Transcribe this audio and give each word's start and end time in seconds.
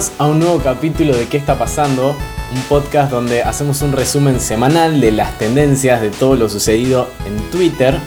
Bienvenidos 0.00 0.18
a 0.18 0.32
un 0.32 0.38
nuevo 0.38 0.58
capítulo 0.64 1.14
de 1.14 1.28
¿Qué 1.28 1.36
está 1.36 1.58
pasando? 1.58 2.16
Un 2.54 2.62
podcast 2.70 3.10
donde 3.10 3.42
hacemos 3.42 3.82
un 3.82 3.92
resumen 3.92 4.40
semanal 4.40 4.98
de 4.98 5.12
las 5.12 5.36
tendencias 5.36 6.00
de 6.00 6.08
todo 6.08 6.36
lo 6.36 6.48
sucedido 6.48 7.06
en 7.26 7.36
Twitter. 7.50 7.98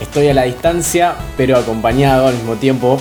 Estoy 0.00 0.26
a 0.26 0.34
la 0.34 0.42
distancia, 0.42 1.14
pero 1.36 1.56
acompañado 1.56 2.26
al 2.26 2.34
mismo 2.34 2.56
tiempo 2.56 2.98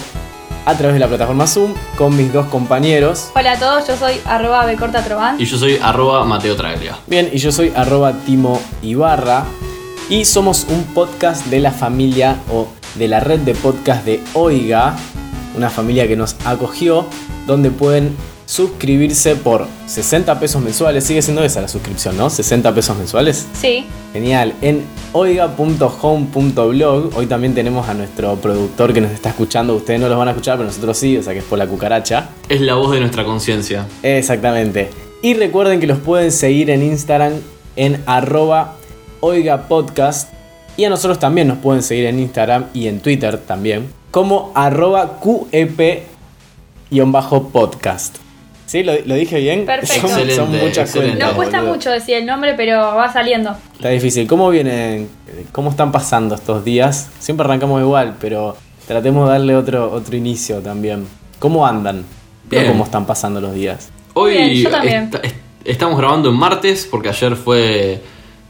a 0.66 0.76
través 0.76 0.94
de 0.94 0.99
la 0.99 1.07
plataforma 1.07 1.48
Zoom 1.48 1.73
con 1.98 2.16
mis 2.16 2.31
dos 2.31 2.45
compañeros. 2.48 3.31
Hola 3.35 3.54
a 3.54 3.57
todos, 3.57 3.88
yo 3.88 3.98
soy 3.98 4.21
arroba 4.26 4.63
becortatrovan. 4.68 5.41
Y 5.41 5.45
yo 5.45 5.57
soy 5.57 5.80
arroba 5.82 6.23
Mateo 6.23 6.55
Traglia. 6.55 6.95
Bien, 7.07 7.32
y 7.34 7.40
yo 7.40 7.52
soy 7.52 7.73
arroba 7.76 8.13
Timo 8.27 8.62
Ibarra. 8.84 9.43
Y 10.09 10.26
somos 10.26 10.68
un 10.70 10.84
podcast 10.93 11.48
de 11.48 11.62
la 11.62 11.71
familia 11.71 12.35
o 12.52 12.68
de 12.93 13.07
la 13.07 13.21
red 13.21 13.40
de 13.40 13.55
podcast 13.55 14.05
de 14.05 14.21
Oiga, 14.35 14.95
una 15.55 15.71
familia 15.71 16.07
que 16.07 16.16
nos 16.16 16.35
acogió, 16.45 17.07
donde 17.45 17.71
pueden 17.71 18.15
suscribirse 18.45 19.35
por 19.35 19.67
60 19.88 20.40
pesos 20.40 20.62
mensuales. 20.62 21.04
Sigue 21.04 21.21
siendo 21.21 21.43
esa 21.43 21.62
la 21.62 21.68
suscripción, 21.68 22.18
¿no? 22.18 22.29
60 22.29 22.73
pesos 22.76 22.98
mensuales. 22.98 23.48
Sí, 23.59 23.85
Genial. 24.13 24.54
En 24.62 24.84
oiga.home.blog, 25.12 27.12
hoy 27.15 27.26
también 27.26 27.55
tenemos 27.55 27.90
a 27.90 27.95
nuestro 27.95 28.35
productor 28.35 28.93
que 28.93 29.01
nos 29.01 29.12
está 29.12 29.29
escuchando. 29.29 29.76
Ustedes 29.76 29.99
no 29.99 30.07
los 30.07 30.20
van 30.20 30.27
a 30.27 30.31
escuchar, 30.31 30.57
pero 30.57 30.68
nosotros 30.68 30.95
sí, 30.98 31.18
o 31.18 31.23
sea 31.23 31.34
que 31.34 31.40
es 31.40 31.45
por 31.45 31.57
la 31.57 31.65
cucaracha. 31.65 32.29
Es 32.48 32.62
la 32.62 32.76
voz 32.76 32.91
de 32.91 32.99
nuestra 32.99 33.26
conciencia. 33.26 33.87
Exactamente. 34.03 34.91
Y 35.23 35.34
recuerden 35.34 35.79
que 35.79 35.87
los 35.87 35.98
pueden 35.98 36.31
seguir 36.31 36.70
en 36.70 36.84
Instagram 36.84 37.34
en 37.75 38.03
arroba 38.05 38.75
oigapodcast. 39.21 40.31
Y 40.77 40.85
a 40.85 40.90
nosotros 40.90 41.18
también 41.18 41.48
nos 41.48 41.57
pueden 41.57 41.81
seguir 41.81 42.05
en 42.05 42.20
Instagram 42.20 42.65
y 42.73 42.87
en 42.87 42.99
Twitter 42.99 43.40
también. 43.40 43.87
Como 44.12 44.51
arroba 44.53 45.18
QEP-podcast. 46.91 48.15
¿Sí? 48.65 48.81
¿Lo, 48.84 48.93
lo 49.05 49.15
dije 49.15 49.39
bien? 49.39 49.65
Perfecto. 49.65 50.07
Son, 50.07 50.51
muchas 50.51 50.91
cuentas, 50.91 51.20
nos 51.20 51.34
cuesta 51.34 51.57
boludo. 51.59 51.73
mucho 51.75 51.91
decir 51.91 52.15
el 52.15 52.25
nombre, 52.25 52.53
pero 52.55 52.77
va 52.79 53.12
saliendo. 53.12 53.55
Está 53.75 53.90
difícil. 53.90 54.25
¿Cómo 54.27 54.49
vienen? 54.49 55.09
¿Cómo 55.51 55.70
están 55.70 55.91
pasando 55.91 56.34
estos 56.35 56.63
días? 56.63 57.09
Siempre 57.20 57.45
arrancamos 57.45 57.81
igual, 57.81 58.15
pero 58.20 58.55
tratemos 58.87 59.27
de 59.27 59.34
darle 59.34 59.55
otro, 59.55 59.91
otro 59.91 60.15
inicio 60.15 60.59
también. 60.59 61.05
¿Cómo 61.40 61.67
andan? 61.67 61.98
No 61.99 62.05
Bien. 62.49 62.67
¿Cómo 62.67 62.84
están 62.84 63.05
pasando 63.05 63.40
los 63.41 63.53
días? 63.53 63.90
Hoy 64.16 64.34
Bien, 64.34 64.53
yo 64.53 64.69
también. 64.69 65.03
esta- 65.06 65.18
est- 65.19 65.35
estamos 65.66 65.97
grabando 65.97 66.29
en 66.29 66.35
martes 66.35 66.88
porque 66.90 67.09
ayer 67.09 67.35
fue 67.35 68.01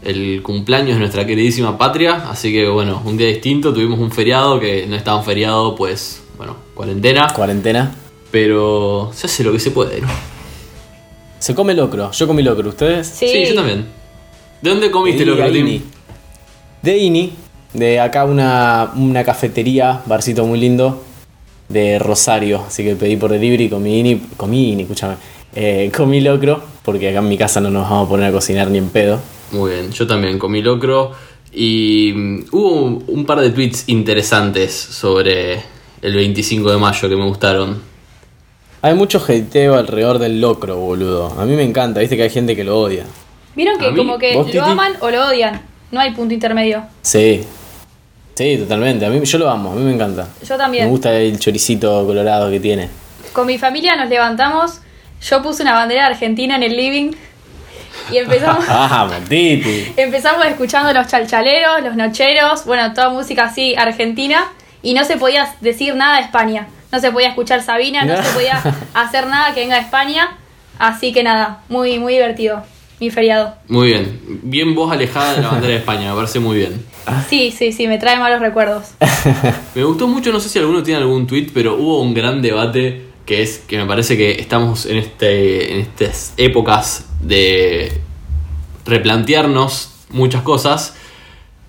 el 0.03 0.41
cumpleaños 0.43 0.93
de 0.93 0.99
nuestra 0.99 1.25
queridísima 1.25 1.77
patria. 1.77 2.29
Así 2.29 2.51
que 2.53 2.67
bueno, 2.69 3.01
un 3.03 3.17
día 3.17 3.27
distinto. 3.27 3.73
Tuvimos 3.73 3.99
un 3.99 4.11
feriado 4.11 4.59
que 4.59 4.85
no 4.87 4.95
estaba 4.95 5.17
un 5.17 5.23
feriado, 5.25 5.75
pues 5.75 6.21
bueno, 6.37 6.55
cuarentena. 6.75 7.27
¿Cuarentena? 7.33 7.91
Pero 8.33 9.11
se 9.13 9.27
hace 9.27 9.43
lo 9.43 9.51
que 9.51 9.59
se 9.59 9.69
puede, 9.69 10.01
¿no? 10.01 10.07
Se 11.37 11.53
come 11.53 11.75
locro. 11.75 12.09
Yo 12.11 12.25
comí 12.25 12.41
locro. 12.41 12.69
¿Ustedes? 12.69 13.05
Sí, 13.05 13.27
yo 13.47 13.53
también. 13.53 13.85
¿De 14.59 14.71
dónde 14.71 14.89
comiste 14.89 15.23
De 15.23 15.25
lo 15.27 15.37
que 15.37 15.55
Ini. 15.55 15.83
De 16.81 16.97
Ini. 16.97 17.31
De 17.73 17.99
acá 17.99 18.25
una, 18.25 18.91
una 18.95 19.23
cafetería, 19.23 20.01
barcito 20.07 20.47
muy 20.47 20.59
lindo. 20.59 21.03
De 21.69 21.99
Rosario. 21.99 22.63
Así 22.67 22.83
que 22.83 22.95
pedí 22.95 23.17
por 23.17 23.29
delivery 23.29 23.65
y 23.65 23.69
comí 23.69 23.99
Ini. 23.99 24.21
Comí 24.35 24.71
Ini, 24.71 24.81
escúchame. 24.81 25.13
Eh, 25.53 25.91
comí 25.95 26.19
locro. 26.19 26.59
Porque 26.83 27.09
acá 27.09 27.19
en 27.19 27.29
mi 27.29 27.37
casa 27.37 27.61
no 27.61 27.69
nos 27.69 27.87
vamos 27.87 28.07
a 28.07 28.09
poner 28.09 28.29
a 28.29 28.31
cocinar 28.31 28.71
ni 28.71 28.79
en 28.79 28.89
pedo. 28.89 29.19
Muy 29.51 29.73
bien, 29.73 29.91
yo 29.91 30.07
también 30.07 30.39
comí 30.39 30.63
locro 30.63 31.11
y 31.53 32.11
mm, 32.15 32.45
hubo 32.51 32.71
un, 32.81 33.03
un 33.05 33.25
par 33.27 33.41
de 33.41 33.51
tweets 33.51 33.83
interesantes 33.89 34.73
sobre 34.73 35.61
el 36.01 36.15
25 36.15 36.71
de 36.71 36.77
mayo 36.79 37.07
que 37.07 37.15
me 37.15 37.27
gustaron. 37.27 37.92
Hay 38.85 38.95
mucho 38.95 39.23
hateo 39.25 39.75
alrededor 39.75 40.19
del 40.19 40.41
locro, 40.41 40.75
boludo. 40.75 41.33
A 41.39 41.45
mí 41.45 41.55
me 41.55 41.63
encanta, 41.63 42.01
viste 42.01 42.17
que 42.17 42.23
hay 42.23 42.29
gente 42.29 42.53
que 42.53 42.65
lo 42.65 42.77
odia. 42.77 43.05
Vieron 43.55 43.79
que 43.79 43.95
como 43.95 44.17
que 44.17 44.33
lo 44.33 44.43
Titi. 44.43 44.57
aman 44.57 44.97
o 44.99 45.09
lo 45.09 45.25
odian. 45.25 45.61
No 45.89 46.01
hay 46.01 46.11
punto 46.11 46.33
intermedio. 46.33 46.83
Sí. 47.01 47.45
Sí, 48.35 48.57
totalmente. 48.57 49.05
A 49.05 49.09
mí, 49.09 49.23
yo 49.23 49.37
lo 49.37 49.49
amo, 49.49 49.71
a 49.71 49.75
mí 49.75 49.83
me 49.83 49.93
encanta. 49.93 50.27
Yo 50.45 50.57
también. 50.57 50.83
Me 50.83 50.89
gusta 50.89 51.15
el 51.15 51.39
choricito 51.39 52.05
colorado 52.05 52.51
que 52.51 52.59
tiene. 52.59 52.89
Con 53.31 53.47
mi 53.47 53.57
familia 53.57 53.95
nos 53.95 54.09
levantamos. 54.09 54.81
Yo 55.21 55.41
puse 55.41 55.63
una 55.63 55.75
bandera 55.75 56.07
argentina 56.07 56.57
en 56.57 56.63
el 56.63 56.75
living. 56.75 57.11
Y 58.11 58.17
empezamos, 58.17 58.65
¡Ah, 58.67 59.09
Titi! 59.29 59.93
empezamos 59.95 60.45
escuchando 60.45 60.91
los 60.91 61.07
chalchaleros, 61.07 61.83
los 61.85 61.95
nocheros, 61.95 62.65
bueno, 62.65 62.93
toda 62.93 63.11
música 63.11 63.45
así 63.45 63.75
argentina. 63.75 64.51
Y 64.81 64.93
no 64.93 65.05
se 65.05 65.15
podía 65.15 65.55
decir 65.61 65.95
nada 65.95 66.17
de 66.17 66.23
España. 66.23 66.67
No 66.93 66.99
se 66.99 67.11
podía 67.11 67.29
escuchar 67.29 67.63
Sabina, 67.63 68.05
no 68.05 68.21
se 68.21 68.29
podía 68.33 68.61
hacer 68.93 69.25
nada 69.25 69.51
que 69.55 69.61
venga 69.61 69.77
de 69.77 69.81
España. 69.81 70.37
Así 70.77 71.11
que 71.11 71.23
nada, 71.23 71.63
muy, 71.67 71.97
muy 71.97 72.13
divertido. 72.13 72.61
Mi 72.99 73.09
feriado. 73.09 73.55
Muy 73.67 73.87
bien, 73.87 74.21
bien 74.43 74.75
vos 74.75 74.91
alejada 74.91 75.33
de 75.33 75.41
la 75.41 75.47
bandera 75.49 75.73
de 75.73 75.79
España, 75.79 76.11
me 76.11 76.15
parece 76.15 76.39
muy 76.39 76.55
bien. 76.55 76.85
Sí, 77.27 77.51
sí, 77.51 77.71
sí, 77.71 77.87
me 77.87 77.97
trae 77.97 78.19
malos 78.19 78.39
recuerdos. 78.39 78.91
Me 79.75 79.83
gustó 79.83 80.07
mucho, 80.07 80.31
no 80.31 80.39
sé 80.39 80.49
si 80.49 80.59
alguno 80.59 80.83
tiene 80.83 80.99
algún 80.99 81.25
tweet, 81.25 81.47
pero 81.51 81.75
hubo 81.75 81.99
un 81.99 82.13
gran 82.13 82.43
debate 82.43 83.01
que 83.25 83.41
es 83.41 83.57
que 83.57 83.77
me 83.77 83.85
parece 83.85 84.15
que 84.15 84.39
estamos 84.39 84.85
en, 84.85 84.97
este, 84.97 85.73
en 85.73 85.79
estas 85.79 86.33
épocas 86.37 87.07
de 87.21 87.91
replantearnos 88.85 89.91
muchas 90.11 90.43
cosas 90.43 90.95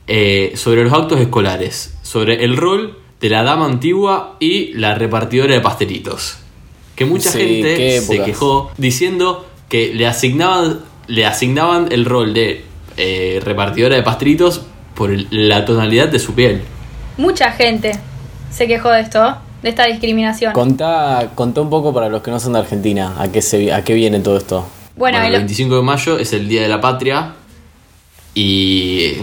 eh, 0.07 0.53
sobre 0.57 0.85
los 0.85 0.93
actos 0.93 1.19
escolares, 1.19 1.97
sobre 2.03 2.45
el 2.45 2.59
rol 2.59 2.99
de 3.25 3.31
la 3.31 3.43
dama 3.43 3.65
antigua 3.65 4.37
y 4.39 4.75
la 4.75 4.95
repartidora 4.95 5.55
de 5.55 5.61
pastelitos. 5.63 6.37
Que 6.95 7.07
mucha 7.07 7.31
Sí, 7.31 7.39
gente 7.39 8.03
se 8.03 8.23
quejó 8.23 8.71
diciendo 8.77 9.47
que 9.71 9.95
le 9.95 10.07
asignaban, 10.07 10.81
le 11.07 11.25
asignaban 11.25 11.89
el 11.91 12.05
rol 12.05 12.35
de 12.35 12.65
eh, 12.99 13.41
repartidora 13.43 13.97
de 13.97 14.03
pastelitos 14.03 14.61
por 14.95 15.11
el- 15.11 15.27
la 15.31 15.65
tonalidad 15.65 16.09
de 16.09 16.19
su 16.19 16.35
piel. 16.35 16.61
Mucha 17.17 17.51
gente 17.53 17.93
se 18.51 18.67
quejó 18.67 18.91
de 18.91 19.01
esto, 19.01 19.39
de 19.63 19.71
esta 19.71 19.87
discriminación. 19.87 20.53
Contá, 20.53 21.31
contá 21.35 21.63
un 21.63 21.71
poco 21.71 21.95
para 21.95 22.11
los 22.11 22.21
que 22.23 22.31
no 22.31 22.39
son 22.39 22.53
de 22.53 22.59
Argentina, 22.59 23.15
¿a 23.19 23.33
qué, 23.33 23.41
se, 23.41 23.73
a 23.73 23.83
qué 23.83 23.95
viene 23.95 24.21
todo 24.21 24.37
esto? 24.37 24.67
Bueno, 24.97 25.17
Bueno, 25.17 25.19
en 25.21 25.25
el 25.25 25.33
lo- 25.33 25.39
25 25.39 25.77
de 25.77 25.83
mayo 25.83 26.19
es 26.19 26.33
el 26.35 26.47
Día 26.47 26.61
de 26.61 26.69
la 26.69 26.81
Patria 26.83 27.33
y 28.35 29.15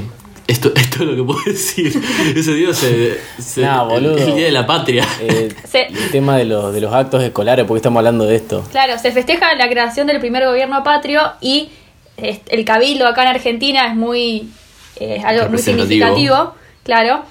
esto, 0.52 0.72
esto 0.76 1.04
es 1.04 1.10
lo 1.10 1.16
que 1.16 1.24
puedo 1.24 1.40
decir. 1.46 1.88
Ese 2.36 2.54
día 2.54 2.74
se, 2.74 3.20
se- 3.40 3.62
Nah, 3.62 3.84
boludo. 3.84 4.18
el, 4.18 4.24
el 4.30 4.36
Día 4.36 4.46
de 4.46 4.52
la 4.52 4.66
Patria. 4.66 5.06
Eh, 5.22 5.54
Se- 5.66 5.88
El 5.88 6.12
tema 6.12 6.38
de 6.38 6.46
los, 6.46 6.74
de 6.74 6.82
los 6.82 6.94
actos 6.94 7.24
escolares, 7.24 7.66
porque 7.66 7.78
estamos 7.80 8.00
hablando 8.00 8.26
de 8.26 8.36
esto. 8.36 8.64
claro, 8.72 8.98
se 9.00 9.12
festeja 9.12 9.56
la 9.56 9.70
creación 9.70 10.08
del 10.08 10.20
primer 10.20 10.46
gobierno 10.46 10.84
patrio 10.84 11.22
y 11.42 11.70
eh, 12.18 12.42
el 12.50 12.66
cabildo 12.66 13.08
acá 13.08 13.24
en 13.24 13.30
Argentina 13.30 13.88
es 13.88 13.96
muy 13.96 14.50
eh, 14.98 15.16
es 15.20 15.26
algo 15.26 15.50
muy 15.50 15.58
significativo, 15.60 16.54
claro. 16.84 17.24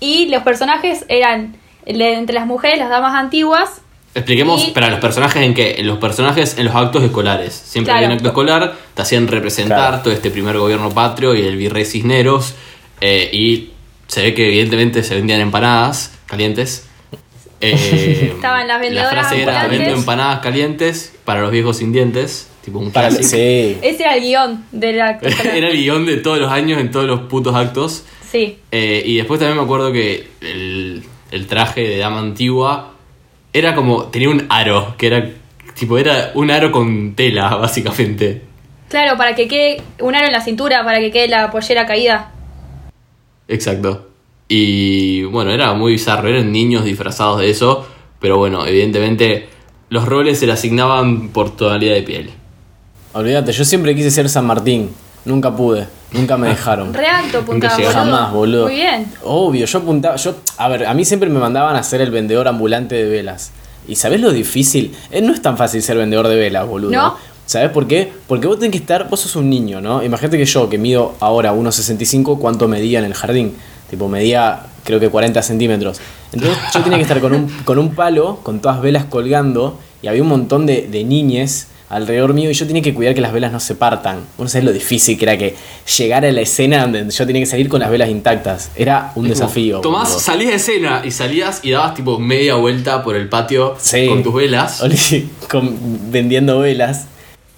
Y 0.00 0.26
los 0.26 0.42
personajes 0.44 1.04
eran 1.08 1.56
entre 1.84 2.34
las 2.34 2.46
mujeres, 2.46 2.78
las 2.78 2.90
damas 2.90 3.14
antiguas. 3.14 3.80
Expliquemos 4.14 4.68
Y- 4.68 4.70
para 4.72 4.90
los 4.90 5.00
personajes 5.00 5.42
en 5.42 5.54
qué. 5.54 5.76
En 5.78 5.86
los 5.86 5.98
personajes 5.98 6.56
en 6.58 6.64
los 6.66 6.74
actos 6.74 7.02
escolares. 7.04 7.52
Siempre 7.54 7.92
Claro. 7.92 7.98
había 7.98 8.08
un 8.08 8.14
acto 8.14 8.28
escolar, 8.28 8.76
te 8.94 9.02
hacían 9.02 9.28
representar 9.28 9.78
Claro. 9.88 10.02
todo 10.02 10.12
este 10.14 10.30
primer 10.30 10.56
gobierno 10.58 10.90
patrio 10.90 11.34
y 11.34 11.42
el 11.42 11.56
virrey 11.56 11.84
Cisneros. 11.84 12.54
eh, 13.00 13.30
y 13.32 13.70
se 14.08 14.22
ve 14.22 14.34
que 14.34 14.46
evidentemente 14.48 15.04
se 15.04 15.14
vendían 15.14 15.40
empanadas 15.40 16.12
calientes. 16.26 16.84
Eh, 17.60 18.32
Estaban 18.36 18.68
las 18.68 18.80
vendedoras 18.80 19.14
La 19.14 19.20
frase 19.22 19.42
era 19.42 19.66
vendo 19.66 19.90
empanadas 19.90 20.38
calientes 20.40 21.12
para 21.24 21.40
los 21.40 21.50
viejos 21.50 21.76
sin 21.78 21.92
dientes. 21.92 22.48
Tipo 22.64 22.78
un 22.78 22.92
Para, 22.92 23.08
clásico. 23.08 23.30
sí. 23.30 23.76
Ese 23.82 24.02
era 24.02 24.14
el 24.16 24.22
guion 24.22 24.64
del 24.72 25.00
acto. 25.00 25.26
Era 25.44 25.68
el 25.68 25.76
guion 25.76 26.06
de 26.06 26.18
todos 26.18 26.38
los 26.38 26.52
años 26.52 26.80
en 26.80 26.90
todos 26.92 27.06
los 27.06 27.20
putos 27.22 27.54
actos. 27.56 28.04
Sí, 28.30 28.58
Eh, 28.70 29.02
y 29.06 29.16
después 29.16 29.40
también 29.40 29.56
me 29.56 29.64
acuerdo 29.64 29.90
que 29.90 30.28
el, 30.40 31.02
el 31.32 31.46
traje 31.46 31.80
de 31.80 31.96
dama 31.98 32.18
antigua 32.20 32.94
era 33.58 33.74
como. 33.74 34.04
tenía 34.04 34.30
un 34.30 34.46
aro, 34.48 34.94
que 34.96 35.06
era. 35.08 35.30
tipo, 35.74 35.98
era 35.98 36.32
un 36.34 36.50
aro 36.50 36.70
con 36.72 37.14
tela, 37.14 37.54
básicamente. 37.56 38.42
claro, 38.88 39.16
para 39.16 39.34
que 39.34 39.48
quede 39.48 39.82
un 40.00 40.14
aro 40.14 40.26
en 40.26 40.32
la 40.32 40.40
cintura, 40.40 40.84
para 40.84 40.98
que 41.00 41.10
quede 41.10 41.28
la 41.28 41.50
pollera 41.50 41.86
caída. 41.86 42.32
Exacto. 43.48 44.06
Y 44.48 45.24
bueno, 45.24 45.50
era 45.50 45.74
muy 45.74 45.92
bizarro, 45.92 46.28
eran 46.28 46.50
niños 46.52 46.84
disfrazados 46.84 47.40
de 47.40 47.50
eso, 47.50 47.86
pero 48.18 48.38
bueno, 48.38 48.66
evidentemente 48.66 49.48
los 49.90 50.06
roles 50.06 50.38
se 50.38 50.46
le 50.46 50.52
asignaban 50.52 51.28
por 51.28 51.54
tonalidad 51.54 51.94
de 51.94 52.02
piel. 52.02 52.30
Olvídate, 53.12 53.52
yo 53.52 53.64
siempre 53.64 53.94
quise 53.94 54.10
ser 54.10 54.28
San 54.28 54.46
Martín. 54.46 54.90
Nunca 55.28 55.54
pude. 55.54 55.86
Nunca 56.12 56.38
me 56.38 56.48
dejaron. 56.48 56.94
Re 56.94 57.06
alto 57.06 57.38
apuntaba, 57.40 57.76
boludo. 57.76 57.92
Jamás, 57.92 58.32
boludo. 58.32 58.64
Muy 58.64 58.76
bien. 58.76 59.06
Obvio, 59.22 59.66
yo 59.66 59.78
apuntaba. 59.78 60.16
Yo, 60.16 60.36
a 60.56 60.68
ver, 60.68 60.86
a 60.86 60.94
mí 60.94 61.04
siempre 61.04 61.28
me 61.28 61.38
mandaban 61.38 61.76
a 61.76 61.82
ser 61.82 62.00
el 62.00 62.10
vendedor 62.10 62.48
ambulante 62.48 62.94
de 62.94 63.04
velas. 63.04 63.50
¿Y 63.86 63.96
sabés 63.96 64.22
lo 64.22 64.32
difícil? 64.32 64.96
Eh, 65.10 65.20
no 65.20 65.34
es 65.34 65.42
tan 65.42 65.58
fácil 65.58 65.82
ser 65.82 65.98
vendedor 65.98 66.28
de 66.28 66.36
velas, 66.36 66.66
boludo. 66.66 66.92
¿No? 66.92 67.16
¿Sabés 67.44 67.70
por 67.70 67.86
qué? 67.86 68.10
Porque 68.26 68.46
vos 68.46 68.58
tenés 68.58 68.72
que 68.72 68.78
estar. 68.78 69.08
Vos 69.10 69.20
sos 69.20 69.36
un 69.36 69.50
niño, 69.50 69.82
¿no? 69.82 70.02
Imagínate 70.02 70.38
que 70.38 70.46
yo, 70.46 70.70
que 70.70 70.78
mido 70.78 71.14
ahora 71.20 71.52
1,65, 71.52 72.38
¿cuánto 72.38 72.66
medía 72.66 72.98
en 72.98 73.04
el 73.04 73.14
jardín? 73.14 73.54
Tipo, 73.90 74.08
medía 74.08 74.62
creo 74.84 74.98
que 74.98 75.10
40 75.10 75.42
centímetros. 75.42 76.00
Entonces 76.32 76.56
yo 76.72 76.80
tenía 76.80 76.96
que 76.96 77.02
estar 77.02 77.20
con 77.20 77.34
un, 77.34 77.48
con 77.64 77.78
un 77.78 77.94
palo, 77.94 78.40
con 78.42 78.60
todas 78.60 78.80
velas 78.80 79.04
colgando, 79.04 79.78
y 80.00 80.06
había 80.06 80.22
un 80.22 80.28
montón 80.28 80.64
de, 80.64 80.88
de 80.90 81.04
niñes 81.04 81.68
alrededor 81.90 82.34
mío 82.34 82.50
y 82.50 82.54
yo 82.54 82.66
tenía 82.66 82.82
que 82.82 82.92
cuidar 82.92 83.14
que 83.14 83.20
las 83.20 83.32
velas 83.32 83.50
no 83.52 83.60
se 83.60 83.74
partan. 83.74 84.16
Vos 84.36 84.44
no 84.44 84.48
sabés 84.48 84.64
lo 84.64 84.72
difícil 84.72 85.16
que 85.18 85.24
era 85.24 85.38
que 85.38 85.54
llegar 85.98 86.24
a 86.24 86.32
la 86.32 86.40
escena 86.40 86.82
donde 86.82 87.08
yo 87.10 87.26
tenía 87.26 87.40
que 87.42 87.46
salir 87.46 87.68
con 87.68 87.80
las 87.80 87.90
velas 87.90 88.08
intactas. 88.10 88.70
Era 88.76 89.12
un 89.14 89.28
desafío. 89.28 89.80
Tomás, 89.80 90.20
salías 90.22 90.50
de 90.50 90.56
escena 90.56 91.02
y 91.04 91.10
salías 91.10 91.60
y 91.64 91.70
dabas 91.70 91.94
tipo 91.94 92.18
media 92.18 92.54
vuelta 92.56 93.02
por 93.02 93.16
el 93.16 93.28
patio 93.28 93.74
Sí. 93.78 94.06
con 94.06 94.22
tus 94.22 94.34
velas. 94.34 94.80
Oli, 94.82 95.28
con- 95.48 96.10
vendiendo 96.10 96.58
velas, 96.58 97.06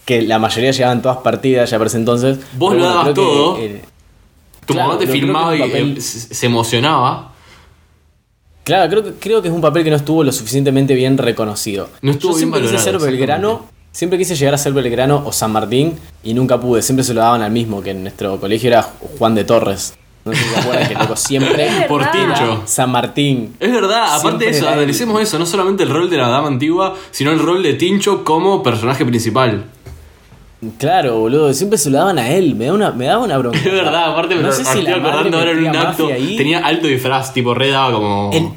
que 0.05 0.23
la 0.23 0.39
mayoría 0.39 0.71
llegaban 0.71 1.03
todas 1.03 1.19
partidas 1.19 1.71
ya 1.71 1.79
por 1.79 1.87
ese 1.89 1.97
entonces. 1.97 2.39
Vos 2.57 2.75
lo 2.77 2.85
dabas 2.85 3.03
creo 3.03 3.15
que, 3.15 3.21
todo. 3.21 3.59
eh, 3.59 3.83
Tu 4.67 4.75
claro, 4.75 4.89
mamá 4.91 5.01
te 5.01 5.07
filmaba 5.09 5.57
y 5.57 5.61
papel- 5.61 5.97
eh, 5.99 6.01
se 6.01 6.47
emocionaba. 6.47 7.33
Claro, 8.63 8.89
creo 8.91 9.03
que, 9.03 9.13
creo 9.19 9.43
que 9.43 9.49
es 9.49 9.55
un 9.55 9.61
papel 9.61 9.83
que 9.83 9.91
no 9.91 9.97
estuvo 9.97 10.23
lo 10.23 10.31
suficientemente 10.33 10.95
bien 10.95 11.19
reconocido. 11.19 11.89
No 12.03 12.13
estuvo 12.13 12.33
Yo 12.33 12.37
bien 12.39 12.51
siempre 12.53 12.71
quise 12.71 12.83
ser 12.83 12.99
Belgrano, 12.99 13.67
siempre 13.93 14.19
quise 14.19 14.35
llegar 14.37 14.55
a 14.55 14.59
ser 14.59 14.73
Belgrano 14.73 15.23
o 15.25 15.33
San 15.33 15.53
Martín 15.53 15.99
y 16.23 16.35
nunca 16.35 16.59
pude. 16.61 16.83
Siempre 16.83 17.05
se 17.05 17.15
lo 17.15 17.21
daban 17.21 17.43
al 17.43 17.51
mismo, 17.51 17.83
que 17.83 17.91
en 17.91 18.03
nuestro 18.03 18.39
colegio 18.41 18.69
era 18.69 18.83
Juan 19.19 19.35
de 19.35 19.45
Torres. 19.45 19.95
No 20.25 20.33
sé 20.35 20.39
si 20.43 20.49
se 20.51 20.61
acuerdan 20.61 20.89
que 20.89 20.95
loco 20.95 21.17
siempre 21.17 21.69
Por. 21.89 22.05
Tincho. 22.11 22.63
San 22.67 22.91
Martín. 22.91 23.55
Es 23.59 23.73
verdad, 23.73 24.17
aparte 24.17 24.45
de 24.45 24.51
eso, 24.51 24.69
analicemos 24.69 25.21
eso, 25.23 25.39
no 25.39 25.47
solamente 25.47 25.83
el 25.83 25.89
rol 25.91 26.11
de 26.11 26.19
la 26.19 26.29
dama 26.29 26.49
antigua, 26.49 26.95
sino 27.11 27.31
el 27.33 27.39
rol 27.39 27.63
de 27.63 27.73
Tincho 27.75 28.23
como 28.23 28.63
personaje 28.63 29.05
principal. 29.07 29.65
Claro, 30.79 31.19
boludo, 31.21 31.55
siempre 31.55 31.79
se 31.79 31.89
lo 31.89 31.97
daban 31.97 32.19
a 32.19 32.29
él. 32.33 32.55
Me, 32.55 32.67
da 32.67 32.75
una, 32.75 32.91
me 32.91 33.07
daba 33.07 33.25
una 33.25 33.39
bronca. 33.39 33.59
Es 33.59 33.65
verdad, 33.65 34.13
aparte 34.13 34.35
me 34.35 34.43
no 34.43 34.53
sé 34.53 34.63
me 34.63 34.83
si 34.83 34.87
acordando 34.91 35.39
ahora 35.39 35.53
en 35.53 35.67
un 35.67 35.75
acto. 35.75 36.09
ahí. 36.09 36.37
Tenía 36.37 36.59
alto 36.59 36.87
disfraz, 36.87 37.33
tipo 37.33 37.55
re 37.55 37.71
daba 37.71 37.93
como. 37.93 38.31
El- 38.35 38.51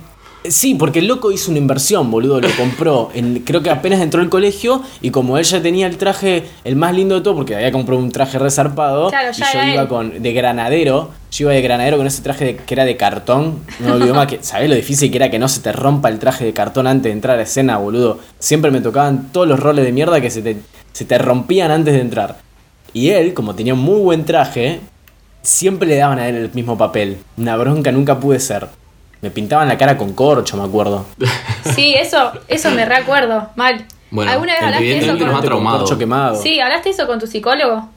sí, 0.49 0.75
porque 0.75 0.99
el 0.99 1.07
loco 1.07 1.31
hizo 1.31 1.49
una 1.51 1.59
inversión, 1.59 2.09
boludo. 2.11 2.39
Lo 2.41 2.49
compró. 2.57 3.09
En, 3.13 3.39
creo 3.39 3.61
que 3.61 3.69
apenas 3.69 4.01
entró 4.01 4.21
al 4.21 4.29
colegio. 4.29 4.81
Y 5.01 5.09
como 5.11 5.37
él 5.37 5.43
ya 5.45 5.61
tenía 5.61 5.87
el 5.87 5.97
traje, 5.97 6.43
el 6.63 6.75
más 6.75 6.93
lindo 6.95 7.15
de 7.15 7.21
todo, 7.21 7.35
porque 7.35 7.55
había 7.55 7.71
comprado 7.71 8.01
un 8.01 8.11
traje 8.11 8.37
resarpado. 8.39 9.09
Claro, 9.09 9.31
y 9.31 9.39
yo 9.39 9.45
iba 9.73 9.81
él. 9.83 9.87
con 9.87 10.21
de 10.21 10.33
granadero. 10.33 11.11
Yo 11.31 11.45
iba 11.45 11.53
de 11.53 11.61
granadero 11.61 11.97
con 11.97 12.05
ese 12.07 12.21
traje 12.21 12.45
de- 12.45 12.55
que 12.57 12.73
era 12.73 12.85
de 12.85 12.95
cartón. 12.97 13.59
No 13.79 13.87
me 13.87 13.91
olvido 13.93 14.13
más 14.15 14.27
que. 14.27 14.39
¿Sabés 14.41 14.69
lo 14.69 14.75
difícil 14.75 15.09
que 15.09 15.17
era 15.17 15.29
que 15.31 15.39
no 15.39 15.47
se 15.47 15.61
te 15.61 15.71
rompa 15.71 16.09
el 16.09 16.19
traje 16.19 16.45
de 16.45 16.53
cartón 16.53 16.87
antes 16.87 17.03
de 17.09 17.11
entrar 17.11 17.39
a 17.39 17.43
escena, 17.43 17.77
boludo? 17.77 18.19
Siempre 18.39 18.69
me 18.71 18.81
tocaban 18.81 19.31
todos 19.31 19.47
los 19.47 19.59
roles 19.59 19.83
de 19.85 19.91
mierda 19.91 20.21
que 20.21 20.29
se 20.29 20.41
te, 20.41 20.57
se 20.91 21.05
te 21.05 21.17
rompían 21.17 21.71
antes 21.71 21.93
de 21.93 22.01
entrar. 22.01 22.37
Y 22.93 23.09
él, 23.09 23.33
como 23.33 23.55
tenía 23.55 23.73
un 23.73 23.79
muy 23.79 23.99
buen 24.01 24.25
traje, 24.25 24.79
siempre 25.41 25.87
le 25.87 25.95
daban 25.97 26.19
a 26.19 26.27
él 26.29 26.35
el 26.35 26.51
mismo 26.53 26.77
papel. 26.77 27.17
Una 27.37 27.55
bronca 27.57 27.91
nunca 27.91 28.19
pude 28.19 28.39
ser. 28.39 28.67
Me 29.23 29.31
pintaban 29.31 29.67
la 29.69 29.77
cara 29.77 29.97
con 29.97 30.13
corcho, 30.13 30.55
me 30.57 30.63
acuerdo. 30.63 31.05
Sí, 31.75 31.95
eso, 31.97 32.31
eso 32.49 32.69
me 32.71 32.83
recuerdo. 32.85 33.47
Mal. 33.55 33.85
Bueno, 34.11 34.29
¿Alguna 34.31 34.51
vez 34.53 34.61
hablaste 34.63 34.83
de 34.85 34.91
eso 34.97 35.11
evidentemente 35.11 35.25
nos 35.25 35.45
ha 35.45 35.49
con... 35.55 35.63
Con 35.63 35.79
corcho 35.79 35.97
quemado. 35.97 36.35
Sí, 36.41 36.59
¿hablaste 36.59 36.89
eso 36.89 37.07
con 37.07 37.19
tu 37.19 37.25
psicólogo? 37.25 37.89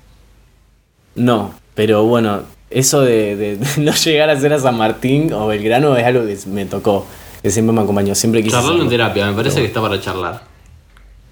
No, 1.17 1.53
pero 1.75 2.05
bueno, 2.05 2.43
eso 2.71 3.01
de, 3.03 3.35
de- 3.37 3.57
de 3.57 3.67
no 3.83 3.93
llegar 3.93 4.31
a 4.31 4.39
ser 4.41 4.53
a 4.53 4.59
San 4.61 4.77
Martín 4.79 5.33
o 5.33 5.49
Belgrano 5.49 5.97
es 5.97 6.05
algo 6.05 6.25
que 6.27 6.39
me 6.49 6.65
tocó. 6.65 7.07
Que 7.43 7.51
siempre 7.51 7.75
me 7.75 7.83
acompañó. 7.83 8.15
Siempre 8.15 8.43
quise. 8.43 8.55
Charlarlo 8.57 8.83
en 8.85 8.89
terapia, 8.89 9.27
me 9.27 9.35
parece 9.35 9.61
que 9.61 9.67
está 9.67 9.81
para 9.81 10.01
charlar. 10.01 10.43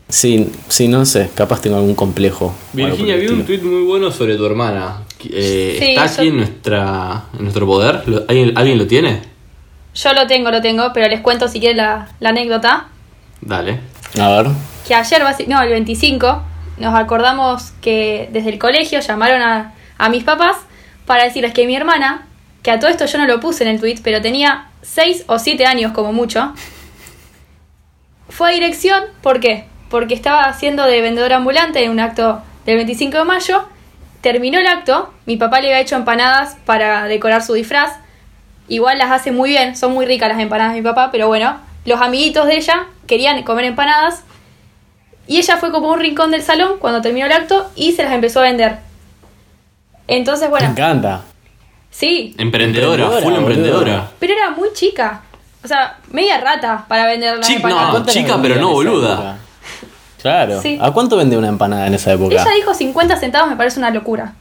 Sí, 0.09 0.51
sí, 0.69 0.89
no 0.89 1.07
sé. 1.07 1.31
Capaz 1.35 1.61
tengo 1.63 1.77
algún 1.77 1.95
complejo. 1.95 2.53
Virginia, 2.73 3.17
vi 3.17 3.29
un 3.29 3.45
tweet 3.47 3.63
muy 3.63 3.85
bueno 3.85 4.11
sobre 4.11 4.37
tu 4.37 4.45
hermana. 4.45 5.03
Eh, 5.31 5.77
Sí, 5.79 5.91
¿Está 5.91 6.07
yo- 6.07 6.13
aquí 6.15 6.29
en, 6.29 6.37
nuestra, 6.37 7.25
en 7.39 7.43
nuestro 7.43 7.65
poder? 7.67 8.03
¿Lo- 8.07 8.25
¿Alguien, 8.29 8.57
¿Alguien 8.59 8.77
lo 8.79 8.87
tiene? 8.87 9.34
Yo 9.95 10.13
lo 10.13 10.27
tengo, 10.27 10.51
lo 10.51 10.61
tengo, 10.61 10.93
pero 10.93 11.09
les 11.09 11.21
cuento 11.21 11.49
si 11.49 11.61
quieren 11.61 11.79
la, 11.79 12.09
la 12.21 12.31
anécdota. 12.31 12.87
Dale. 13.41 13.81
A 14.21 14.29
ver. 14.29 14.47
Que 14.87 14.95
ayer, 14.95 15.23
no, 15.49 15.63
el 15.63 15.71
25, 15.71 16.43
nos 16.79 16.95
acordamos 16.95 17.73
que 17.81 18.29
desde 18.33 18.51
el 18.51 18.59
colegio 18.59 19.01
llamaron 19.01 19.41
a, 19.43 19.73
a 19.99 20.09
mis 20.09 20.25
papás 20.25 20.57
para 21.07 21.25
decirles 21.25 21.53
que 21.53 21.67
mi 21.67 21.77
hermana, 21.77 22.27
que 22.63 22.71
a 22.71 22.79
todo 22.79 22.91
esto 22.91 23.07
yo 23.07 23.19
no 23.19 23.27
lo 23.27 23.41
puse 23.41 23.65
en 23.65 23.71
el 23.71 23.81
tweet, 23.81 24.01
pero 24.03 24.21
tenía 24.21 24.69
6 24.83 25.25
o 25.27 25.39
7 25.39 25.67
años 25.67 25.93
como 25.93 26.13
mucho, 26.13 26.53
fue 28.29 28.49
a 28.49 28.53
dirección, 28.53 29.05
¿por 29.23 29.41
qué? 29.41 29.67
Porque 29.91 30.15
estaba 30.15 30.45
haciendo 30.45 30.85
de 30.87 31.01
vendedora 31.01 31.37
ambulante 31.37 31.85
en 31.85 31.91
un 31.91 32.01
acto 32.01 32.43
del 32.67 32.77
25 32.77 33.19
de 33.19 33.25
mayo, 33.25 33.69
terminó 34.23 34.59
el 34.59 34.67
acto, 34.67 35.13
mi 35.27 35.37
papá 35.37 35.61
le 35.61 35.69
había 35.69 35.81
hecho 35.81 35.97
empanadas 35.97 36.57
para 36.65 37.05
decorar 37.05 37.43
su 37.43 37.53
disfraz, 37.53 37.93
igual 38.69 38.99
las 38.99 39.11
hace 39.11 39.31
muy 39.33 39.51
bien, 39.51 39.77
son 39.77 39.93
muy 39.93 40.07
ricas 40.07 40.29
las 40.29 40.39
empanadas 40.41 40.75
de 40.75 40.81
mi 40.81 40.85
papá, 40.87 41.11
pero 41.13 41.29
bueno, 41.29 41.57
los 41.85 42.01
amiguitos 42.01 42.47
de 42.47 42.57
ella 42.57 42.87
querían 43.07 43.43
comer 43.43 43.65
empanadas 43.67 44.23
y 45.27 45.39
ella 45.39 45.57
fue 45.57 45.71
como 45.71 45.91
un 45.93 46.01
rincón 46.01 46.31
del 46.31 46.43
salón 46.43 46.73
cuando 46.79 47.01
terminó 47.03 47.27
el 47.27 47.33
acto 47.33 47.71
y 47.77 47.93
se 47.93 48.03
las 48.03 48.13
empezó 48.13 48.41
a 48.41 48.45
vender. 48.45 48.79
Entonces, 50.07 50.45
Me 50.47 50.51
bueno, 50.51 50.67
encanta. 50.71 51.23
sí, 51.91 52.35
Emprendedora, 52.39 53.05
Emprendedora, 53.05 53.23
full 53.23 53.35
emprendedora. 53.35 54.11
pero 54.19 54.35
era 54.35 54.51
muy 54.51 54.69
chica. 54.75 55.23
O 55.63 55.67
sea, 55.69 55.97
media 56.11 56.39
rata 56.41 56.85
para 56.89 57.07
vender 57.07 57.39
las 57.39 57.49
Chic- 57.49 57.57
empanadas. 57.57 57.85
no, 57.87 57.91
¿Cuánto 57.93 58.13
chica, 58.13 58.39
pero 58.43 58.57
no 58.57 58.71
boluda. 58.71 59.39
Claro. 60.21 60.61
Sí. 60.61 60.79
¿A 60.81 60.91
cuánto 60.91 61.17
vende 61.17 61.37
una 61.39 61.49
empanada 61.49 61.87
en 61.87 61.95
esa 61.95 62.13
época? 62.13 62.35
Ella 62.35 62.51
dijo 62.57 62.75
50 62.75 63.17
centavos, 63.17 63.49
me 63.49 63.57
parece 63.57 63.79
una 63.79 63.91
locura. 63.91 64.33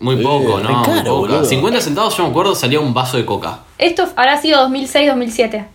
Muy 0.00 0.16
Eh, 0.20 0.22
poco, 0.22 0.58
re 0.58 0.62
¿no? 0.64 0.70
Muy 0.78 0.84
caro, 0.84 1.04
poco. 1.04 1.16
boludo. 1.20 1.44
50 1.44 1.80
centavos, 1.80 2.16
yo 2.16 2.24
me 2.24 2.30
acuerdo, 2.30 2.54
salía 2.54 2.80
un 2.80 2.94
vaso 2.94 3.16
de 3.16 3.24
coca. 3.26 3.60
Esto 3.78 4.08
habrá 4.16 4.40
sido 4.40 4.60
2006-2007. 4.68 5.66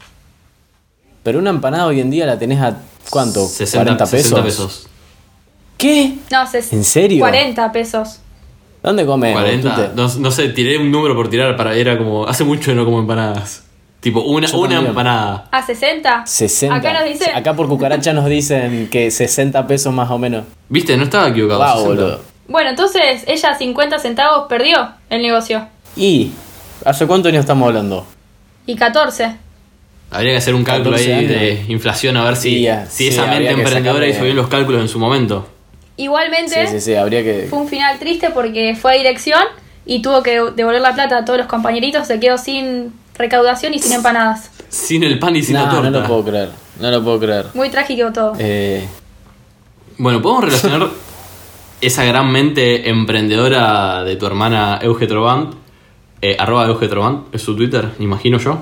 Pero 1.24 1.40
una 1.40 1.50
empanada 1.52 1.86
hoy 1.88 2.00
en 2.02 2.10
día 2.12 2.26
la 2.26 2.38
tenés 2.38 2.62
a 2.62 2.78
¿cuánto? 3.10 3.46
60, 3.48 3.78
40 3.78 4.06
pesos. 4.06 4.22
60 4.30 4.44
pesos. 4.44 4.88
¿Qué? 5.78 6.16
No, 6.32 6.44
¿En 6.72 6.84
serio? 6.84 7.20
40 7.20 7.72
pesos. 7.72 8.20
¿Dónde 8.82 9.06
comes? 9.06 9.34
40. 9.34 9.76
Tute? 9.76 9.90
No, 9.96 10.08
no 10.20 10.32
sé, 10.32 10.50
tiré 10.50 10.78
un 10.78 10.92
número 10.92 11.16
por 11.16 11.30
tirar 11.30 11.56
para. 11.56 11.74
Era 11.76 11.98
como. 11.98 12.28
Hace 12.28 12.44
mucho 12.44 12.72
que 12.72 12.76
no 12.76 12.84
como 12.86 13.00
empanadas. 13.00 13.64
Tipo, 14.02 14.20
una, 14.22 14.48
Yo 14.48 14.58
una 14.60 14.70
también. 14.72 14.90
empanada. 14.90 15.48
¿A 15.50 15.66
60? 15.66 16.26
60. 16.26 16.76
Acá 16.76 16.92
nos 16.94 17.06
dice. 17.06 17.32
Acá 17.34 17.54
por 17.56 17.70
cucaracha 17.70 18.12
nos 18.12 18.26
dicen 18.26 18.90
que 18.92 19.10
60 19.10 19.66
pesos 19.66 19.94
más 19.94 20.12
o 20.12 20.18
menos. 20.18 20.44
¿Viste? 20.68 20.98
No 20.98 21.04
estaba 21.06 21.30
equivocado. 21.30 21.60
Wow, 21.64 21.76
60. 21.76 21.88
boludo. 22.04 22.22
Bueno, 22.48 22.70
entonces 22.72 23.24
ella 23.28 23.56
50 23.56 24.00
centavos 24.00 24.48
perdió 24.50 24.90
el 25.10 25.22
negocio. 25.22 25.68
¿Y 25.96 26.32
hace 26.86 27.08
cuántos 27.08 27.30
años 27.32 27.42
estamos 27.42 27.68
hablando? 27.68 28.06
Y 28.66 28.76
14. 28.76 29.36
Habría 30.12 30.32
que 30.34 30.38
hacer 30.38 30.54
un 30.56 30.64
cálculo 30.64 30.92
14 30.98 31.14
ahí 31.14 31.20
años. 31.26 31.32
de 31.32 31.66
inflación 31.70 32.18
a 32.18 32.24
ver 32.26 32.36
si, 32.36 32.62
ya, 32.62 32.86
si 32.86 33.06
sí, 33.06 33.08
esa 33.10 33.26
mente 33.28 33.50
emprendedora 33.52 34.06
hizo 34.08 34.24
bien 34.24 34.36
los 34.36 34.48
cálculos 34.48 34.82
en 34.82 34.88
su 34.90 35.00
momento. 35.00 35.48
Igualmente, 35.98 36.68
Sí, 36.68 36.74
sí, 36.74 36.82
sí, 36.82 36.96
habría 36.96 37.24
que. 37.24 37.48
fue 37.50 37.60
un 37.60 37.68
final 37.68 37.98
triste 38.00 38.30
porque 38.32 38.76
fue 38.76 38.94
a 38.94 38.98
dirección 38.98 39.42
y 39.86 40.02
tuvo 40.02 40.22
que 40.24 40.40
devolver 40.56 40.82
la 40.82 40.94
plata 40.94 41.18
a 41.20 41.26
todos 41.26 41.40
los 41.40 41.48
compañeritos. 41.48 42.08
Se 42.08 42.20
quedó 42.20 42.38
sin 42.38 42.94
recaudación 43.18 43.74
y 43.74 43.80
sin 43.80 43.94
empanadas. 43.94 44.50
Sin 44.70 45.04
el 45.04 45.20
pan 45.20 45.36
y 45.36 45.44
sin 45.44 45.56
la 45.56 45.66
No, 45.66 45.72
torta. 45.72 45.90
no 45.92 46.00
lo 46.00 46.08
puedo 46.08 46.24
creer. 46.26 46.50
No 46.80 46.92
lo 46.92 47.04
puedo 47.04 47.20
creer. 47.20 47.46
Muy 47.54 47.70
trágico 47.70 48.12
todo. 48.12 48.34
Eh, 48.40 48.88
Bueno, 49.98 50.22
podemos 50.22 50.46
relacionar 50.46 50.88
esa 51.86 52.04
gran 52.06 52.32
mente 52.32 52.90
emprendedora 52.90 54.04
de 54.04 54.16
tu 54.16 54.26
hermana 54.26 54.80
Euge 54.82 55.08
Trovant. 55.08 55.56
eh, 56.22 56.38
arroba 56.40 56.66
Euge 56.68 56.88
Trovant, 56.88 57.34
es 57.36 57.42
su 57.42 57.54
Twitter, 57.56 57.92
imagino 58.00 58.38
yo. 58.38 58.60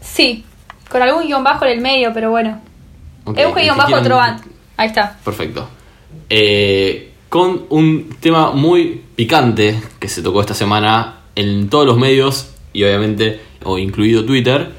Sí, 0.00 0.44
con 0.88 1.00
algún 1.00 1.26
guion 1.26 1.44
bajo 1.44 1.64
en 1.64 1.72
el 1.72 1.80
medio, 1.80 2.10
pero 2.12 2.30
bueno. 2.30 2.60
Ok, 3.24 3.38
Euge 3.38 3.62
guion 3.62 3.76
bajo 3.76 4.02
Trovant. 4.02 4.42
Ahí 4.76 4.88
está. 4.88 5.16
Perfecto. 5.24 5.68
Eh, 6.28 7.12
con 7.28 7.66
un 7.68 8.16
tema 8.18 8.50
muy 8.50 9.00
picante 9.14 9.80
que 10.00 10.08
se 10.08 10.22
tocó 10.22 10.40
esta 10.40 10.54
semana 10.54 11.20
en 11.36 11.68
todos 11.68 11.86
los 11.86 11.96
medios 11.96 12.52
y 12.72 12.82
obviamente, 12.82 13.40
o 13.62 13.78
incluido 13.78 14.24
Twitter, 14.24 14.72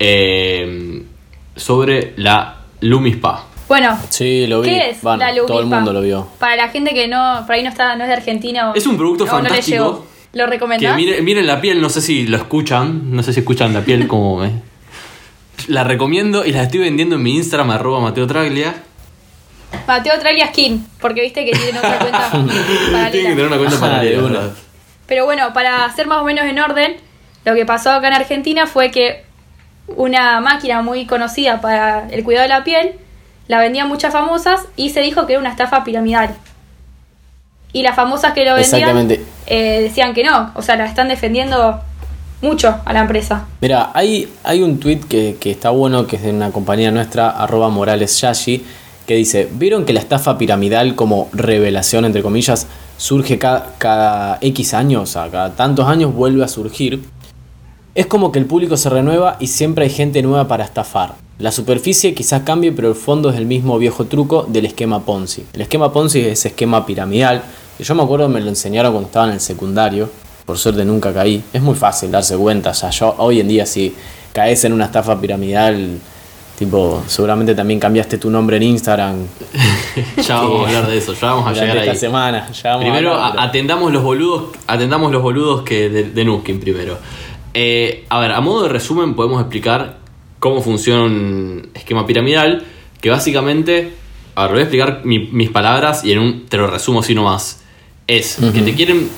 eh, 0.00 1.04
sobre 1.54 2.14
la 2.16 2.56
Lumispa. 2.80 3.44
Bueno, 3.74 3.98
sí, 4.08 4.46
lo 4.46 4.60
vi. 4.60 4.68
¿qué 4.70 4.90
es 4.90 5.02
Bueno, 5.02 5.18
la 5.18 5.30
Lumispa? 5.30 5.46
todo 5.48 5.60
el 5.60 5.66
mundo 5.66 5.92
lo 5.92 6.00
vio. 6.00 6.28
Para 6.38 6.54
la 6.56 6.68
gente 6.68 6.94
que 6.94 7.08
no, 7.08 7.42
por 7.46 7.54
ahí 7.56 7.62
no 7.64 7.70
está, 7.70 7.96
no 7.96 8.04
es 8.04 8.08
de 8.08 8.14
Argentina 8.14 8.70
o 8.70 8.74
Es 8.74 8.86
un 8.86 8.96
producto 8.96 9.24
o 9.24 9.26
no 9.26 9.38
le 9.42 9.48
fantástico 9.48 9.76
llegó. 9.76 10.06
¿Lo 10.34 10.44
Que 10.44 10.50
recomendás? 10.50 10.96
miren, 10.96 11.24
miren 11.24 11.46
la 11.46 11.60
piel, 11.60 11.80
no 11.80 11.88
sé 11.88 12.00
si 12.00 12.26
lo 12.26 12.36
escuchan, 12.36 13.10
no 13.14 13.22
sé 13.22 13.32
si 13.32 13.40
escuchan 13.40 13.72
la 13.74 13.80
piel 13.82 14.06
como... 14.06 14.36
me- 14.38 14.62
La 15.66 15.82
recomiendo 15.84 16.44
y 16.44 16.52
la 16.52 16.62
estoy 16.62 16.80
vendiendo 16.80 17.16
en 17.16 17.22
mi 17.22 17.36
Instagram, 17.36 17.70
arroba 17.70 18.00
Mateo 18.00 18.26
Traglia. 18.26 18.74
Mateo 19.88 20.18
Tralias 20.20 20.50
King, 20.50 20.78
porque 21.00 21.20
viste 21.22 21.44
que 21.44 21.50
tiene 21.52 21.76
otra 21.78 21.98
cuenta 21.98 22.30
paralela. 22.30 23.10
Tiene 23.12 23.28
que 23.30 23.34
tener 23.34 23.46
una 23.48 23.56
cuenta 23.58 23.76
Ah, 23.76 23.80
paralela. 23.80 24.50
Pero 25.06 25.24
bueno, 25.24 25.52
para 25.52 25.84
hacer 25.84 26.06
más 26.06 26.20
o 26.22 26.24
menos 26.24 26.44
en 26.46 26.58
orden, 26.60 26.96
lo 27.44 27.54
que 27.54 27.66
pasó 27.66 27.90
acá 27.90 28.06
en 28.08 28.14
Argentina 28.14 28.66
fue 28.68 28.90
que 28.92 29.24
una 29.88 30.40
máquina 30.40 30.80
muy 30.82 31.06
conocida 31.06 31.60
para 31.60 32.08
el 32.10 32.22
cuidado 32.24 32.44
de 32.44 32.48
la 32.48 32.64
piel 32.64 32.92
la 33.48 33.58
vendían 33.58 33.88
muchas 33.88 34.12
famosas 34.12 34.62
y 34.76 34.90
se 34.90 35.00
dijo 35.00 35.26
que 35.26 35.34
era 35.34 35.40
una 35.40 35.50
estafa 35.50 35.84
piramidal. 35.84 36.34
Y 37.72 37.82
las 37.82 37.96
famosas 37.96 38.32
que 38.32 38.44
lo 38.44 38.54
vendían 38.54 39.10
eh, 39.46 39.80
decían 39.82 40.14
que 40.14 40.24
no, 40.24 40.52
o 40.54 40.62
sea, 40.62 40.76
la 40.76 40.86
están 40.86 41.08
defendiendo 41.08 41.80
mucho 42.40 42.76
a 42.84 42.92
la 42.92 43.00
empresa. 43.00 43.46
Mira, 43.60 43.90
hay, 43.94 44.32
hay 44.44 44.62
un 44.62 44.78
tweet 44.78 45.00
que, 45.08 45.36
que 45.40 45.50
está 45.50 45.70
bueno, 45.70 46.06
que 46.06 46.16
es 46.16 46.22
de 46.22 46.30
una 46.30 46.50
compañía 46.50 46.90
nuestra, 46.90 47.30
arroba 47.30 47.68
Morales 47.70 48.20
Yashi, 48.20 48.64
que 49.06 49.16
dice, 49.16 49.48
¿vieron 49.50 49.84
que 49.84 49.92
la 49.92 50.00
estafa 50.00 50.38
piramidal 50.38 50.94
como 50.94 51.28
revelación, 51.32 52.04
entre 52.04 52.22
comillas, 52.22 52.66
surge 52.96 53.38
cada, 53.38 53.74
cada 53.78 54.38
X 54.40 54.74
años, 54.74 55.02
o 55.02 55.06
sea, 55.06 55.30
cada 55.30 55.54
tantos 55.54 55.86
años 55.88 56.14
vuelve 56.14 56.44
a 56.44 56.48
surgir? 56.48 57.02
Es 57.94 58.06
como 58.06 58.32
que 58.32 58.38
el 58.40 58.46
público 58.46 58.76
se 58.76 58.90
renueva 58.90 59.36
y 59.38 59.46
siempre 59.46 59.84
hay 59.84 59.90
gente 59.90 60.20
nueva 60.22 60.48
para 60.48 60.64
estafar. 60.64 61.14
La 61.38 61.52
superficie 61.52 62.14
quizás 62.14 62.42
cambie, 62.42 62.72
pero 62.72 62.88
el 62.88 62.94
fondo 62.94 63.30
es 63.30 63.36
el 63.36 63.46
mismo 63.46 63.78
viejo 63.78 64.04
truco 64.06 64.44
del 64.48 64.66
esquema 64.66 65.00
Ponzi. 65.04 65.44
El 65.52 65.60
esquema 65.62 65.92
Ponzi 65.92 66.20
es 66.20 66.26
ese 66.38 66.48
esquema 66.48 66.84
piramidal, 66.86 67.42
que 67.78 67.84
yo 67.84 67.94
me 67.94 68.02
acuerdo 68.02 68.28
me 68.28 68.40
lo 68.40 68.48
enseñaron 68.48 68.92
cuando 68.92 69.06
estaba 69.08 69.26
en 69.26 69.32
el 69.34 69.40
secundario. 69.40 70.08
Por 70.44 70.58
suerte 70.58 70.84
nunca 70.84 71.12
caí. 71.12 71.42
Es 71.52 71.62
muy 71.62 71.74
fácil 71.74 72.10
darse 72.10 72.36
cuenta. 72.36 72.70
O 72.70 72.74
sea, 72.74 72.90
yo 72.90 73.14
hoy 73.18 73.40
en 73.40 73.48
día 73.48 73.64
si 73.66 73.94
caes 74.32 74.64
en 74.64 74.72
una 74.72 74.84
estafa 74.86 75.20
piramidal, 75.20 75.98
tipo, 76.58 77.02
seguramente 77.06 77.54
también 77.54 77.80
cambiaste 77.80 78.18
tu 78.18 78.28
nombre 78.30 78.56
en 78.58 78.62
Instagram 78.64 79.16
Ya 80.26 80.36
vamos 80.40 80.64
a 80.64 80.68
hablar 80.68 80.86
de 80.88 80.98
eso, 80.98 81.14
ya 81.14 81.28
vamos 81.32 81.46
a 81.48 81.52
llegar 81.52 81.76
esta 81.78 81.90
ahí. 81.92 81.96
semana. 81.96 82.48
Ya 82.52 82.70
vamos 82.70 82.80
a 82.86 82.90
Primero 82.92 83.10
hablar, 83.14 83.28
a- 83.28 83.32
pero- 83.32 83.42
atendamos 83.42 83.92
los 83.92 84.02
boludos, 84.02 84.44
atendamos 84.66 85.10
los 85.12 85.22
boludos 85.22 85.62
que 85.62 85.88
de, 85.88 86.04
de 86.10 86.24
Nuskin 86.24 86.60
primero. 86.60 86.98
Eh, 87.54 88.04
a 88.08 88.20
ver, 88.20 88.32
a 88.32 88.40
modo 88.40 88.64
de 88.64 88.68
resumen 88.68 89.14
podemos 89.14 89.40
explicar 89.40 89.98
cómo 90.40 90.60
funciona 90.60 91.04
un 91.04 91.70
esquema 91.74 92.06
piramidal, 92.06 92.64
que 93.00 93.10
básicamente, 93.10 93.92
a 94.34 94.42
ver, 94.42 94.50
voy 94.52 94.60
a 94.60 94.62
explicar 94.64 95.00
mi- 95.04 95.28
mis 95.30 95.50
palabras 95.50 96.04
y 96.04 96.12
en 96.12 96.18
un 96.18 96.46
te 96.46 96.56
lo 96.56 96.66
resumo 96.66 97.00
así 97.00 97.14
nomás. 97.14 97.62
Es 98.06 98.38
que 98.52 98.60
te 98.60 98.74
quieren 98.74 99.08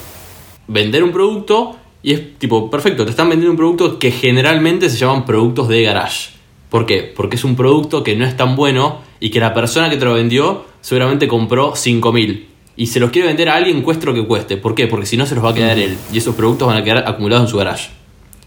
vender 0.67 1.03
un 1.03 1.11
producto 1.11 1.75
y 2.03 2.13
es 2.13 2.37
tipo, 2.37 2.69
perfecto, 2.69 3.03
te 3.05 3.11
están 3.11 3.27
vendiendo 3.29 3.51
un 3.51 3.57
producto 3.57 3.99
que 3.99 4.11
generalmente 4.11 4.89
se 4.89 4.97
llaman 4.97 5.25
productos 5.25 5.67
de 5.67 5.81
garage. 5.83 6.29
¿Por 6.69 6.85
qué? 6.85 7.01
Porque 7.15 7.35
es 7.37 7.43
un 7.43 7.55
producto 7.55 8.03
que 8.03 8.15
no 8.15 8.25
es 8.25 8.37
tan 8.37 8.55
bueno 8.55 8.99
y 9.19 9.29
que 9.31 9.39
la 9.39 9.53
persona 9.53 9.89
que 9.89 9.97
te 9.97 10.05
lo 10.05 10.13
vendió 10.13 10.65
seguramente 10.81 11.27
compró 11.27 11.75
5000 11.75 12.47
y 12.75 12.87
se 12.87 12.99
los 12.99 13.09
quiere 13.09 13.27
vender 13.29 13.49
a 13.49 13.55
alguien 13.55 13.81
cueste 13.81 14.05
lo 14.05 14.13
que 14.13 14.25
cueste. 14.25 14.57
¿Por 14.57 14.75
qué? 14.75 14.87
Porque 14.87 15.05
si 15.05 15.17
no 15.17 15.25
se 15.25 15.33
los 15.35 15.43
va 15.43 15.49
a 15.49 15.53
quedar 15.53 15.77
él 15.79 15.97
y 16.13 16.17
esos 16.19 16.35
productos 16.35 16.67
van 16.67 16.77
a 16.77 16.83
quedar 16.83 17.03
acumulados 17.07 17.45
en 17.47 17.49
su 17.51 17.57
garage. 17.57 17.89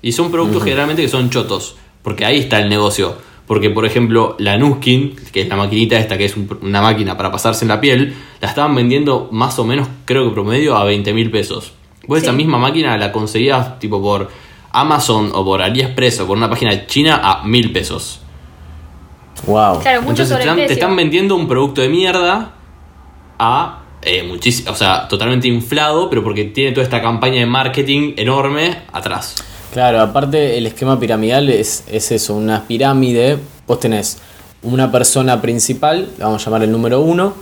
Y 0.02 0.12
son 0.12 0.30
productos 0.30 0.62
generalmente 0.64 1.02
que 1.02 1.08
son 1.08 1.30
chotos, 1.30 1.76
porque 2.02 2.24
ahí 2.24 2.38
está 2.38 2.58
el 2.58 2.68
negocio. 2.68 3.16
Porque, 3.46 3.68
por 3.68 3.84
ejemplo, 3.84 4.36
la 4.38 4.56
Nuskin, 4.56 5.16
que 5.32 5.40
es 5.42 5.48
la 5.48 5.56
maquinita 5.56 5.98
esta, 5.98 6.16
que 6.16 6.24
es 6.24 6.36
un- 6.36 6.58
una 6.62 6.80
máquina 6.80 7.16
para 7.16 7.32
pasarse 7.32 7.64
en 7.64 7.68
la 7.68 7.80
piel, 7.80 8.14
la 8.40 8.48
estaban 8.48 8.74
vendiendo 8.76 9.28
más 9.32 9.58
o 9.58 9.64
menos, 9.64 9.88
creo 10.04 10.24
que 10.28 10.30
promedio, 10.32 10.76
a 10.76 10.84
20 10.84 11.12
mil 11.12 11.30
pesos. 11.32 11.72
Vos 12.06 12.22
esa 12.22 12.32
misma 12.32 12.58
máquina 12.58 12.96
la 12.96 13.10
conseguías 13.12 13.78
tipo 13.80 14.00
por 14.00 14.28
Amazon 14.72 15.32
o 15.34 15.44
por 15.44 15.62
AliExpress 15.62 16.20
o 16.20 16.26
por 16.28 16.36
una 16.36 16.48
página 16.48 16.86
china 16.86 17.20
a 17.22 17.44
mil 17.44 17.72
pesos. 17.72 18.20
Wow. 19.46 19.80
Claro, 19.80 20.02
mucho 20.02 20.22
Entonces 20.22 20.28
te 20.28 20.32
sobre 20.34 20.42
el 20.44 20.48
están, 20.48 20.56
te 20.56 20.62
precio. 20.66 20.74
están 20.82 20.96
vendiendo 20.96 21.34
un 21.34 21.48
producto 21.48 21.80
de 21.80 21.88
mierda 21.88 22.52
a 23.38 23.76
eh, 24.02 24.22
muchísimo, 24.22 24.70
o 24.70 24.74
sea, 24.74 25.08
totalmente 25.08 25.46
inflado, 25.48 26.08
pero 26.08 26.22
porque 26.22 26.44
tiene 26.44 26.72
toda 26.72 26.84
esta 26.84 27.02
campaña 27.02 27.40
de 27.40 27.46
marketing 27.46 28.14
enorme 28.16 28.82
atrás. 28.92 29.34
Claro, 29.72 30.00
aparte 30.00 30.58
el 30.58 30.66
esquema 30.66 30.98
piramidal 30.98 31.48
es, 31.48 31.84
es 31.90 32.10
eso, 32.12 32.34
una 32.34 32.64
pirámide. 32.66 33.38
Vos 33.66 33.78
tenés 33.80 34.18
una 34.62 34.90
persona 34.90 35.40
principal, 35.40 36.08
la 36.18 36.26
vamos 36.26 36.42
a 36.42 36.44
llamar 36.46 36.62
el 36.64 36.72
número 36.72 37.00
uno, 37.00 37.34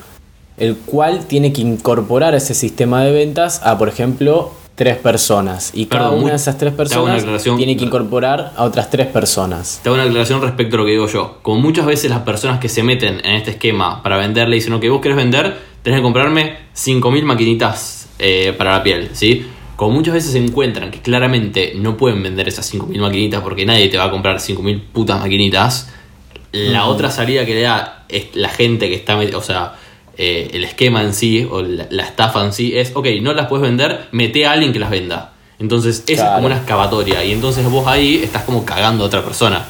el 0.58 0.76
cual 0.76 1.24
tiene 1.26 1.52
que 1.52 1.62
incorporar 1.62 2.34
a 2.34 2.36
ese 2.36 2.54
sistema 2.54 3.02
de 3.04 3.12
ventas 3.12 3.60
a, 3.64 3.78
por 3.78 3.88
ejemplo, 3.88 4.52
tres 4.74 4.96
personas. 4.98 5.70
Y 5.74 5.86
cada 5.86 6.10
una 6.10 6.20
muy- 6.20 6.30
de 6.30 6.36
esas 6.36 6.58
tres 6.58 6.72
personas 6.74 7.22
tiene 7.56 7.76
que 7.76 7.84
incorporar 7.84 8.52
a 8.56 8.64
otras 8.64 8.90
tres 8.90 9.06
personas. 9.06 9.80
Te 9.82 9.88
hago 9.88 9.94
una 9.94 10.04
aclaración 10.04 10.40
respecto 10.42 10.76
a 10.76 10.80
lo 10.80 10.84
que 10.84 10.92
digo 10.92 11.08
yo. 11.08 11.38
Como 11.42 11.60
muchas 11.60 11.86
veces 11.86 12.10
las 12.10 12.20
personas 12.20 12.60
que 12.60 12.68
se 12.68 12.82
meten 12.82 13.20
en 13.24 13.36
este 13.36 13.52
esquema 13.52 14.02
para 14.02 14.16
venderle 14.18 14.54
dicen, 14.56 14.74
ok, 14.74 14.84
vos 14.90 15.00
querés 15.00 15.16
vender, 15.16 15.56
tenés 15.82 15.98
que 15.98 16.02
comprarme 16.02 16.56
5.000 16.74 17.24
maquinitas 17.24 18.06
eh, 18.20 18.54
para 18.56 18.72
la 18.72 18.82
piel, 18.82 19.10
¿sí? 19.14 19.46
Como 19.78 19.92
muchas 19.92 20.14
veces 20.14 20.32
se 20.32 20.38
encuentran 20.38 20.90
que 20.90 21.00
claramente 21.00 21.74
no 21.76 21.96
pueden 21.96 22.20
vender 22.20 22.48
esas 22.48 22.74
5.000 22.74 22.98
maquinitas 22.98 23.42
porque 23.42 23.64
nadie 23.64 23.86
te 23.86 23.96
va 23.96 24.06
a 24.06 24.10
comprar 24.10 24.38
5.000 24.38 24.82
putas 24.92 25.20
maquinitas, 25.20 25.88
la 26.50 26.86
otra 26.86 27.12
salida 27.12 27.46
que 27.46 27.54
le 27.54 27.62
da 27.62 28.02
es 28.08 28.34
la 28.34 28.48
gente 28.48 28.88
que 28.88 28.96
está, 28.96 29.16
o 29.16 29.40
sea, 29.40 29.74
eh, 30.16 30.50
el 30.52 30.64
esquema 30.64 31.04
en 31.04 31.14
sí 31.14 31.46
o 31.48 31.62
la, 31.62 31.86
la 31.90 32.02
estafa 32.02 32.44
en 32.44 32.52
sí 32.52 32.76
es, 32.76 32.90
ok, 32.92 33.06
no 33.22 33.32
las 33.34 33.46
puedes 33.46 33.62
vender, 33.62 34.08
mete 34.10 34.46
a 34.46 34.50
alguien 34.50 34.72
que 34.72 34.80
las 34.80 34.90
venda. 34.90 35.34
Entonces, 35.60 36.02
esa 36.08 36.24
es 36.24 36.34
como 36.34 36.46
una 36.46 36.56
excavatoria 36.56 37.22
y 37.22 37.30
entonces 37.30 37.64
vos 37.70 37.86
ahí 37.86 38.20
estás 38.24 38.42
como 38.42 38.64
cagando 38.64 39.04
a 39.04 39.06
otra 39.06 39.22
persona. 39.22 39.64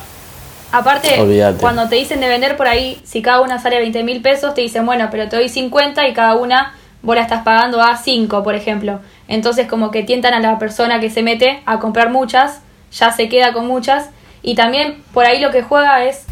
Aparte, 0.72 1.20
Olvídate. 1.20 1.60
cuando 1.60 1.86
te 1.86 1.96
dicen 1.96 2.20
de 2.20 2.28
vender 2.28 2.56
por 2.56 2.66
ahí, 2.66 2.98
si 3.04 3.20
cada 3.20 3.42
una 3.42 3.60
sale 3.60 3.78
20 3.78 4.02
mil 4.04 4.22
pesos, 4.22 4.54
te 4.54 4.62
dicen, 4.62 4.86
bueno, 4.86 5.08
pero 5.10 5.28
te 5.28 5.36
doy 5.36 5.50
50 5.50 6.08
y 6.08 6.14
cada 6.14 6.34
una 6.34 6.77
vos 7.02 7.14
la 7.16 7.22
estás 7.22 7.42
pagando 7.42 7.80
a 7.82 7.96
5, 7.96 8.42
por 8.42 8.54
ejemplo. 8.54 9.00
Entonces 9.28 9.66
como 9.68 9.90
que 9.90 10.02
tientan 10.02 10.34
a 10.34 10.40
la 10.40 10.58
persona 10.58 11.00
que 11.00 11.10
se 11.10 11.22
mete 11.22 11.62
a 11.66 11.78
comprar 11.78 12.10
muchas, 12.10 12.60
ya 12.92 13.12
se 13.12 13.28
queda 13.28 13.52
con 13.52 13.66
muchas. 13.66 14.10
Y 14.42 14.54
también 14.54 15.02
por 15.12 15.24
ahí 15.24 15.40
lo 15.40 15.50
que 15.50 15.62
juega 15.62 16.04
es 16.04 16.24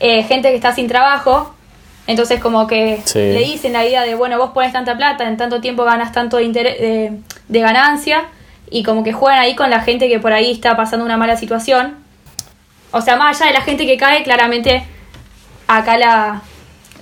eh, 0.00 0.22
gente 0.24 0.50
que 0.50 0.56
está 0.56 0.72
sin 0.74 0.88
trabajo. 0.88 1.54
Entonces 2.06 2.40
como 2.40 2.66
que 2.66 3.00
Sí. 3.04 3.18
le 3.18 3.38
dicen 3.40 3.72
la 3.72 3.84
idea 3.84 4.02
de, 4.02 4.14
bueno, 4.14 4.38
vos 4.38 4.50
pones 4.50 4.72
tanta 4.72 4.96
plata, 4.96 5.24
en 5.26 5.36
tanto 5.36 5.60
tiempo 5.60 5.84
ganas 5.84 6.12
tanto 6.12 6.36
de, 6.36 6.48
de, 6.52 7.12
de 7.48 7.60
ganancia. 7.60 8.24
Y 8.70 8.82
como 8.82 9.04
que 9.04 9.12
juegan 9.12 9.38
ahí 9.40 9.54
con 9.54 9.70
la 9.70 9.80
gente 9.80 10.08
que 10.08 10.18
por 10.18 10.32
ahí 10.32 10.50
está 10.52 10.76
pasando 10.76 11.04
una 11.04 11.16
mala 11.16 11.36
situación. 11.36 11.96
O 12.92 13.00
sea, 13.00 13.16
más 13.16 13.40
allá 13.40 13.52
de 13.52 13.58
la 13.58 13.64
gente 13.64 13.86
que 13.86 13.96
cae, 13.96 14.22
claramente 14.22 14.84
acá 15.66 15.96
la, 15.96 16.42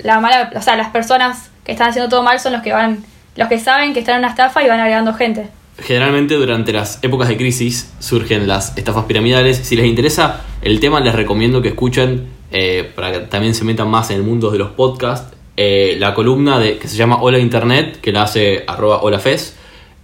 la 0.02 0.20
mala, 0.20 0.50
o 0.54 0.62
sea, 0.62 0.76
las 0.76 0.88
personas 0.90 1.50
que 1.64 1.72
están 1.72 1.90
haciendo 1.90 2.08
todo 2.08 2.22
mal 2.22 2.40
son 2.40 2.52
los 2.52 2.62
que 2.62 2.72
van, 2.72 3.04
los 3.36 3.48
que 3.48 3.58
saben 3.58 3.94
que 3.94 4.00
están 4.00 4.16
en 4.16 4.18
una 4.20 4.28
estafa 4.28 4.62
y 4.62 4.68
van 4.68 4.80
agregando 4.80 5.14
gente. 5.14 5.48
Generalmente 5.78 6.34
durante 6.34 6.72
las 6.72 7.02
épocas 7.02 7.28
de 7.28 7.36
crisis 7.36 7.92
surgen 7.98 8.46
las 8.46 8.76
estafas 8.76 9.04
piramidales. 9.06 9.56
Si 9.56 9.74
les 9.74 9.86
interesa 9.86 10.42
el 10.60 10.80
tema, 10.80 11.00
les 11.00 11.14
recomiendo 11.14 11.62
que 11.62 11.68
escuchen, 11.68 12.26
eh, 12.50 12.90
para 12.94 13.12
que 13.12 13.18
también 13.20 13.54
se 13.54 13.64
metan 13.64 13.88
más 13.88 14.10
en 14.10 14.18
el 14.18 14.22
mundo 14.22 14.50
de 14.50 14.58
los 14.58 14.72
podcasts, 14.72 15.34
eh, 15.56 15.96
la 15.98 16.14
columna 16.14 16.58
de, 16.58 16.76
que 16.76 16.88
se 16.88 16.96
llama 16.96 17.22
Hola 17.22 17.38
Internet, 17.38 18.00
que 18.00 18.12
la 18.12 18.24
hace 18.24 18.64
arroba 18.66 19.02
holafes, 19.02 19.56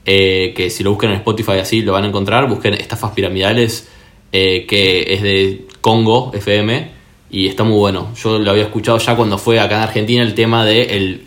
eh, 0.06 0.54
que 0.56 0.70
si 0.70 0.82
lo 0.82 0.90
buscan 0.90 1.10
en 1.10 1.16
Spotify 1.16 1.58
así 1.60 1.82
lo 1.82 1.92
van 1.92 2.04
a 2.04 2.08
encontrar. 2.08 2.48
Busquen 2.48 2.72
estafas 2.74 3.12
piramidales, 3.12 3.88
que 4.32 5.04
es 5.06 5.22
de 5.22 5.66
Congo 5.82 6.32
FM, 6.34 6.90
y 7.30 7.46
está 7.46 7.64
muy 7.64 7.76
bueno. 7.76 8.14
Yo 8.14 8.38
lo 8.38 8.50
había 8.50 8.64
escuchado 8.64 8.96
ya 8.98 9.16
cuando 9.16 9.36
fue 9.36 9.60
acá 9.60 9.76
en 9.76 9.82
Argentina 9.82 10.22
el 10.22 10.34
tema 10.34 10.64
de 10.64 11.26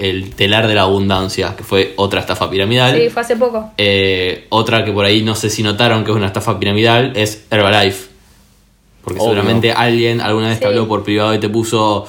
el, 0.00 0.24
el 0.24 0.34
telar 0.34 0.66
de 0.66 0.74
la 0.74 0.82
abundancia, 0.82 1.54
que 1.56 1.64
fue 1.64 1.94
otra 1.96 2.20
estafa 2.20 2.50
piramidal. 2.50 2.96
Sí, 2.96 3.10
fue 3.10 3.22
hace 3.22 3.36
poco. 3.36 3.70
Eh, 3.76 4.46
otra 4.48 4.84
que 4.84 4.92
por 4.92 5.04
ahí 5.04 5.22
no 5.22 5.34
sé 5.34 5.50
si 5.50 5.62
notaron 5.62 6.04
que 6.04 6.10
es 6.10 6.16
una 6.16 6.26
estafa 6.26 6.58
piramidal 6.58 7.12
es 7.16 7.46
Herbalife. 7.50 8.08
Porque 9.02 9.20
Obvio. 9.20 9.32
seguramente 9.32 9.72
alguien 9.72 10.20
alguna 10.20 10.48
vez 10.48 10.60
te 10.60 10.66
habló 10.66 10.86
por 10.86 11.04
privado 11.04 11.34
y 11.34 11.38
te 11.38 11.48
puso, 11.48 12.06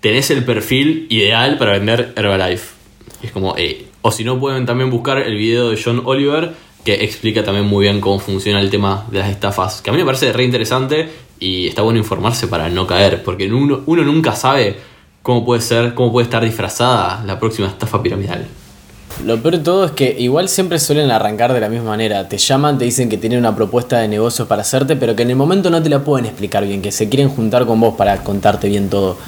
tenés 0.00 0.30
el 0.30 0.44
perfil 0.44 1.06
ideal 1.10 1.58
para 1.58 1.72
vender 1.72 2.12
Herbalife. 2.16 2.74
Y 3.22 3.26
es 3.26 3.32
como, 3.32 3.56
eh, 3.56 3.86
o 4.02 4.10
si 4.10 4.24
no 4.24 4.38
pueden 4.38 4.66
también 4.66 4.90
buscar 4.90 5.18
el 5.18 5.36
video 5.36 5.70
de 5.70 5.80
John 5.82 6.02
Oliver 6.04 6.52
que 6.84 7.04
explica 7.04 7.44
también 7.44 7.66
muy 7.66 7.84
bien 7.84 8.00
cómo 8.00 8.18
funciona 8.18 8.60
el 8.60 8.70
tema 8.70 9.06
de 9.10 9.20
las 9.20 9.30
estafas. 9.30 9.82
Que 9.82 9.90
a 9.90 9.92
mí 9.92 9.98
me 10.00 10.04
parece 10.04 10.32
re 10.32 10.44
interesante 10.44 11.08
y 11.38 11.68
está 11.68 11.82
bueno 11.82 11.98
informarse 11.98 12.48
para 12.48 12.68
no 12.68 12.86
caer. 12.86 13.22
Porque 13.22 13.46
uno, 13.52 13.82
uno 13.86 14.02
nunca 14.02 14.34
sabe 14.34 14.76
cómo 15.22 15.44
puede 15.44 15.60
ser, 15.60 15.94
cómo 15.94 16.12
puede 16.12 16.24
estar 16.24 16.44
disfrazada 16.44 17.22
la 17.24 17.38
próxima 17.38 17.68
estafa 17.68 18.02
piramidal. 18.02 18.46
Lo 19.24 19.40
peor 19.40 19.58
de 19.58 19.62
todo 19.62 19.84
es 19.84 19.92
que 19.92 20.16
igual 20.18 20.48
siempre 20.48 20.78
suelen 20.78 21.10
arrancar 21.10 21.52
de 21.52 21.60
la 21.60 21.68
misma 21.68 21.90
manera. 21.90 22.28
Te 22.28 22.38
llaman, 22.38 22.78
te 22.78 22.84
dicen 22.84 23.08
que 23.08 23.18
tienen 23.18 23.38
una 23.38 23.54
propuesta 23.54 23.98
de 23.98 24.08
negocio 24.08 24.48
para 24.48 24.62
hacerte, 24.62 24.96
pero 24.96 25.14
que 25.14 25.22
en 25.22 25.30
el 25.30 25.36
momento 25.36 25.70
no 25.70 25.82
te 25.82 25.88
la 25.88 26.02
pueden 26.02 26.26
explicar 26.26 26.66
bien, 26.66 26.82
que 26.82 26.90
se 26.90 27.08
quieren 27.08 27.28
juntar 27.28 27.66
con 27.66 27.78
vos 27.78 27.94
para 27.94 28.22
contarte 28.24 28.68
bien 28.68 28.88
todo. 28.88 29.18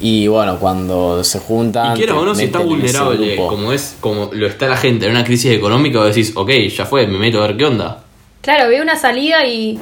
Y 0.00 0.26
bueno, 0.26 0.58
cuando 0.58 1.22
se 1.22 1.38
juntan. 1.38 1.92
Y 1.92 1.98
quiera 1.98 2.18
o 2.18 2.24
no, 2.24 2.34
si 2.34 2.44
está 2.44 2.58
vulnerable, 2.58 3.36
como 3.36 3.72
es 3.72 3.96
como 4.00 4.30
lo 4.32 4.48
está 4.48 4.66
la 4.68 4.76
gente 4.76 5.06
en 5.06 5.12
una 5.12 5.24
crisis 5.24 5.52
económica, 5.52 5.98
vos 5.98 6.08
decís, 6.08 6.32
ok, 6.34 6.50
ya 6.76 6.84
fue, 6.84 7.06
me 7.06 7.18
meto 7.18 7.38
a 7.38 7.46
ver 7.46 7.56
qué 7.56 7.64
onda. 7.64 8.02
Claro, 8.40 8.68
veo 8.68 8.82
una 8.82 8.96
salida 8.96 9.46
y 9.46 9.78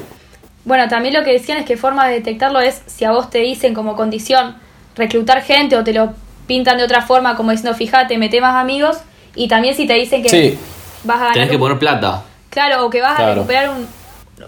bueno, 0.67 0.87
también 0.89 1.15
lo 1.15 1.25
que 1.25 1.33
decían 1.33 1.57
es 1.57 1.65
que 1.65 1.79
forma 1.79 2.07
de 2.07 2.17
detectarlo 2.17 2.61
es 2.61 2.83
si 2.87 3.07
a 3.07 3.13
vos 3.13 3.31
te 3.31 3.39
dicen 3.39 3.73
como 3.73 3.97
condición 3.97 4.57
reclutar 4.97 5.43
gente 5.43 5.77
o 5.77 5.85
te 5.85 5.93
lo 5.93 6.13
pintan 6.47 6.79
de 6.79 6.85
otra 6.85 7.03
forma, 7.03 7.37
como 7.37 7.51
diciendo, 7.53 7.77
fíjate, 7.77 8.19
mete 8.19 8.41
más 8.41 8.55
amigos. 8.55 8.99
Y 9.35 9.49
también 9.49 9.75
si 9.75 9.87
te 9.87 9.95
dicen 9.95 10.23
que 10.23 10.29
Sí. 10.29 10.59
vas 11.05 11.17
a 11.17 11.21
ganar. 11.21 11.35
Tenés 11.35 11.51
que 11.51 11.59
poner 11.59 11.79
plata. 11.79 12.23
Claro, 12.51 12.87
o 12.87 12.91
que 12.91 13.01
vas 13.01 13.15
Claro. 13.17 13.31
a 13.31 13.35
recuperar 13.37 13.71
un- 13.71 13.87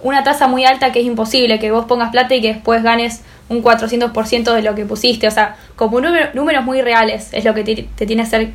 una 0.03 0.25
tasa 0.25 0.49
muy 0.49 0.65
alta 0.65 0.91
que 0.91 1.01
es 1.01 1.07
imposible, 1.07 1.59
que 1.59 1.71
vos 1.71 1.85
pongas 1.85 2.11
plata 2.11 2.35
y 2.35 2.41
que 2.41 2.55
después 2.55 2.83
ganes 2.83 3.21
un 3.49 3.63
400% 3.63 4.53
de 4.55 4.63
lo 4.63 4.75
que 4.75 4.85
pusiste. 4.87 5.29
O 5.29 5.31
sea, 5.31 5.57
como 5.77 6.01
número- 6.01 6.29
números 6.35 6.65
muy 6.65 6.81
reales 6.83 7.29
es 7.33 7.45
lo 7.45 7.55
que 7.55 7.63
te, 7.63 7.87
te 7.95 8.07
tiene 8.07 8.23
hacer, 8.23 8.49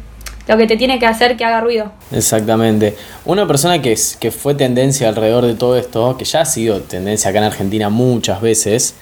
lo 0.47 0.57
que 0.57 0.65
te 0.67 0.75
tiene 0.75 0.97
que 0.99 1.05
hacer 1.05 1.37
que 1.37 1.45
haga 1.45 1.61
ruido. 1.61 1.91
Exactamente. 2.11 2.95
Una 3.23 3.47
persona 3.47 3.81
que, 3.81 3.91
es- 3.93 4.17
que 4.19 4.31
fue 4.31 4.55
tendencia 4.55 5.07
alrededor 5.07 5.45
de 5.45 5.53
todo 5.53 5.77
esto, 5.77 6.17
que 6.17 6.25
ya 6.25 6.41
ha 6.41 6.45
sido 6.45 6.81
tendencia 6.81 7.29
acá 7.29 7.37
en 7.39 7.45
Argentina 7.45 7.89
muchas 7.89 8.41
veces, 8.41 8.95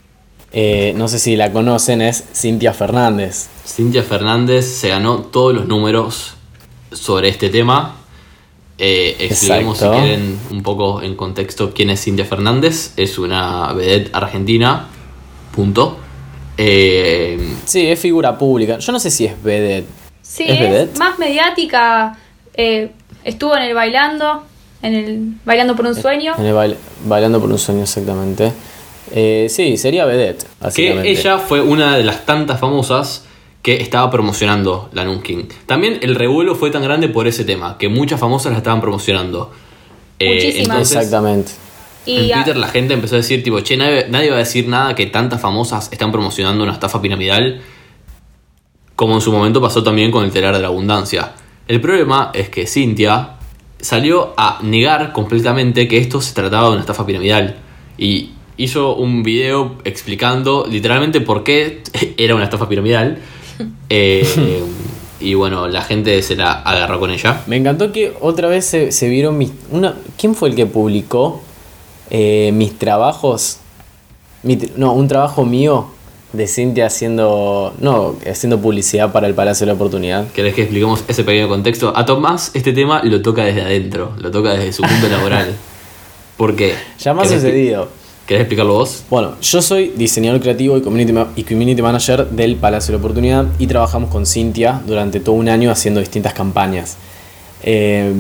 eh, 0.57 0.93
no 0.95 1.07
sé 1.09 1.19
si 1.19 1.35
la 1.35 1.51
conocen, 1.51 2.01
es 2.01 2.23
Cintia 2.33 2.73
Fernández. 2.73 3.47
Cintia 3.67 4.01
Fernández 4.03 4.65
se 4.65 4.87
ganó 4.89 5.17
todos 5.19 5.53
los 5.53 5.67
números 5.67 6.33
sobre 6.93 7.27
este 7.29 7.49
tema. 7.49 7.97
Eh, 8.77 9.15
expliquemos 9.19 9.77
si 9.77 9.85
quieren 9.87 10.39
un 10.51 10.63
poco 10.63 11.01
en 11.01 11.15
contexto 11.15 11.71
quién 11.73 11.89
es 11.89 12.01
Cintia 12.03 12.25
Fernández. 12.25 12.93
Es 12.97 13.17
una 13.19 13.73
vedette 13.73 14.09
argentina. 14.15 14.87
Punto. 15.53 15.97
Eh, 16.57 17.53
Sí, 17.65 17.87
es 17.87 17.99
figura 17.99 18.37
pública. 18.37 18.77
Yo 18.79 18.91
no 18.91 18.99
sé 18.99 19.11
si 19.11 19.25
es 19.25 19.41
vedette. 19.43 19.87
Sí, 20.21 20.43
¿Es 20.43 20.51
es, 20.51 20.59
vedette? 20.59 20.97
más 20.99 21.19
mediática. 21.19 22.17
eh, 22.57 22.91
estuvo 23.25 23.55
en 23.57 23.63
el 23.63 23.73
bailando, 23.73 24.43
en 24.81 24.93
el 24.95 25.33
bailando 25.43 25.75
por 25.75 25.85
un 25.85 25.95
sueño. 25.95 26.33
En 26.37 26.45
el 26.45 26.53
baile- 26.53 26.77
bailando 27.05 27.41
por 27.41 27.51
un 27.51 27.57
sueño, 27.59 27.83
exactamente. 27.83 28.51
Eh, 29.13 29.47
sí, 29.49 29.77
sería 29.77 30.05
vedette, 30.05 30.45
que 30.75 31.09
ella 31.09 31.37
fue 31.37 31.61
una 31.61 31.95
de 31.97 32.03
las 32.03 32.25
tantas 32.25 32.59
famosas 32.59 33.25
que 33.61 33.81
estaba 33.81 34.09
promocionando 34.11 34.89
la 34.93 35.05
Nunking. 35.05 35.47
También 35.65 35.99
el 36.01 36.15
revuelo 36.15 36.55
fue 36.55 36.71
tan 36.71 36.83
grande 36.83 37.07
por 37.09 37.27
ese 37.27 37.45
tema, 37.45 37.77
que 37.77 37.89
muchas 37.89 38.19
famosas 38.19 38.51
la 38.51 38.57
estaban 38.59 38.81
promocionando. 38.81 39.51
Eh, 40.19 40.33
Muchísimas. 40.35 40.67
entonces, 40.67 40.97
Exactamente. 40.97 41.51
Y 42.05 42.17
en 42.17 42.31
a- 42.31 42.35
Twitter 42.43 42.57
la 42.57 42.67
gente 42.67 42.93
empezó 42.93 43.15
a 43.15 43.17
decir, 43.17 43.43
tipo, 43.43 43.59
che, 43.61 43.75
nadie, 43.77 44.05
nadie 44.09 44.29
va 44.29 44.35
a 44.35 44.39
decir 44.39 44.67
nada 44.67 44.93
que 44.95 45.07
tantas 45.07 45.41
famosas 45.41 45.91
están 45.91 46.11
promocionando 46.11 46.63
una 46.63 46.73
estafa 46.73 47.01
piramidal, 47.01 47.61
como 48.95 49.15
en 49.15 49.21
su 49.21 49.31
momento 49.31 49.59
pasó 49.61 49.83
también 49.83 50.11
con 50.11 50.23
el 50.23 50.31
telar 50.31 50.55
de 50.55 50.61
la 50.61 50.67
abundancia. 50.67 51.31
El 51.67 51.81
problema 51.81 52.31
es 52.33 52.49
que 52.49 52.67
Cintia 52.67 53.31
salió 53.79 54.33
a 54.37 54.59
negar 54.61 55.11
completamente 55.11 55.87
que 55.87 55.97
esto 55.97 56.21
se 56.21 56.33
trataba 56.33 56.67
de 56.67 56.71
una 56.73 56.81
estafa 56.81 57.05
piramidal 57.05 57.55
y 57.97 58.31
hizo 58.57 58.95
un 58.95 59.23
video 59.23 59.75
explicando 59.83 60.65
literalmente 60.69 61.21
por 61.21 61.43
qué 61.43 61.81
era 62.17 62.35
una 62.35 62.45
estafa 62.45 62.67
piramidal. 62.69 63.19
Eh, 63.89 64.63
y 65.21 65.33
bueno, 65.33 65.67
la 65.69 65.81
gente 65.81 66.21
se 66.21 66.35
la 66.35 66.51
agarró 66.51 66.99
con 66.99 67.09
ella. 67.09 67.41
Me 67.47 67.55
encantó 67.55 67.93
que 67.93 68.13
otra 68.19 68.49
vez 68.49 68.65
se, 68.65 68.91
se 68.91 69.07
vieron 69.07 69.37
mis... 69.37 69.51
Una, 69.71 69.95
¿Quién 70.17 70.35
fue 70.35 70.49
el 70.49 70.55
que 70.55 70.65
publicó 70.65 71.41
eh, 72.09 72.51
mis 72.53 72.77
trabajos? 72.77 73.59
Mi 74.43 74.57
no, 74.75 74.91
un 74.93 75.07
trabajo 75.07 75.45
mío 75.45 75.87
de 76.33 76.47
Cintia 76.47 76.87
haciendo... 76.87 77.73
No, 77.79 78.15
haciendo 78.29 78.59
publicidad 78.59 79.13
para 79.13 79.27
el 79.27 79.33
Palacio 79.35 79.65
de 79.65 79.71
la 79.71 79.75
Oportunidad. 79.75 80.27
¿Querés 80.33 80.53
que 80.53 80.63
expliquemos 80.63 81.05
ese 81.07 81.23
pequeño 81.23 81.47
contexto? 81.47 81.93
A 81.95 82.05
Tomás 82.05 82.51
este 82.55 82.73
tema 82.73 83.01
lo 83.05 83.21
toca 83.21 83.45
desde 83.45 83.61
adentro, 83.61 84.11
lo 84.19 84.31
toca 84.31 84.51
desde 84.55 84.73
su 84.73 84.81
punto 84.81 85.07
laboral. 85.09 85.55
¿Por 86.35 86.55
qué? 86.57 86.73
Ya 86.99 87.13
me 87.13 87.21
ha 87.21 87.23
¿Querés 87.23 87.37
expli- 87.41 87.45
sucedido. 87.47 87.89
¿Querés 88.25 88.41
explicarlo 88.41 88.73
vos? 88.73 89.03
Bueno, 89.09 89.35
yo 89.41 89.61
soy 89.61 89.93
diseñador 89.95 90.41
creativo 90.41 90.77
y 90.77 90.81
community, 90.81 91.13
ma- 91.13 91.27
y 91.35 91.43
community 91.43 91.81
manager 91.81 92.27
del 92.29 92.55
Palacio 92.55 92.87
de 92.91 92.97
la 92.97 92.99
Oportunidad 92.99 93.45
y 93.59 93.67
trabajamos 93.67 94.09
con 94.09 94.25
Cintia 94.25 94.81
durante 94.87 95.19
todo 95.19 95.35
un 95.35 95.47
año 95.47 95.69
haciendo 95.69 95.99
distintas 95.99 96.33
campañas. 96.33 96.97
Eh, 97.61 98.11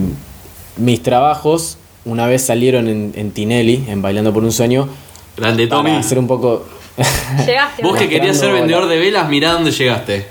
mis 0.77 1.01
trabajos 1.01 1.77
una 2.05 2.27
vez 2.27 2.43
salieron 2.43 2.87
en, 2.87 3.13
en 3.15 3.31
Tinelli, 3.31 3.83
en 3.87 4.03
Bailando 4.03 4.31
por 4.31 4.43
un 4.43 4.51
Sueño, 4.51 4.87
Grande 5.37 5.65
Tommy. 5.65 5.89
para 5.89 5.99
hacer 5.99 6.19
un 6.19 6.27
poco... 6.27 6.65
llegaste. 7.45 7.81
Vos 7.81 7.97
que 7.97 8.07
querías 8.07 8.37
ser 8.37 8.53
vendedor 8.53 8.87
de 8.87 8.97
velas, 8.99 9.27
mirá 9.27 9.53
dónde 9.53 9.71
llegaste. 9.71 10.27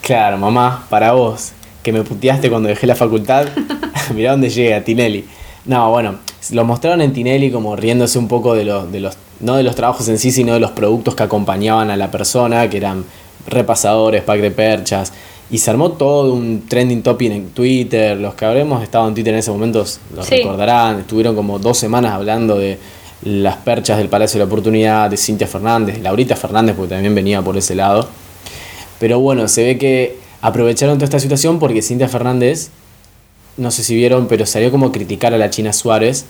Claro, 0.00 0.38
mamá, 0.38 0.86
para 0.88 1.12
vos, 1.12 1.52
que 1.82 1.92
me 1.92 2.02
puteaste 2.02 2.48
cuando 2.48 2.70
dejé 2.70 2.86
la 2.86 2.94
facultad, 2.94 3.46
mirá 4.14 4.30
dónde 4.30 4.48
llega, 4.48 4.82
Tinelli. 4.82 5.26
No, 5.66 5.90
bueno, 5.90 6.14
lo 6.50 6.64
mostraron 6.64 7.00
en 7.02 7.12
Tinelli 7.12 7.50
como 7.50 7.76
riéndose 7.76 8.18
un 8.18 8.28
poco 8.28 8.54
de 8.54 8.64
los, 8.64 8.90
de 8.92 9.00
los, 9.00 9.16
no 9.40 9.56
de 9.56 9.62
los 9.62 9.74
trabajos 9.74 10.08
en 10.08 10.18
sí, 10.18 10.30
sino 10.30 10.54
de 10.54 10.60
los 10.60 10.70
productos 10.72 11.14
que 11.14 11.22
acompañaban 11.24 11.90
a 11.90 11.96
la 11.96 12.10
persona, 12.10 12.68
que 12.70 12.76
eran 12.76 13.04
repasadores, 13.46 14.22
pack 14.22 14.40
de 14.40 14.50
perchas. 14.50 15.12
Y 15.50 15.58
se 15.58 15.70
armó 15.70 15.92
todo 15.92 16.34
un 16.34 16.64
trending 16.68 17.02
topic 17.02 17.32
en 17.32 17.48
Twitter. 17.50 18.18
Los 18.18 18.34
que 18.34 18.44
habremos 18.44 18.82
estado 18.82 19.08
en 19.08 19.14
Twitter 19.14 19.32
en 19.32 19.40
ese 19.40 19.50
momento 19.50 19.84
lo 20.14 20.22
Sí. 20.22 20.36
recordarán. 20.36 21.00
Estuvieron 21.00 21.34
como 21.34 21.58
dos 21.58 21.78
semanas 21.78 22.12
hablando 22.12 22.58
de 22.58 22.78
las 23.22 23.56
perchas 23.56 23.96
del 23.98 24.08
Palacio 24.08 24.38
de 24.38 24.44
la 24.44 24.46
Oportunidad, 24.46 25.08
de 25.10 25.16
Cintia 25.16 25.46
Fernández, 25.46 25.96
de 25.96 26.02
Laurita 26.02 26.36
Fernández, 26.36 26.76
porque 26.76 26.94
también 26.94 27.14
venía 27.14 27.40
por 27.42 27.56
ese 27.56 27.74
lado. 27.74 28.06
Pero 29.00 29.20
bueno, 29.20 29.48
se 29.48 29.64
ve 29.64 29.78
que 29.78 30.18
aprovecharon 30.42 30.96
toda 30.98 31.06
esta 31.06 31.18
situación 31.18 31.58
porque 31.58 31.80
Cintia 31.82 32.08
Fernández, 32.08 32.68
no 33.58 33.70
sé 33.70 33.84
si 33.84 33.94
vieron, 33.94 34.28
pero 34.28 34.46
salió 34.46 34.70
como 34.70 34.86
a 34.86 34.92
criticar 34.92 35.34
a 35.34 35.38
la 35.38 35.50
China 35.50 35.72
Suárez, 35.72 36.26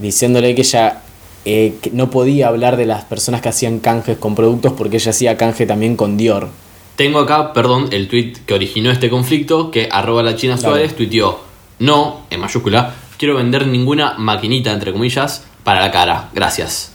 diciéndole 0.00 0.54
que 0.54 0.62
ella 0.62 1.02
eh, 1.44 1.74
que 1.80 1.90
no 1.90 2.10
podía 2.10 2.48
hablar 2.48 2.76
de 2.76 2.84
las 2.84 3.04
personas 3.04 3.40
que 3.40 3.48
hacían 3.48 3.78
canjes 3.78 4.18
con 4.18 4.34
productos 4.34 4.72
porque 4.72 4.96
ella 4.96 5.10
hacía 5.10 5.36
canje 5.36 5.66
también 5.66 5.96
con 5.96 6.16
Dior. 6.16 6.48
Tengo 6.96 7.20
acá, 7.20 7.52
perdón, 7.52 7.88
el 7.92 8.08
tweet 8.08 8.34
que 8.44 8.54
originó 8.54 8.90
este 8.90 9.08
conflicto, 9.08 9.70
que 9.70 9.88
arroba 9.90 10.22
la 10.22 10.34
China. 10.34 10.58
Suárez 10.58 10.96
tuiteó, 10.96 11.40
no, 11.78 12.22
en 12.30 12.40
mayúscula, 12.40 12.94
quiero 13.18 13.36
vender 13.36 13.68
ninguna 13.68 14.14
maquinita, 14.18 14.72
entre 14.72 14.92
comillas, 14.92 15.46
para 15.62 15.80
la 15.80 15.92
cara, 15.92 16.30
gracias. 16.34 16.92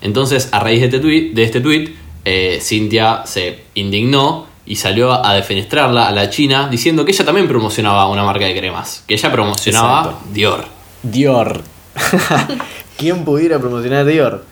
Entonces, 0.00 0.48
a 0.52 0.60
raíz 0.60 0.80
de 0.80 0.86
este 0.86 1.00
tweet, 1.00 1.30
de 1.34 1.42
este 1.42 1.60
tweet 1.60 1.94
eh, 2.24 2.58
Cintia 2.62 3.22
se 3.26 3.64
indignó 3.74 4.46
y 4.70 4.76
salió 4.76 5.10
a 5.26 5.34
defenestrarla 5.34 6.06
a 6.06 6.12
la 6.12 6.30
China 6.30 6.68
diciendo 6.70 7.04
que 7.04 7.10
ella 7.10 7.24
también 7.24 7.48
promocionaba 7.48 8.08
una 8.08 8.22
marca 8.22 8.44
de 8.44 8.56
cremas, 8.56 9.02
que 9.04 9.14
ella 9.14 9.32
promocionaba 9.32 9.98
Exacto. 10.02 10.20
Dior. 10.32 10.64
Dior. 11.02 11.62
¿Quién 12.96 13.24
pudiera 13.24 13.58
promocionar 13.58 14.06
Dior? 14.06 14.44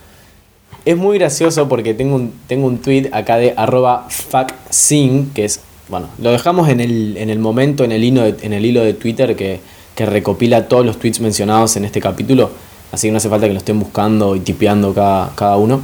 Es 0.83 0.97
muy 0.97 1.17
gracioso 1.17 1.69
porque 1.69 1.93
tengo 1.93 2.15
un, 2.15 2.33
tengo 2.47 2.67
un 2.67 2.79
tweet 2.79 3.09
acá 3.13 3.37
de 3.37 3.53
arroba 3.55 4.07
fucksin, 4.09 5.31
que 5.33 5.45
es, 5.45 5.61
bueno, 5.87 6.09
lo 6.21 6.31
dejamos 6.31 6.67
en 6.67 6.81
el, 6.81 7.15
en 7.15 7.29
el 7.29 7.39
momento, 7.39 7.85
en 7.85 7.93
el, 7.93 8.03
hilo 8.03 8.23
de, 8.23 8.35
en 8.45 8.51
el 8.51 8.65
hilo 8.65 8.81
de 8.81 8.95
Twitter 8.95 9.37
que, 9.37 9.61
que 9.95 10.05
recopila 10.05 10.67
todos 10.67 10.85
los 10.85 10.99
tweets 10.99 11.21
mencionados 11.21 11.77
en 11.77 11.85
este 11.85 12.01
capítulo, 12.01 12.51
así 12.91 13.07
que 13.07 13.13
no 13.13 13.19
hace 13.19 13.29
falta 13.29 13.47
que 13.47 13.53
lo 13.53 13.59
estén 13.59 13.79
buscando 13.79 14.35
y 14.35 14.41
tipeando 14.41 14.93
cada, 14.93 15.33
cada 15.33 15.55
uno. 15.55 15.79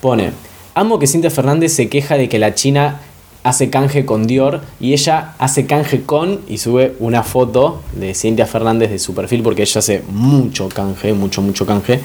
Pone, 0.00 0.32
amo 0.74 0.98
que 0.98 1.06
Cintia 1.06 1.30
Fernández 1.30 1.72
se 1.72 1.88
queja 1.88 2.16
de 2.16 2.28
que 2.28 2.40
la 2.40 2.56
China 2.56 3.02
hace 3.42 3.70
canje 3.70 4.04
con 4.04 4.26
Dior 4.26 4.60
y 4.80 4.92
ella 4.92 5.34
hace 5.38 5.66
canje 5.66 6.02
con 6.02 6.40
y 6.48 6.58
sube 6.58 6.94
una 6.98 7.22
foto 7.22 7.82
de 7.92 8.14
Cintia 8.14 8.46
Fernández 8.46 8.90
de 8.90 8.98
su 8.98 9.14
perfil 9.14 9.42
porque 9.42 9.62
ella 9.62 9.78
hace 9.78 10.02
mucho 10.08 10.68
canje, 10.68 11.12
mucho, 11.12 11.42
mucho 11.42 11.66
canje. 11.66 12.00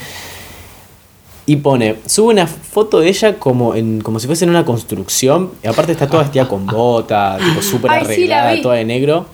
Y 1.48 1.58
pone, 1.58 1.98
sube 2.08 2.34
una 2.34 2.48
foto 2.48 3.02
de 3.02 3.10
ella 3.10 3.38
como, 3.38 3.76
en, 3.76 4.02
como 4.02 4.19
si 4.19 4.26
fuese 4.26 4.45
en 4.45 4.50
una 4.50 4.65
construcción. 4.65 5.52
Y 5.63 5.67
aparte 5.67 5.91
está 5.91 6.08
toda 6.08 6.24
vestida 6.24 6.48
con 6.48 6.65
bota, 6.65 7.38
tipo 7.38 7.62
súper 7.62 7.91
sí, 7.91 7.98
arreglada, 7.98 8.62
toda 8.62 8.76
de 8.76 8.86
negro. 8.86 9.28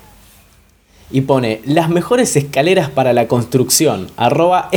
Y 1.09 1.21
pone, 1.21 1.61
las 1.65 1.89
mejores 1.89 2.35
escaleras 2.35 2.89
para 2.89 3.13
la 3.13 3.27
construcción. 3.27 4.07
Arroba 4.17 4.67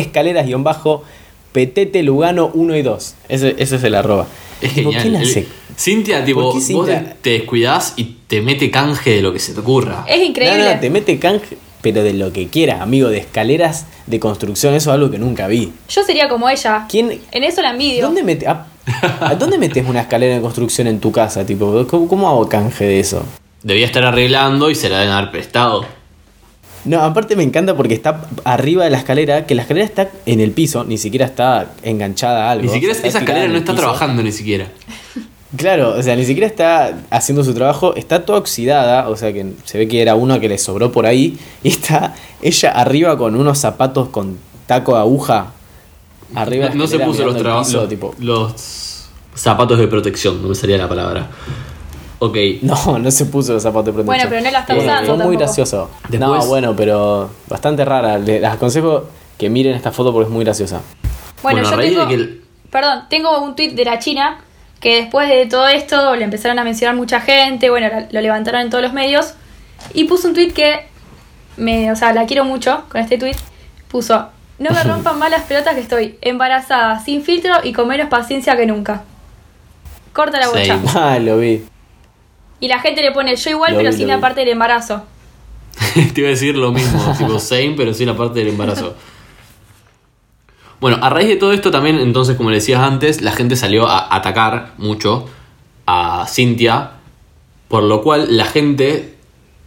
escaleras-petete 1.55 2.03
Lugano 2.03 2.51
1 2.55 2.77
y 2.77 2.83
2. 2.83 3.14
Ese, 3.29 3.55
ese 3.59 3.77
es 3.77 3.85
el 3.85 3.95
arroba. 3.95 4.27
Es 4.61 4.75
Tipo, 4.75 4.90
genial. 4.93 5.03
¿quién 5.03 5.17
hace? 5.17 5.47
Cintia, 5.79 6.25
tipo, 6.25 6.40
¿Por 6.40 6.53
qué 6.53 6.75
vos 6.75 6.87
Cintia? 6.87 7.17
te 7.21 7.31
descuidás 7.31 7.95
y 7.97 8.17
te 8.27 8.40
mete 8.40 8.71
canje 8.71 9.17
de 9.17 9.23
lo 9.23 9.33
que 9.33 9.38
se 9.38 9.53
te 9.55 9.61
ocurra. 9.61 10.05
Es 10.09 10.23
increíble. 10.23 10.64
No, 10.64 10.75
no, 10.75 10.81
te 10.81 10.90
mete 10.90 11.19
canje, 11.19 11.57
pero 11.81 12.03
de 12.03 12.12
lo 12.14 12.33
que 12.33 12.47
quieras, 12.49 12.81
amigo, 12.81 13.09
de 13.09 13.19
escaleras 13.19 13.87
de 14.07 14.21
construcción. 14.21 14.75
Eso 14.75 14.90
es 14.90 14.95
algo 14.95 15.11
que 15.11 15.19
nunca 15.19 15.47
vi. 15.49 15.73
Yo 15.88 16.03
sería 16.05 16.29
como 16.29 16.49
ella. 16.49 16.87
¿Quién, 16.88 17.21
En 17.33 17.45
eso 17.45 17.61
la 17.62 17.71
envidio. 17.71 18.05
¿Dónde, 18.07 18.23
mete, 18.23 18.47
a, 18.47 18.67
¿a 19.21 19.35
dónde 19.35 19.59
metes 19.59 19.85
una 19.87 20.03
escalera 20.03 20.37
de 20.37 20.40
construcción 20.40 20.87
en 20.87 21.01
tu 21.01 21.11
casa? 21.11 21.45
Tipo, 21.45 21.87
¿cómo, 21.88 22.07
cómo 22.09 22.29
hago 22.29 22.49
canje 22.49 22.85
de 22.85 23.01
eso? 23.01 23.25
Debía 23.62 23.87
estar 23.87 24.05
arreglando 24.05 24.71
y 24.71 24.75
se 24.75 24.88
la 24.88 24.99
deben 25.01 25.12
haber 25.12 25.31
prestado. 25.33 25.85
No, 26.85 27.01
aparte 27.01 27.35
me 27.37 27.42
encanta 27.42 27.75
porque 27.77 27.94
está 27.94 28.27
arriba 28.44 28.85
de 28.85 28.90
la 28.90 28.99
escalera, 28.99 29.47
que 29.47 29.55
la 29.55 29.62
escalera 29.62 29.87
está 29.87 30.11
en 30.27 30.40
el 30.40 30.51
piso, 30.51 30.85
ni 30.85 30.99
siquiera 30.99 31.25
está 31.27 31.73
enganchada 31.83 32.49
a 32.49 32.51
algo. 32.53 32.64
Ni 32.66 32.70
siquiera 32.70 32.92
esa 32.94 33.07
escalera 33.18 33.49
no 33.49 33.57
está 33.57 33.73
piso. 33.73 33.83
trabajando 33.85 34.23
ni 34.23 34.33
siquiera. 34.33 34.68
Claro, 35.57 35.94
o 35.97 36.03
sea, 36.03 36.16
ni 36.16 36.25
siquiera 36.25 36.47
está 36.49 36.99
haciendo 37.11 37.44
su 37.44 37.55
trabajo, 37.55 37.94
está 37.94 38.25
toda 38.27 38.38
oxidada, 38.40 39.09
o 39.09 39.16
sea 39.16 39.33
que 39.33 39.53
se 39.64 39.79
ve 39.79 39.87
que 39.88 40.03
era 40.03 40.14
uno 40.16 40.40
que 40.40 40.49
le 40.49 40.59
sobró 40.59 40.90
por 40.90 41.07
ahí, 41.07 41.38
y 41.62 41.68
está 41.68 42.14
ella 42.42 42.70
arriba 42.73 43.16
con 43.16 43.37
unos 43.37 43.59
zapatos 43.59 44.09
con 44.09 44.37
taco 44.66 44.94
de 44.94 45.01
aguja. 45.01 45.53
Arriba 46.35 46.70
no, 46.70 46.75
no 46.75 46.87
se 46.88 46.99
puso 46.99 47.25
los, 47.25 47.35
mirando 47.35 47.38
el 47.38 47.42
traba- 47.44 47.62
piso, 47.64 47.81
los, 47.81 47.88
tipo, 47.88 48.14
los 48.18 49.05
zapatos 49.37 49.79
de 49.79 49.87
protección, 49.87 50.42
no 50.42 50.49
me 50.49 50.55
salía 50.57 50.77
la 50.77 50.88
palabra. 50.88 51.29
Ok. 52.27 52.37
No, 52.63 52.99
no 52.99 53.11
se 53.11 53.27
puso 53.27 53.53
los 53.55 53.63
zapatos 53.63 53.87
de 53.87 53.93
protección. 53.93 54.07
Bueno, 54.07 54.25
pero 54.31 54.41
no 54.43 54.51
la 54.51 54.61
está 54.61 54.75
usando 54.75 54.95
Fue 55.07 55.09
muy 55.09 55.19
tampoco. 55.19 55.39
gracioso. 55.39 55.91
Después- 56.09 56.21
No, 56.21 56.47
bueno, 56.47 56.75
pero 56.77 57.31
bastante 57.49 57.85
rara. 57.85 58.19
Le- 58.19 58.41
Les 58.41 58.51
aconsejo 58.51 59.05
que 59.39 59.51
miren 59.51 59.75
esta 59.75 59.93
foto 59.93 60.13
porque 60.13 60.27
es 60.29 60.33
muy 60.33 60.45
graciosa. 60.45 60.81
Bueno, 61.43 61.61
Bueno, 61.61 61.69
a 61.69 61.71
yo 61.73 61.89
tengo, 61.89 62.09
que 62.09 62.15
el- 62.15 62.43
perdón, 62.71 63.05
tengo 63.11 63.41
un 63.41 63.55
tweet 63.57 63.73
de 63.75 63.85
la 63.85 63.99
China 63.99 64.39
que 64.81 64.97
después 64.97 65.29
de 65.29 65.47
todo 65.47 65.67
esto 65.69 66.15
le 66.17 66.25
empezaron 66.25 66.59
a 66.59 66.65
mencionar 66.65 66.95
mucha 66.97 67.21
gente, 67.21 67.71
bueno, 67.71 67.89
lo 68.11 68.21
levantaron 68.21 68.61
en 68.63 68.71
todos 68.71 68.83
los 68.85 68.93
medios 68.93 69.35
y 69.95 70.05
puso 70.05 70.29
un 70.29 70.35
tweet 70.35 70.53
que 70.53 70.87
me, 71.57 71.91
o 71.93 71.97
sea, 71.97 72.13
la 72.13 72.27
quiero 72.27 72.45
mucho 72.45 72.85
con 72.91 73.01
este 73.01 73.17
tweet. 73.19 73.37
Puso, 73.89 74.27
no 74.59 74.71
me 74.71 74.83
rompan 74.85 75.19
más 75.19 75.31
las 75.31 75.43
pelotas 75.43 75.75
que 75.75 75.81
estoy 75.81 76.19
embarazada, 76.21 77.01
sin 77.01 77.23
filtro 77.23 77.53
y 77.63 77.73
con 77.73 77.89
menos 77.89 78.09
paciencia 78.09 78.57
que 78.57 78.67
nunca. 78.67 79.03
Corta 80.13 80.39
la 80.39 80.49
bocha. 80.49 80.65
Same. 80.79 80.89
Ah, 80.95 81.19
lo 81.19 81.39
vi. 81.39 81.65
Y 82.64 82.68
la 82.68 82.81
gente 82.81 83.03
le 83.03 83.12
pone 83.12 83.37
yo 83.37 83.50
igual, 83.50 83.72
Lo 83.72 83.77
pero 83.77 83.90
vi, 83.90 83.96
sin 83.98 84.09
la 84.09 84.16
vi. 84.16 84.22
parte 84.22 84.40
del 84.40 84.48
embarazo. 84.48 85.03
Te 86.14 86.20
iba 86.22 86.29
a 86.29 86.31
decir 86.31 86.57
lo 86.57 86.72
mismo, 86.72 87.14
tipo 87.18 87.38
same, 87.38 87.74
pero 87.77 87.92
sí 87.92 88.07
la 88.07 88.16
parte 88.16 88.38
del 88.38 88.48
embarazo. 88.48 88.94
Bueno, 90.81 90.96
a 91.03 91.11
raíz 91.11 91.29
de 91.29 91.37
todo 91.37 91.53
esto 91.53 91.70
también, 91.70 91.98
entonces, 91.98 92.38
como 92.38 92.48
le 92.48 92.57
decías 92.57 92.81
antes, 92.81 93.20
la 93.20 93.33
gente 93.33 93.57
salió 93.57 93.87
a 93.87 94.16
atacar 94.16 94.72
mucho 94.79 95.29
a 95.85 96.24
Cintia, 96.27 96.92
por 97.68 97.83
lo 97.83 98.00
cual 98.00 98.35
la 98.35 98.46
gente 98.46 99.14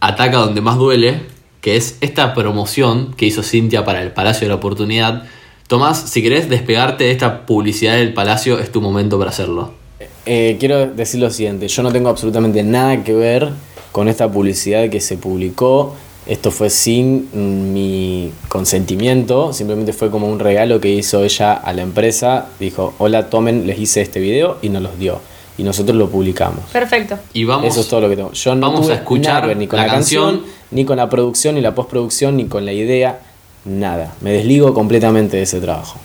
ataca 0.00 0.38
donde 0.38 0.60
más 0.60 0.76
duele, 0.76 1.22
que 1.60 1.76
es 1.76 1.98
esta 2.00 2.34
promoción 2.34 3.14
que 3.16 3.26
hizo 3.26 3.44
Cintia 3.44 3.84
para 3.84 4.02
el 4.02 4.10
Palacio 4.10 4.40
de 4.40 4.48
la 4.48 4.56
Oportunidad. 4.56 5.22
Tomás, 5.68 6.10
si 6.10 6.20
querés 6.20 6.48
despegarte 6.48 7.04
de 7.04 7.12
esta 7.12 7.46
publicidad 7.46 7.94
del 7.94 8.12
Palacio, 8.12 8.58
es 8.58 8.72
tu 8.72 8.80
momento 8.80 9.20
para 9.20 9.30
hacerlo. 9.30 9.77
Eh, 10.26 10.56
quiero 10.60 10.86
decir 10.86 11.20
lo 11.20 11.30
siguiente, 11.30 11.68
yo 11.68 11.82
no 11.82 11.92
tengo 11.92 12.08
absolutamente 12.08 12.62
nada 12.62 13.02
que 13.02 13.14
ver 13.14 13.50
con 13.92 14.08
esta 14.08 14.30
publicidad 14.30 14.88
que 14.90 15.00
se 15.00 15.16
publicó. 15.16 15.94
Esto 16.26 16.50
fue 16.50 16.68
sin 16.68 17.28
mm, 17.32 17.72
mi 17.72 18.32
consentimiento, 18.48 19.52
simplemente 19.52 19.92
fue 19.92 20.10
como 20.10 20.28
un 20.28 20.38
regalo 20.38 20.80
que 20.80 20.90
hizo 20.90 21.24
ella 21.24 21.54
a 21.54 21.72
la 21.72 21.82
empresa. 21.82 22.48
Dijo, 22.60 22.94
hola, 22.98 23.30
tomen, 23.30 23.66
les 23.66 23.78
hice 23.78 24.02
este 24.02 24.20
video 24.20 24.58
y 24.60 24.68
nos 24.68 24.82
los 24.82 24.98
dio. 24.98 25.20
Y 25.56 25.62
nosotros 25.64 25.96
lo 25.96 26.08
publicamos. 26.08 26.60
Perfecto. 26.72 27.18
Y 27.32 27.44
vamos, 27.44 27.66
Eso 27.66 27.80
es 27.80 27.88
todo 27.88 28.02
lo 28.02 28.08
que 28.08 28.16
tengo. 28.16 28.32
Yo 28.32 28.54
no 28.54 28.68
vamos 28.68 28.82
tuve 28.82 28.92
a 28.92 28.96
escuchar 28.96 29.34
nada 29.34 29.40
que 29.42 29.48
ver 29.48 29.56
ni 29.56 29.66
con 29.66 29.78
la 29.78 29.86
la, 29.86 29.92
canción, 29.92 30.36
canción. 30.36 30.54
ni 30.70 30.84
con 30.84 30.96
la 30.98 31.08
producción, 31.08 31.54
ni 31.56 31.60
la 31.62 31.74
postproducción, 31.74 32.36
ni 32.36 32.44
con 32.44 32.64
la 32.64 32.72
idea, 32.72 33.20
nada. 33.64 34.14
Me 34.20 34.30
desligo 34.30 34.72
completamente 34.74 35.38
de 35.38 35.42
ese 35.44 35.60
trabajo. 35.60 35.98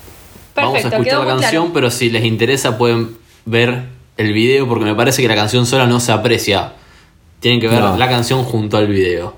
Vamos 0.55 0.85
a 0.85 0.87
escuchar 0.87 1.19
la 1.19 1.25
canción, 1.25 1.65
claro. 1.65 1.73
pero 1.73 1.91
si 1.91 2.09
les 2.09 2.23
interesa 2.23 2.77
pueden 2.77 3.22
ver 3.45 3.83
el 4.17 4.33
video 4.33 4.67
porque 4.67 4.85
me 4.85 4.95
parece 4.95 5.21
que 5.21 5.27
la 5.27 5.35
canción 5.35 5.65
sola 5.65 5.87
no 5.87 5.99
se 5.99 6.11
aprecia. 6.11 6.73
Tienen 7.39 7.59
que 7.59 7.67
ver 7.67 7.79
No. 7.81 7.97
la 7.97 8.07
canción 8.07 8.43
junto 8.43 8.77
al 8.77 8.87
video. 8.87 9.35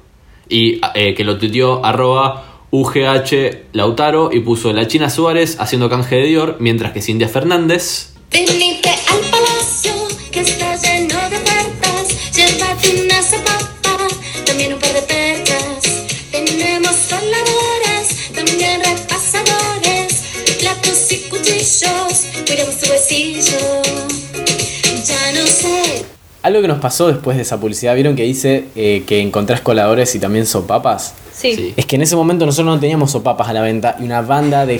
Y 0.48 0.80
eh, 0.94 1.14
que 1.16 1.24
lo 1.24 1.38
tuiteó 1.38 1.84
arroba 1.84 2.44
UGH 2.72 3.70
Lautaro 3.74 4.32
y 4.34 4.42
puso 4.42 4.72
la 4.74 4.88
China 4.88 5.10
Suárez 5.10 5.58
haciendo 5.60 5.90
canje 5.90 6.16
de 6.18 6.28
Dior, 6.28 6.58
mientras 6.60 6.92
que 6.92 7.02
Cintia 7.02 7.28
Fernández 7.30 8.14
Algo 26.46 26.62
que 26.62 26.68
nos 26.68 26.78
pasó 26.80 27.08
después 27.08 27.38
de 27.38 27.42
esa 27.42 27.60
publicidad, 27.60 27.96
¿vieron 27.96 28.16
que 28.16 28.22
dice 28.22 28.66
eh, 28.76 29.04
que 29.08 29.20
encontrás 29.20 29.62
coladores 29.62 30.14
y 30.14 30.20
también 30.20 30.46
sopapas? 30.46 31.16
Sí. 31.34 31.56
Sí. 31.56 31.74
Es 31.76 31.88
que 31.88 31.96
en 31.96 32.04
ese 32.04 32.16
momento 32.16 32.46
nosotros 32.46 32.76
no 32.76 32.80
teníamos 32.80 33.10
sopapas 33.10 33.50
a 33.50 33.54
la 33.54 33.62
venta 33.64 33.96
y 34.00 34.04
una 34.04 34.22
banda 34.22 34.68
de 34.68 34.80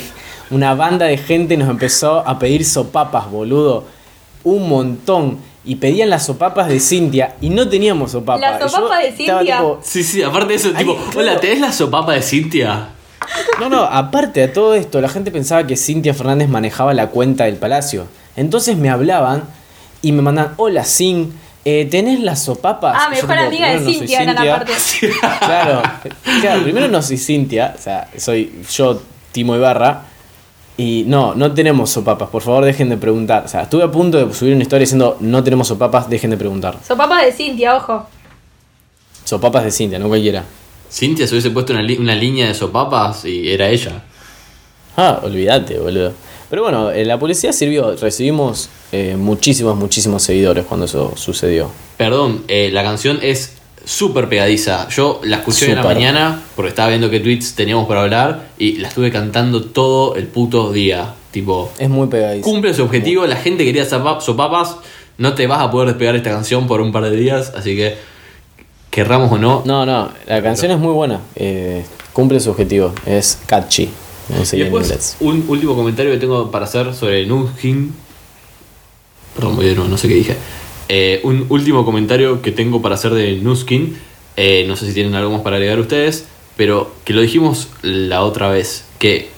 una 0.52 0.76
banda 0.76 1.08
de 1.08 1.18
gente 1.18 1.58
nos 1.58 1.68
empezó 1.68 2.20
a 2.20 2.38
pedir 2.38 2.64
sopapas, 2.66 3.32
boludo. 3.32 3.84
Un 4.44 4.70
montón. 4.70 5.40
Y 5.66 5.78
pedían 5.78 6.12
las 6.12 6.28
sopapas 6.28 6.68
de 6.68 6.80
Cintia 6.80 7.36
y 7.42 7.50
no 7.50 7.68
teníamos 7.68 8.12
sopapas. 8.12 8.42
Las 8.62 8.72
sopapas 8.72 9.02
de 9.02 9.12
Cintia. 9.14 9.40
tipo, 9.40 9.80
Sí, 9.82 10.04
sí, 10.04 10.22
aparte 10.22 10.50
de 10.50 10.56
eso, 10.58 10.68
Ay, 10.76 10.86
tipo, 10.86 10.96
claro. 10.96 11.20
hola, 11.20 11.40
¿tenés 11.40 11.62
la 11.62 11.72
sopapa 11.72 12.14
de 12.14 12.22
Cintia? 12.22 12.90
No, 13.60 13.70
no, 13.70 13.80
aparte 13.80 14.42
de 14.42 14.48
todo 14.50 14.76
esto, 14.76 15.02
la 15.02 15.10
gente 15.10 15.32
pensaba 15.32 15.66
que 15.66 15.76
Cintia 15.76 16.14
Fernández 16.14 16.48
manejaba 16.48 16.94
la 16.94 17.08
cuenta 17.08 17.46
del 17.46 17.56
palacio. 17.56 18.06
Entonces 18.36 18.78
me 18.78 18.92
hablaban 18.92 19.46
y 20.04 20.12
me 20.12 20.22
mandaban, 20.22 20.54
hola 20.58 20.84
Cin, 20.86 21.34
eh, 21.66 21.86
¿tenés 21.90 22.20
las 22.22 22.44
sopapas? 22.44 22.96
Ah, 22.98 23.10
mejor 23.10 23.30
tipo, 23.32 23.42
amiga 23.48 23.70
de 23.72 23.80
"Primero 23.80 23.84
no 23.84 23.86
soy 23.86 23.94
Cintia 24.08 24.22
eran 24.22 24.36
Cintia". 24.38 24.56
aparte. 24.56 24.74
Claro, 25.46 25.82
claro, 26.42 26.64
primero 26.64 26.88
no 26.88 27.02
soy 27.02 27.18
Cintia, 27.18 27.74
o 27.78 27.82
sea, 27.82 28.08
soy 28.18 28.54
yo, 28.72 29.02
Timo 29.32 29.56
Ibarra. 29.56 30.04
Y 30.78 31.06
no, 31.08 31.34
no 31.36 31.54
tenemos 31.54 31.90
sopapas, 31.90 32.28
por 32.30 32.42
favor 32.42 32.66
dejen 32.66 32.90
de 32.90 32.98
preguntar. 32.98 33.44
O 33.46 33.48
sea, 33.48 33.62
estuve 33.62 33.84
a 33.84 33.90
punto 33.92 34.18
de 34.26 34.34
subir 34.34 34.54
una 34.54 34.64
historia 34.64 34.82
diciendo 34.82 35.16
no 35.22 35.42
tenemos 35.44 35.68
sopapas, 35.70 36.10
dejen 36.10 36.32
de 36.32 36.38
preguntar. 36.38 36.78
Sopapas 36.86 37.24
de 37.26 37.32
Cintia, 37.32 37.76
ojo. 37.78 38.06
Sopapas 39.24 39.64
de 39.64 39.72
Cintia, 39.72 40.00
no 40.00 40.08
cualquiera. 40.10 40.44
Cintia 40.92 41.26
se 41.28 41.34
hubiese 41.34 41.50
puesto 41.52 41.72
una, 41.74 41.82
una 42.00 42.14
línea 42.16 42.48
de 42.48 42.54
sopapas 42.54 43.24
y 43.26 43.50
era 43.50 43.70
ella. 43.70 44.04
Ah, 44.98 45.20
olvídate, 45.24 45.80
boludo. 45.80 46.14
Pero 46.50 46.64
bueno, 46.64 46.92
eh, 46.92 47.06
la 47.06 47.18
publicidad 47.20 47.52
sirvió. 47.54 47.96
Recibimos 47.96 48.70
eh, 48.92 49.16
muchísimos, 49.18 49.76
muchísimos 49.76 50.24
seguidores 50.24 50.66
cuando 50.66 50.86
eso 50.86 51.14
sucedió. 51.16 51.70
Perdón, 51.98 52.44
eh, 52.48 52.70
la 52.72 52.84
canción 52.84 53.20
es 53.22 53.54
súper 53.84 54.30
pegadiza. 54.30 54.88
Yo 54.90 55.22
la 55.24 55.38
escuché 55.38 55.70
en 55.72 55.76
la 55.76 55.84
mañana 55.84 56.42
porque 56.56 56.70
estaba 56.70 56.90
viendo 56.90 57.10
qué 57.10 57.20
tweets 57.20 57.54
teníamos 57.56 57.88
para 57.88 58.02
hablar 58.02 58.48
y 58.58 58.74
la 58.78 58.88
estuve 58.90 59.12
cantando 59.12 59.64
todo 59.64 60.16
el 60.16 60.28
puto 60.28 60.72
día. 60.72 61.14
Tipo, 61.32 61.72
Es 61.78 61.90
muy 61.90 62.08
pegadizo. 62.08 62.44
cumple 62.50 62.74
su 62.74 62.84
objetivo, 62.84 63.26
la 63.28 63.36
gente 63.36 63.66
quería 63.66 63.84
sopa- 63.86 64.22
sopapas, 64.22 64.78
no 65.18 65.34
te 65.34 65.48
vas 65.48 65.62
a 65.62 65.70
poder 65.70 65.90
despegar 65.90 66.16
esta 66.16 66.30
canción 66.30 66.66
por 66.66 66.80
un 66.80 66.92
par 66.94 67.04
de 67.04 67.12
días, 67.16 67.52
así 67.58 67.76
que 67.76 67.96
querramos 68.90 69.32
o 69.32 69.38
no. 69.38 69.62
No, 69.66 69.86
no, 69.86 70.10
la 70.28 70.42
canción 70.42 70.72
es 70.72 70.80
muy 70.80 70.94
buena. 70.94 71.20
cumple 72.14 72.40
su 72.40 72.52
objetivo. 72.52 72.94
Es 73.06 73.38
catchy. 73.46 73.90
No 74.30 74.46
sé 74.46 74.58
y 74.58 74.62
en 74.62 74.72
después, 74.72 75.18
un 75.20 75.46
último 75.48 75.76
comentario 75.76 76.12
que 76.12 76.18
tengo 76.18 76.50
para 76.52 76.66
hacer 76.66 76.94
sobre 76.94 77.26
Nuskin. 77.26 77.94
Perdón, 79.36 79.56
voy 79.58 79.66
de 79.66 79.76
nuevo, 79.76 79.90
no 79.90 79.98
sé 79.98 80.08
qué 80.08 80.16
dije. 80.16 80.36
Eh, 80.88 81.20
un 81.24 81.46
último 81.50 81.84
comentario 81.86 82.42
que 82.42 82.52
tengo 82.52 82.82
para 82.82 82.96
hacer 82.96 83.14
de 83.14 83.38
Nuskin. 83.38 83.98
eh, 84.38 84.66
no 84.68 84.76
sé 84.76 84.88
si 84.88 84.94
tienen 84.94 85.16
algo 85.16 85.32
más 85.32 85.42
para 85.42 85.56
agregar 85.58 85.80
ustedes, 85.80 86.26
pero 86.58 86.94
que 87.04 87.14
lo 87.14 87.22
dijimos 87.22 87.70
la 87.82 88.24
otra 88.24 88.50
vez. 88.50 88.86
Que, 89.00 89.30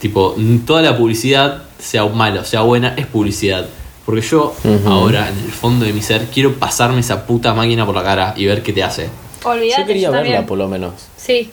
tipo, 0.00 0.36
toda 0.66 0.82
la 0.82 0.96
publicidad, 0.96 1.64
sea 1.78 2.06
mala 2.06 2.42
o 2.42 2.44
sea 2.44 2.62
buena, 2.62 2.94
es 2.96 3.06
publicidad. 3.06 3.68
Porque 4.06 4.22
yo, 4.22 4.54
ahora, 4.86 5.28
en 5.28 5.38
el 5.38 5.52
fondo 5.52 5.84
de 5.84 5.92
mi 5.92 6.02
ser, 6.02 6.26
quiero 6.32 6.54
pasarme 6.54 7.00
esa 7.00 7.26
puta 7.26 7.54
máquina 7.54 7.86
por 7.86 7.94
la 7.94 8.02
cara 8.02 8.34
y 8.36 8.46
ver 8.46 8.62
qué 8.62 8.72
te 8.72 8.82
hace. 8.82 9.08
Olvídate. 9.44 9.82
Yo 9.82 9.86
quería 9.86 10.10
verla 10.10 10.46
por 10.46 10.58
lo 10.58 10.68
menos. 10.68 10.94
Sí. 11.16 11.50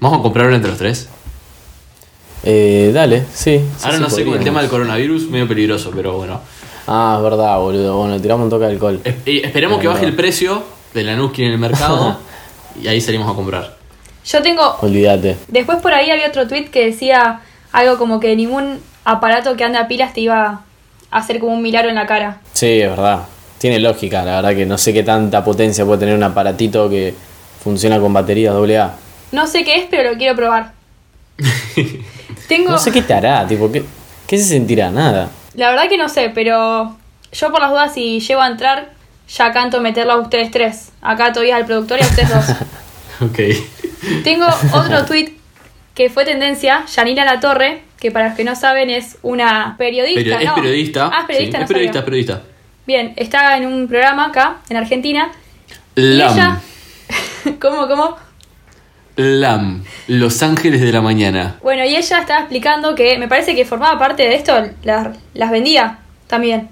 ¿Vamos 0.00 0.18
a 0.18 0.22
comprar 0.22 0.46
una 0.46 0.56
entre 0.56 0.70
los 0.70 0.78
tres? 0.78 1.08
Eh, 2.48 2.92
dale, 2.94 3.24
sí. 3.34 3.60
Ahora 3.82 3.96
sí, 3.96 4.02
no 4.02 4.08
sé 4.10 4.24
con 4.24 4.34
el 4.38 4.44
tema 4.44 4.60
del 4.60 4.70
coronavirus, 4.70 5.28
medio 5.30 5.48
peligroso, 5.48 5.90
pero 5.94 6.12
bueno. 6.16 6.40
Ah, 6.86 7.14
es 7.18 7.22
verdad, 7.24 7.58
boludo. 7.58 7.96
Bueno, 7.98 8.20
tiramos 8.20 8.44
un 8.44 8.50
toque 8.50 8.66
de 8.66 8.70
alcohol. 8.72 9.00
Es- 9.02 9.14
y 9.26 9.44
esperemos 9.44 9.78
que 9.80 9.88
Verdad. 9.88 10.00
baje 10.00 10.06
el 10.10 10.14
precio 10.16 10.62
de 10.94 11.02
la 11.02 11.16
Nuskin 11.16 11.46
en 11.46 11.52
el 11.52 11.58
mercado 11.58 12.16
y 12.80 12.86
ahí 12.86 13.00
salimos 13.00 13.28
a 13.30 13.34
comprar. 13.34 13.76
Yo 14.24 14.42
tengo. 14.42 14.76
Olvídate. 14.80 15.36
Después 15.48 15.78
por 15.78 15.92
ahí 15.92 16.08
había 16.10 16.28
otro 16.28 16.46
tweet 16.46 16.66
que 16.66 16.86
decía 16.86 17.40
algo 17.72 17.98
como 17.98 18.20
que 18.20 18.34
ningún 18.36 18.78
aparato 19.04 19.56
que 19.56 19.64
ande 19.64 19.78
a 19.78 19.88
pilas 19.88 20.12
te 20.14 20.20
iba 20.20 20.62
a 21.10 21.18
hacer 21.18 21.40
como 21.40 21.52
un 21.54 21.62
milagro 21.62 21.88
en 21.88 21.96
la 21.96 22.06
cara. 22.06 22.38
Sí, 22.52 22.80
es 22.80 22.88
verdad. 22.90 23.22
Tiene 23.58 23.80
lógica, 23.80 24.24
la 24.24 24.36
verdad 24.36 24.54
que 24.54 24.66
no 24.66 24.78
sé 24.78 24.92
qué 24.92 25.02
tanta 25.02 25.42
potencia 25.42 25.84
puede 25.84 25.98
tener 26.00 26.14
un 26.14 26.22
aparatito 26.22 26.88
que 26.88 27.14
funciona 27.64 27.98
con 27.98 28.12
baterías 28.12 28.54
AA. 28.54 28.94
No 29.32 29.46
sé 29.48 29.64
qué 29.64 29.76
es, 29.76 29.86
pero 29.90 30.12
lo 30.12 30.16
quiero 30.16 30.36
probar. 30.36 30.72
Tengo. 32.48 32.70
No 32.70 32.78
sé 32.78 32.92
qué 32.92 33.02
te 33.02 33.14
hará, 33.14 33.46
tipo, 33.46 33.70
¿qué, 33.70 33.84
qué 34.26 34.38
se 34.38 34.44
sentirá? 34.44 34.90
Nada. 34.90 35.30
La 35.54 35.70
verdad 35.70 35.88
que 35.88 35.96
no 35.96 36.08
sé, 36.08 36.30
pero 36.34 36.96
yo 37.32 37.50
por 37.50 37.60
las 37.60 37.70
dudas 37.70 37.94
si 37.94 38.20
llego 38.20 38.40
a 38.40 38.46
entrar, 38.48 38.90
ya 39.28 39.52
canto 39.52 39.80
meterlo 39.80 40.12
a 40.12 40.16
ustedes 40.16 40.50
tres. 40.50 40.92
Acá 41.02 41.32
todavía 41.32 41.56
al 41.56 41.66
productor 41.66 41.98
y 42.00 42.02
a 42.02 42.06
ustedes 42.06 42.28
dos. 42.30 42.44
Ok. 43.18 43.38
Tengo 44.24 44.46
otro 44.74 45.04
tweet 45.06 45.32
que 45.94 46.10
fue 46.10 46.26
tendencia, 46.26 46.84
Yanira 46.84 47.24
La 47.24 47.40
Torre, 47.40 47.80
que 47.98 48.10
para 48.10 48.28
los 48.28 48.36
que 48.36 48.44
no 48.44 48.54
saben 48.54 48.90
es 48.90 49.16
una 49.22 49.74
periodista. 49.78 50.20
Pero 50.22 50.38
es 50.38 50.44
¿no? 50.44 50.54
periodista. 50.54 51.10
Ah, 51.10 51.20
es 51.20 51.26
periodista, 51.26 51.56
sí, 51.56 51.58
no 51.58 51.64
es 51.64 51.68
periodista, 51.68 51.98
es 52.00 52.04
periodista. 52.04 52.42
Bien, 52.86 53.14
está 53.16 53.56
en 53.56 53.66
un 53.66 53.88
programa 53.88 54.26
acá, 54.26 54.58
en 54.68 54.76
Argentina. 54.76 55.32
Y 55.94 56.16
ella. 56.16 56.60
¿Cómo, 57.60 57.88
cómo? 57.88 58.16
LAM. 59.16 59.82
Los 60.08 60.42
Ángeles 60.42 60.80
de 60.80 60.92
la 60.92 61.00
Mañana. 61.00 61.56
Bueno, 61.62 61.84
y 61.84 61.96
ella 61.96 62.18
estaba 62.20 62.40
explicando 62.40 62.94
que 62.94 63.18
me 63.18 63.28
parece 63.28 63.54
que 63.54 63.64
formaba 63.64 63.98
parte 63.98 64.22
de 64.24 64.34
esto, 64.34 64.52
las, 64.82 65.16
las 65.34 65.50
vendía 65.50 65.98
también. 66.26 66.68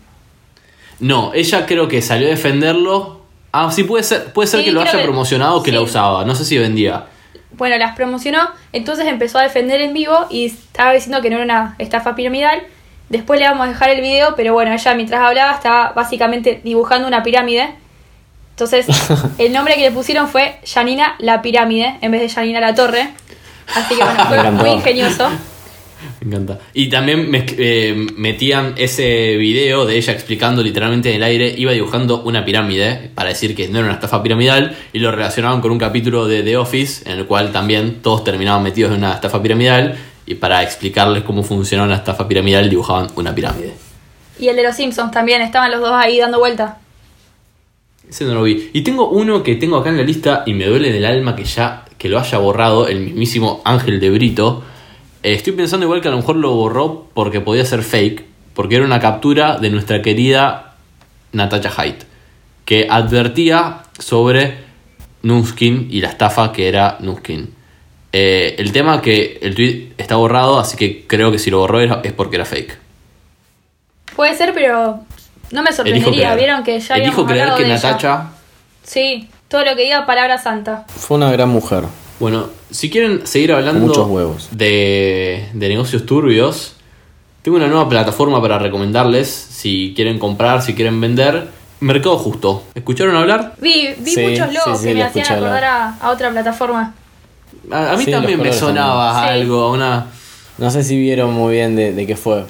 No, 1.00 1.32
ella 1.34 1.66
creo 1.66 1.88
que 1.88 2.00
salió 2.02 2.26
a 2.28 2.30
defenderlo 2.30 3.22
Ah, 3.56 3.70
sí, 3.70 3.84
puede 3.84 4.02
ser, 4.02 4.32
puede 4.32 4.48
ser 4.48 4.60
Sí, 4.60 4.66
que 4.66 4.72
lo 4.72 4.80
haya 4.80 4.90
que- 4.90 5.04
promocionado 5.04 5.56
o 5.58 5.62
que 5.62 5.70
la 5.70 5.80
usaba. 5.80 6.24
No 6.24 6.34
sé 6.34 6.44
si 6.44 6.58
vendía. 6.58 7.04
Bueno, 7.52 7.76
las 7.78 7.94
promocionó, 7.94 8.48
entonces 8.72 9.06
empezó 9.06 9.38
a 9.38 9.42
defender 9.44 9.80
en 9.80 9.94
vivo 9.94 10.26
y 10.28 10.46
estaba 10.46 10.92
diciendo 10.92 11.22
que 11.22 11.30
no 11.30 11.36
era 11.36 11.44
una 11.44 11.74
estafa 11.78 12.16
piramidal. 12.16 12.62
Después 13.10 13.38
le 13.38 13.46
vamos 13.46 13.64
a 13.66 13.68
dejar 13.68 13.90
el 13.90 14.00
video, 14.00 14.34
pero 14.34 14.54
bueno, 14.54 14.72
ella 14.72 14.94
mientras 14.96 15.20
hablaba 15.20 15.52
estaba 15.52 15.92
básicamente 15.92 16.62
dibujando 16.64 17.06
una 17.06 17.22
pirámide. 17.22 17.74
Entonces, 18.56 18.86
el 19.38 19.52
nombre 19.52 19.74
que 19.74 19.80
le 19.80 19.90
pusieron 19.90 20.28
fue 20.28 20.60
Janina 20.64 21.16
la 21.18 21.42
pirámide 21.42 21.98
en 22.00 22.12
vez 22.12 22.20
de 22.20 22.28
Janina 22.28 22.60
la 22.60 22.74
torre. 22.74 23.08
Así 23.74 23.96
que 23.96 24.02
bueno, 24.04 24.24
Me 24.30 24.36
fue 24.42 24.50
muy 24.52 24.70
ingenioso. 24.70 25.28
Me 26.20 26.36
encanta. 26.36 26.58
Y 26.74 26.88
también 26.88 27.30
mezc- 27.32 27.54
eh, 27.58 27.94
metían 28.16 28.74
ese 28.76 29.36
video 29.36 29.86
de 29.86 29.96
ella 29.96 30.12
explicando 30.12 30.62
literalmente 30.62 31.08
en 31.10 31.16
el 31.16 31.22
aire, 31.22 31.54
iba 31.56 31.72
dibujando 31.72 32.22
una 32.22 32.44
pirámide 32.44 33.10
para 33.14 33.30
decir 33.30 33.56
que 33.56 33.68
no 33.68 33.78
era 33.78 33.86
una 33.86 33.94
estafa 33.94 34.22
piramidal 34.22 34.76
y 34.92 34.98
lo 34.98 35.10
relacionaban 35.10 35.60
con 35.60 35.70
un 35.70 35.78
capítulo 35.78 36.26
de 36.26 36.42
The 36.42 36.56
Office 36.58 37.10
en 37.10 37.18
el 37.18 37.26
cual 37.26 37.52
también 37.52 38.02
todos 38.02 38.22
terminaban 38.22 38.62
metidos 38.62 38.92
en 38.92 38.98
una 38.98 39.14
estafa 39.14 39.42
piramidal 39.42 39.96
y 40.26 40.34
para 40.36 40.62
explicarles 40.62 41.24
cómo 41.24 41.42
funciona 41.42 41.84
una 41.84 41.96
estafa 41.96 42.28
piramidal 42.28 42.68
dibujaban 42.70 43.08
una 43.16 43.34
pirámide. 43.34 43.72
Y 44.38 44.48
el 44.48 44.56
de 44.56 44.62
los 44.62 44.76
Simpsons 44.76 45.10
también, 45.10 45.40
estaban 45.42 45.70
los 45.70 45.80
dos 45.80 45.92
ahí 45.92 46.18
dando 46.18 46.38
vuelta. 46.38 46.78
Ese 48.08 48.24
no 48.24 48.34
lo 48.34 48.42
vi. 48.42 48.70
Y 48.72 48.82
tengo 48.82 49.08
uno 49.08 49.42
que 49.42 49.56
tengo 49.56 49.76
acá 49.76 49.90
en 49.90 49.96
la 49.96 50.02
lista 50.02 50.42
y 50.46 50.54
me 50.54 50.66
duele 50.66 50.90
en 50.90 50.96
el 50.96 51.04
alma 51.04 51.34
que 51.34 51.44
ya 51.44 51.84
que 51.98 52.08
lo 52.08 52.18
haya 52.18 52.36
borrado 52.38 52.86
el 52.86 53.00
mismísimo 53.00 53.62
Ángel 53.64 53.98
de 53.98 54.10
Brito. 54.10 54.62
Eh, 55.22 55.32
estoy 55.32 55.54
pensando 55.54 55.86
igual 55.86 56.02
que 56.02 56.08
a 56.08 56.10
lo 56.10 56.18
mejor 56.18 56.36
lo 56.36 56.54
borró 56.54 57.08
porque 57.14 57.40
podía 57.40 57.64
ser 57.64 57.82
fake, 57.82 58.24
porque 58.52 58.76
era 58.76 58.84
una 58.84 59.00
captura 59.00 59.56
de 59.58 59.70
nuestra 59.70 60.02
querida 60.02 60.74
Natacha 61.32 61.72
Haidt, 61.74 62.04
que 62.66 62.86
advertía 62.90 63.84
sobre 63.98 64.58
Nuskin 65.22 65.88
y 65.90 66.02
la 66.02 66.10
estafa 66.10 66.52
que 66.52 66.68
era 66.68 66.98
Nuskin. 67.00 67.54
Eh, 68.12 68.54
el 68.58 68.70
tema 68.70 69.00
que 69.00 69.38
el 69.40 69.54
tweet 69.54 69.94
está 69.96 70.16
borrado, 70.16 70.58
así 70.58 70.76
que 70.76 71.06
creo 71.06 71.32
que 71.32 71.38
si 71.38 71.50
lo 71.50 71.60
borró 71.60 71.80
es 71.80 72.12
porque 72.12 72.36
era 72.36 72.44
fake. 72.44 72.78
Puede 74.14 74.36
ser, 74.36 74.52
pero 74.52 75.03
no 75.50 75.62
me 75.62 75.72
sorprendería. 75.72 76.34
Vieron 76.34 76.62
que 76.64 76.78
ya 76.80 76.96
Elijo 76.96 77.24
creer 77.26 77.54
que 77.54 77.62
de 77.64 77.74
ella. 77.74 77.74
Natacha 77.74 78.26
Sí, 78.82 79.28
todo 79.48 79.64
lo 79.64 79.74
que 79.76 79.82
diga 79.82 80.04
palabra 80.06 80.38
santa. 80.38 80.84
Fue 80.88 81.16
una 81.16 81.30
gran 81.32 81.48
mujer. 81.48 81.84
Bueno, 82.20 82.48
si 82.70 82.90
quieren 82.90 83.26
seguir 83.26 83.52
hablando 83.52 83.86
Muchos 83.86 84.06
huevos. 84.08 84.48
De, 84.52 85.48
de 85.52 85.68
negocios 85.68 86.06
turbios, 86.06 86.76
tengo 87.42 87.56
una 87.56 87.66
nueva 87.66 87.88
plataforma 87.88 88.40
para 88.40 88.58
recomendarles 88.58 89.28
si 89.28 89.92
quieren 89.96 90.18
comprar, 90.18 90.62
si 90.62 90.74
quieren 90.74 91.00
vender. 91.00 91.48
Mercado 91.80 92.16
Justo. 92.18 92.64
¿Escucharon 92.74 93.16
hablar? 93.16 93.54
Vi, 93.60 93.94
vi 93.98 94.10
Sí, 94.10 94.20
muchos 94.22 94.52
logos 94.54 94.78
sí, 94.78 94.84
sí, 94.84 94.88
que 94.88 94.94
me 94.94 95.02
hacían 95.02 95.26
acordar 95.32 95.64
a, 95.64 95.94
a 96.00 96.10
otra 96.10 96.30
plataforma. 96.30 96.94
A, 97.70 97.92
a 97.92 97.96
mí 97.96 98.04
Sí, 98.04 98.10
también 98.10 98.40
me 98.40 98.52
sonaba 98.52 99.24
algo, 99.26 99.62
a 99.62 99.70
una... 99.70 100.06
No 100.56 100.70
sé 100.70 100.84
si 100.84 100.96
vieron 100.96 101.32
muy 101.34 101.54
bien 101.54 101.74
de, 101.74 101.92
de 101.92 102.06
qué 102.06 102.16
fue. 102.16 102.44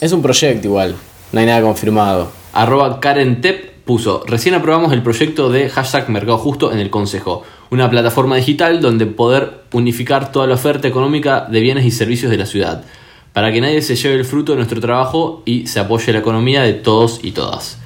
Es 0.00 0.12
un 0.12 0.20
proyecto 0.22 0.66
igual. 0.66 0.96
No 1.34 1.40
hay 1.40 1.46
nada 1.46 1.62
confirmado. 1.62 2.30
Arroba 2.52 3.00
Karen 3.00 3.40
Tep 3.40 3.82
puso, 3.84 4.22
recién 4.24 4.54
aprobamos 4.54 4.92
el 4.92 5.02
proyecto 5.02 5.50
de 5.50 5.68
hashtag 5.68 6.08
Mercado 6.08 6.38
Justo 6.38 6.70
en 6.70 6.78
el 6.78 6.90
Consejo, 6.90 7.42
una 7.70 7.90
plataforma 7.90 8.36
digital 8.36 8.80
donde 8.80 9.06
poder 9.06 9.62
unificar 9.72 10.30
toda 10.30 10.46
la 10.46 10.54
oferta 10.54 10.86
económica 10.86 11.48
de 11.50 11.58
bienes 11.58 11.86
y 11.86 11.90
servicios 11.90 12.30
de 12.30 12.36
la 12.36 12.46
ciudad, 12.46 12.84
para 13.32 13.50
que 13.52 13.60
nadie 13.60 13.82
se 13.82 13.96
lleve 13.96 14.14
el 14.14 14.24
fruto 14.24 14.52
de 14.52 14.58
nuestro 14.58 14.80
trabajo 14.80 15.42
y 15.44 15.66
se 15.66 15.80
apoye 15.80 16.12
la 16.12 16.20
economía 16.20 16.62
de 16.62 16.74
todos 16.74 17.18
y 17.24 17.32
todas. 17.32 17.80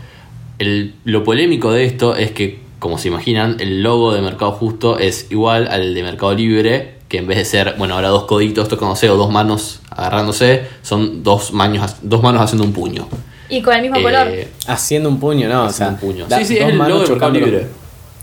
Lo 1.05 1.25
polémico 1.25 1.73
de 1.73 1.87
esto 1.87 2.17
es 2.17 2.33
que, 2.33 2.61
como 2.79 2.99
se 2.99 3.09
imaginan, 3.09 3.57
el 3.61 3.83
logo 3.83 4.13
de 4.13 4.21
Mercado 4.21 4.53
Justo 4.53 4.99
es 4.99 5.27
igual 5.31 5.69
al 5.69 5.95
de 5.95 6.03
Mercado 6.03 6.35
Libre, 6.35 6.99
que 7.09 7.17
en 7.17 7.27
vez 7.27 7.39
de 7.39 7.47
ser, 7.47 7.77
bueno, 7.79 7.95
ahora 7.95 8.09
dos 8.09 8.25
coditos 8.25 8.69
tocándose 8.69 9.09
o 9.09 9.17
dos 9.17 9.31
manos 9.31 9.81
agarrándose, 9.89 10.67
son 10.83 11.23
dos, 11.23 11.55
manos 11.55 11.97
dos 12.03 12.23
manos 12.23 12.43
haciendo 12.43 12.65
un 12.65 12.75
puño. 12.75 13.09
Y 13.49 13.63
con 13.63 13.75
el 13.75 13.83
mismo 13.83 13.97
Eh, 13.99 14.03
color. 14.03 14.29
Haciendo 14.67 15.09
un 15.09 15.19
puño, 15.21 15.49
no, 15.49 15.65
o 15.65 15.71
sea, 15.71 15.89
Haciendo 15.89 16.07
un 16.07 16.13
puño. 16.13 16.27
da- 16.29 16.39
Sí, 16.39 16.45
sí, 16.45 16.59
dos 16.59 16.69
es 16.71 16.75
manos 16.75 17.05
chocando 17.09 17.39
Libre. 17.41 17.67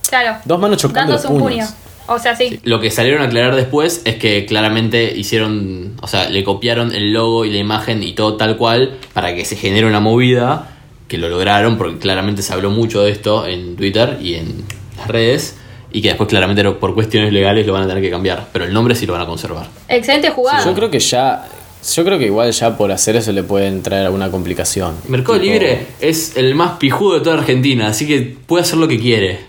Claro. 0.09 0.37
Dos 0.45 0.59
manos 0.59 0.77
chocando 0.77 1.13
Dándose 1.13 1.27
los 1.27 1.35
un 1.37 1.41
puños. 1.43 1.69
puño. 1.69 1.85
O 2.07 2.19
sea, 2.19 2.35
sí. 2.35 2.59
Lo 2.63 2.79
que 2.79 2.91
salieron 2.91 3.23
a 3.23 3.25
aclarar 3.25 3.55
después 3.55 4.03
es 4.05 4.15
que 4.17 4.45
claramente 4.45 5.11
hicieron, 5.17 5.93
o 6.01 6.07
sea, 6.07 6.29
le 6.29 6.43
copiaron 6.43 6.93
el 6.93 7.11
logo 7.13 7.45
y 7.45 7.51
la 7.51 7.57
imagen 7.57 8.03
y 8.03 8.13
todo 8.13 8.37
tal 8.37 8.57
cual 8.57 8.97
para 9.13 9.33
que 9.33 9.43
se 9.43 9.55
genere 9.55 9.87
una 9.87 9.99
movida, 9.99 10.67
que 11.07 11.17
lo 11.17 11.29
lograron 11.29 11.77
porque 11.79 11.97
claramente 11.97 12.43
se 12.43 12.53
habló 12.53 12.69
mucho 12.69 13.01
de 13.03 13.11
esto 13.11 13.47
en 13.47 13.75
Twitter 13.75 14.19
y 14.21 14.35
en 14.35 14.63
las 14.97 15.07
redes 15.07 15.55
y 15.91 16.01
que 16.03 16.09
después 16.09 16.29
claramente 16.29 16.63
por 16.71 16.93
cuestiones 16.93 17.33
legales 17.33 17.65
lo 17.65 17.73
van 17.73 17.83
a 17.83 17.87
tener 17.87 18.03
que 18.03 18.11
cambiar, 18.11 18.49
pero 18.53 18.65
el 18.65 18.73
nombre 18.73 18.93
sí 18.95 19.07
lo 19.07 19.13
van 19.13 19.23
a 19.23 19.25
conservar. 19.25 19.65
Excelente 19.87 20.29
jugada. 20.29 20.63
Yo 20.63 20.73
creo 20.75 20.91
que 20.91 20.99
ya. 20.99 21.43
Yo 21.93 22.03
creo 22.03 22.17
que 22.17 22.25
igual 22.25 22.51
ya 22.51 22.77
por 22.77 22.91
hacer 22.91 23.15
eso 23.15 23.31
le 23.31 23.43
pueden 23.43 23.83
traer 23.83 24.05
alguna 24.05 24.31
complicación. 24.31 24.95
Mercado 25.07 25.39
Tipo, 25.39 25.51
Libre 25.53 25.85
es 26.01 26.35
el 26.35 26.55
más 26.55 26.77
pijudo 26.77 27.15
de 27.15 27.19
toda 27.21 27.37
Argentina, 27.37 27.87
así 27.87 28.07
que 28.07 28.35
puede 28.45 28.63
hacer 28.63 28.77
lo 28.77 28.87
que 28.87 28.99
quiere. 28.99 29.39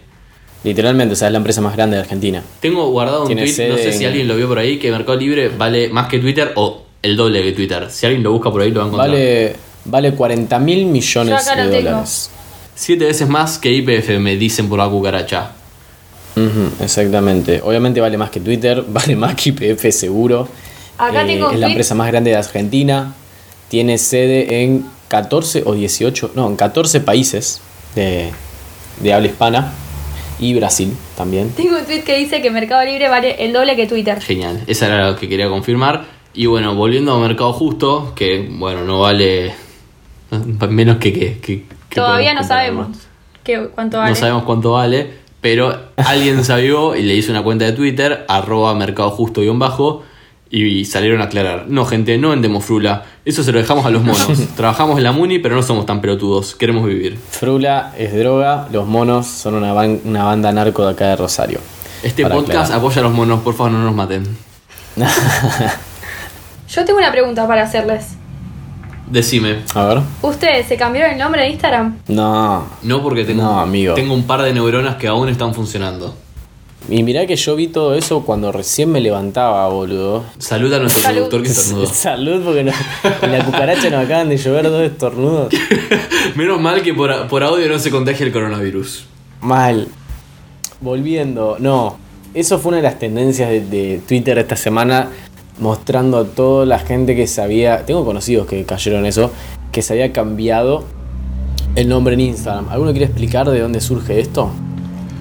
Literalmente, 0.65 1.13
o 1.15 1.17
sea, 1.17 1.29
es 1.29 1.33
la 1.33 1.39
empresa 1.39 1.61
más 1.61 1.75
grande 1.77 1.97
de 1.97 2.03
Argentina. 2.03 2.43
Tengo 2.61 2.91
guardado 2.91 3.23
un 3.23 3.29
tweet, 3.29 3.69
no 3.69 3.77
sé 3.77 3.93
si 3.93 4.03
en- 4.05 4.09
alguien 4.11 4.29
lo 4.29 4.37
vio 4.37 4.49
por 4.49 4.59
ahí, 4.59 4.79
que 4.79 4.91
Mercado 4.91 5.17
Libre 5.19 5.49
vale 5.49 5.89
más 5.89 6.09
que 6.09 6.19
Twitter 6.19 6.53
o 6.57 6.83
el 7.03 7.17
doble 7.17 7.43
que 7.43 7.53
Twitter. 7.53 7.87
Si 7.91 8.05
alguien 8.05 8.23
lo 8.23 8.33
busca 8.33 8.51
por 8.51 8.61
ahí 8.63 8.71
lo 8.71 8.81
va 8.81 8.85
a 8.85 8.89
encontrar. 8.89 9.11
Vale, 9.11 9.57
vale 9.85 10.13
40 10.13 10.59
mil 10.59 10.81
Yo 10.81 10.87
millones 10.89 11.35
acá 11.47 11.57
de 11.57 11.65
lo 11.65 11.71
tengo. 11.71 11.91
dólares. 11.91 12.31
Siete 12.75 13.05
veces 13.07 13.29
más 13.29 13.59
que 13.59 13.71
IPF, 13.73 14.19
me 14.19 14.37
dicen 14.37 14.69
por 14.69 14.79
la 14.79 14.89
cucaracha. 14.89 15.53
Ujú, 16.37 16.85
exactamente. 16.85 17.61
Obviamente 17.65 18.01
vale 18.01 18.19
más 18.19 18.29
que 18.31 18.41
Twitter, 18.41 18.85
vale 18.89 19.17
más 19.17 19.35
que 19.35 19.51
IPF 19.51 19.91
seguro. 19.93 20.47
Acá 20.99 21.23
Eh, 21.23 21.27
tengo 21.27 21.51
es 21.51 21.59
la 21.59 21.67
empresa 21.69 21.95
más 21.95 22.09
grande 22.09 22.31
de 22.31 22.37
Argentina. 22.37 23.15
Tiene 23.69 23.99
sede 23.99 24.63
en 24.63 24.87
14 25.09 25.63
o 25.67 25.75
18, 25.75 26.33
no, 26.35 26.47
en 26.49 26.57
14 26.57 27.01
países 27.01 27.61
de, 27.95 28.31
de 29.01 29.13
habla 29.13 29.27
hispana 29.29 29.73
y 30.39 30.55
Brasil 30.55 30.93
también. 31.17 31.51
Tengo 31.51 31.77
un 31.79 31.85
tweet 31.85 32.03
que 32.03 32.17
dice 32.19 32.41
que 32.43 32.51
Mercado 32.51 32.85
Libre 32.85 33.09
vale 33.09 33.45
el 33.45 33.53
doble 33.53 33.75
que 33.77 33.87
Twitter. 33.87 34.21
Genial, 34.21 34.63
esa 34.67 34.87
era 34.87 35.11
lo 35.11 35.17
que 35.17 35.29
quería 35.29 35.49
confirmar. 35.49 36.05
Y 36.35 36.47
bueno, 36.47 36.75
volviendo 36.75 37.13
a 37.15 37.19
Mercado 37.19 37.53
Justo, 37.55 38.13
que 38.15 38.47
bueno, 38.51 38.85
no 38.85 39.01
vale 39.01 39.55
menos 40.69 40.97
que 40.99 41.13
que, 41.13 41.39
que- 41.39 41.65
que 41.89 41.95
Todavía 41.95 42.35
no 42.35 42.45
sabemos 42.45 42.89
qué, 43.43 43.69
cuánto 43.75 43.99
vale. 43.99 44.11
No 44.11 44.17
sabemos 44.17 44.43
cuánto 44.45 44.73
vale, 44.73 45.11
pero 45.41 45.77
alguien 45.97 46.45
sabió 46.45 46.95
y 46.95 47.03
le 47.03 47.15
hizo 47.15 47.31
una 47.33 47.43
cuenta 47.43 47.65
de 47.65 47.73
Twitter, 47.73 48.25
arroba 48.29 48.75
mercado 48.75 49.11
justo 49.11 49.41
guion 49.41 49.59
bajo, 49.59 50.03
y 50.65 50.85
salieron 50.85 51.21
a 51.21 51.25
aclarar. 51.25 51.67
No, 51.69 51.85
gente, 51.85 52.17
no 52.19 52.31
vendemos 52.31 52.65
frula. 52.65 53.05
Eso 53.25 53.43
se 53.43 53.53
lo 53.53 53.59
dejamos 53.59 53.85
a 53.87 53.91
los 53.91 54.03
monos. 54.03 54.29
Trabajamos 54.57 54.97
en 54.99 55.05
la 55.05 55.13
Muni, 55.13 55.39
pero 55.39 55.55
no 55.57 55.63
somos 55.63 55.85
tan 55.87 56.01
pelotudos. 56.01 56.55
Queremos 56.55 56.87
vivir. 56.87 57.19
Frula 57.31 57.93
es 57.99 58.15
droga, 58.17 58.69
los 58.73 58.87
monos 58.87 59.27
son 59.27 59.55
una, 59.55 59.73
ban- 59.75 60.01
una 60.05 60.25
banda 60.25 60.53
narco 60.53 60.85
de 60.85 60.93
acá 60.93 61.09
de 61.09 61.17
Rosario. 61.17 61.61
Este 62.03 62.23
Para 62.23 62.35
podcast 62.37 62.57
aclarar. 62.71 62.79
apoya 62.79 63.01
a 63.01 63.05
los 63.05 63.13
monos, 63.13 63.41
por 63.41 63.55
favor, 63.55 63.73
no 63.73 63.83
nos 63.85 63.95
maten. 63.95 64.25
Yo 66.69 66.85
tengo 66.85 66.99
una 66.99 67.11
pregunta 67.13 67.47
para 67.47 67.63
hacerles. 67.63 68.15
Decime. 69.09 69.61
A 69.75 69.85
ver. 69.85 70.01
¿Ustedes 70.23 70.67
se 70.67 70.77
cambiaron 70.77 71.13
el 71.13 71.19
nombre 71.19 71.43
de 71.43 71.51
Instagram? 71.51 71.97
No. 72.09 72.67
No 72.83 73.03
porque 73.03 73.25
tengo, 73.25 73.43
No, 73.43 73.61
amigo. 73.61 73.95
tengo 73.95 74.15
un 74.15 74.27
par 74.27 74.43
de 74.43 74.53
neuronas 74.53 74.97
que 74.97 75.07
aún 75.07 75.29
están 75.29 75.55
funcionando. 75.55 76.17
Y 76.89 77.03
mirá 77.03 77.27
que 77.27 77.35
yo 77.35 77.57
vi 77.57 77.67
todo 77.67 77.95
eso 77.95 78.23
cuando 78.25 78.53
recién 78.53 78.91
me 78.93 79.01
levantaba, 79.01 79.67
boludo. 79.69 80.23
Saluda 80.39 80.77
a 80.77 80.81
nuestro 80.81 81.03
Salud. 81.03 81.17
productor 81.29 81.43
que 81.43 81.49
estornudó. 81.49 81.87
Salud, 81.93 82.43
porque 82.45 82.63
no- 82.65 82.73
en 83.23 83.33
la 83.33 83.45
cucaracha 83.45 83.91
nos 83.91 84.05
acaban 84.05 84.29
de 84.29 84.37
llover 84.37 84.71
dos 84.71 84.83
estornudos. 84.83 85.53
Menos 86.37 86.61
mal 86.61 86.83
que 86.83 86.95
por, 86.95 87.27
por 87.27 87.43
audio 87.43 87.69
no 87.69 87.79
se 87.81 87.91
contagia 87.91 88.25
el 88.25 88.33
coronavirus. 88.33 89.07
Mal. 89.41 89.89
Volviendo, 90.81 91.57
no. 91.59 91.97
Eso 92.35 92.59
fue 92.59 92.69
una 92.69 92.77
de 92.77 92.83
las 92.85 92.99
tendencias 92.99 93.49
de, 93.51 93.61
de 93.63 94.01
Twitter 94.07 94.39
esta 94.39 94.57
semana, 94.57 95.09
mostrando 95.59 96.19
a 96.19 96.25
toda 96.25 96.67
la 96.67 96.79
gente 96.79 97.17
que 97.17 97.27
sabía. 97.27 97.85
Tengo 97.87 98.05
conocidos 98.05 98.47
que 98.47 98.65
cayeron 98.65 99.01
en 99.01 99.07
eso, 99.07 99.33
que 99.73 99.83
se 99.83 99.95
había 99.95 100.13
cambiado 100.13 100.85
el 101.75 101.89
nombre 101.89 102.15
en 102.15 102.21
Instagram. 102.21 102.69
¿Alguno 102.69 102.91
quiere 102.93 103.07
explicar 103.07 103.51
de 103.51 103.59
dónde 103.61 103.81
surge 103.81 104.21
esto? 104.21 104.51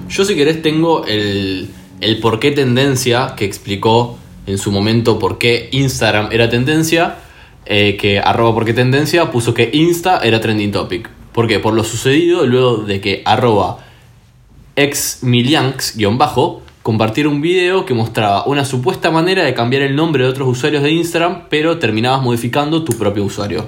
Yo 0.08 0.24
si 0.24 0.34
querés 0.34 0.62
tengo 0.62 1.04
el, 1.06 1.68
el 2.00 2.18
por 2.20 2.38
qué 2.38 2.52
tendencia 2.52 3.34
que 3.36 3.44
explicó 3.44 4.18
en 4.46 4.58
su 4.58 4.70
momento 4.70 5.18
por 5.18 5.38
qué 5.38 5.68
Instagram 5.72 6.28
era 6.30 6.48
tendencia, 6.48 7.16
eh, 7.66 7.96
que 7.96 8.20
arroba 8.20 8.54
por 8.54 8.64
qué 8.64 8.72
tendencia 8.72 9.30
puso 9.30 9.52
que 9.52 9.70
Insta 9.72 10.20
era 10.22 10.40
trending 10.40 10.70
topic. 10.70 11.10
¿Por 11.32 11.48
qué? 11.48 11.58
Por 11.58 11.74
lo 11.74 11.84
sucedido 11.84 12.46
luego 12.46 12.78
de 12.78 13.00
que 13.00 13.22
arroba 13.24 13.78
exmilianx-bajo 14.76 16.62
compartiera 16.82 17.28
un 17.28 17.40
video 17.40 17.84
que 17.84 17.94
mostraba 17.94 18.46
una 18.46 18.64
supuesta 18.64 19.10
manera 19.10 19.42
de 19.42 19.52
cambiar 19.52 19.82
el 19.82 19.96
nombre 19.96 20.22
de 20.22 20.30
otros 20.30 20.48
usuarios 20.48 20.84
de 20.84 20.92
Instagram, 20.92 21.48
pero 21.50 21.78
terminabas 21.78 22.22
modificando 22.22 22.84
tu 22.84 22.92
propio 22.92 23.24
usuario. 23.24 23.66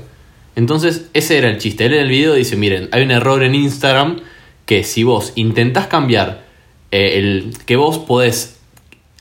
Entonces, 0.54 1.08
ese 1.12 1.38
era 1.38 1.48
el 1.48 1.58
chiste. 1.58 1.86
Él 1.86 1.94
en 1.94 2.00
el 2.00 2.08
video 2.08 2.34
dice, 2.34 2.56
miren, 2.56 2.88
hay 2.92 3.02
un 3.02 3.10
error 3.10 3.42
en 3.42 3.56
Instagram 3.56 4.20
que 4.68 4.84
si 4.84 5.02
vos 5.02 5.32
intentás 5.34 5.86
cambiar 5.86 6.42
eh, 6.90 7.18
el 7.18 7.54
que 7.64 7.76
vos 7.76 7.96
podés 7.98 8.58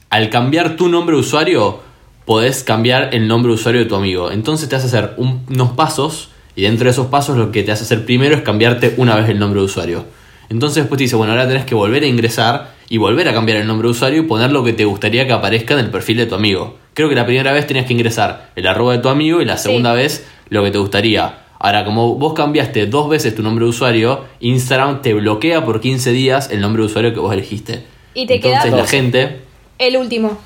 al 0.10 0.30
cambiar 0.30 0.76
tu 0.76 0.90
nombre 0.90 1.16
de 1.16 1.22
usuario 1.22 1.80
podés 2.26 2.64
cambiar 2.66 3.16
el 3.16 3.30
nombre 3.30 3.50
de 3.52 3.56
usuario 3.56 3.80
de 3.82 3.88
tu 3.88 3.96
amigo. 3.96 4.30
Entonces 4.30 4.68
te 4.68 4.76
hace 4.76 4.88
hacer 4.88 5.14
un- 5.16 5.46
unos 5.50 5.72
pasos 5.72 6.30
y 6.58 6.64
dentro 6.64 6.84
de 6.86 6.92
esos 6.92 7.08
pasos 7.08 7.38
lo 7.38 7.54
que 7.54 7.64
te 7.64 7.72
hace 7.72 7.84
hacer 7.84 8.06
primero 8.06 8.36
es 8.36 8.42
cambiarte 8.42 8.94
una 8.98 9.16
vez 9.16 9.30
el 9.30 9.40
nombre 9.40 9.62
de 9.62 9.66
usuario. 9.66 10.04
Entonces 10.50 10.84
después 10.84 10.98
te 10.98 11.06
dice, 11.06 11.16
bueno, 11.16 11.32
ahora 11.32 11.48
tenés 11.48 11.64
que 11.64 11.76
volver 11.76 12.04
a 12.04 12.08
ingresar 12.08 12.74
y 12.90 12.98
volver 12.98 13.30
a 13.30 13.34
cambiar 13.34 13.58
el 13.60 13.68
nombre 13.68 13.88
de 13.88 13.92
usuario 13.92 14.22
y 14.24 14.26
poner 14.26 14.52
lo 14.52 14.66
que 14.66 14.74
te 14.74 14.84
gustaría 14.84 15.26
que 15.28 15.32
aparezca 15.34 15.74
en 15.76 15.80
el 15.82 15.90
perfil 15.92 16.18
de 16.18 16.26
tu 16.26 16.36
amigo. 16.36 16.78
Creo 16.94 17.08
que 17.08 17.16
la 17.16 17.26
primera 17.26 17.54
vez 17.54 17.66
tenías 17.68 17.86
que 17.86 17.94
ingresar 17.94 18.52
el 18.58 18.68
arroba 18.68 18.92
de 18.94 19.00
tu 19.00 19.08
amigo 19.08 19.42
y 19.42 19.46
la 19.46 19.58
segunda 19.58 19.94
vez 19.94 20.28
lo 20.50 20.64
que 20.64 20.72
te 20.72 20.78
gustaría. 20.78 21.47
Ahora, 21.60 21.84
como 21.86 22.16
vos 22.16 22.34
cambiaste 22.34 22.86
dos 22.88 23.10
veces 23.10 23.34
tu 23.36 23.42
nombre 23.44 23.66
de 23.66 23.70
usuario, 23.70 24.26
Instagram 24.40 25.02
te 25.02 25.14
bloquea 25.14 25.66
por 25.66 25.82
15 25.82 26.12
días 26.12 26.50
el 26.52 26.62
nombre 26.62 26.82
de 26.82 26.86
usuario 26.88 27.14
que 27.14 27.20
vos 27.20 27.34
elegiste. 27.34 27.84
Y 28.14 28.26
te 28.28 28.40
queda 28.40 28.56
Entonces 28.64 28.72
la 28.72 28.78
dos. 28.82 28.90
gente... 28.90 29.42
El 29.80 29.98
último. 29.98 30.38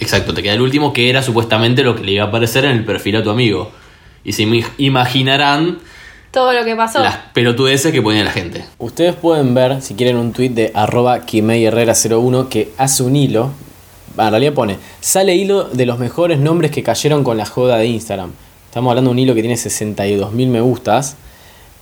Exacto, 0.00 0.32
te 0.32 0.42
queda 0.42 0.54
el 0.54 0.60
último 0.62 0.92
que 0.92 1.10
era 1.10 1.22
supuestamente 1.22 1.82
lo 1.82 1.94
que 1.96 2.02
le 2.04 2.12
iba 2.12 2.24
a 2.24 2.28
aparecer 2.28 2.64
en 2.64 2.70
el 2.72 2.84
perfil 2.84 3.16
a 3.16 3.22
tu 3.22 3.30
amigo. 3.30 3.70
Y 4.24 4.32
se 4.32 4.46
imaginarán 4.78 5.78
Todo 6.30 6.52
lo 6.52 6.64
que 6.64 6.74
pasó. 6.76 7.00
las 7.00 7.16
pelotudeces 7.34 7.92
que 7.92 8.00
ponía 8.02 8.24
la 8.24 8.30
gente. 8.30 8.64
Ustedes 8.78 9.14
pueden 9.14 9.54
ver, 9.54 9.82
si 9.82 9.94
quieren, 9.94 10.16
un 10.16 10.32
tweet 10.32 10.50
de 10.50 10.72
arroba 10.74 11.20
Herrera01 11.26 12.48
que 12.48 12.70
hace 12.78 13.02
un 13.02 13.16
hilo. 13.16 13.50
Ah, 14.16 14.26
En 14.26 14.30
realidad 14.30 14.52
pone, 14.54 14.78
sale 15.00 15.34
hilo 15.36 15.64
de 15.64 15.86
los 15.86 15.98
mejores 15.98 16.38
nombres 16.38 16.70
que 16.70 16.82
cayeron 16.82 17.22
con 17.24 17.36
la 17.36 17.46
joda 17.46 17.76
de 17.78 17.86
Instagram. 17.86 18.32
Estamos 18.68 18.90
hablando 18.90 19.10
de 19.10 19.12
un 19.12 19.18
hilo 19.18 19.34
que 19.34 19.40
tiene 19.40 19.56
62.000 19.56 20.48
me 20.48 20.60
gustas. 20.60 21.16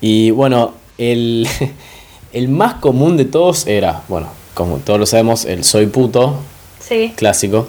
Y 0.01 0.31
bueno, 0.31 0.75
el, 0.99 1.47
el 2.33 2.49
más 2.49 2.75
común 2.75 3.17
de 3.17 3.25
todos 3.25 3.67
era, 3.67 4.03
bueno, 4.09 4.29
como 4.55 4.79
todos 4.79 4.99
lo 4.99 5.07
sabemos, 5.07 5.45
el 5.45 5.65
soy 5.65 5.87
puto, 5.87 6.39
Sí. 6.81 7.13
clásico. 7.17 7.69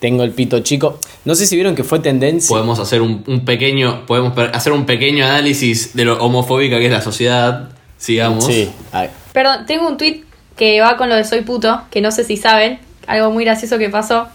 Tengo 0.00 0.22
el 0.22 0.32
pito 0.32 0.60
chico. 0.60 0.98
No 1.24 1.34
sé 1.34 1.46
si 1.46 1.54
vieron 1.56 1.74
que 1.74 1.84
fue 1.84 1.98
tendencia. 1.98 2.48
Podemos 2.48 2.78
hacer 2.78 3.00
un, 3.00 3.22
un 3.26 3.44
pequeño. 3.44 4.04
Podemos 4.06 4.36
hacer 4.52 4.72
un 4.72 4.84
pequeño 4.86 5.24
análisis 5.24 5.94
de 5.94 6.04
lo 6.04 6.22
homofóbica 6.22 6.78
que 6.78 6.86
es 6.86 6.92
la 6.92 7.00
sociedad. 7.00 7.70
Sigamos. 7.96 8.44
Sí, 8.46 8.70
ay, 8.92 9.08
Perdón, 9.32 9.64
tengo 9.66 9.86
un 9.88 9.96
tweet 9.96 10.24
que 10.56 10.80
va 10.80 10.96
con 10.96 11.08
lo 11.08 11.14
de 11.16 11.24
soy 11.24 11.40
puto, 11.40 11.82
que 11.90 12.00
no 12.02 12.10
sé 12.10 12.24
si 12.24 12.36
saben, 12.36 12.78
algo 13.06 13.30
muy 13.30 13.44
gracioso 13.44 13.78
que 13.78 13.88
pasó. 13.88 14.26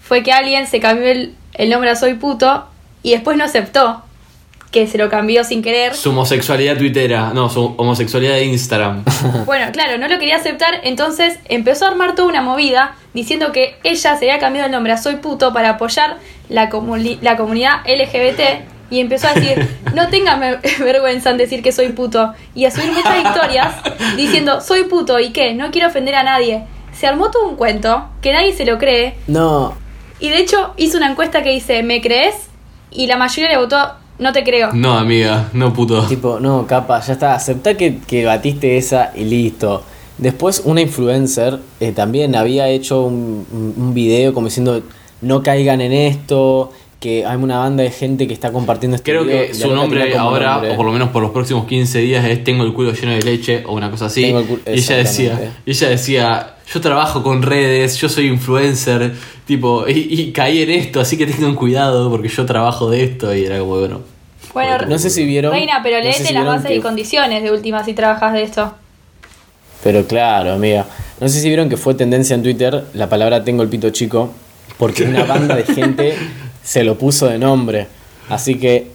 Fue 0.00 0.22
que 0.22 0.32
alguien 0.32 0.66
se 0.66 0.80
cambió 0.80 1.06
el, 1.08 1.34
el 1.54 1.68
nombre 1.70 1.90
a 1.90 1.96
soy 1.96 2.14
puto 2.14 2.64
y 3.08 3.12
después 3.12 3.36
no 3.36 3.44
aceptó 3.44 4.02
que 4.70 4.86
se 4.86 4.98
lo 4.98 5.08
cambió 5.08 5.44
sin 5.44 5.62
querer. 5.62 5.94
Su 5.94 6.10
homosexualidad 6.10 6.76
twittera. 6.76 7.30
No, 7.34 7.48
su 7.48 7.74
homosexualidad 7.78 8.34
de 8.34 8.44
Instagram. 8.44 9.02
Bueno, 9.46 9.72
claro, 9.72 9.96
no 9.96 10.08
lo 10.08 10.18
quería 10.18 10.36
aceptar, 10.36 10.80
entonces 10.82 11.38
empezó 11.48 11.86
a 11.86 11.88
armar 11.88 12.14
toda 12.14 12.28
una 12.28 12.42
movida 12.42 12.94
diciendo 13.14 13.50
que 13.52 13.76
ella 13.82 14.16
se 14.16 14.30
había 14.30 14.38
cambiado 14.38 14.66
el 14.66 14.72
nombre 14.72 14.92
a 14.92 14.98
Soy 14.98 15.16
Puto 15.16 15.54
para 15.54 15.70
apoyar 15.70 16.18
la, 16.50 16.68
comuni- 16.68 17.18
la 17.22 17.38
comunidad 17.38 17.78
LGBT 17.86 18.40
y 18.90 19.00
empezó 19.00 19.28
a 19.28 19.32
decir, 19.32 19.66
no 19.94 20.08
tengan 20.08 20.38
ver- 20.40 20.60
vergüenza 20.80 21.30
en 21.30 21.38
decir 21.38 21.62
que 21.62 21.72
soy 21.72 21.88
puto 21.88 22.34
y 22.54 22.66
a 22.66 22.70
subir 22.70 22.92
muchas 22.92 23.24
historias 23.24 23.74
diciendo, 24.16 24.60
soy 24.60 24.84
puto 24.84 25.18
y 25.18 25.30
qué, 25.30 25.54
no 25.54 25.70
quiero 25.70 25.88
ofender 25.88 26.14
a 26.14 26.22
nadie. 26.22 26.64
Se 26.92 27.06
armó 27.06 27.30
todo 27.30 27.48
un 27.48 27.56
cuento 27.56 28.08
que 28.20 28.32
nadie 28.32 28.52
se 28.54 28.64
lo 28.66 28.76
cree 28.76 29.14
No, 29.28 29.74
y 30.20 30.28
de 30.30 30.38
hecho 30.40 30.74
hizo 30.76 30.96
una 30.98 31.10
encuesta 31.10 31.42
que 31.42 31.50
dice, 31.50 31.82
¿me 31.82 32.00
crees? 32.02 32.34
Y 32.90 33.06
la 33.06 33.16
mayoría 33.16 33.50
le 33.50 33.58
votó, 33.58 33.76
no 34.18 34.32
te 34.32 34.42
creo. 34.44 34.72
No, 34.72 34.94
amiga, 34.98 35.48
no 35.52 35.72
puto. 35.72 36.02
Tipo, 36.06 36.40
no, 36.40 36.66
capa, 36.66 37.00
ya 37.00 37.12
está, 37.12 37.34
aceptá 37.34 37.76
que, 37.76 37.98
que 37.98 38.24
batiste 38.24 38.76
esa 38.76 39.12
y 39.14 39.24
listo. 39.24 39.82
Después 40.16 40.62
una 40.64 40.80
influencer 40.80 41.60
eh, 41.80 41.92
también 41.92 42.34
había 42.34 42.68
hecho 42.68 43.02
un, 43.02 43.46
un- 43.52 43.74
un 43.76 43.94
video 43.94 44.34
como 44.34 44.46
diciendo, 44.48 44.82
no 45.20 45.42
caigan 45.42 45.80
en 45.80 45.92
esto, 45.92 46.72
que 47.00 47.24
hay 47.24 47.36
una 47.36 47.58
banda 47.58 47.84
de 47.84 47.90
gente 47.90 48.26
que 48.26 48.34
está 48.34 48.50
compartiendo 48.50 48.96
este 48.96 49.12
Creo 49.12 49.24
video 49.24 49.46
que 49.46 49.54
su 49.54 49.72
nombre 49.72 50.16
ahora, 50.16 50.54
nombre. 50.54 50.72
o 50.72 50.76
por 50.76 50.86
lo 50.86 50.92
menos 50.92 51.10
por 51.10 51.22
los 51.22 51.30
próximos 51.30 51.66
15 51.66 51.98
días, 52.00 52.24
es 52.24 52.42
Tengo 52.42 52.64
el 52.64 52.72
culo 52.72 52.92
lleno 52.92 53.12
de 53.12 53.22
leche 53.22 53.62
o 53.66 53.74
una 53.74 53.90
cosa 53.90 54.06
así. 54.06 54.22
Tengo 54.22 54.40
el 54.40 54.46
culo- 54.48 54.60
y 54.66 54.78
ella 54.78 54.96
decía, 54.96 55.52
ella 55.64 55.88
decía, 55.88 56.54
yo 56.72 56.80
trabajo 56.80 57.22
con 57.22 57.42
redes, 57.42 57.96
yo 57.98 58.08
soy 58.08 58.26
influencer, 58.26 59.12
tipo, 59.46 59.86
y, 59.88 59.92
y 60.20 60.32
caí 60.32 60.62
en 60.62 60.70
esto, 60.70 60.98
así 61.00 61.16
que 61.16 61.26
tengan 61.26 61.54
cuidado 61.54 62.10
porque 62.10 62.28
yo 62.28 62.44
trabajo 62.46 62.90
de 62.90 63.04
esto. 63.04 63.32
Y 63.34 63.44
era 63.44 63.60
como, 63.60 63.78
bueno. 63.78 64.00
Bueno, 64.52 64.86
No 64.88 64.98
sé 64.98 65.10
si 65.10 65.24
vieron... 65.24 65.52
Reina, 65.52 65.80
pero 65.84 65.98
no 65.98 66.02
sé 66.04 66.08
leete 66.10 66.24
si 66.26 66.34
las 66.34 66.46
bases 66.46 66.70
y 66.72 66.80
condiciones 66.80 67.42
de 67.44 67.52
última 67.52 67.84
si 67.84 67.92
trabajas 67.92 68.32
de 68.32 68.42
esto. 68.42 68.74
Pero 69.84 70.04
claro, 70.06 70.52
amiga. 70.54 70.86
No 71.20 71.28
sé 71.28 71.40
si 71.40 71.46
vieron 71.48 71.68
que 71.68 71.76
fue 71.76 71.94
tendencia 71.94 72.34
en 72.34 72.42
Twitter 72.42 72.84
la 72.94 73.08
palabra 73.08 73.44
tengo 73.44 73.62
el 73.62 73.68
pito 73.68 73.90
chico, 73.90 74.32
porque 74.78 75.02
una 75.04 75.24
banda 75.24 75.54
de 75.54 75.64
gente 75.64 76.14
se 76.68 76.84
lo 76.84 76.98
puso 76.98 77.26
de 77.28 77.38
nombre. 77.38 77.86
Así 78.28 78.56
que 78.56 78.88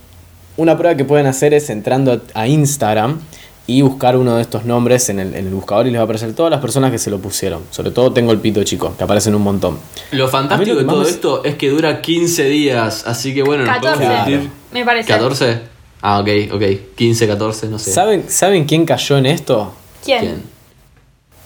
una 0.57 0.77
prueba 0.77 0.95
que 0.95 1.05
pueden 1.05 1.25
hacer 1.25 1.55
es 1.55 1.71
entrando 1.71 2.21
a 2.35 2.47
Instagram 2.47 3.19
y 3.65 3.81
buscar 3.81 4.15
uno 4.15 4.35
de 4.35 4.43
estos 4.43 4.63
nombres 4.65 5.09
en 5.09 5.19
el, 5.19 5.33
en 5.33 5.47
el 5.47 5.53
buscador 5.55 5.87
y 5.87 5.89
les 5.89 5.97
va 5.97 6.01
a 6.01 6.03
aparecer 6.03 6.33
todas 6.35 6.51
las 6.51 6.61
personas 6.61 6.91
que 6.91 6.99
se 6.99 7.09
lo 7.09 7.17
pusieron. 7.17 7.63
Sobre 7.71 7.89
todo 7.89 8.13
tengo 8.13 8.31
el 8.31 8.37
pito 8.37 8.63
chico, 8.63 8.93
que 8.95 9.03
aparecen 9.03 9.33
un 9.33 9.41
montón. 9.41 9.79
Lo 10.11 10.27
fantástico 10.27 10.75
lo 10.75 10.79
de 10.81 10.85
todo 10.85 11.01
esto 11.01 11.43
es 11.43 11.55
que 11.55 11.69
dura 11.71 11.99
15 11.99 12.43
días, 12.45 13.07
así 13.07 13.33
que 13.33 13.41
bueno, 13.41 13.65
nos 13.65 13.73
14, 13.73 13.97
podemos 13.97 14.25
sentir. 14.27 14.49
me 14.71 14.85
parece. 14.85 15.11
¿14? 15.11 15.59
Ah, 16.03 16.19
ok, 16.19 16.29
ok. 16.53 16.63
15, 16.95 17.27
14, 17.27 17.67
no 17.69 17.79
sé. 17.79 17.91
¿Saben, 17.91 18.25
¿Saben 18.27 18.65
quién 18.65 18.85
cayó 18.85 19.17
en 19.17 19.25
esto? 19.25 19.73
¿Quién? 20.05 20.19
¿Quién? 20.19 20.43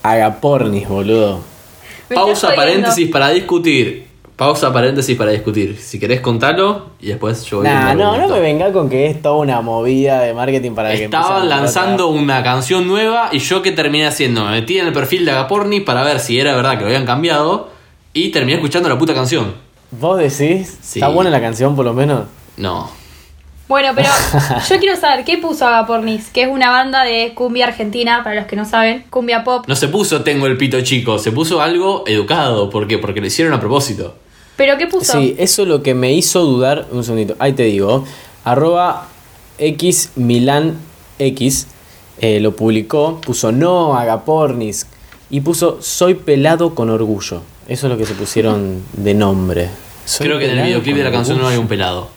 Agapornis, 0.04 0.90
boludo. 0.90 1.40
Pausa 2.13 2.54
paréntesis 2.54 3.10
para 3.10 3.30
discutir. 3.30 4.07
Pausa 4.38 4.71
paréntesis 4.71 5.17
para 5.17 5.32
discutir. 5.32 5.80
Si 5.80 6.00
querés 6.00 6.21
contarlo 6.21 6.91
y 7.02 7.08
después 7.08 7.43
yo 7.45 7.58
voy 7.58 7.65
Nah, 7.65 7.95
mi 7.95 8.00
no, 8.00 8.15
no 8.17 8.28
me 8.28 8.39
venga 8.39 8.71
con 8.71 8.88
que 8.88 9.08
es 9.08 9.19
toda 9.19 9.38
una 9.38 9.62
movida 9.62 10.21
de 10.21 10.36
marketing 10.36 10.73
para 10.73 10.91
que 10.91 11.06
Estaban 11.06 11.28
empiecen 11.28 11.52
a 11.52 11.56
lanzando 11.56 12.08
una 12.10 12.43
canción 12.43 12.88
nueva 12.88 13.30
y 13.32 13.39
yo 13.39 13.63
que 13.63 13.71
terminé 13.71 14.06
haciendo, 14.06 14.45
me 14.45 14.52
metí 14.52 14.78
en 14.78 14.86
el 14.86 14.93
perfil 14.93 15.26
de 15.26 15.32
Agaporni 15.32 15.80
para 15.80 16.04
ver 16.04 16.19
si 16.19 16.39
era 16.39 16.56
verdad 16.56 16.73
que 16.73 16.82
lo 16.82 16.86
habían 16.86 17.08
cambiado 17.08 17.69
y 18.13 18.30
terminé 18.30 18.58
escuchando 18.58 18.88
la 18.88 19.00
puta 19.00 19.15
canción. 19.15 19.56
¿Vos 19.89 20.19
decís? 20.19 20.78
Sí. 20.82 21.00
¿Está 21.00 21.08
buena 21.08 21.32
la 21.32 21.41
canción 21.41 21.76
por 21.76 21.86
lo 21.86 21.95
menos? 21.95 22.28
No. 22.58 22.91
Bueno, 23.67 23.89
pero 23.95 24.10
yo 24.69 24.78
quiero 24.78 24.95
saber 24.97 25.26
qué 25.26 25.39
puso 25.39 25.65
Agapornis, 25.65 26.30
que 26.30 26.43
es 26.43 26.47
una 26.47 26.69
banda 26.69 27.04
de 27.04 27.34
cumbia 27.34 27.65
argentina, 27.65 28.23
para 28.23 28.36
los 28.36 28.45
que 28.45 28.56
no 28.56 28.65
saben, 28.65 29.06
cumbia 29.10 29.43
pop. 29.43 29.65
No 29.67 29.76
se 29.76 29.88
puso 29.88 30.21
tengo 30.21 30.45
el 30.45 30.58
pito 30.58 30.80
chico, 30.82 31.17
se 31.17 31.32
puso 31.32 31.60
algo 31.60 32.04
educado. 32.06 32.69
¿Por 32.69 32.88
qué? 32.88 33.00
Porque 33.00 33.19
lo 33.19 33.26
hicieron 33.26 33.52
a 33.56 33.60
propósito. 33.60 34.13
¿Pero 34.58 34.78
qué 34.78 34.88
puso? 34.88 35.13
Sí, 35.13 35.36
eso 35.38 35.62
es 35.62 35.67
lo 35.67 35.82
que 35.84 35.93
me 35.93 36.12
hizo 36.13 36.43
dudar. 36.43 36.88
Un 36.91 37.04
segundito, 37.04 37.36
ahí 37.39 37.54
te 37.54 37.63
digo. 37.63 38.04
Arroba 38.43 39.08
X 39.58 40.12
Milan 40.15 40.78
X 41.20 41.67
eh, 42.20 42.39
lo 42.39 42.56
publicó, 42.56 43.22
puso 43.22 43.52
no 43.52 43.96
Agapornis 43.96 44.88
y 45.30 45.41
puso 45.41 45.82
soy 45.82 46.15
pelado 46.15 46.74
con 46.74 46.89
orgullo. 46.89 47.41
Eso 47.67 47.88
es 47.88 47.91
lo 47.91 47.98
que 47.98 48.06
se 48.06 48.13
pusieron 48.13 48.84
de 48.93 49.13
nombre. 49.13 49.70
Soy 50.06 50.26
Creo 50.26 50.39
que 50.39 50.46
en 50.46 50.58
el 50.58 50.65
videoclip 50.65 50.96
de 50.96 51.04
la 51.04 51.12
canción 51.12 51.38
no 51.38 51.48
hay 51.48 51.58
un 51.58 51.67
pelado. 51.67 52.10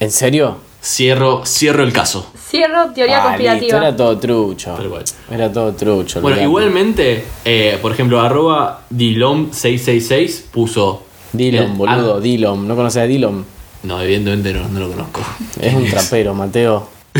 ¿En 0.00 0.10
serio? 0.10 0.58
Cierro, 0.82 1.44
cierro 1.44 1.82
el 1.82 1.92
caso. 1.92 2.30
Cierro 2.50 2.90
teoría 2.94 3.18
Ah, 3.20 3.24
conspirativa. 3.26 3.60
listo, 3.62 3.76
era 3.76 3.94
todo 3.96 4.18
trucho. 4.18 4.74
Pero 4.76 4.88
igual. 4.88 5.04
Era 5.30 5.52
todo 5.52 5.72
trucho. 5.74 6.20
Bueno, 6.22 6.40
igualmente, 6.42 7.24
eh, 7.44 7.78
por 7.82 7.92
ejemplo, 7.92 8.20
arroba 8.20 8.82
Dilom666 8.94 10.44
puso. 10.50 11.02
Dillom, 11.32 11.72
el- 11.72 11.76
boludo, 11.76 12.14
ah, 12.16 12.20
Dillom. 12.20 12.66
¿No 12.66 12.74
conoces 12.74 13.02
a 13.02 13.06
Dillom? 13.06 13.44
no, 13.82 14.00
evidentemente 14.02 14.52
no, 14.54 14.66
no 14.68 14.80
lo 14.80 14.88
conozco. 14.90 15.20
Es 15.60 15.74
un 15.74 15.86
trapero, 15.86 16.34
Mateo. 16.34 16.88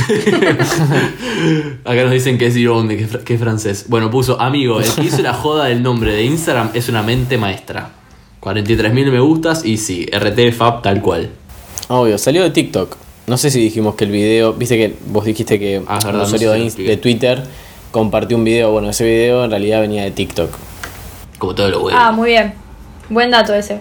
Acá 1.85 2.03
nos 2.03 2.11
dicen 2.13 2.39
que 2.39 2.47
es 2.47 2.55
Dilom, 2.55 2.89
que, 2.89 3.07
que 3.07 3.35
es 3.35 3.41
francés. 3.41 3.85
Bueno, 3.89 4.11
puso, 4.11 4.41
amigo, 4.41 4.81
el 4.81 4.91
que 4.91 5.03
hizo 5.05 5.23
la 5.23 5.35
joda 5.35 5.67
del 5.67 5.83
nombre 5.83 6.13
de 6.15 6.25
Instagram 6.25 6.71
es 6.75 6.89
una 6.89 7.03
mente 7.03 7.37
maestra. 7.39 7.91
43.000 8.41 9.11
me 9.11 9.21
gustas 9.21 9.65
y 9.65 9.77
sí, 9.77 10.07
RT 10.13 10.53
Fab 10.53 10.83
tal 10.83 11.01
cual. 11.03 11.31
Obvio, 11.89 12.17
salió 12.19 12.43
de 12.43 12.51
TikTok. 12.51 12.97
No 13.29 13.37
sé 13.37 13.51
si 13.51 13.61
dijimos 13.61 13.95
que 13.95 14.05
el 14.05 14.11
video, 14.11 14.55
viste 14.55 14.77
que 14.77 14.95
vos 15.07 15.25
dijiste 15.25 15.59
que 15.59 15.83
Ah, 15.87 15.99
un 15.99 16.05
verdad, 16.05 16.13
no 16.13 16.23
usuario 16.25 16.71
sé 16.71 16.83
de, 16.83 16.97
Twitter 16.97 17.43
compartió 17.91 18.37
un 18.37 18.45
video. 18.45 18.73
Bueno, 18.73 18.89
ese 18.89 19.05
video 19.05 19.45
en 19.45 19.51
realidad 19.51 19.83
venía 19.83 20.03
de 20.03 20.11
TikTok. 20.11 20.51
Como 21.39 21.55
todo 21.55 21.69
lo 21.69 21.81
bueno. 21.81 21.99
Ah, 22.01 22.11
muy 22.11 22.31
bien. 22.31 22.55
Buen 23.11 23.31
dato 23.31 23.55
ese. 23.55 23.81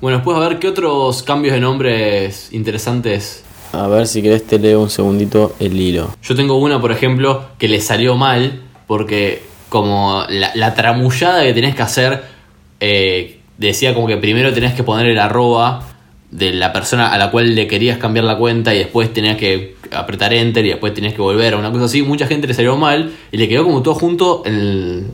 Bueno, 0.00 0.18
después 0.18 0.36
a 0.36 0.40
ver 0.40 0.58
qué 0.58 0.68
otros 0.68 1.22
cambios 1.22 1.54
de 1.54 1.60
nombres 1.60 2.48
interesantes. 2.52 3.44
A 3.72 3.86
ver 3.88 4.06
si 4.06 4.22
querés 4.22 4.46
te 4.46 4.58
leo 4.58 4.80
un 4.80 4.90
segundito 4.90 5.54
el 5.60 5.78
hilo. 5.78 6.10
Yo 6.22 6.34
tengo 6.34 6.56
una, 6.56 6.80
por 6.80 6.92
ejemplo, 6.92 7.44
que 7.58 7.68
le 7.68 7.80
salió 7.80 8.16
mal 8.16 8.62
porque 8.86 9.42
como 9.68 10.24
la, 10.28 10.50
la 10.54 10.74
tramullada 10.74 11.42
que 11.42 11.52
tenés 11.52 11.74
que 11.74 11.82
hacer, 11.82 12.24
eh, 12.80 13.38
decía 13.58 13.94
como 13.94 14.06
que 14.06 14.16
primero 14.16 14.52
tenés 14.52 14.74
que 14.74 14.82
poner 14.82 15.06
el 15.06 15.18
arroba 15.18 15.91
de 16.32 16.52
la 16.52 16.72
persona 16.72 17.12
a 17.12 17.18
la 17.18 17.30
cual 17.30 17.54
le 17.54 17.68
querías 17.68 17.98
cambiar 17.98 18.24
la 18.24 18.38
cuenta 18.38 18.74
y 18.74 18.78
después 18.78 19.12
tenías 19.12 19.36
que 19.36 19.76
apretar 19.92 20.32
enter 20.32 20.64
y 20.64 20.70
después 20.70 20.94
tenías 20.94 21.12
que 21.12 21.20
volver 21.20 21.52
a 21.54 21.58
una 21.58 21.70
cosa 21.70 21.84
así, 21.84 22.02
mucha 22.02 22.26
gente 22.26 22.46
le 22.48 22.54
salió 22.54 22.76
mal 22.76 23.12
y 23.30 23.36
le 23.36 23.48
quedó 23.48 23.64
como 23.64 23.82
todo 23.82 23.94
junto 23.94 24.42
en 24.46 24.54
el, 24.54 25.06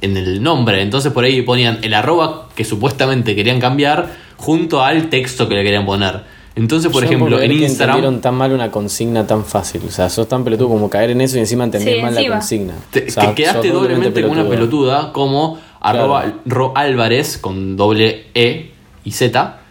en 0.00 0.16
el 0.16 0.42
nombre. 0.42 0.80
Entonces 0.80 1.12
por 1.12 1.24
ahí 1.24 1.42
ponían 1.42 1.78
el 1.82 1.92
arroba 1.92 2.48
que 2.56 2.64
supuestamente 2.64 3.36
querían 3.36 3.60
cambiar 3.60 4.16
junto 4.38 4.82
al 4.82 5.10
texto 5.10 5.46
que 5.46 5.56
le 5.56 5.62
querían 5.62 5.84
poner. 5.84 6.22
Entonces, 6.54 6.92
por 6.92 7.02
Yo 7.02 7.06
ejemplo, 7.06 7.40
en 7.40 7.50
que 7.50 7.56
Instagram 7.64 7.96
entendieron 7.96 8.20
tan 8.20 8.34
mal 8.34 8.52
una 8.52 8.70
consigna 8.70 9.26
tan 9.26 9.44
fácil. 9.44 9.82
O 9.86 9.90
sea, 9.90 10.10
sos 10.10 10.28
tan 10.28 10.44
pelotudo 10.44 10.68
como 10.68 10.90
caer 10.90 11.10
en 11.10 11.22
eso 11.22 11.38
y 11.38 11.40
encima 11.40 11.64
entender 11.64 11.96
Sí, 11.96 12.02
mal 12.02 12.14
la 12.14 12.28
consigna. 12.28 12.74
te, 12.90 13.06
O 13.08 13.10
sea, 13.10 13.28
que 13.28 13.42
quedaste 13.42 13.70
doblemente 13.70 14.20
con 14.22 14.32
una 14.32 14.46
pelotuda 14.46 15.12
como 15.12 15.58
arroba 15.80 16.40
Ro 16.44 16.72
Álvarez 16.76 17.38
con 17.38 17.76
doble 17.76 18.26
E 18.34 18.70
y 19.04 19.12
Z. 19.12 19.61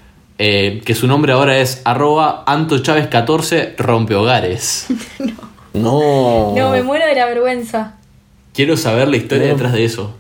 eh, 0.43 0.81
que 0.83 0.95
su 0.95 1.05
nombre 1.07 1.33
ahora 1.33 1.57
es 1.59 1.81
arroba 1.85 2.43
Anto 2.47 2.79
Chávez 2.79 3.07
14 3.07 3.75
rompehogares. 3.77 4.87
No. 5.73 6.53
No, 6.53 6.71
me 6.71 6.83
muero 6.83 7.05
de 7.05 7.15
la 7.15 7.25
vergüenza. 7.27 7.93
Quiero 8.53 8.75
saber 8.75 9.07
la 9.07 9.15
historia 9.15 9.45
No. 9.47 9.53
detrás 9.53 9.71
de 9.71 9.85
eso. 9.85 10.13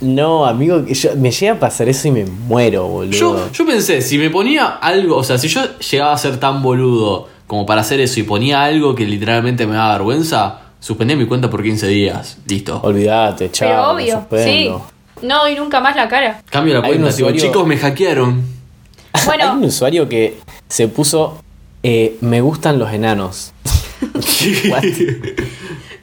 No, 0.00 0.46
amigo, 0.46 0.86
que 0.86 0.94
yo- 0.94 1.14
me 1.16 1.30
llega 1.30 1.52
a 1.52 1.58
pasar 1.58 1.88
eso 1.90 2.08
y 2.08 2.12
me 2.12 2.24
muero, 2.24 2.86
boludo. 2.88 3.12
Yo, 3.12 3.52
yo 3.52 3.66
pensé, 3.66 4.00
si 4.00 4.16
me 4.16 4.30
ponía 4.30 4.64
algo, 4.66 5.16
o 5.18 5.22
sea, 5.22 5.36
si 5.36 5.48
yo 5.48 5.60
llegaba 5.78 6.14
a 6.14 6.16
ser 6.16 6.38
tan 6.40 6.62
boludo 6.62 7.28
como 7.46 7.66
para 7.66 7.82
hacer 7.82 8.00
eso 8.00 8.20
y 8.20 8.22
ponía 8.22 8.64
algo 8.64 8.94
que 8.94 9.04
literalmente 9.04 9.66
me 9.66 9.74
daba 9.76 9.92
vergüenza, 9.98 10.60
suspendía 10.80 11.14
mi 11.16 11.26
cuenta 11.26 11.50
por 11.50 11.62
15 11.62 11.86
días. 11.88 12.38
Listo. 12.48 12.80
Olvídate, 12.82 13.50
chao. 13.52 13.68
Pero 13.68 13.90
obvio, 13.90 14.26
sí. 14.42 14.70
No 15.20 15.40
doy 15.42 15.54
nunca 15.56 15.80
más 15.80 15.94
la 15.94 16.08
cara. 16.08 16.40
Cambio 16.48 16.72
la 16.72 16.80
cuenta, 16.86 17.08
usuario- 17.08 17.38
chicos, 17.38 17.66
me 17.66 17.76
hackearon. 17.76 18.55
Hay 19.16 19.40
un 19.40 19.50
Bueno, 19.56 19.66
usuario 19.66 20.08
que 20.08 20.38
se 20.68 20.88
puso 20.88 21.42
eh, 21.82 22.16
me 22.20 22.40
gustan 22.40 22.78
los 22.78 22.92
enanos. 22.92 23.52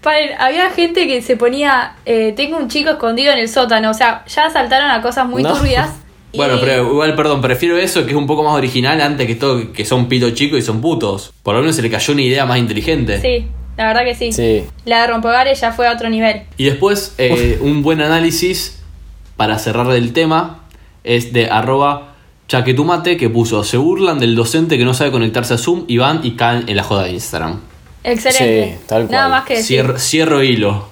Paren, 0.01 0.32
había 0.39 0.70
gente 0.72 1.07
que 1.07 1.22
se 1.22 1.38
ponía, 1.38 1.95
eh, 2.05 2.34
tengo 2.36 2.57
un 2.57 2.68
chico 2.68 2.89
escondido 2.91 3.32
en 3.32 3.39
el 3.39 3.47
sótano, 3.47 3.91
o 3.91 3.93
sea, 3.93 4.26
ya 4.28 4.49
saltaron 4.49 4.91
a 4.91 5.01
cosas 5.01 5.28
muy 5.28 5.43
No. 5.43 5.53
turbias. 5.53 5.89
y- 6.34 6.38
Bueno, 6.38 6.57
pero 6.59 6.89
igual, 6.91 7.16
perdón, 7.16 7.41
prefiero 7.41 7.78
eso 7.78 8.03
que 8.05 8.11
es 8.11 8.18
un 8.18 8.28
poco 8.28 8.43
más 8.43 8.53
original 8.53 8.99
antes 9.01 9.26
que 9.28 9.36
todo 9.36 9.72
que 9.72 9.86
son 9.86 10.07
pito 10.09 10.30
chicos 10.32 10.59
y 10.59 10.61
son 10.61 10.82
putos. 10.82 11.34
Por 11.43 11.55
lo 11.55 11.61
menos 11.61 11.76
se 11.78 11.82
le 11.82 11.89
cayó 11.89 12.14
una 12.14 12.22
idea 12.24 12.45
más 12.45 12.57
inteligente. 12.57 13.22
Sí, 13.22 13.47
la 13.78 13.88
verdad 13.88 14.03
que 14.03 14.16
sí. 14.16 14.32
Sí. 14.34 14.66
La 14.86 15.01
de 15.01 15.07
Rompogares 15.07 15.61
ya 15.61 15.72
fue 15.72 15.88
a 15.88 15.93
otro 15.93 16.09
nivel. 16.09 16.41
Y 16.57 16.66
después, 16.66 17.16
eh, 17.18 17.57
un 17.61 17.82
buen 17.82 18.01
análisis 18.01 18.80
para 19.38 19.57
cerrar 19.57 19.89
el 19.91 20.11
tema 20.11 20.59
es 21.05 21.32
de 21.34 21.49
arroba 21.49 22.12
chaquetumate 22.54 23.18
que 23.18 23.32
puso, 23.32 23.64
se 23.64 23.78
burlan 23.78 24.20
del 24.20 24.36
docente 24.36 24.78
que 24.78 24.86
no 24.86 24.93
sabe 24.93 25.10
conectarse 25.10 25.56
a 25.56 25.58
Zoom 25.58 25.86
y 25.88 25.97
van 25.97 26.20
y 26.22 26.36
caen 26.36 26.66
en 26.70 26.76
la 26.78 26.84
joda 26.84 27.06
de 27.06 27.14
Instagram. 27.14 27.60
Excelente. 28.04 28.78
Sí, 28.78 28.86
tal 28.86 29.10
Nada 29.10 29.24
cual. 29.24 29.30
más 29.32 29.45
que 29.45 29.54
decir. 29.56 29.66
Cierro, 29.78 29.97
cierro 29.97 30.43
hilo. 30.43 30.86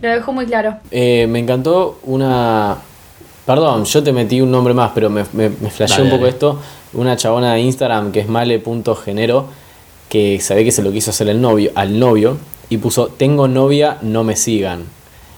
Lo 0.00 0.08
dejó 0.08 0.32
muy 0.32 0.46
claro. 0.46 0.76
Eh, 0.90 1.26
me 1.28 1.38
encantó 1.38 2.00
una. 2.04 2.78
Perdón, 3.44 3.84
yo 3.84 4.02
te 4.02 4.10
metí 4.14 4.40
un 4.40 4.50
nombre 4.50 4.72
más, 4.72 4.92
pero 4.94 5.10
me, 5.10 5.24
me, 5.34 5.50
me 5.50 5.68
flasheó 5.70 6.02
un 6.02 6.08
poco 6.08 6.22
dale. 6.22 6.32
esto. 6.32 6.60
Una 6.94 7.14
chabona 7.14 7.52
de 7.52 7.60
Instagram 7.60 8.10
que 8.10 8.20
es 8.20 8.28
male.genero, 8.28 9.48
que 10.08 10.40
sabe 10.40 10.64
que 10.64 10.72
se 10.72 10.82
lo 10.82 10.92
quiso 10.92 11.10
hacer 11.10 11.28
el 11.28 11.42
novio, 11.42 11.72
al 11.74 11.98
novio, 11.98 12.38
y 12.70 12.78
puso: 12.78 13.08
Tengo 13.08 13.48
novia, 13.48 13.98
no 14.00 14.24
me 14.24 14.34
sigan. 14.34 14.84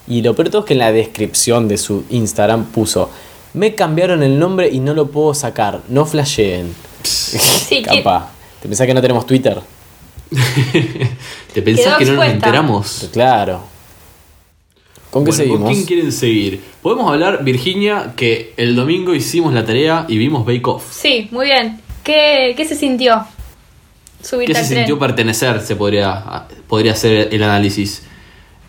Y 0.06 0.22
lo 0.22 0.34
peor 0.36 0.46
de 0.46 0.50
todo 0.52 0.62
es 0.62 0.66
que 0.68 0.74
en 0.74 0.78
la 0.78 0.92
descripción 0.92 1.66
de 1.66 1.78
su 1.78 2.04
Instagram 2.10 2.66
puso: 2.66 3.10
Me 3.58 3.74
cambiaron 3.74 4.22
el 4.22 4.38
nombre 4.38 4.68
y 4.70 4.78
no 4.78 4.94
lo 4.94 5.08
puedo 5.10 5.34
sacar, 5.34 5.80
no 5.88 6.06
flasheen. 6.06 6.72
Sí, 7.02 7.82
que- 7.82 8.02
Capa. 8.02 8.30
¿Te 8.62 8.68
pensás 8.68 8.86
que 8.86 8.94
no 8.94 9.00
tenemos 9.00 9.26
Twitter? 9.26 9.58
¿Te 11.52 11.62
pensás 11.62 11.84
Quedó 11.84 11.98
que 11.98 12.04
no 12.04 12.12
nos 12.14 12.26
enteramos? 12.26 13.08
Claro. 13.12 13.62
¿Con 15.10 15.24
qué 15.24 15.30
Bueno, 15.30 15.36
seguimos? 15.36 15.60
¿Con 15.62 15.72
quién 15.74 15.86
quieren 15.86 16.12
seguir? 16.12 16.62
Podemos 16.82 17.10
hablar, 17.10 17.42
Virginia, 17.42 18.12
que 18.16 18.52
el 18.56 18.76
domingo 18.76 19.14
hicimos 19.14 19.54
la 19.54 19.64
tarea 19.64 20.04
y 20.08 20.18
vimos 20.18 20.44
Bake 20.44 20.66
Off. 20.68 20.84
Sí, 20.92 21.28
muy 21.30 21.46
bien. 21.46 21.80
¿Qué, 22.04 22.54
qué 22.56 22.64
se 22.64 22.74
sintió? 22.76 23.24
Subirte 24.22 24.52
¿Qué 24.52 24.58
se 24.60 24.66
tren. 24.66 24.78
sintió 24.80 24.98
pertenecer? 24.98 25.60
Se 25.62 25.76
podría, 25.76 26.44
podría 26.68 26.92
hacer 26.92 27.28
el 27.32 27.42
análisis. 27.42 28.02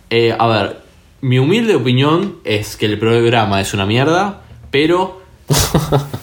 Eh, 0.10 0.34
a 0.38 0.48
ver, 0.48 0.82
mi 1.22 1.40
humilde 1.40 1.76
opinión 1.76 2.38
es 2.44 2.76
que 2.78 2.86
el 2.86 2.98
programa 3.00 3.60
es 3.60 3.74
una 3.74 3.86
mierda, 3.86 4.42
pero 4.72 5.20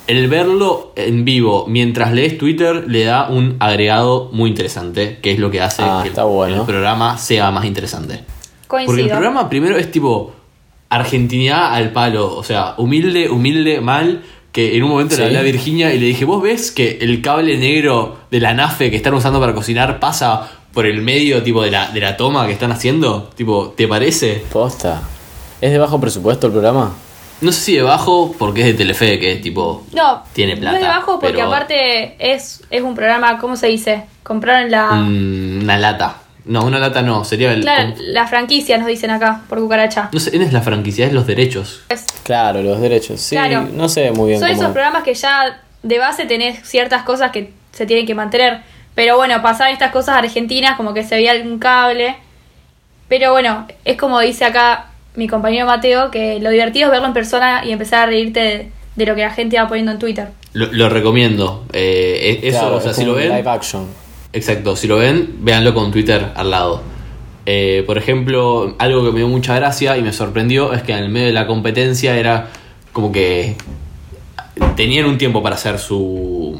el 0.06 0.28
verlo 0.28 0.92
en 0.96 1.24
vivo 1.24 1.64
mientras 1.68 2.12
lees 2.12 2.38
Twitter 2.38 2.84
le 2.88 3.04
da 3.04 3.28
un 3.28 3.56
agregado 3.58 4.30
muy 4.32 4.50
interesante, 4.50 5.18
que 5.20 5.32
es 5.32 5.38
lo 5.38 5.50
que 5.50 5.60
hace 5.60 5.82
Ah, 5.82 6.00
que 6.02 6.08
está 6.10 6.22
el, 6.22 6.28
bueno. 6.28 6.60
el 6.60 6.66
programa 6.66 7.18
sea 7.18 7.50
más 7.50 7.64
interesante. 7.64 8.20
Coincido. 8.68 8.86
Porque 8.92 9.02
el 9.02 9.08
programa 9.10 9.48
primero 9.48 9.76
es 9.76 9.90
tipo 9.90 10.32
argentinidad 10.88 11.74
al 11.74 11.92
palo, 11.92 12.34
o 12.36 12.42
sea, 12.44 12.74
humilde, 12.78 13.28
humilde, 13.30 13.80
mal. 13.80 14.22
Que 14.52 14.74
en 14.76 14.84
un 14.84 14.88
momento 14.90 15.14
Sí. 15.16 15.20
le 15.20 15.26
hablé 15.26 15.38
a 15.38 15.42
Virginia 15.42 15.92
y 15.92 15.98
le 15.98 16.06
dije, 16.06 16.24
¿vos 16.24 16.40
ves 16.42 16.70
que 16.70 16.96
el 17.02 17.20
cable 17.20 17.58
negro 17.58 18.16
de 18.30 18.40
la 18.40 18.54
nafe 18.54 18.90
que 18.90 18.96
están 18.96 19.12
usando 19.12 19.38
para 19.38 19.52
cocinar 19.52 20.00
pasa 20.00 20.48
por 20.72 20.86
el 20.86 21.02
medio 21.02 21.42
tipo 21.42 21.62
de 21.62 21.70
la, 21.70 21.90
de 21.90 22.00
la 22.00 22.16
toma 22.16 22.46
que 22.46 22.54
están 22.54 22.72
haciendo? 22.72 23.28
Tipo, 23.36 23.74
¿te 23.76 23.86
parece? 23.86 24.42
Posta. 24.50 25.02
¿Es 25.60 25.70
de 25.72 25.76
bajo 25.78 26.00
presupuesto 26.00 26.46
el 26.46 26.52
programa? 26.54 26.94
No 27.40 27.52
sé 27.52 27.60
si 27.60 27.76
debajo 27.76 28.34
porque 28.38 28.60
es 28.62 28.66
de 28.68 28.74
Telefe, 28.74 29.18
que 29.18 29.32
es 29.32 29.42
tipo... 29.42 29.84
No, 29.92 30.22
Tiene 30.32 30.56
plata, 30.56 30.70
No 30.72 30.76
es 30.78 30.82
de 30.82 30.88
bajo 30.88 31.18
porque 31.20 31.34
pero- 31.36 31.48
aparte 31.48 32.16
es, 32.18 32.62
es 32.70 32.82
un 32.82 32.94
programa, 32.94 33.38
¿cómo 33.38 33.56
se 33.56 33.66
dice? 33.66 34.04
Compraron 34.22 34.70
la, 34.70 34.92
mm, 34.92 35.62
una 35.62 35.76
lata. 35.78 36.16
No, 36.46 36.64
una 36.64 36.78
lata 36.78 37.02
no, 37.02 37.24
sería 37.24 37.52
el... 37.52 37.60
claro, 37.62 37.92
la 37.98 38.26
franquicia, 38.26 38.78
nos 38.78 38.86
dicen 38.86 39.10
acá, 39.10 39.42
por 39.48 39.58
cucaracha. 39.58 40.08
No 40.12 40.20
sé, 40.20 40.36
no 40.38 40.44
es 40.44 40.52
la 40.52 40.62
franquicia, 40.62 41.04
es 41.06 41.12
los 41.12 41.26
derechos. 41.26 41.82
Es- 41.88 42.06
Claro, 42.22 42.62
los 42.62 42.80
derechos. 42.80 43.20
Sí, 43.20 43.34
Claro. 43.36 43.68
no 43.72 43.88
sé 43.88 44.10
muy 44.12 44.28
bien 44.28 44.40
son 44.40 44.48
cómo. 44.50 44.60
esos 44.62 44.72
programas 44.72 45.02
que 45.02 45.14
ya 45.14 45.60
de 45.82 45.98
base 45.98 46.24
tenés 46.24 46.66
ciertas 46.66 47.02
cosas 47.02 47.32
que 47.32 47.52
se 47.72 47.84
tienen 47.86 48.06
que 48.06 48.14
mantener. 48.14 48.60
Pero 48.94 49.16
bueno, 49.16 49.42
pasar 49.42 49.70
estas 49.72 49.92
cosas 49.92 50.16
argentinas, 50.16 50.76
como 50.76 50.94
que 50.94 51.04
se 51.04 51.16
veía 51.16 51.32
algún 51.32 51.58
cable. 51.58 52.16
Pero 53.08 53.32
bueno, 53.32 53.66
es 53.84 53.96
como 53.98 54.20
dice 54.20 54.44
acá 54.44 54.86
mi 55.16 55.28
compañero 55.28 55.66
Mateo, 55.66 56.10
que 56.10 56.38
lo 56.40 56.50
divertido 56.50 56.86
es 56.86 56.92
verlo 56.92 57.06
en 57.06 57.12
persona 57.12 57.64
y 57.64 57.72
empezar 57.72 58.04
a 58.04 58.06
reírte 58.06 58.40
de, 58.40 58.70
de 58.96 59.06
lo 59.06 59.14
que 59.14 59.22
la 59.22 59.30
gente 59.30 59.58
va 59.58 59.68
poniendo 59.68 59.92
en 59.92 59.98
Twitter. 59.98 60.28
Lo, 60.52 60.72
lo 60.72 60.88
recomiendo. 60.88 61.64
Eh, 61.72 62.40
eso, 62.42 62.60
Claro, 62.60 62.76
o 62.76 62.80
sea, 62.80 62.90
es 62.92 62.96
si 62.96 63.04
lo 63.04 63.14
ven... 63.14 63.28
Live 63.28 63.48
action. 63.48 63.86
Exacto, 64.32 64.76
si 64.76 64.86
lo 64.86 64.96
ven, 64.98 65.36
véanlo 65.40 65.74
con 65.74 65.90
Twitter 65.90 66.32
al 66.34 66.50
lado. 66.50 66.82
Eh, 67.46 67.84
por 67.86 67.96
ejemplo, 67.96 68.74
algo 68.78 69.04
que 69.04 69.12
me 69.12 69.18
dio 69.18 69.28
mucha 69.28 69.54
gracia 69.54 69.96
y 69.96 70.02
me 70.02 70.12
sorprendió 70.12 70.72
es 70.72 70.82
que 70.82 70.92
en 70.92 70.98
el 70.98 71.08
medio 71.08 71.28
de 71.28 71.32
la 71.32 71.46
competencia 71.46 72.16
era 72.16 72.48
como 72.92 73.12
que 73.12 73.56
tenían 74.74 75.06
un 75.06 75.16
tiempo 75.16 75.42
para 75.42 75.54
hacer 75.54 75.78
su, 75.78 76.58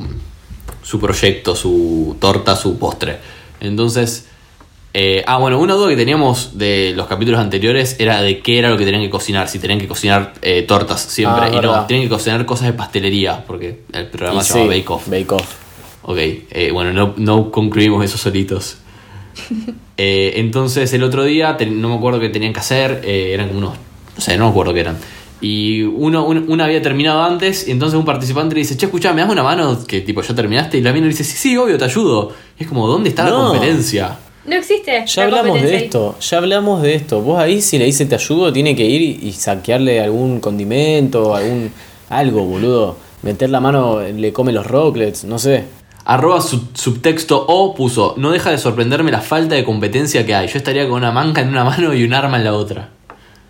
su 0.82 1.00
proyecto, 1.00 1.56
su 1.56 2.16
torta, 2.20 2.54
su 2.54 2.78
postre. 2.78 3.18
Entonces, 3.60 4.28
eh, 4.98 5.22
ah, 5.26 5.36
bueno, 5.36 5.58
una 5.60 5.74
duda 5.74 5.90
que 5.90 5.96
teníamos 5.96 6.56
de 6.56 6.94
los 6.96 7.06
capítulos 7.06 7.38
anteriores 7.38 7.96
era 7.98 8.22
de 8.22 8.38
qué 8.40 8.58
era 8.58 8.70
lo 8.70 8.78
que 8.78 8.86
tenían 8.86 9.02
que 9.02 9.10
cocinar. 9.10 9.46
Si 9.46 9.58
tenían 9.58 9.78
que 9.78 9.86
cocinar 9.86 10.32
eh, 10.40 10.62
tortas 10.62 11.02
siempre. 11.02 11.44
Ah, 11.44 11.50
y 11.52 11.60
no, 11.60 11.84
tienen 11.84 12.06
que 12.06 12.08
cocinar 12.14 12.46
cosas 12.46 12.68
de 12.68 12.72
pastelería, 12.72 13.44
porque 13.46 13.80
el 13.92 14.06
programa 14.06 14.40
Y 14.40 14.44
se 14.44 14.54
llama 14.58 14.72
sí, 14.72 14.78
Bake 14.80 14.90
Off. 14.90 15.08
Bake 15.08 15.32
Off. 15.32 15.54
Ok, 16.04 16.16
eh, 16.18 16.70
bueno, 16.72 16.94
no, 16.94 17.12
no 17.18 17.50
concluimos 17.50 18.02
eso 18.04 18.16
solitos. 18.18 18.78
Eh, 19.98 20.34
entonces 20.40 20.92
el 20.92 21.02
otro 21.02 21.24
día, 21.24 21.56
ten- 21.56 21.80
no 21.80 21.88
me 21.88 21.94
acuerdo 21.94 22.20
qué 22.20 22.28
tenían 22.28 22.52
que 22.52 22.60
hacer, 22.60 23.00
eran 23.02 23.46
como 23.48 23.60
unos, 23.60 23.72
no 24.14 24.20
sé, 24.20 24.36
no 24.36 24.44
me 24.44 24.50
acuerdo 24.50 24.74
qué 24.74 24.80
eran. 24.80 24.98
Y 25.40 25.84
uno, 25.84 26.26
un- 26.26 26.50
una 26.50 26.66
había 26.66 26.82
terminado 26.82 27.22
antes, 27.22 27.66
y 27.66 27.70
entonces 27.70 27.98
un 27.98 28.04
participante 28.04 28.54
le 28.54 28.60
dice, 28.60 28.76
che, 28.76 28.84
escuchá, 28.86 29.14
¿me 29.14 29.22
das 29.22 29.30
una 29.30 29.42
mano? 29.42 29.78
Que 29.86 30.02
tipo, 30.02 30.20
ya 30.20 30.34
terminaste, 30.34 30.76
y 30.76 30.82
la 30.82 30.92
mina 30.92 31.04
le 31.06 31.12
dice, 31.12 31.24
sí, 31.24 31.38
sí, 31.38 31.56
obvio, 31.56 31.78
te 31.78 31.84
ayudo. 31.86 32.30
Y 32.58 32.64
es 32.64 32.68
como, 32.68 32.86
¿dónde 32.86 33.08
está 33.08 33.24
la 33.24 33.30
competencia? 33.30 34.18
No 34.46 34.54
existe. 34.56 35.04
Ya 35.06 35.26
la 35.26 35.38
hablamos 35.40 35.60
de 35.62 35.76
esto, 35.76 36.16
ya 36.20 36.38
hablamos 36.38 36.82
de 36.82 36.94
esto. 36.94 37.20
Vos 37.20 37.38
ahí 37.38 37.60
si 37.60 37.78
le 37.78 37.84
dice 37.86 38.06
te 38.06 38.14
ayudo, 38.14 38.52
tiene 38.52 38.76
que 38.76 38.84
ir 38.84 39.02
y, 39.02 39.28
y 39.28 39.32
saquearle 39.32 40.00
algún 40.00 40.40
condimento, 40.40 41.34
algún 41.34 41.72
algo, 42.08 42.44
boludo. 42.44 42.96
Meter 43.22 43.50
la 43.50 43.60
mano, 43.60 44.00
le 44.00 44.32
come 44.32 44.52
los 44.52 44.66
rocklets, 44.66 45.24
no 45.24 45.38
sé. 45.38 45.64
Arroba 46.04 46.40
sub- 46.40 46.68
subtexto 46.76 47.44
O 47.48 47.74
puso, 47.74 48.14
no 48.16 48.30
deja 48.30 48.50
de 48.50 48.58
sorprenderme 48.58 49.10
la 49.10 49.20
falta 49.20 49.56
de 49.56 49.64
competencia 49.64 50.24
que 50.24 50.34
hay. 50.36 50.46
Yo 50.46 50.58
estaría 50.58 50.84
con 50.86 50.98
una 50.98 51.10
manga 51.10 51.42
en 51.42 51.48
una 51.48 51.64
mano 51.70 51.92
y 51.92 52.04
un 52.04 52.14
arma 52.14 52.36
en 52.36 52.44
la 52.44 52.54
otra. 52.54 52.90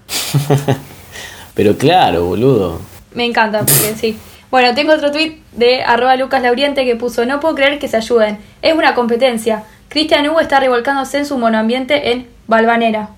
Pero 1.55 1.77
claro, 1.77 2.25
boludo. 2.25 2.81
Me 3.15 3.25
encanta, 3.25 3.61
porque 3.61 3.95
sí. 3.99 4.17
Bueno, 4.51 4.75
tengo 4.75 4.93
otro 4.93 5.11
tweet 5.11 5.39
de 5.53 5.83
arroba 5.83 6.17
Lucas 6.17 6.43
Lauriente 6.43 6.85
que 6.85 6.97
puso, 6.97 7.27
no 7.27 7.41
puedo 7.41 7.55
creer 7.55 7.79
que 7.79 7.89
se 7.89 7.97
ayuden. 7.97 8.39
Es 8.63 8.75
una 8.75 8.95
competencia. 8.95 9.65
Cristian 9.97 10.29
Hugo 10.29 10.41
está 10.41 10.61
revolcándose 10.61 11.17
en 11.17 11.25
su 11.25 11.39
monoambiente 11.39 12.13
en 12.13 12.27
Balvanera. 12.47 13.09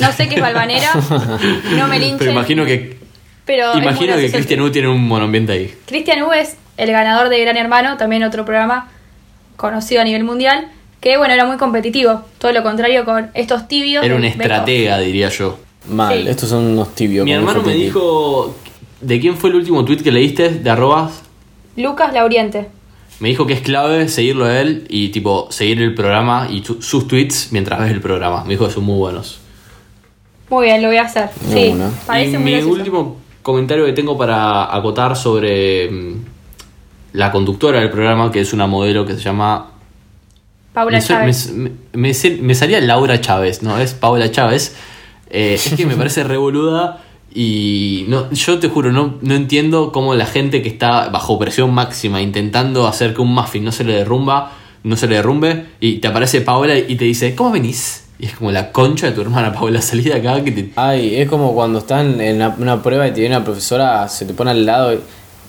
No 0.00 0.12
sé 0.12 0.28
qué 0.28 0.34
es 0.34 0.42
Balvanera, 0.42 0.90
no 1.78 1.88
me 1.88 1.98
linchen. 1.98 2.18
Pero 2.18 2.32
imagino 2.32 2.66
que, 2.66 2.98
pero 3.46 3.78
imagino 3.78 4.16
que 4.16 4.30
Cristian 4.30 4.60
U 4.60 4.70
tiene 4.70 4.88
un 4.88 5.08
monoambiente 5.08 5.52
ahí. 5.52 5.74
Cristian 5.86 6.20
Hugo 6.22 6.34
es 6.34 6.58
el 6.76 6.90
ganador 6.92 7.30
de 7.30 7.40
Gran 7.40 7.56
Hermano, 7.56 7.96
también 7.96 8.22
otro 8.22 8.44
programa 8.44 8.90
conocido 9.56 10.02
a 10.02 10.04
nivel 10.04 10.24
mundial, 10.24 10.68
Que 11.00 11.16
bueno, 11.16 11.32
era 11.32 11.46
muy 11.46 11.56
competitivo. 11.56 12.20
Todo 12.36 12.52
lo 12.52 12.62
contrario 12.62 13.06
con 13.06 13.30
estos 13.32 13.66
tibios. 13.66 14.04
Era 14.04 14.14
un 14.14 14.24
estratega, 14.24 14.98
diría 14.98 15.30
yo. 15.30 15.58
Mal, 15.88 16.24
Sí. 16.24 16.28
estos 16.28 16.50
son 16.50 16.66
unos 16.66 16.94
tibios. 16.94 17.24
Mi 17.24 17.32
hermano 17.32 17.62
me 17.62 17.72
dijo. 17.72 18.54
¿De 19.00 19.18
quién 19.18 19.38
fue 19.38 19.48
el 19.48 19.56
último 19.56 19.86
tweet 19.86 20.02
que 20.02 20.12
leíste? 20.12 20.50
De 20.50 20.68
arrobas. 20.68 21.22
Lucas 21.76 22.12
Lauriente. 22.12 22.68
Me 23.20 23.28
dijo 23.28 23.46
que 23.46 23.52
es 23.52 23.60
clave 23.60 24.08
seguirlo 24.08 24.46
a 24.46 24.60
él 24.60 24.86
y 24.88 25.10
tipo 25.10 25.48
seguir 25.50 25.80
el 25.82 25.94
programa 25.94 26.48
y 26.50 26.62
tu- 26.62 26.80
sus 26.82 27.06
tweets 27.06 27.48
mientras 27.52 27.78
ves 27.80 27.90
el 27.92 28.00
programa. 28.00 28.44
Me 28.44 28.50
dijo 28.50 28.66
que 28.66 28.72
son 28.72 28.84
muy 28.84 28.96
buenos. 28.98 29.38
Muy 30.48 30.66
bien, 30.66 30.80
lo 30.82 30.88
voy 30.88 30.96
a 30.96 31.02
hacer. 31.02 31.28
No, 31.46 31.52
sí, 31.52 31.72
no. 31.74 31.90
parece 32.06 32.30
y 32.30 32.34
muy 32.34 32.44
mi 32.44 32.50
gracioso. 32.52 32.74
último 32.78 33.16
comentario 33.42 33.84
que 33.86 33.92
tengo 33.92 34.16
para 34.18 34.74
acotar 34.74 35.16
sobre 35.16 35.90
mm, 35.90 36.14
la 37.12 37.30
conductora 37.30 37.80
del 37.80 37.90
programa, 37.90 38.32
que 38.32 38.40
es 38.40 38.52
una 38.52 38.66
modelo 38.66 39.04
que 39.06 39.12
se 39.14 39.20
llama 39.20 39.70
Paula 40.72 40.98
me, 40.98 41.04
Chávez. 41.04 41.52
me- 41.52 41.70
me- 41.92 42.12
me- 42.12 42.30
me 42.42 42.54
salía 42.54 42.80
Laura 42.80 43.20
Chávez, 43.20 43.62
¿no? 43.62 43.78
Es 43.78 43.92
Paula 43.94 44.30
Chávez. 44.30 44.74
Eh, 45.30 45.54
es 45.54 45.74
que 45.74 45.84
me 45.86 45.94
parece 45.96 46.24
revoluda 46.24 47.04
y 47.34 48.04
no, 48.08 48.30
yo 48.32 48.58
te 48.58 48.68
juro, 48.68 48.90
no, 48.92 49.14
no 49.22 49.34
entiendo 49.34 49.92
cómo 49.92 50.14
la 50.14 50.26
gente 50.26 50.62
que 50.62 50.68
está 50.68 51.08
bajo 51.10 51.38
presión 51.38 51.72
máxima 51.72 52.20
intentando 52.20 52.86
hacer 52.86 53.14
que 53.14 53.20
un 53.20 53.32
muffin 53.34 53.64
no 53.64 53.72
se 53.72 53.84
le 53.84 53.92
derrumba, 53.94 54.52
no 54.82 54.96
se 54.96 55.06
le 55.06 55.16
derrumbe 55.16 55.66
y 55.80 55.98
te 55.98 56.08
aparece 56.08 56.40
Paola 56.40 56.76
y 56.76 56.96
te 56.96 57.04
dice, 57.04 57.34
¿cómo 57.34 57.52
venís? 57.52 58.04
Y 58.18 58.26
es 58.26 58.34
como 58.34 58.50
la 58.52 58.72
concha 58.72 59.06
de 59.06 59.12
tu 59.12 59.20
hermana 59.22 59.52
Paola, 59.54 59.80
salí 59.80 60.02
de 60.02 60.14
acá 60.14 60.42
que 60.42 60.50
te... 60.52 60.72
Ay, 60.76 61.16
es 61.16 61.28
como 61.28 61.54
cuando 61.54 61.78
están 61.78 62.20
en 62.20 62.36
una, 62.36 62.54
una 62.58 62.82
prueba 62.82 63.06
y 63.06 63.12
te 63.12 63.20
viene 63.20 63.36
una 63.36 63.44
profesora, 63.44 64.08
se 64.08 64.24
te 64.26 64.34
pone 64.34 64.50
al 64.50 64.66
lado 64.66 64.92
y... 64.94 64.98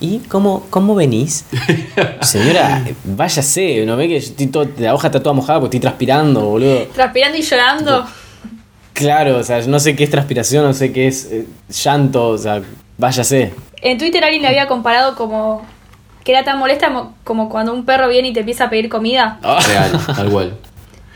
¿Y 0.04 0.18
cómo, 0.30 0.66
cómo 0.72 0.96
venís? 0.96 1.46
Señora, 2.22 2.84
váyase, 3.04 3.86
¿no 3.86 3.96
ve 3.98 4.08
que 4.08 4.20
yo 4.20 4.26
estoy 4.30 4.48
todo- 4.48 4.68
la 4.80 4.96
hoja 4.96 5.10
está 5.10 5.22
toda 5.22 5.34
mojada 5.34 5.60
porque 5.60 5.78
estoy 5.78 5.82
transpirando, 5.82 6.42
boludo? 6.42 6.88
Transpirando 6.88 7.38
y 7.38 7.42
llorando. 7.44 8.06
Claro, 8.94 9.38
o 9.38 9.44
sea, 9.44 9.62
no 9.68 9.80
sé 9.80 9.96
qué 9.96 10.04
es 10.04 10.10
transpiración, 10.10 10.64
no 10.66 10.74
sé 10.74 10.92
qué 10.92 11.08
es 11.08 11.26
eh, 11.32 11.46
llanto, 11.84 12.30
o 12.30 12.38
sea, 12.38 12.62
váyase. 12.98 13.54
En 13.82 13.98
Twitter 13.98 14.24
alguien 14.24 14.42
le 14.44 14.50
había 14.50 14.68
comparado 14.68 15.16
como 15.16 15.66
que 16.24 16.32
era 16.34 16.44
tan 16.44 16.60
molesta 16.60 16.90
mo- 16.90 17.16
como 17.24 17.50
cuando 17.50 17.74
un 17.74 17.84
perro 17.86 18.08
viene 18.08 18.28
y 18.30 18.34
te 18.34 18.42
empieza 18.42 18.66
a 18.66 18.70
pedir 18.70 18.90
comida. 18.90 19.40
Real, 19.42 19.92
tal 20.16 20.30
cual. 20.30 20.54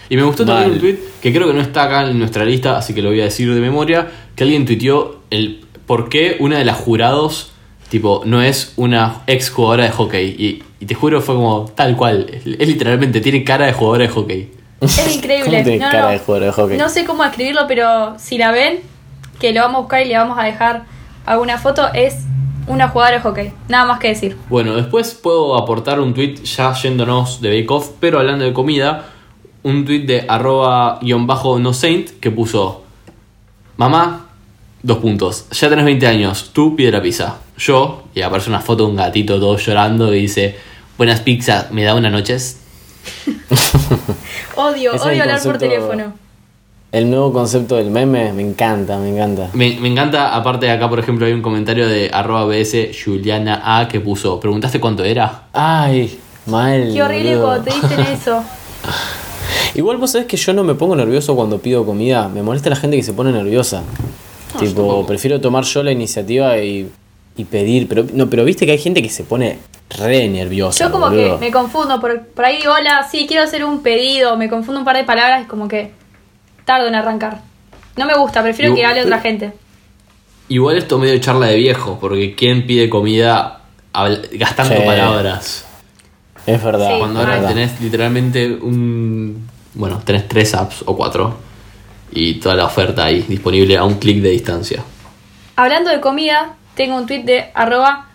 Y 0.09 0.15
me 0.17 0.23
gustó 0.23 0.45
también 0.45 0.69
Mal. 0.69 0.73
un 0.75 0.79
tweet 0.79 0.97
que 1.21 1.33
creo 1.33 1.47
que 1.47 1.53
no 1.53 1.61
está 1.61 1.83
acá 1.83 2.09
en 2.09 2.17
nuestra 2.17 2.45
lista, 2.45 2.77
así 2.77 2.93
que 2.93 3.01
lo 3.01 3.09
voy 3.09 3.21
a 3.21 3.25
decir 3.25 3.53
de 3.53 3.59
memoria, 3.59 4.07
que 4.35 4.43
alguien 4.43 4.65
tuiteó 4.65 5.21
el 5.29 5.65
por 5.85 6.09
qué 6.09 6.37
una 6.39 6.57
de 6.57 6.65
las 6.65 6.77
jurados, 6.77 7.51
tipo, 7.89 8.21
no 8.25 8.41
es 8.41 8.73
una 8.77 9.21
ex 9.27 9.49
jugadora 9.49 9.83
de 9.83 9.91
hockey. 9.91 10.25
Y, 10.37 10.63
y 10.79 10.85
te 10.87 10.95
juro, 10.95 11.21
fue 11.21 11.35
como 11.35 11.65
tal 11.75 11.95
cual. 11.97 12.27
Es, 12.31 12.45
es 12.45 12.67
literalmente, 12.67 13.21
tiene 13.21 13.43
cara 13.43 13.65
de 13.67 13.73
jugadora 13.73 14.03
de 14.03 14.09
hockey. 14.09 14.51
Es 14.81 15.15
increíble. 15.15 15.45
¿Cómo 15.51 15.63
tiene 15.63 15.77
No, 15.85 15.91
cara 15.91 16.03
no. 16.03 16.09
de 16.11 16.19
jugador 16.19 16.45
de 16.47 16.51
hockey? 16.51 16.77
No 16.77 16.89
sé 16.89 17.05
cómo 17.05 17.23
escribirlo, 17.23 17.61
pero 17.67 18.19
si 18.19 18.37
la 18.37 18.51
ven, 18.51 18.79
que 19.39 19.53
lo 19.53 19.61
vamos 19.61 19.77
a 19.77 19.79
buscar 19.81 20.01
y 20.01 20.09
le 20.09 20.17
vamos 20.17 20.37
a 20.37 20.43
dejar 20.43 20.83
alguna 21.25 21.57
foto, 21.57 21.87
es 21.93 22.17
una 22.67 22.89
jugadora 22.89 23.17
de 23.17 23.23
hockey. 23.23 23.51
Nada 23.67 23.85
más 23.85 23.99
que 23.99 24.09
decir. 24.09 24.37
Bueno, 24.49 24.75
después 24.75 25.13
puedo 25.13 25.55
aportar 25.57 25.99
un 25.99 26.13
tweet 26.13 26.35
ya 26.43 26.73
yéndonos 26.73 27.41
de 27.41 27.49
Bake 27.49 27.71
Off, 27.71 27.91
pero 27.99 28.19
hablando 28.19 28.43
de 28.45 28.53
comida, 28.53 29.05
un 29.63 29.85
tweet 29.85 30.05
de 30.05 30.25
arroba 30.27 30.99
guion 31.01 31.25
bajo 31.25 31.57
no 31.59 31.73
saint 31.73 32.11
que 32.19 32.29
puso 32.31 32.83
Mamá, 33.77 34.27
dos 34.83 34.99
puntos, 34.99 35.47
ya 35.51 35.67
tenés 35.69 35.83
20 35.85 36.07
años, 36.07 36.51
tú 36.53 36.75
pide 36.75 36.91
la 36.91 37.01
pizza. 37.01 37.39
Yo, 37.57 38.03
y 38.13 38.21
aparece 38.21 38.49
una 38.49 38.61
foto 38.61 38.85
de 38.85 38.89
un 38.91 38.95
gatito 38.95 39.39
todo 39.39 39.57
llorando 39.57 40.13
y 40.13 40.21
dice, 40.21 40.55
buenas 40.97 41.19
pizzas, 41.21 41.71
¿me 41.71 41.83
da 41.83 41.93
unas 41.95 42.11
noches? 42.11 42.61
Odio, 44.55 44.93
es 44.93 45.01
odio 45.01 45.23
hablar 45.23 45.41
por 45.41 45.57
teléfono. 45.57 46.13
El 46.91 47.09
nuevo 47.09 47.33
concepto 47.33 47.75
del 47.75 47.91
meme, 47.91 48.31
me 48.31 48.41
encanta, 48.41 48.97
me 48.97 49.09
encanta. 49.09 49.49
Me, 49.53 49.77
me 49.79 49.89
encanta, 49.89 50.33
aparte 50.33 50.67
de 50.67 50.71
acá, 50.71 50.89
por 50.89 50.99
ejemplo, 50.99 51.25
hay 51.25 51.33
un 51.33 51.41
comentario 51.41 51.87
de 51.87 52.09
arroba 52.13 52.45
bs 52.45 52.95
Juliana 53.03 53.61
A 53.63 53.87
que 53.87 53.99
puso, 53.99 54.39
¿preguntaste 54.39 54.79
cuánto 54.79 55.03
era? 55.03 55.43
Ay, 55.51 56.17
mal. 56.45 56.91
Qué 56.93 57.03
horrible 57.03 57.35
boludo. 57.35 57.47
cuando 57.47 57.63
te 57.65 57.73
dicen 57.73 57.99
eso. 58.13 58.43
Igual 59.73 59.97
vos 59.97 60.11
sabés 60.11 60.27
que 60.27 60.37
yo 60.37 60.53
no 60.53 60.63
me 60.63 60.75
pongo 60.75 60.95
nervioso 60.95 61.35
cuando 61.35 61.59
pido 61.59 61.85
comida. 61.85 62.29
Me 62.29 62.41
molesta 62.41 62.69
la 62.69 62.77
gente 62.77 62.95
que 62.95 63.03
se 63.03 63.11
pone 63.11 63.31
nerviosa. 63.33 63.83
tipo, 64.57 65.05
prefiero 65.05 65.41
tomar 65.41 65.65
yo 65.65 65.83
la 65.83 65.91
iniciativa 65.91 66.57
y, 66.59 66.89
y 67.37 67.45
pedir. 67.45 67.87
Pero 67.87 68.05
no, 68.13 68.29
pero 68.29 68.43
viste 68.45 68.65
que 68.65 68.73
hay 68.73 68.77
gente 68.79 69.01
que 69.01 69.09
se 69.09 69.23
pone 69.23 69.59
re 69.97 70.27
nerviosa. 70.27 70.85
Yo 70.85 70.91
como 70.91 71.09
boludo. 71.09 71.39
que 71.39 71.45
me 71.45 71.51
confundo, 71.51 71.99
por, 72.01 72.25
por 72.27 72.45
ahí 72.45 72.57
digo, 72.57 72.73
hola, 72.73 73.07
sí, 73.09 73.25
quiero 73.27 73.43
hacer 73.43 73.63
un 73.63 73.81
pedido, 73.83 74.35
me 74.37 74.49
confundo 74.49 74.79
un 74.79 74.85
par 74.85 74.97
de 74.97 75.03
palabras 75.03 75.43
y 75.43 75.45
como 75.45 75.67
que 75.67 75.91
tardo 76.65 76.87
en 76.87 76.95
arrancar. 76.95 77.41
No 77.95 78.05
me 78.05 78.15
gusta, 78.17 78.41
prefiero 78.41 78.73
que 78.75 78.85
hable 78.85 79.03
otra 79.03 79.19
gente. 79.21 79.53
Igual 80.47 80.77
esto 80.77 80.97
medio 80.99 81.17
charla 81.19 81.47
de 81.47 81.55
viejo, 81.57 81.97
porque 81.99 82.35
¿quién 82.35 82.67
pide 82.67 82.89
comida 82.89 83.61
gastando 84.33 84.75
Sí. 84.75 84.81
palabras? 84.85 85.65
Es 86.45 86.63
verdad. 86.63 86.89
Sí, 86.91 86.99
Cuando 86.99 87.19
ahora 87.21 87.35
verdad. 87.35 87.49
tenés 87.49 87.81
literalmente 87.81 88.51
un... 88.53 89.47
Bueno, 89.73 90.01
tenés 90.05 90.27
tres 90.27 90.53
apps 90.53 90.83
o 90.85 90.95
cuatro 90.95 91.35
y 92.11 92.35
toda 92.35 92.55
la 92.55 92.65
oferta 92.65 93.05
ahí 93.05 93.21
disponible 93.27 93.77
a 93.77 93.83
un 93.83 93.95
clic 93.95 94.21
de 94.21 94.29
distancia. 94.29 94.83
Hablando 95.55 95.89
de 95.89 95.99
comida, 96.01 96.53
tengo 96.75 96.95
un 96.97 97.05
tweet 97.05 97.23
de 97.23 97.45
arroba 97.53 98.07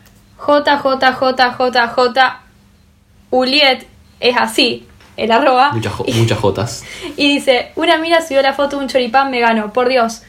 es 4.20 4.36
así, 4.38 4.86
el 5.16 5.32
arroba. 5.32 5.72
Muchas, 5.72 5.92
jo- 5.92 6.04
muchas 6.14 6.38
jotas. 6.38 6.84
Y 7.16 7.34
dice, 7.34 7.72
una 7.76 7.98
mina 7.98 8.20
subió 8.26 8.42
la 8.42 8.52
foto 8.54 8.76
de 8.76 8.82
un 8.84 8.88
choripán 8.88 9.30
vegano, 9.30 9.72
por 9.72 9.88
Dios. 9.88 10.22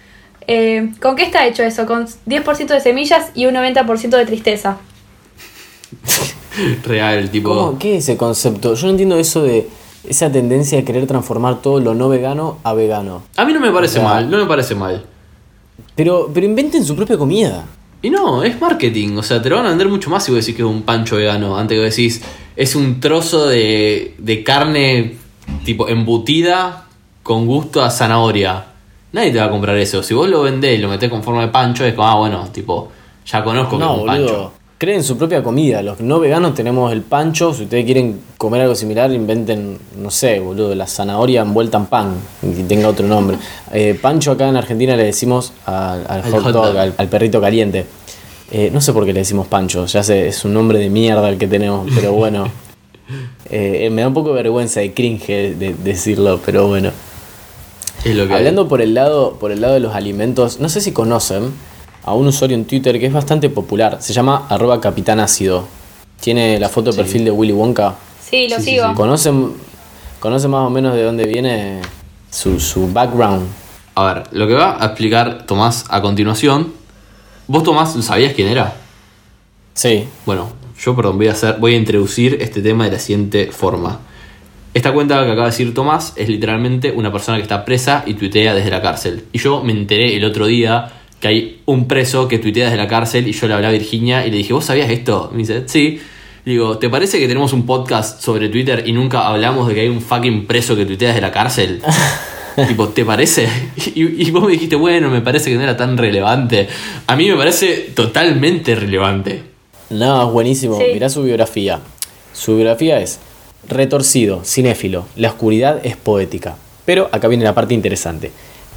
Eh, 0.47 0.91
¿Con 1.01 1.15
qué 1.15 1.23
está 1.23 1.45
hecho 1.45 1.63
eso? 1.63 1.85
Con 1.85 2.07
10% 2.07 2.67
de 2.67 2.79
semillas 2.81 3.31
y 3.35 3.45
un 3.45 3.53
90% 3.55 4.09
de 4.09 4.25
tristeza. 4.25 4.77
Real, 6.83 7.29
tipo... 7.29 7.49
¿Cómo? 7.55 7.79
¿Qué 7.79 7.97
es 7.97 8.03
ese 8.03 8.17
concepto? 8.17 8.73
Yo 8.73 8.85
no 8.87 8.91
entiendo 8.91 9.17
eso 9.17 9.43
de 9.43 9.69
esa 10.07 10.31
tendencia 10.31 10.77
de 10.77 10.83
querer 10.83 11.05
transformar 11.07 11.61
todo 11.61 11.79
lo 11.79 11.93
no 11.93 12.09
vegano 12.09 12.57
a 12.63 12.73
vegano. 12.73 13.23
A 13.37 13.45
mí 13.45 13.53
no 13.53 13.59
me 13.59 13.71
parece 13.71 13.99
O 13.99 14.01
sea- 14.01 14.09
mal, 14.09 14.29
no 14.29 14.37
me 14.37 14.45
parece 14.45 14.75
mal. 14.75 15.05
Pero, 15.95 16.29
pero 16.33 16.45
inventen 16.45 16.83
su 16.85 16.95
propia 16.95 17.17
comida. 17.17 17.65
Y 18.01 18.09
no, 18.09 18.43
es 18.43 18.59
marketing. 18.59 19.17
O 19.17 19.23
sea, 19.23 19.41
te 19.41 19.49
lo 19.49 19.57
van 19.57 19.67
a 19.67 19.69
vender 19.69 19.87
mucho 19.87 20.09
más 20.09 20.23
si 20.23 20.31
vos 20.31 20.39
decís 20.41 20.55
que 20.55 20.63
es 20.63 20.67
un 20.67 20.81
pancho 20.83 21.17
vegano. 21.17 21.57
Antes 21.57 21.77
que 21.77 21.81
decís, 21.83 22.21
es 22.55 22.75
un 22.75 22.99
trozo 22.99 23.47
de, 23.47 24.15
de 24.17 24.43
carne 24.43 25.17
tipo 25.63 25.87
embutida 25.87 26.85
con 27.23 27.45
gusto 27.45 27.83
a 27.83 27.89
zanahoria. 27.91 28.65
Nadie 29.11 29.31
te 29.31 29.39
va 29.39 29.45
a 29.45 29.49
comprar 29.49 29.77
eso. 29.77 30.01
Si 30.01 30.13
vos 30.13 30.29
lo 30.29 30.43
vendés 30.43 30.79
y 30.79 30.81
lo 30.81 30.89
metés 30.89 31.09
con 31.09 31.21
forma 31.21 31.41
de 31.41 31.49
pancho, 31.49 31.85
es 31.85 31.93
como, 31.93 32.07
ah, 32.07 32.15
bueno, 32.15 32.47
tipo, 32.51 32.91
ya 33.25 33.43
conozco 33.43 33.77
que 33.77 33.83
es 33.83 33.89
un 33.89 33.97
boludo. 33.97 34.07
pancho. 34.07 34.53
Creen 34.81 35.03
su 35.03 35.15
propia 35.15 35.43
comida. 35.43 35.83
Los 35.83 35.99
no 35.99 36.19
veganos 36.19 36.55
tenemos 36.55 36.91
el 36.91 37.03
pancho. 37.03 37.53
Si 37.53 37.65
ustedes 37.65 37.85
quieren 37.85 38.19
comer 38.39 38.61
algo 38.61 38.73
similar, 38.73 39.11
inventen, 39.11 39.77
no 39.95 40.09
sé, 40.09 40.39
boludo, 40.39 40.73
la 40.73 40.87
zanahoria 40.87 41.41
envuelta 41.41 41.77
en 41.77 41.85
pan. 41.85 42.15
Y 42.41 42.63
tenga 42.63 42.87
otro 42.87 43.05
nombre. 43.07 43.37
Eh, 43.73 43.97
pancho 44.01 44.31
acá 44.31 44.49
en 44.49 44.57
Argentina 44.57 44.95
le 44.95 45.03
decimos 45.03 45.53
al, 45.67 46.23
hot, 46.23 46.41
hot 46.41 46.51
dog, 46.51 46.77
al, 46.77 46.95
al 46.97 47.07
perrito 47.09 47.39
caliente. 47.39 47.85
Eh, 48.49 48.71
no 48.73 48.81
sé 48.81 48.91
por 48.91 49.05
qué 49.05 49.13
le 49.13 49.19
decimos 49.19 49.45
pancho. 49.45 49.85
Ya 49.85 50.01
sé, 50.01 50.27
es 50.27 50.43
un 50.45 50.55
nombre 50.55 50.79
de 50.79 50.89
mierda 50.89 51.29
el 51.29 51.37
que 51.37 51.47
tenemos. 51.47 51.87
Pero 51.93 52.13
bueno. 52.23 52.47
Eh, 53.51 53.87
me 53.91 54.01
da 54.01 54.07
un 54.07 54.15
poco 54.15 54.29
de 54.29 54.35
vergüenza 54.35 54.79
de 54.79 54.95
cringe 54.95 55.27
de 55.59 55.75
decirlo, 55.83 56.39
pero 56.43 56.67
bueno. 56.67 56.89
Que 58.03 58.19
Hablando 58.19 58.67
por 58.67 58.81
el 58.81 58.95
lado, 58.95 59.33
por 59.39 59.51
el 59.51 59.61
lado 59.61 59.75
de 59.75 59.79
los 59.79 59.93
alimentos, 59.93 60.59
no 60.59 60.69
sé 60.69 60.81
si 60.81 60.91
conocen 60.91 61.53
a 62.03 62.13
un 62.13 62.27
usuario 62.27 62.55
en 62.57 62.65
Twitter 62.65 62.99
que 62.99 63.05
es 63.07 63.13
bastante 63.13 63.49
popular. 63.49 63.97
Se 64.01 64.13
llama 64.13 64.45
arroba 64.49 64.79
capitán 64.81 65.19
ácido. 65.19 65.65
Tiene 66.19 66.59
la 66.59 66.69
foto 66.69 66.91
de 66.91 66.93
Sí. 66.93 66.97
perfil 67.01 67.25
de 67.25 67.31
Willy 67.31 67.53
Wonka. 67.53 67.95
Sí, 68.23 68.47
lo 68.49 68.57
Sí, 68.57 68.63
sigo. 68.71 68.89
sí. 68.89 68.93
¿Conocen, 68.95 69.53
conocen 70.19 70.51
más 70.51 70.65
o 70.65 70.69
menos 70.69 70.93
de 70.95 71.03
dónde 71.03 71.25
viene 71.25 71.81
su, 72.29 72.59
su 72.59 72.91
background? 72.91 73.47
A 73.95 74.03
ver, 74.13 74.23
lo 74.31 74.47
que 74.47 74.53
va 74.53 74.77
a 74.81 74.85
explicar 74.87 75.45
Tomás 75.45 75.85
a 75.89 76.01
continuación. 76.01 76.73
¿Vos, 77.47 77.63
Tomás, 77.63 77.93
sabías 78.05 78.33
quién 78.33 78.47
era? 78.47 78.73
Sí. 79.73 80.05
Bueno, 80.25 80.49
yo, 80.79 80.95
perdón, 80.95 81.17
voy 81.17 81.27
a, 81.27 81.31
hacer, 81.33 81.57
voy 81.59 81.73
a 81.73 81.77
introducir 81.77 82.37
este 82.41 82.61
tema 82.61 82.85
de 82.85 82.91
la 82.91 82.99
siguiente 82.99 83.51
forma. 83.51 83.99
Esta 84.73 84.93
cuenta 84.93 85.15
que 85.25 85.31
acaba 85.31 85.47
de 85.47 85.51
decir 85.51 85.73
Tomás 85.73 86.13
es 86.15 86.29
literalmente 86.29 86.91
una 86.91 87.11
persona 87.11 87.37
que 87.37 87.43
está 87.43 87.65
presa 87.65 88.03
y 88.05 88.13
tuitea 88.13 88.53
desde 88.53 88.69
la 88.71 88.81
cárcel. 88.81 89.25
Y 89.33 89.39
yo 89.39 89.61
me 89.63 89.73
enteré 89.73 90.15
el 90.15 90.23
otro 90.23 90.45
día 90.45 90.89
que 91.21 91.27
hay 91.27 91.61
un 91.65 91.87
preso 91.87 92.27
que 92.27 92.39
tuitea 92.39 92.65
desde 92.65 92.77
la 92.77 92.87
cárcel 92.87 93.27
y 93.27 93.31
yo 93.31 93.47
le 93.47 93.53
hablé 93.53 93.67
a 93.67 93.71
Virginia 93.71 94.25
y 94.25 94.31
le 94.31 94.37
dije, 94.37 94.51
¿vos 94.51 94.65
sabías 94.65 94.89
esto? 94.89 95.29
Me 95.31 95.39
dice, 95.39 95.63
sí. 95.67 96.01
Digo, 96.43 96.79
¿te 96.79 96.89
parece 96.89 97.19
que 97.19 97.27
tenemos 97.27 97.53
un 97.53 97.65
podcast 97.65 98.21
sobre 98.21 98.49
Twitter 98.49 98.83
y 98.85 98.91
nunca 98.91 99.27
hablamos 99.27 99.67
de 99.67 99.75
que 99.75 99.81
hay 99.81 99.87
un 99.87 100.01
fucking 100.01 100.47
preso 100.47 100.75
que 100.75 100.85
tuitea 100.85 101.09
desde 101.09 101.21
la 101.21 101.31
cárcel? 101.31 101.81
tipo, 102.67 102.89
¿te 102.89 103.05
parece? 103.05 103.47
Y, 103.95 104.27
y 104.27 104.31
vos 104.31 104.43
me 104.43 104.51
dijiste, 104.53 104.75
bueno, 104.75 105.09
me 105.09 105.21
parece 105.21 105.51
que 105.51 105.55
no 105.55 105.61
era 105.61 105.77
tan 105.77 105.97
relevante. 105.97 106.67
A 107.07 107.15
mí 107.15 107.29
me 107.29 107.37
parece 107.37 107.91
totalmente 107.93 108.75
relevante. 108.75 109.43
No, 109.91 110.27
es 110.27 110.33
buenísimo. 110.33 110.77
Sí. 110.79 110.85
Mirá 110.93 111.09
su 111.09 111.21
biografía. 111.21 111.79
Su 112.33 112.55
biografía 112.55 112.99
es 112.99 113.19
Retorcido, 113.67 114.41
cinéfilo, 114.43 115.05
la 115.15 115.29
oscuridad 115.29 115.85
es 115.85 115.95
poética. 115.95 116.55
Pero 116.83 117.09
acá 117.11 117.27
viene 117.27 117.43
la 117.43 117.53
parte 117.53 117.75
interesante. 117.75 118.31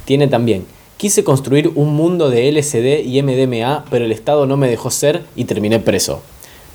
Tiene 0.05 0.27
también, 0.27 0.65
quise 0.97 1.23
construir 1.23 1.71
un 1.75 1.93
mundo 1.95 2.29
de 2.29 2.51
LSD 2.51 3.03
y 3.05 3.21
MDMA, 3.21 3.85
pero 3.89 4.05
el 4.05 4.11
Estado 4.11 4.45
no 4.45 4.57
me 4.57 4.67
dejó 4.69 4.89
ser 4.91 5.23
y 5.35 5.45
terminé 5.45 5.79
preso. 5.79 6.21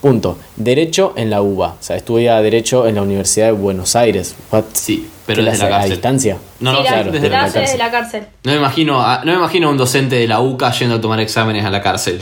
Punto. 0.01 0.39
Derecho 0.57 1.13
en 1.17 1.29
la 1.29 1.43
UBA. 1.43 1.69
O 1.69 1.77
sea, 1.81 1.97
estudia 1.97 2.41
Derecho 2.41 2.87
en 2.89 2.95
la 2.95 3.03
Universidad 3.03 3.47
de 3.47 3.53
Buenos 3.53 3.97
Aires. 3.97 4.35
What? 4.51 4.65
Sí, 4.73 5.07
pero 5.27 5.37
¿Qué 5.39 5.43
la 5.43 5.51
desde 5.53 5.65
la 5.65 5.69
hace? 5.69 5.75
¿A 5.75 5.79
cárcel. 5.79 5.91
distancia? 5.97 6.39
No, 6.61 6.71
Sí, 6.71 6.77
no, 6.79 6.83
la- 6.85 6.89
claro, 6.91 7.13
desde 7.13 7.29
la 7.29 7.37
la 7.37 7.43
cárcel. 7.45 7.63
desde 7.63 7.79
la 7.79 7.91
cárcel. 7.91 8.27
No 8.45 8.53
me 8.53 8.59
imagino, 8.59 9.03
a, 9.03 9.19
no 9.25 9.33
me 9.33 9.39
imagino 9.39 9.69
a 9.69 9.71
un 9.73 9.77
docente 9.77 10.17
de 10.17 10.27
la 10.27 10.41
UCA 10.41 10.71
yendo 10.73 10.95
a 10.97 11.01
tomar 11.03 11.21
exámenes 11.21 11.65
a 11.67 11.71
la 11.71 11.83
cárcel. 11.83 12.21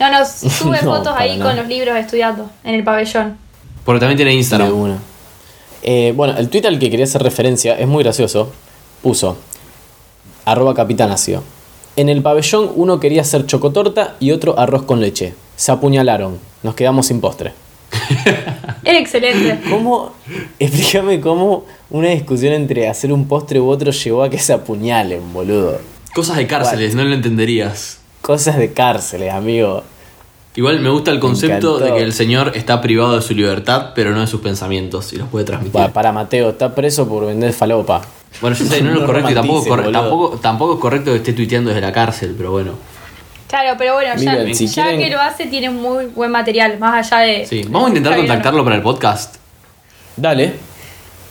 No, 0.00 0.10
no, 0.10 0.18
sube 0.26 0.78
No, 0.82 0.96
fotos 0.96 1.14
ahí 1.16 1.38
nada. 1.38 1.50
con 1.52 1.56
los 1.60 1.68
libros 1.68 1.96
estudiando 1.96 2.50
en 2.64 2.74
el 2.74 2.82
pabellón. 2.82 3.38
Porque 3.84 4.00
también 4.00 4.16
tiene 4.16 4.34
Instagram. 4.34 4.72
una. 4.72 4.98
Eh, 5.84 6.12
bueno, 6.16 6.36
el 6.36 6.48
tweet 6.48 6.66
al 6.66 6.80
que 6.80 6.90
quería 6.90 7.04
hacer 7.04 7.22
referencia 7.22 7.78
es 7.78 7.86
muy 7.86 8.02
gracioso. 8.02 8.50
Puso, 9.00 9.36
arroba 10.46 10.72
capitanacio. 10.72 11.42
En 11.96 12.08
el 12.08 12.22
pabellón 12.22 12.70
uno 12.76 13.00
quería 13.00 13.20
hacer 13.20 13.44
chocotorta 13.44 14.16
y 14.20 14.30
otro 14.30 14.58
arroz 14.58 14.84
con 14.84 15.02
leche. 15.02 15.34
Se 15.56 15.72
apuñalaron. 15.72 16.38
Nos 16.62 16.74
quedamos 16.74 17.06
sin 17.06 17.20
postre. 17.20 17.52
Era 18.84 18.98
excelente. 18.98 19.60
¿Cómo? 19.68 20.12
Explícame 20.58 21.20
cómo 21.20 21.64
una 21.90 22.08
discusión 22.08 22.52
entre 22.54 22.88
hacer 22.88 23.12
un 23.12 23.26
postre 23.26 23.60
u 23.60 23.68
otro 23.68 23.90
llevó 23.90 24.22
a 24.22 24.30
que 24.30 24.38
se 24.38 24.52
apuñalen, 24.52 25.32
boludo. 25.32 25.78
Cosas 26.14 26.36
de 26.36 26.46
cárceles, 26.46 26.94
no 26.94 27.04
lo 27.04 27.14
entenderías. 27.14 27.98
Cosas 28.22 28.56
de 28.56 28.72
cárceles, 28.72 29.32
amigo. 29.32 29.82
Igual 30.56 30.80
me 30.80 30.88
gusta 30.88 31.10
el 31.10 31.20
concepto 31.20 31.78
de 31.78 31.92
que 31.92 32.02
el 32.02 32.12
señor 32.12 32.52
está 32.54 32.80
privado 32.80 33.14
de 33.16 33.22
su 33.22 33.34
libertad, 33.34 33.90
pero 33.94 34.12
no 34.12 34.20
de 34.22 34.26
sus 34.26 34.40
pensamientos 34.40 35.12
y 35.12 35.16
los 35.16 35.28
puede 35.28 35.44
transmitir. 35.44 35.72
Pa- 35.80 35.88
para 35.92 36.12
Mateo, 36.12 36.50
está 36.50 36.74
preso 36.74 37.06
por 37.08 37.26
vender 37.26 37.52
falopa. 37.52 38.00
Bueno, 38.40 38.56
yo 38.56 38.64
sé, 38.64 38.80
no 38.82 38.90
es 38.90 38.96
lo 39.00 39.06
correcto 39.06 39.30
y 39.30 39.34
tampoco, 39.34 39.66
corre- 39.68 39.92
tampoco, 39.92 40.38
tampoco 40.38 40.74
es 40.74 40.80
correcto 40.80 41.10
que 41.12 41.18
esté 41.18 41.32
tuiteando 41.34 41.68
desde 41.70 41.82
la 41.82 41.92
cárcel, 41.92 42.34
pero 42.36 42.50
bueno. 42.52 42.72
Claro, 43.48 43.76
pero 43.78 43.94
bueno, 43.94 44.10
ya, 44.16 44.32
Miren, 44.32 44.54
si 44.56 44.66
ya 44.66 44.84
quieren- 44.84 45.00
que 45.00 45.10
lo 45.14 45.20
hace, 45.20 45.46
tiene 45.46 45.70
muy 45.70 46.06
buen 46.06 46.30
material, 46.30 46.78
más 46.78 47.12
allá 47.12 47.22
de. 47.24 47.46
Sí, 47.46 47.62
vamos 47.68 47.86
a 47.86 47.88
intentar 47.90 48.16
contactarlo 48.16 48.64
para 48.64 48.76
el 48.76 48.82
podcast. 48.82 49.36
Dale. 50.16 50.54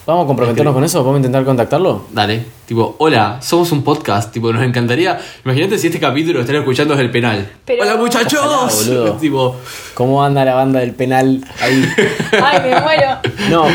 ¿Vamos 0.05 0.25
a 0.25 0.27
comprometernos 0.27 0.73
con 0.73 0.83
eso? 0.83 0.99
¿Vamos 0.99 1.15
a 1.15 1.17
intentar 1.17 1.43
contactarlo? 1.43 2.03
Dale, 2.11 2.43
tipo, 2.67 2.95
hola, 2.99 3.39
somos 3.41 3.71
un 3.71 3.83
podcast, 3.83 4.31
tipo, 4.31 4.53
nos 4.53 4.61
encantaría. 4.63 5.19
Imagínate 5.43 5.79
si 5.79 5.87
este 5.87 5.99
capítulo 5.99 6.35
lo 6.35 6.39
están 6.41 6.57
escuchando 6.57 6.93
desde 6.93 7.05
el 7.05 7.11
penal. 7.11 7.51
Pero- 7.65 7.81
Hola 7.81 7.95
muchachos, 7.95 8.39
Ojalá, 8.43 8.71
boludo. 8.71 9.13
tipo, 9.19 9.55
¿Cómo 9.95 10.23
anda 10.23 10.45
la 10.45 10.53
banda 10.53 10.79
del 10.81 10.91
penal 10.93 11.43
ahí? 11.59 11.83
Ay, 12.43 12.59
me 12.69 12.81
muero. 12.81 13.17
No, 13.49 13.65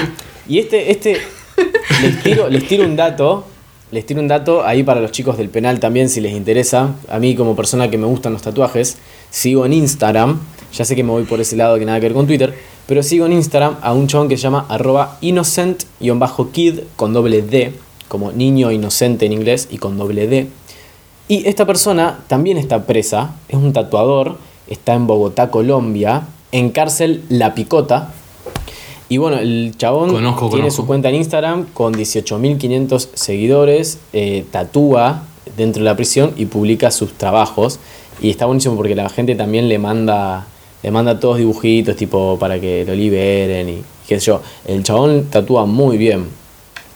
y 0.48 0.60
este, 0.60 0.92
este, 0.92 1.20
les 2.00 2.22
tiro, 2.22 2.48
les 2.48 2.64
tiro 2.68 2.84
un 2.84 2.94
dato, 2.94 3.44
les 3.90 4.06
tiro 4.06 4.20
un 4.20 4.28
dato 4.28 4.64
ahí 4.64 4.84
para 4.84 5.00
los 5.00 5.10
chicos 5.10 5.36
del 5.36 5.48
penal 5.48 5.80
también 5.80 6.08
si 6.08 6.20
les 6.20 6.32
interesa. 6.32 6.94
A 7.08 7.18
mí 7.18 7.34
como 7.34 7.56
persona 7.56 7.90
que 7.90 7.98
me 7.98 8.06
gustan 8.06 8.32
los 8.34 8.42
tatuajes, 8.42 8.98
sigo 9.30 9.66
en 9.66 9.72
Instagram, 9.72 10.38
ya 10.72 10.84
sé 10.84 10.94
que 10.94 11.02
me 11.02 11.10
voy 11.10 11.24
por 11.24 11.40
ese 11.40 11.56
lado 11.56 11.76
que 11.76 11.84
nada 11.84 11.98
que 11.98 12.06
ver 12.06 12.14
con 12.14 12.28
Twitter, 12.28 12.56
pero 12.90 13.04
sigo 13.04 13.24
en 13.24 13.34
Instagram 13.34 13.76
a 13.82 13.92
un 13.92 14.08
chabón 14.08 14.28
que 14.28 14.36
se 14.36 14.42
llama 14.42 14.66
arroba 14.68 15.16
innocent-kid 15.20 16.80
con 16.96 17.12
doble 17.12 17.40
D, 17.40 17.72
como 18.08 18.32
niño 18.32 18.72
inocente 18.72 19.26
en 19.26 19.32
inglés 19.32 19.68
y 19.70 19.78
con 19.78 19.96
doble 19.96 20.26
D. 20.26 20.48
Y 21.28 21.46
esta 21.46 21.66
persona 21.66 22.18
también 22.26 22.58
está 22.58 22.86
presa, 22.86 23.36
es 23.48 23.54
un 23.54 23.72
tatuador, 23.72 24.38
está 24.66 24.94
en 24.94 25.06
Bogotá, 25.06 25.52
Colombia, 25.52 26.24
en 26.50 26.70
cárcel 26.70 27.22
La 27.28 27.54
Picota. 27.54 28.12
Y 29.08 29.18
bueno, 29.18 29.38
el 29.38 29.74
chabón 29.76 30.10
Conozco, 30.10 30.48
tiene 30.48 30.62
conozco. 30.62 30.82
su 30.82 30.86
cuenta 30.88 31.10
en 31.10 31.14
Instagram 31.14 31.66
con 31.72 31.94
18.500 31.94 33.10
seguidores, 33.14 34.00
eh, 34.12 34.44
tatúa 34.50 35.22
dentro 35.56 35.84
de 35.84 35.88
la 35.88 35.94
prisión 35.94 36.32
y 36.36 36.46
publica 36.46 36.90
sus 36.90 37.12
trabajos. 37.12 37.78
Y 38.20 38.30
está 38.30 38.46
buenísimo 38.46 38.74
porque 38.74 38.96
la 38.96 39.08
gente 39.10 39.36
también 39.36 39.68
le 39.68 39.78
manda, 39.78 40.48
le 40.82 40.90
manda 40.90 41.18
todos 41.20 41.38
dibujitos 41.38 41.96
tipo 41.96 42.38
para 42.38 42.60
que 42.60 42.84
lo 42.86 42.94
liberen 42.94 43.68
y 43.68 43.82
qué 44.08 44.18
sé 44.20 44.26
yo. 44.26 44.42
El 44.66 44.82
chabón 44.82 45.26
tatúa 45.30 45.66
muy 45.66 45.96
bien, 45.98 46.26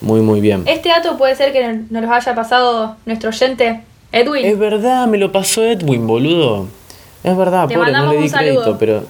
muy 0.01 0.20
muy 0.20 0.41
bien. 0.41 0.62
Este 0.66 0.89
dato 0.89 1.16
puede 1.16 1.37
ser 1.37 1.53
que 1.53 1.80
nos 1.91 2.03
los 2.03 2.11
haya 2.11 2.35
pasado 2.35 2.97
nuestro 3.07 3.30
oyente 3.30 3.82
Edwin. 4.12 4.45
Es 4.45 4.59
verdad, 4.59 5.07
me 5.07 5.18
lo 5.18 5.32
pasó 5.32 5.64
Edwin, 5.64 6.07
boludo. 6.07 6.66
Es 7.22 7.37
verdad, 7.37 7.66
Te 7.68 7.74
pobre, 7.74 7.91
no 7.93 7.99
mandamos 7.99 8.14
le 8.14 8.18
di 8.20 8.24
un 8.24 8.30
saludo. 8.30 8.53
crédito, 8.62 8.78
pero. 8.78 9.05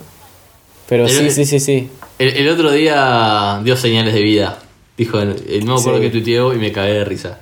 Pero 0.89 1.09
sí, 1.09 1.25
El- 1.25 1.31
sí, 1.31 1.45
sí, 1.47 1.61
sí. 1.61 1.89
el, 2.19 2.29
el 2.37 2.49
otro 2.49 2.71
día 2.71 3.61
dio 3.65 3.77
señales 3.77 4.15
de 4.15 4.23
vida. 4.23 4.59
Dijo, 4.97 5.19
no 5.19 5.35
me 5.35 5.81
acuerdo 5.81 5.97
Sí. 5.99 6.01
que 6.03 6.11
tuiteó 6.11 6.53
y 6.55 6.59
me 6.59 6.71
cagué 6.73 6.93
de 6.93 7.05
risa. 7.05 7.41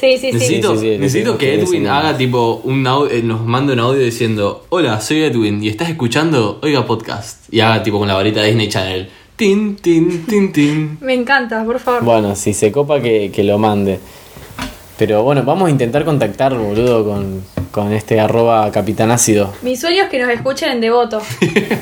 Sí, 0.00 0.16
sí, 0.18 0.28
sí. 0.28 0.32
Necesito, 0.32 0.74
Sí, 0.74 0.80
sí, 0.80 0.92
sí, 0.94 0.98
necesito 0.98 1.32
sí, 1.32 1.38
que 1.38 1.54
Edwin 1.54 1.86
haga 1.88 2.16
tipo 2.16 2.62
un 2.64 2.84
au- 2.86 3.08
eh, 3.10 3.22
nos 3.22 3.44
mande 3.44 3.74
un 3.74 3.80
audio 3.80 4.00
diciendo, 4.02 4.64
hola, 4.70 5.00
soy 5.00 5.22
Edwin 5.24 5.62
y 5.62 5.68
estás 5.68 5.90
escuchando 5.90 6.58
Oiga 6.62 6.86
Podcast. 6.86 7.52
Y 7.52 7.60
haga 7.60 7.82
tipo 7.82 7.98
con 7.98 8.08
la 8.08 8.14
varita 8.14 8.40
de 8.40 8.46
Disney 8.48 8.68
Channel. 8.68 9.08
Tin, 9.36 9.76
tin, 9.76 10.24
tin, 10.26 10.52
tin. 10.52 10.98
Me 11.02 11.12
encanta, 11.14 11.64
por 11.64 11.78
favor. 11.78 12.02
Bueno, 12.02 12.34
si 12.34 12.54
se 12.54 12.72
copa 12.72 13.00
que, 13.00 13.30
que 13.30 13.44
lo 13.44 13.58
mande. 13.58 14.00
Pero 14.98 15.22
bueno, 15.22 15.42
vamos 15.44 15.68
a 15.68 15.70
intentar 15.70 16.04
contactar, 16.04 16.54
boludo, 16.56 17.04
con, 17.04 17.42
con 17.70 17.92
este 17.92 18.20
arroba 18.20 18.70
capitanácido. 18.70 19.50
Mi 19.62 19.74
sueño 19.76 20.02
es 20.04 20.08
que 20.10 20.18
nos 20.18 20.28
escuchen 20.30 20.70
en 20.72 20.80
devoto. 20.82 21.22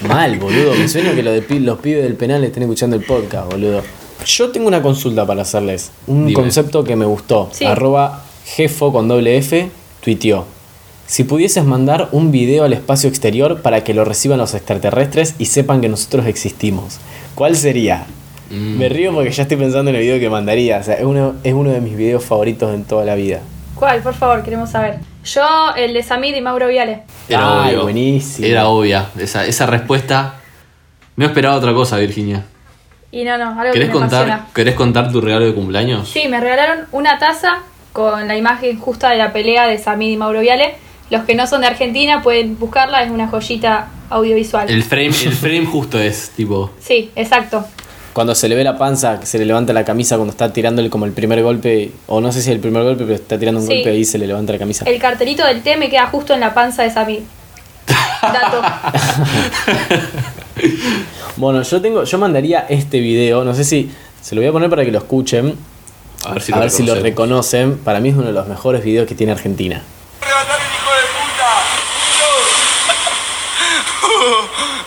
Mal, 0.09 0.39
boludo. 0.39 0.75
Me 0.77 0.87
sueño 0.89 1.15
que 1.17 1.23
los, 1.25 1.35
de 1.35 1.43
pi- 1.43 1.59
los 1.59 1.79
pibes 1.81 2.05
del 2.05 2.15
penal 2.15 2.45
estén 2.45 2.63
escuchando 2.63 2.95
el 2.97 3.03
podcast, 3.03 3.51
boludo. 3.51 3.83
Yo 4.29 4.51
tengo 4.51 4.69
una 4.69 4.83
consulta 4.83 5.27
para 5.27 5.41
hacerles. 5.43 5.91
Un 6.07 6.27
Dime. 6.27 6.35
concepto 6.35 6.85
que 6.85 6.97
me 6.97 7.07
gustó. 7.07 7.49
Sí. 7.51 7.65
Arroba 7.65 8.23
jefo 8.45 8.93
con 8.93 9.09
doble 9.09 9.39
F 9.39 9.71
tuiteó. 10.03 10.45
Si 11.07 11.25
pudieses 11.25 11.65
mandar 11.65 12.11
un 12.13 12.31
video 12.31 12.65
al 12.65 12.75
espacio 12.75 13.09
exterior 13.09 13.63
para 13.63 13.83
que 13.83 13.95
lo 13.95 14.05
reciban 14.05 14.37
los 14.39 14.53
extraterrestres 14.53 15.35
y 15.39 15.47
sepan 15.47 15.81
que 15.81 15.89
nosotros 15.89 16.27
existimos, 16.27 16.99
¿cuál 17.35 17.57
sería? 17.57 18.05
Mm. 18.51 18.77
Me 18.79 18.89
río 18.91 19.15
porque 19.15 19.31
ya 19.31 19.45
estoy 19.45 19.57
pensando 19.57 19.89
en 19.91 19.97
el 19.97 20.03
video 20.03 20.21
que 20.21 20.29
mandaría. 20.29 20.77
O 20.77 20.83
sea, 20.83 20.97
es 20.97 21.05
uno, 21.05 21.37
es 21.43 21.55
uno 21.55 21.71
de 21.71 21.81
mis 21.81 21.97
videos 21.97 22.23
favoritos 22.23 22.75
en 22.75 22.85
toda 22.85 23.07
la 23.07 23.15
vida. 23.15 23.41
¿Cuál? 23.75 24.03
Por 24.03 24.13
favor, 24.13 24.43
queremos 24.43 24.69
saber. 24.69 24.99
Yo, 25.25 25.43
el 25.75 25.95
de 25.95 26.03
Samid 26.03 26.35
y 26.35 26.43
Mauro 26.43 26.69
Viale. 26.69 27.05
Era 27.31 27.63
Ay, 27.65 27.71
obvio. 27.75 27.83
buenísimo. 27.85 28.47
Era 28.47 28.69
obvia. 28.69 29.09
Esa, 29.19 29.47
esa 29.47 29.65
respuesta. 29.65 30.35
No 31.17 31.25
esperaba 31.25 31.57
otra 31.57 31.73
cosa, 31.73 31.97
Virginia. 31.97 32.45
Y 33.11 33.25
no, 33.25 33.39
no, 33.39 33.51
algo 33.59 33.73
que 33.73 33.79
¿Querés 33.81 33.89
me 33.89 33.93
contar. 33.95 34.41
¿Querés 34.55 34.75
contar 34.75 35.11
tu 35.11 35.21
regalo 35.21 35.47
de 35.47 35.55
cumpleaños? 35.55 36.09
Sí, 36.09 36.29
me 36.29 36.41
regalaron 36.41 36.87
una 36.93 37.19
taza 37.19 37.59
con 37.93 38.29
la 38.29 38.37
imagen 38.37 38.79
justa 38.79 39.11
de 39.11 39.17
la 39.17 39.33
pelea 39.33 39.67
de 39.67 39.79
Samid 39.79 40.11
y 40.13 40.17
Mauro 40.17 40.41
Viale. 40.41 40.75
Los 41.11 41.25
que 41.25 41.35
no 41.35 41.47
son 41.47 41.63
de 41.63 41.69
Argentina 41.69 42.23
pueden 42.23 42.59
buscarla, 42.59 43.03
es 43.03 43.11
una 43.11 43.29
joyita 43.29 43.89
audiovisual. 44.11 44.69
El 44.69 44.83
frame, 44.85 45.07
el 45.07 45.33
frame 45.33 45.65
justo 45.73 45.99
es 45.99 46.31
tipo. 46.37 46.71
Sí, 46.81 47.11
exacto. 47.17 47.65
Cuando 48.13 48.35
se 48.35 48.49
le 48.49 48.57
ve 48.57 48.65
la 48.65 48.77
panza, 48.77 49.19
que 49.21 49.27
se 49.27 49.39
le 49.39 49.47
levanta 49.47 49.73
la 49.73 49.85
camisa 49.85 50.17
cuando 50.17 50.33
está 50.33 50.53
tirándole 50.53 50.91
como 50.91 51.07
el 51.07 51.13
primer 51.13 51.43
golpe, 51.43 51.93
o 52.09 52.21
no 52.21 52.31
sé 52.33 52.43
si 52.43 52.51
el 52.51 52.59
primer 52.61 52.83
golpe, 52.83 53.05
pero 53.05 53.15
está 53.15 53.39
tirando 53.39 53.61
un 53.61 53.67
Sí. 53.67 53.75
golpe 53.77 53.95
y 53.95 54.05
se 54.05 54.19
le 54.19 54.27
levanta 54.27 54.53
la 54.53 54.59
camisa. 54.59 54.85
El 54.87 54.99
cartelito 55.01 55.47
del 55.47 55.63
té 55.63 55.77
me 55.77 55.89
queda 55.89 56.07
justo 56.09 56.35
en 56.35 56.41
la 56.41 56.53
panza 56.53 56.83
de 56.83 56.91
Samid. 56.91 57.21
Dato. 58.23 58.61
Bueno, 61.37 61.63
yo 61.63 61.81
tengo, 61.81 62.05
yo 62.05 62.19
mandaría 62.19 62.67
este 62.69 62.99
video, 63.01 63.45
no 63.45 63.55
sé 63.55 63.65
si 63.65 63.91
se 64.21 64.35
lo 64.35 64.41
voy 64.41 64.49
a 64.49 64.53
poner 64.53 64.69
para 64.71 64.85
que 64.85 64.91
lo 64.91 64.99
escuchen, 64.99 65.57
A 66.25 66.33
ver 66.33 66.43
si 66.43 66.53
a 66.53 66.57
lo 66.57 66.61
ver 66.63 66.71
si 66.71 66.83
lo 66.83 66.95
reconocemos. 66.95 67.03
reconocen. 67.73 67.79
Para 67.85 68.01
mí 68.01 68.09
es 68.09 68.17
uno 68.17 68.27
de 68.27 68.33
los 68.33 68.47
mejores 68.49 68.83
videos 68.83 69.07
que 69.07 69.15
tiene 69.15 69.33
Argentina. 69.33 69.83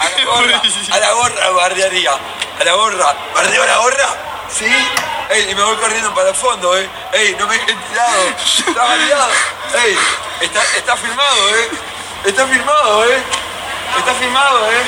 A 0.01 0.09
la 0.09 0.25
gorra, 0.25 0.61
a 0.95 0.99
la 0.99 1.11
gorra 1.13 1.49
bardearía. 1.51 2.11
A 2.59 2.63
la 2.63 2.73
gorra. 2.73 3.15
¿Bardeo 3.35 3.63
a 3.63 3.65
la 3.65 3.77
gorra? 3.77 4.07
¿Sí? 4.49 4.65
Ey, 5.29 5.47
y 5.51 5.55
me 5.55 5.63
voy 5.63 5.75
corriendo 5.77 6.13
para 6.13 6.29
el 6.29 6.35
fondo, 6.35 6.77
eh. 6.77 6.87
Ey, 7.13 7.35
no 7.39 7.47
me 7.47 7.53
dejen 7.53 7.77
tirado. 7.89 8.21
Está 8.67 8.83
bardeado. 8.83 9.29
Ey, 9.85 9.95
está, 10.41 10.61
está 10.77 10.97
filmado, 10.97 11.49
eh. 11.55 11.69
Está 12.25 12.47
filmado, 12.47 13.05
eh. 13.05 13.17
Está 13.97 14.13
filmado, 14.15 14.71
eh. 14.71 14.83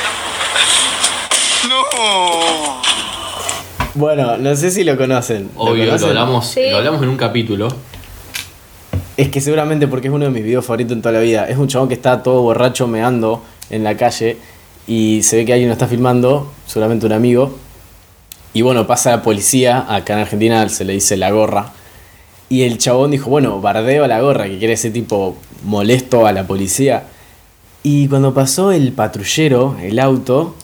No. 1.69 2.81
Bueno, 3.95 4.37
no 4.37 4.55
sé 4.55 4.71
si 4.71 4.83
lo 4.83 4.97
conocen. 4.97 5.49
¿Lo 5.55 5.61
Obvio, 5.63 5.83
lo 5.85 5.91
conocen? 5.91 6.09
hablamos, 6.09 6.47
Sí. 6.47 6.61
lo 6.69 6.77
hablamos 6.77 7.03
en 7.03 7.09
un 7.09 7.17
capítulo. 7.17 7.67
Es 9.15 9.29
que 9.29 9.39
seguramente 9.41 9.87
porque 9.87 10.07
es 10.07 10.13
uno 10.13 10.25
de 10.25 10.31
mis 10.31 10.43
videos 10.43 10.65
favoritos 10.65 10.93
en 10.93 11.01
toda 11.01 11.13
la 11.13 11.19
vida. 11.19 11.47
Es 11.47 11.57
un 11.57 11.67
chabón 11.67 11.87
que 11.87 11.93
está 11.93 12.23
todo 12.23 12.41
borracho 12.41 12.87
meando 12.87 13.43
en 13.69 13.83
la 13.83 13.95
calle 13.95 14.37
y 14.87 15.21
se 15.23 15.37
ve 15.37 15.45
que 15.45 15.53
alguien 15.53 15.69
lo 15.69 15.73
está 15.73 15.87
filmando, 15.87 16.51
seguramente 16.65 17.05
un 17.05 17.11
amigo. 17.13 17.55
Y 18.53 18.61
bueno, 18.63 18.85
pasa 18.87 19.11
la 19.11 19.21
policía, 19.21 19.85
acá 19.87 20.13
en 20.13 20.19
Argentina 20.19 20.67
se 20.69 20.85
le 20.85 20.93
dice 20.93 21.15
la 21.17 21.29
gorra. 21.31 21.71
Y 22.49 22.63
el 22.63 22.77
chabón 22.77 23.11
dijo, 23.11 23.29
bueno, 23.29 23.61
bardeo 23.61 24.03
a 24.03 24.07
la 24.07 24.19
gorra, 24.21 24.45
que 24.45 24.57
quiere 24.59 24.73
ese 24.73 24.89
tipo 24.91 25.37
molesto 25.63 26.25
a 26.27 26.31
la 26.33 26.45
policía. 26.45 27.03
Y 27.83 28.07
cuando 28.07 28.33
pasó 28.33 28.71
el 28.71 28.93
patrullero, 28.93 29.75
el 29.81 29.99
auto, 29.99 30.55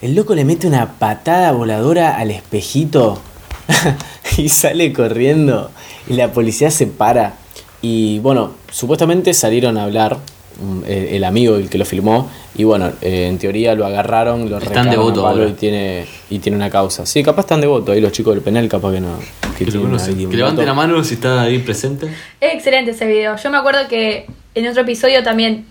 El 0.00 0.14
loco 0.14 0.34
le 0.34 0.44
mete 0.44 0.66
una 0.66 0.94
patada 0.98 1.52
voladora 1.52 2.16
al 2.16 2.30
espejito 2.30 3.20
y 4.38 4.48
sale 4.48 4.92
corriendo. 4.92 5.70
Y 6.08 6.14
la 6.14 6.32
policía 6.32 6.70
se 6.70 6.86
para. 6.86 7.34
Y 7.82 8.18
bueno, 8.20 8.52
supuestamente 8.70 9.34
salieron 9.34 9.76
a 9.76 9.82
hablar 9.84 10.16
mm, 10.60 10.84
el, 10.86 11.04
el 11.08 11.24
amigo, 11.24 11.56
el 11.56 11.68
que 11.68 11.78
lo 11.78 11.84
filmó. 11.84 12.30
Y 12.54 12.64
bueno, 12.64 12.92
eh, 13.02 13.26
en 13.26 13.38
teoría 13.38 13.74
lo 13.74 13.84
agarraron, 13.84 14.48
lo 14.48 14.58
Están 14.58 14.88
de 14.88 14.96
a 14.96 15.00
voto 15.00 15.22
palo 15.22 15.42
ahora. 15.42 15.50
y 15.50 15.54
tiene, 15.54 16.06
y 16.30 16.38
tiene 16.38 16.56
una 16.56 16.70
causa. 16.70 17.04
Sí, 17.04 17.22
capaz 17.22 17.42
están 17.42 17.60
de 17.60 17.66
voto. 17.66 17.92
Ahí 17.92 18.00
los 18.00 18.12
chicos 18.12 18.34
del 18.34 18.42
penal, 18.42 18.68
capaz 18.68 18.92
que 18.92 19.00
no. 19.00 19.18
Que, 19.58 19.64
tienen 19.64 19.98
ahí 19.98 20.24
un 20.24 20.30
Que 20.30 20.36
levanten 20.36 20.64
la 20.64 20.74
mano 20.74 21.02
si 21.04 21.14
está 21.14 21.42
ahí 21.42 21.58
presente. 21.58 22.06
Es 22.40 22.54
excelente 22.54 22.92
ese 22.92 23.06
video. 23.06 23.36
Yo 23.36 23.50
me 23.50 23.58
acuerdo 23.58 23.80
que 23.88 24.26
en 24.54 24.66
otro 24.68 24.82
episodio 24.82 25.22
también 25.22 25.66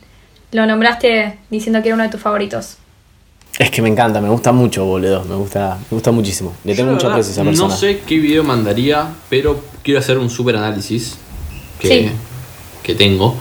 lo 0.51 0.65
nombraste 0.65 1.39
diciendo 1.49 1.81
que 1.81 1.89
era 1.89 1.95
uno 1.95 2.03
de 2.03 2.09
tus 2.09 2.21
favoritos. 2.21 2.77
Es 3.59 3.71
que 3.71 3.81
me 3.81 3.89
encanta, 3.89 4.21
me 4.21 4.29
gusta 4.29 4.51
mucho, 4.51 4.85
boludo. 4.85 5.23
Me 5.25 5.35
gusta, 5.35 5.77
me 5.89 5.95
gusta 5.95 6.11
muchísimo. 6.11 6.53
Le 6.63 6.75
tengo 6.75 6.91
mucho 6.91 7.09
aprecio 7.09 7.31
a 7.31 7.33
esa 7.33 7.43
persona. 7.43 7.67
No 7.69 7.75
sé 7.75 8.01
qué 8.05 8.17
video 8.17 8.43
mandaría, 8.43 9.07
pero 9.29 9.59
quiero 9.83 9.99
hacer 9.99 10.17
un 10.19 10.29
super 10.29 10.55
análisis 10.55 11.17
que, 11.79 11.87
Sí. 11.87 12.11
que 12.83 12.93
tengo. 12.93 13.35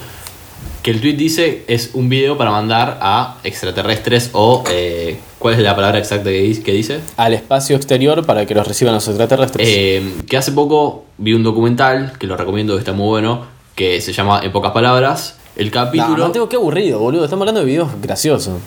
Que 0.82 0.92
el 0.92 1.00
tweet 1.00 1.14
dice 1.16 1.64
es 1.66 1.90
un 1.94 2.08
video 2.08 2.38
para 2.38 2.50
mandar 2.50 2.98
a 3.02 3.38
extraterrestres 3.44 4.30
o. 4.32 4.64
eh, 4.70 5.18
¿Cuál 5.38 5.54
es 5.54 5.60
la 5.60 5.76
palabra 5.76 5.98
exacta 5.98 6.30
que 6.30 6.40
dice? 6.42 6.62
que 6.62 6.72
dice? 6.72 7.00
Al 7.18 7.34
espacio 7.34 7.76
exterior 7.76 8.24
para 8.24 8.46
que 8.46 8.54
los 8.54 8.66
reciban 8.66 8.94
los 8.94 9.06
extraterrestres. 9.06 9.68
Eh, 9.70 10.14
que 10.26 10.36
hace 10.38 10.52
poco 10.52 11.04
vi 11.18 11.34
un 11.34 11.42
documental, 11.42 12.14
que 12.18 12.26
lo 12.26 12.36
recomiendo, 12.38 12.72
que 12.74 12.78
está 12.78 12.92
muy 12.92 13.06
bueno, 13.08 13.44
que 13.74 14.00
se 14.00 14.12
llama 14.14 14.40
En 14.42 14.50
pocas 14.50 14.72
palabras. 14.72 15.36
El 15.56 15.66
No, 15.66 15.72
capítulo. 15.72 16.26
Mateo, 16.26 16.48
qué 16.48 16.56
aburrido, 16.56 16.98
boludo. 16.98 17.24
Estamos 17.24 17.42
hablando 17.42 17.60
de 17.60 17.66
videos 17.66 17.88
graciosos. 18.02 18.58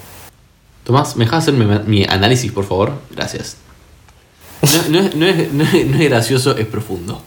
Tomás, 0.83 1.15
¿me 1.15 1.25
dejas 1.25 1.43
hacer 1.43 1.53
mi, 1.53 1.65
mi 1.85 2.03
análisis, 2.05 2.51
por 2.51 2.65
favor? 2.65 2.93
Gracias. 3.11 3.57
No, 4.89 4.99
no 4.99 5.05
es, 5.07 5.15
no 5.15 5.25
es- 5.27 5.53
no 5.53 5.63
es- 5.63 5.85
no 5.87 5.97
es 5.97 6.09
gracioso, 6.09 6.57
es 6.57 6.65
profundo. 6.65 7.21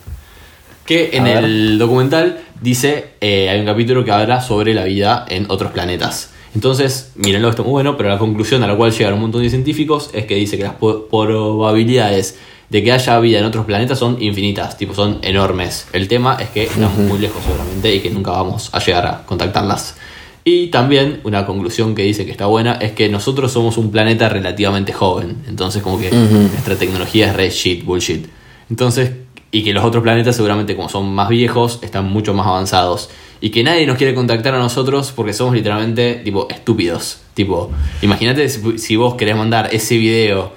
Que 0.85 1.11
en 1.13 1.27
el 1.27 1.79
documental 1.79 2.41
dice, 2.61 3.11
eh, 3.21 3.49
hay 3.49 3.59
un 3.61 3.65
capítulo 3.65 4.03
que 4.03 4.11
habla 4.11 4.41
sobre 4.41 4.73
la 4.73 4.83
vida 4.83 5.25
en 5.29 5.45
otros 5.49 5.71
planetas. 5.71 6.29
Entonces, 6.55 7.11
mírenlo, 7.15 7.49
está 7.49 7.63
muy 7.63 7.71
bueno, 7.71 7.95
pero 7.97 8.09
la 8.09 8.17
conclusión 8.19 8.61
a 8.63 8.67
la 8.67 8.75
cual 8.75 8.91
llegan 8.91 9.13
un 9.13 9.21
montón 9.21 9.41
de 9.41 9.49
científicos 9.49 10.09
es 10.13 10.25
que 10.25 10.35
dice 10.35 10.57
que 10.57 10.63
las 10.63 10.75
probabilidades 10.75 12.37
de 12.73 12.83
que 12.83 12.91
haya 12.91 13.19
vida 13.19 13.37
en 13.37 13.45
otros 13.45 13.65
planetas 13.65 13.99
son 13.99 14.19
infinitas, 14.19 14.77
tipo 14.79 14.95
son 14.95 15.19
enormes. 15.21 15.85
El 15.93 16.07
tema 16.07 16.37
es 16.41 16.49
que 16.49 16.63
estamos 16.63 16.97
muy 16.97 17.19
lejos 17.19 17.41
seguramente 17.45 17.93
y 17.95 17.99
que 17.99 18.09
nunca 18.09 18.31
vamos 18.31 18.69
a 18.73 18.79
llegar 18.79 19.05
a 19.05 19.25
contactarlas. 19.27 19.95
Y 20.43 20.67
también 20.67 21.21
una 21.23 21.45
conclusión 21.45 21.93
que 21.93 22.01
dice 22.01 22.25
que 22.25 22.31
está 22.31 22.47
buena 22.47 22.73
es 22.81 22.93
que 22.93 23.09
nosotros 23.09 23.51
somos 23.51 23.77
un 23.77 23.91
planeta 23.91 24.27
relativamente 24.27 24.91
joven. 24.91 25.37
Entonces 25.47 25.83
como 25.83 25.99
que 25.99 26.09
nuestra 26.11 26.75
tecnología 26.75 27.27
es 27.27 27.35
red 27.35 27.51
shit, 27.51 27.85
bullshit. 27.85 28.25
Entonces, 28.71 29.11
y 29.51 29.63
que 29.63 29.71
los 29.71 29.85
otros 29.85 30.01
planetas 30.01 30.35
seguramente 30.35 30.75
como 30.75 30.89
son 30.89 31.13
más 31.13 31.29
viejos, 31.29 31.77
están 31.83 32.05
mucho 32.09 32.33
más 32.33 32.47
avanzados. 32.47 33.11
Y 33.39 33.51
que 33.51 33.61
nadie 33.63 33.85
nos 33.85 33.97
quiere 33.97 34.15
contactar 34.15 34.55
a 34.55 34.57
nosotros 34.57 35.13
porque 35.15 35.33
somos 35.33 35.53
literalmente 35.53 36.15
tipo 36.25 36.47
estúpidos. 36.49 37.19
Tipo, 37.35 37.69
imagínate 38.01 38.49
si, 38.49 38.79
si 38.79 38.95
vos 38.95 39.13
querés 39.13 39.35
mandar 39.37 39.69
ese 39.71 39.95
video 39.97 40.53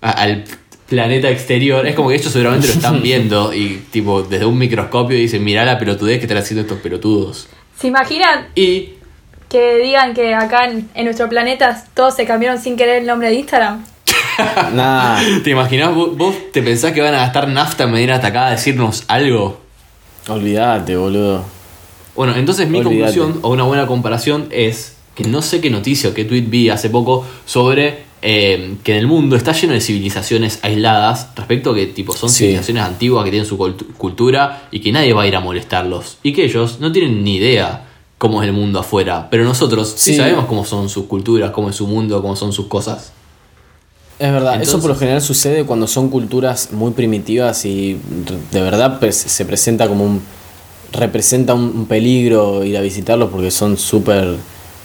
a- 0.00 0.10
al 0.12 0.44
planeta 0.88 1.28
exterior, 1.30 1.86
es 1.86 1.94
como 1.94 2.08
que 2.08 2.16
ellos 2.16 2.32
seguramente 2.32 2.66
lo 2.66 2.72
están 2.72 3.02
viendo 3.02 3.52
y 3.52 3.84
tipo 3.90 4.22
desde 4.22 4.46
un 4.46 4.58
microscopio 4.58 5.16
dicen, 5.16 5.44
mirá 5.44 5.64
la 5.64 5.78
pelotudez 5.78 6.18
que 6.18 6.24
están 6.24 6.38
haciendo 6.38 6.62
estos 6.62 6.78
pelotudos. 6.78 7.48
¿Se 7.78 7.86
imaginan 7.86 8.48
Y 8.54 8.94
que 9.48 9.78
digan 9.78 10.14
que 10.14 10.34
acá 10.34 10.64
en, 10.64 10.88
en 10.94 11.04
nuestro 11.04 11.28
planeta 11.28 11.84
todos 11.94 12.16
se 12.16 12.24
cambiaron 12.24 12.60
sin 12.60 12.76
querer 12.76 13.02
el 13.02 13.06
nombre 13.06 13.28
de 13.28 13.34
Instagram? 13.34 13.84
Nah. 14.72 15.20
¿Te 15.42 15.50
imaginás? 15.50 15.94
¿Vos, 15.94 16.16
vos 16.16 16.34
te 16.52 16.62
pensás 16.62 16.92
que 16.92 17.00
van 17.00 17.14
a 17.14 17.18
gastar 17.18 17.48
nafta 17.48 17.84
en 17.84 17.92
venir 17.92 18.12
hasta 18.12 18.28
acá 18.28 18.46
a 18.46 18.50
decirnos 18.52 19.04
algo? 19.08 19.60
Olvídate, 20.28 20.96
boludo. 20.96 21.44
Bueno, 22.14 22.34
entonces 22.36 22.68
mi 22.68 22.82
conclusión 22.82 23.40
o 23.42 23.50
una 23.50 23.64
buena 23.64 23.86
comparación 23.86 24.48
es 24.50 24.96
que 25.14 25.24
no 25.24 25.42
sé 25.42 25.60
qué 25.60 25.70
noticia 25.70 26.10
o 26.10 26.14
qué 26.14 26.24
tweet 26.24 26.42
vi 26.42 26.68
hace 26.68 26.90
poco 26.90 27.26
sobre 27.46 28.07
eh, 28.22 28.76
que 28.82 28.92
en 28.92 28.98
el 28.98 29.06
mundo 29.06 29.36
está 29.36 29.52
lleno 29.52 29.72
de 29.74 29.80
civilizaciones 29.80 30.58
aisladas 30.62 31.28
respecto 31.36 31.70
a 31.70 31.74
que 31.74 31.86
tipo 31.86 32.14
son 32.16 32.28
Sí. 32.30 32.38
civilizaciones 32.38 32.82
antiguas 32.82 33.24
que 33.24 33.30
tienen 33.30 33.46
su 33.48 33.56
cultu- 33.58 33.86
cultura 33.96 34.68
y 34.70 34.80
que 34.80 34.90
nadie 34.92 35.12
va 35.12 35.22
a 35.22 35.26
ir 35.26 35.36
a 35.36 35.40
molestarlos 35.40 36.18
y 36.22 36.32
que 36.32 36.44
ellos 36.44 36.78
no 36.80 36.90
tienen 36.92 37.22
ni 37.22 37.36
idea 37.36 37.84
cómo 38.18 38.42
es 38.42 38.48
el 38.48 38.52
mundo 38.54 38.80
afuera, 38.80 39.28
pero 39.30 39.44
nosotros 39.44 39.92
sí, 39.96 40.10
Sí. 40.12 40.16
sabemos 40.16 40.46
cómo 40.46 40.64
son 40.64 40.88
sus 40.88 41.04
culturas, 41.06 41.52
cómo 41.52 41.70
es 41.70 41.76
su 41.76 41.86
mundo, 41.86 42.20
cómo 42.20 42.34
son 42.34 42.52
sus 42.52 42.66
cosas. 42.66 43.12
Es 44.18 44.32
verdad, 44.32 44.60
eso 44.60 44.80
por 44.80 44.90
lo 44.90 44.96
general 44.96 45.22
sucede 45.22 45.62
cuando 45.64 45.86
son 45.86 46.08
culturas 46.08 46.72
muy 46.72 46.90
primitivas 46.90 47.64
y 47.64 47.96
de 48.50 48.60
verdad 48.60 49.00
se 49.12 49.44
presenta 49.44 49.86
como 49.86 50.04
un. 50.04 50.22
representa 50.90 51.54
un, 51.54 51.64
un 51.74 51.86
peligro 51.86 52.64
ir 52.64 52.76
a 52.76 52.80
visitarlos 52.80 53.30
porque 53.30 53.50
son 53.52 53.76
súper 53.76 54.34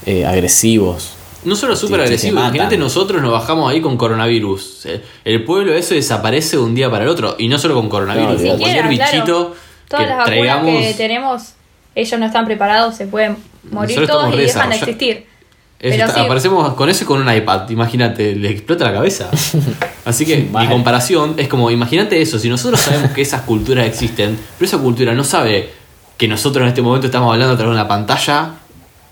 eh, 0.05 0.25
agresivos. 0.25 1.13
No 1.45 1.55
solo 1.55 1.75
súper 1.75 2.01
agresivo, 2.01 2.39
imagínate 2.39 2.77
nosotros 2.77 3.21
nos 3.21 3.31
bajamos 3.31 3.71
ahí 3.71 3.81
con 3.81 3.97
coronavirus. 3.97 4.85
Eh, 4.85 5.01
El 5.25 5.43
pueblo 5.43 5.73
ese 5.73 5.95
desaparece 5.95 6.57
de 6.57 6.63
un 6.63 6.75
día 6.75 6.89
para 6.89 7.03
el 7.03 7.09
otro. 7.09 7.35
Y 7.37 7.47
no 7.47 7.57
solo 7.59 7.75
con 7.75 7.89
coronavirus, 7.89 8.41
No, 8.41 8.49
con 8.49 8.59
cualquier 8.59 8.87
claro. 8.87 8.89
bichito 8.89 9.55
Todas 9.89 10.03
que 10.05 10.09
las 10.09 10.17
vacunas 10.19 10.25
traigamos. 10.25 10.81
que 10.81 10.93
tenemos, 10.95 11.43
ellos 11.95 12.19
no 12.19 12.25
están 12.25 12.45
preparados, 12.45 12.95
se 12.95 13.07
pueden 13.07 13.37
morir 13.71 13.97
Nosotros 13.99 14.21
todos 14.21 14.33
y 14.35 14.37
dejan 14.43 14.69
de 14.69 14.75
existir. 14.75 15.25
Es- 15.79 15.91
Pero 15.91 16.05
está- 16.05 16.15
sí. 16.19 16.25
Aparecemos 16.25 16.73
con 16.75 16.89
eso 16.89 17.03
y 17.03 17.07
con 17.07 17.21
un 17.21 17.33
iPad, 17.33 17.69
imagínate, 17.69 18.35
le 18.35 18.49
explota 18.49 18.85
la 18.85 18.93
cabeza. 18.93 19.29
Así 20.05 20.25
que 20.25 20.37
mi 20.37 20.67
comparación 20.67 21.33
es 21.37 21.47
como, 21.49 21.69
imagínate 21.71 22.21
eso, 22.21 22.39
si 22.39 22.47
nosotros 22.49 22.79
sabemos 22.79 23.11
que 23.11 23.21
esas 23.21 23.41
culturas 23.41 23.85
existen, 23.85 24.37
pero 24.57 24.65
esa 24.67 24.77
cultura 24.77 25.13
no 25.13 25.23
sabe 25.25 25.69
que 26.17 26.27
nosotros 26.27 26.61
en 26.63 26.69
este 26.69 26.81
momento 26.81 27.07
estamos 27.07 27.33
hablando 27.33 27.53
a 27.53 27.57
través 27.57 27.75
de 27.75 27.81
una 27.81 27.87
pantalla 27.87 28.51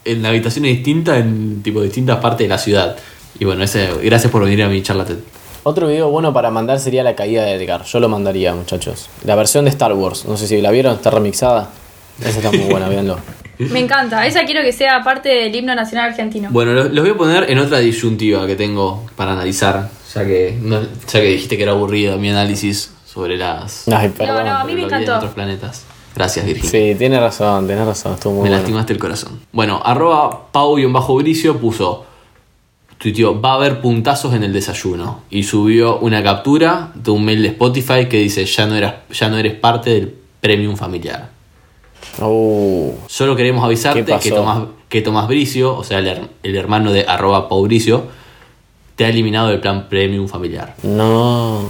en 0.05 0.25
habitaciones 0.25 0.71
distintas, 0.75 1.19
en 1.19 1.61
tipo 1.63 1.81
distintas 1.81 2.17
partes 2.19 2.45
de 2.45 2.49
la 2.49 2.57
ciudad. 2.57 2.97
Y 3.39 3.45
bueno, 3.45 3.63
ese, 3.63 3.89
gracias 4.03 4.31
por 4.31 4.43
venir 4.43 4.63
a 4.63 4.69
mi 4.69 4.81
charla 4.81 5.05
TED. 5.05 5.17
Otro 5.63 5.87
video 5.87 6.09
bueno 6.09 6.33
para 6.33 6.49
mandar 6.49 6.79
sería 6.79 7.03
la 7.03 7.15
caída 7.15 7.43
de 7.43 7.53
Edgar. 7.53 7.83
Yo 7.85 7.99
lo 7.99 8.09
mandaría, 8.09 8.53
muchachos. 8.55 9.09
La 9.25 9.35
versión 9.35 9.65
de 9.65 9.69
Star 9.71 9.93
Wars. 9.93 10.25
No 10.25 10.35
sé 10.37 10.47
si 10.47 10.59
la 10.61 10.71
vieron, 10.71 10.95
está 10.95 11.11
remixada. 11.11 11.69
Esa 12.19 12.29
está 12.39 12.49
muy 12.51 12.65
buena, 12.69 12.89
véanlo. 12.89 13.17
Me 13.59 13.79
encanta. 13.79 14.25
Esa 14.25 14.43
quiero 14.45 14.63
que 14.63 14.73
sea 14.73 15.03
parte 15.03 15.29
del 15.29 15.55
himno 15.55 15.75
nacional 15.75 16.09
argentino. 16.09 16.49
Bueno, 16.51 16.73
lo- 16.73 16.85
los 16.89 17.03
voy 17.03 17.13
a 17.13 17.17
poner 17.17 17.51
en 17.51 17.59
otra 17.59 17.77
disyuntiva 17.77 18.47
que 18.47 18.55
tengo 18.55 19.05
para 19.15 19.33
analizar, 19.33 19.89
ya 20.15 20.25
que, 20.25 20.57
no- 20.61 20.81
ya 20.81 21.19
que 21.21 21.25
dijiste 21.27 21.57
que 21.57 21.63
era 21.63 21.73
aburrido 21.73 22.17
mi 22.17 22.29
análisis 22.31 22.91
sobre 23.05 23.37
las 23.37 23.87
Ay, 23.87 24.09
perdón. 24.09 24.45
no, 24.47 24.57
a 24.57 24.63
mí 24.63 24.73
me 24.73 24.83
encantó. 24.83 25.17
otros 25.17 25.33
planetas. 25.33 25.83
Gracias, 26.15 26.45
Virginia. 26.45 26.69
Sí, 26.69 26.95
tiene 26.97 27.19
razón, 27.19 27.67
tiene 27.67 27.85
razón. 27.85 28.13
Estuvo 28.13 28.33
muy 28.33 28.43
Me 28.43 28.49
bueno. 28.49 28.57
lastimaste 28.57 28.93
el 28.93 28.99
corazón. 28.99 29.39
Bueno, 29.51 29.81
arroba 29.83 30.47
pau-bricio 30.51 31.57
puso, 31.57 32.05
tuiteó, 32.97 33.39
va 33.39 33.51
a 33.53 33.55
haber 33.55 33.81
puntazos 33.81 34.33
en 34.33 34.43
el 34.43 34.51
desayuno. 34.53 35.21
Y 35.29 35.43
subió 35.43 35.99
una 35.99 36.21
captura 36.21 36.91
de 36.95 37.11
un 37.11 37.23
mail 37.25 37.41
de 37.41 37.47
Spotify 37.49 38.07
que 38.09 38.17
dice, 38.17 38.45
ya 38.45 38.65
no, 38.67 38.75
eras, 38.75 38.95
ya 39.11 39.29
no 39.29 39.37
eres 39.37 39.53
parte 39.55 39.89
del 39.91 40.15
premium 40.41 40.75
familiar. 40.75 41.29
Uh, 42.19 42.91
Solo 43.07 43.35
queremos 43.35 43.63
avisarte 43.63 44.03
que 44.19 44.31
Tomás, 44.31 44.63
que 44.89 45.01
Tomás 45.01 45.27
Bricio, 45.27 45.75
o 45.77 45.83
sea, 45.83 45.99
el, 45.99 46.07
her- 46.07 46.27
el 46.43 46.55
hermano 46.57 46.91
de 46.91 47.05
arroba 47.07 47.47
paubricio, 47.47 48.03
te 48.97 49.05
ha 49.05 49.09
eliminado 49.09 49.47
del 49.47 49.61
plan 49.61 49.87
premium 49.87 50.27
familiar. 50.27 50.75
no. 50.83 51.69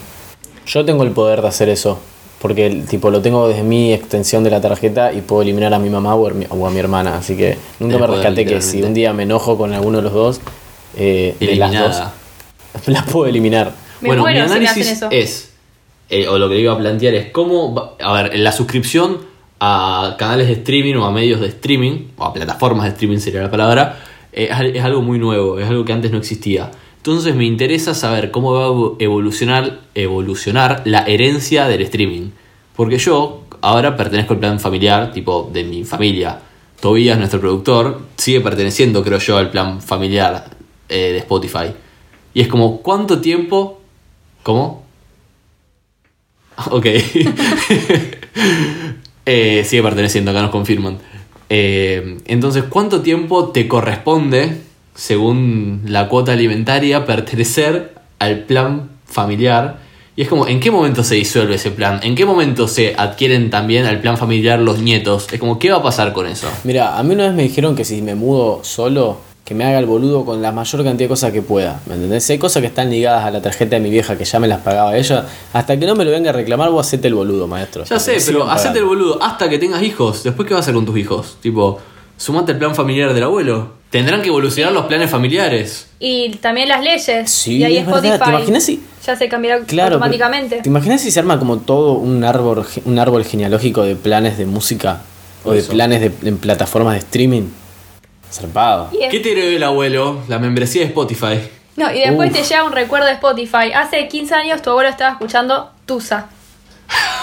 Yo 0.68 0.86
tengo 0.86 1.04
el 1.04 1.12
poder 1.12 1.42
de 1.42 1.48
hacer 1.48 1.70
eso. 1.70 2.00
Porque 2.42 2.66
el 2.66 2.86
tipo 2.86 3.12
lo 3.12 3.22
tengo 3.22 3.48
desde 3.48 3.64
mi 3.64 3.94
extensión 3.94 4.44
de 4.44 4.50
la 4.50 4.60
tarjeta 4.62 5.14
y 5.14 5.22
puedo 5.22 5.44
eliminar 5.44 5.74
a 5.74 5.80
mi 5.80 5.90
mamá 5.90 6.16
o 6.16 6.28
a 6.28 6.32
mi, 6.32 6.46
o 6.50 6.66
a 6.66 6.72
mi 6.72 6.80
hermana. 6.80 7.18
Así 7.18 7.38
que 7.38 7.58
nunca 7.80 7.98
me 8.00 8.06
poder, 8.08 8.22
rescaté 8.24 8.46
que 8.46 8.62
si 8.62 8.82
un 8.82 8.94
día 8.94 9.14
me 9.14 9.24
enojo 9.24 9.58
con 9.58 9.74
alguno 9.74 9.98
de 10.00 10.04
los 10.04 10.14
dos, 10.14 10.42
eh, 10.98 11.36
de 11.40 11.56
las 11.56 11.70
Eliminada. 11.72 12.14
dos, 12.74 12.88
las 12.88 13.04
puedo 13.04 13.28
eliminar. 13.28 13.72
Me 14.02 14.08
bueno, 14.10 14.24
mi 14.24 14.32
muero 14.32 14.48
si 14.48 14.50
me 14.50 14.56
análisis 14.68 14.82
hacen 14.94 14.94
eso. 14.98 15.08
es, 15.12 15.52
eh, 16.10 16.28
o 16.28 16.40
lo 16.40 16.50
que 16.50 16.56
le 16.56 16.62
iba 16.62 16.74
a 16.74 16.78
plantear 16.78 17.14
es 17.14 17.32
cómo, 17.32 17.74
va- 17.76 17.94
a 18.02 18.24
ver, 18.24 18.38
la 18.40 18.52
suscripción 18.52 19.20
a 19.60 20.16
canales 20.18 20.48
de 20.48 20.54
streaming 20.54 20.96
o 20.96 21.06
a 21.06 21.12
medios 21.12 21.40
de 21.40 21.48
streaming, 21.48 22.08
o 22.18 22.24
a 22.26 22.34
plataformas 22.34 22.86
de 22.86 22.90
streaming 22.94 23.20
sería 23.20 23.42
la 23.44 23.52
palabra, 23.52 24.00
eh, 24.34 24.50
es 24.74 24.84
algo 24.84 25.04
muy 25.04 25.20
nuevo, 25.20 25.60
es 25.60 25.68
algo 25.70 25.86
que 25.86 25.94
antes 25.94 26.10
no 26.12 26.18
existía. 26.18 26.72
Entonces 27.02 27.36
me 27.36 27.46
interesa 27.46 27.96
saber 27.96 28.30
cómo 28.30 28.54
va 28.54 28.66
a 28.66 28.70
evo- 28.70 28.96
evolucionar, 29.00 29.80
evolucionar 29.96 30.84
la 30.86 31.02
herencia 31.08 31.68
del 31.68 31.82
streaming. 31.82 32.30
Porque 32.76 33.00
yo 33.00 33.42
ahora 33.62 33.98
pertenezco 33.98 34.34
al 34.34 34.40
plan 34.40 34.60
familiar, 34.60 35.12
tipo 35.12 35.50
de 35.52 35.64
mi 35.64 35.84
familia. 35.84 36.40
Tobías, 36.80 37.18
nuestro 37.18 37.40
productor, 37.40 38.02
sigue 38.18 38.42
perteneciendo, 38.42 39.04
creo 39.04 39.18
yo, 39.20 39.38
al 39.38 39.50
plan 39.50 39.82
familiar 39.82 40.52
eh, 40.90 41.12
de 41.14 41.18
Spotify. 41.18 41.74
Y 42.36 42.42
es 42.42 42.48
como, 42.48 42.82
¿cuánto 42.82 43.20
tiempo? 43.20 43.82
¿Cómo? 44.44 44.84
Ok. 46.72 46.86
Eh, 49.26 49.64
sigue 49.66 49.84
perteneciendo, 49.84 50.32
acá 50.32 50.42
nos 50.42 50.50
confirman. 50.52 50.98
Eh, 51.48 52.18
entonces, 52.26 52.64
¿cuánto 52.68 53.02
tiempo 53.02 53.50
te 53.50 53.68
corresponde, 53.68 54.62
según 55.02 55.82
la 55.88 56.08
cuota 56.08 56.34
alimentaria, 56.34 57.08
pertenecer 57.08 57.96
al 58.20 58.42
plan 58.42 58.92
familiar. 59.08 59.80
Y 60.16 60.22
es 60.22 60.28
como, 60.28 60.46
¿en 60.46 60.60
qué 60.60 60.70
momento 60.70 61.04
se 61.04 61.16
disuelve 61.16 61.56
ese 61.56 61.72
plan? 61.72 62.00
¿En 62.04 62.14
qué 62.14 62.24
momento 62.24 62.68
se 62.68 62.94
adquieren 62.96 63.50
también 63.50 63.88
al 63.88 64.00
plan 64.00 64.16
familiar 64.16 64.60
los 64.60 64.80
nietos? 64.80 65.28
Es 65.32 65.40
como, 65.40 65.58
¿qué 65.58 65.72
va 65.72 65.78
a 65.78 65.82
pasar 65.82 66.14
con 66.14 66.28
eso? 66.28 66.48
Mira, 66.66 67.00
a 67.00 67.02
mí 67.02 67.16
una 67.16 67.26
vez 67.26 67.34
me 67.34 67.42
dijeron 67.42 67.76
que 67.76 67.84
si 67.84 68.04
me 68.04 68.14
mudo 68.14 68.60
solo, 68.62 69.18
que 69.44 69.56
me 69.56 69.64
haga 69.64 69.80
el 69.80 69.88
boludo 69.88 70.24
con 70.24 70.40
la 70.40 70.52
mayor 70.52 70.84
cantidad 70.84 71.06
de 71.06 71.10
cosas 71.10 71.32
que 71.32 71.42
pueda. 71.42 71.82
¿Me 71.88 71.96
entendés? 71.96 72.30
Hay 72.30 72.38
cosas 72.38 72.62
que 72.62 72.68
están 72.68 72.92
ligadas 72.92 73.26
a 73.26 73.32
la 73.32 73.42
tarjeta 73.42 73.78
de 73.78 73.80
mi 73.80 73.90
vieja 73.90 74.16
que 74.20 74.26
ya 74.26 74.40
me 74.40 74.48
las 74.48 74.62
pagaba 74.62 74.96
ella. 74.96 75.26
Hasta 75.52 75.80
que 75.80 75.88
no 75.88 75.96
me 75.96 76.06
lo 76.06 76.12
venga 76.12 76.30
a 76.30 76.34
reclamar, 76.34 76.70
vos 76.70 76.86
hacete 76.86 77.08
el 77.08 77.16
boludo, 77.16 77.48
maestro. 77.48 77.86
Ya 77.86 77.98
sé, 77.98 78.18
pero 78.24 78.48
hacete 78.48 78.78
el 78.78 78.86
boludo 78.86 79.18
hasta 79.24 79.50
que 79.50 79.58
tengas 79.58 79.82
hijos. 79.82 80.22
Después, 80.22 80.48
¿qué 80.48 80.54
vas 80.54 80.62
a 80.62 80.66
hacer 80.66 80.76
con 80.76 80.86
tus 80.86 80.96
hijos? 80.96 81.38
Tipo, 81.42 81.80
sumate 82.18 82.52
el 82.52 82.60
plan 82.60 82.76
familiar 82.76 83.16
del 83.16 83.24
abuelo. 83.24 83.81
Tendrán 83.92 84.22
que 84.22 84.30
evolucionar 84.30 84.72
los 84.72 84.86
planes 84.86 85.12
familiares. 85.12 85.88
Y 86.00 86.30
también 86.38 86.70
las 86.70 86.82
leyes. 86.84 87.30
Sí, 87.30 87.58
y 87.58 87.64
ahí 87.66 87.78
es 87.78 87.86
verdad. 87.86 88.04
Spotify 88.06 88.24
¿Te 88.26 88.30
imaginas 88.38 88.64
si- 88.64 88.84
ya 89.06 89.16
se 89.16 89.28
cambiará 89.30 89.64
Claro, 89.66 89.96
automáticamente. 89.96 90.50
pero, 90.50 90.64
¿Te 90.64 90.70
imaginas 90.70 91.02
si 91.02 91.12
se 91.12 91.20
arma 91.20 91.38
como 91.38 91.58
todo 91.58 91.94
un 91.94 92.24
árbol, 92.24 92.66
un 92.86 92.98
árbol 93.00 93.24
genealógico 93.26 93.84
de 93.84 93.96
planes 93.96 94.38
de 94.38 94.46
música? 94.46 95.02
O 95.44 95.52
de 95.52 95.60
Eso. 95.60 95.72
planes 95.74 96.00
de, 96.02 96.12
en 96.28 96.38
plataformas 96.38 96.94
de 96.94 97.00
streaming. 97.00 97.44
Zarpado. 98.32 98.90
Es- 99.00 99.10
¿Qué 99.12 99.20
te 99.20 99.34
heredó 99.34 99.50
el 99.58 99.64
abuelo? 99.64 100.20
La 100.28 100.40
membresía 100.40 100.82
de 100.84 100.88
Spotify. 100.88 101.40
no, 101.76 101.92
y 101.94 102.00
después 102.00 102.30
Uf. 102.32 102.38
te 102.38 102.44
llega 102.44 102.64
un 102.64 102.72
recuerdo 102.72 103.08
de 103.08 103.14
Spotify. 103.14 103.72
Hace 103.76 104.08
15 104.08 104.34
años 104.36 104.62
tu 104.62 104.70
abuelo 104.70 104.90
estaba 104.90 105.12
escuchando 105.12 105.72
Tusa. 105.86 106.28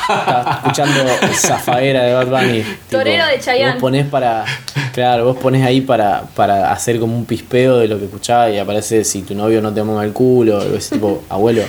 Estaba 0.09 0.61
escuchando 0.63 1.01
Zafaera 1.35 2.03
de 2.05 2.15
Bad 2.15 2.29
Bunny. 2.29 2.65
Torero 2.91 3.27
de 3.27 3.39
Chayanne. 3.39 3.73
Vos 3.75 3.81
ponés 3.81 4.07
para. 4.07 4.45
Claro, 4.95 5.27
vos 5.27 5.37
pones 5.37 5.65
ahí 5.65 5.83
para, 5.83 6.23
para 6.35 6.73
hacer 6.73 6.99
como 6.99 7.17
un 7.17 7.25
pispeo 7.27 7.77
de 7.79 7.89
lo 7.89 7.99
que 7.99 8.07
escuchás 8.07 8.53
y 8.53 8.59
aparece 8.59 9.05
si 9.05 9.23
tu 9.23 9.35
novio 9.35 9.61
no 9.61 9.73
te 9.73 9.83
mama 9.83 10.05
el 10.05 10.13
culo. 10.13 10.59
o 10.59 10.77
Ese 10.77 10.95
tipo, 10.95 11.23
abuelo. 11.29 11.63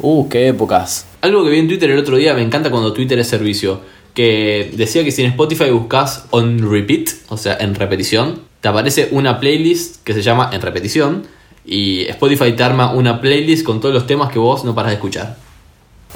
Uh, 0.00 0.28
qué 0.28 0.48
épocas. 0.48 1.06
Algo 1.20 1.44
que 1.44 1.50
vi 1.50 1.58
en 1.58 1.68
Twitter 1.68 1.90
el 1.90 1.98
otro 1.98 2.16
día, 2.16 2.34
me 2.34 2.42
encanta 2.42 2.70
cuando 2.70 2.92
Twitter 2.92 3.18
es 3.18 3.28
servicio. 3.28 3.80
Que 4.14 4.70
decía 4.74 5.04
que 5.04 5.12
si 5.12 5.22
en 5.22 5.30
Spotify 5.30 5.70
buscas 5.70 6.24
on 6.30 6.70
repeat, 6.70 7.10
o 7.28 7.36
sea, 7.36 7.56
en 7.60 7.74
repetición, 7.76 8.40
te 8.60 8.68
aparece 8.68 9.08
una 9.12 9.38
playlist 9.38 10.02
que 10.02 10.12
se 10.14 10.22
llama 10.22 10.50
en 10.52 10.60
repetición. 10.60 11.26
Y 11.64 12.06
Spotify 12.08 12.52
te 12.52 12.64
arma 12.64 12.92
una 12.92 13.20
playlist 13.20 13.64
con 13.64 13.80
todos 13.80 13.94
los 13.94 14.06
temas 14.06 14.32
que 14.32 14.38
vos 14.38 14.64
no 14.64 14.74
paras 14.74 14.90
de 14.90 14.94
escuchar. 14.96 15.36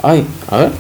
Ay, 0.03 0.27
a 0.51 0.57
ver. 0.57 0.71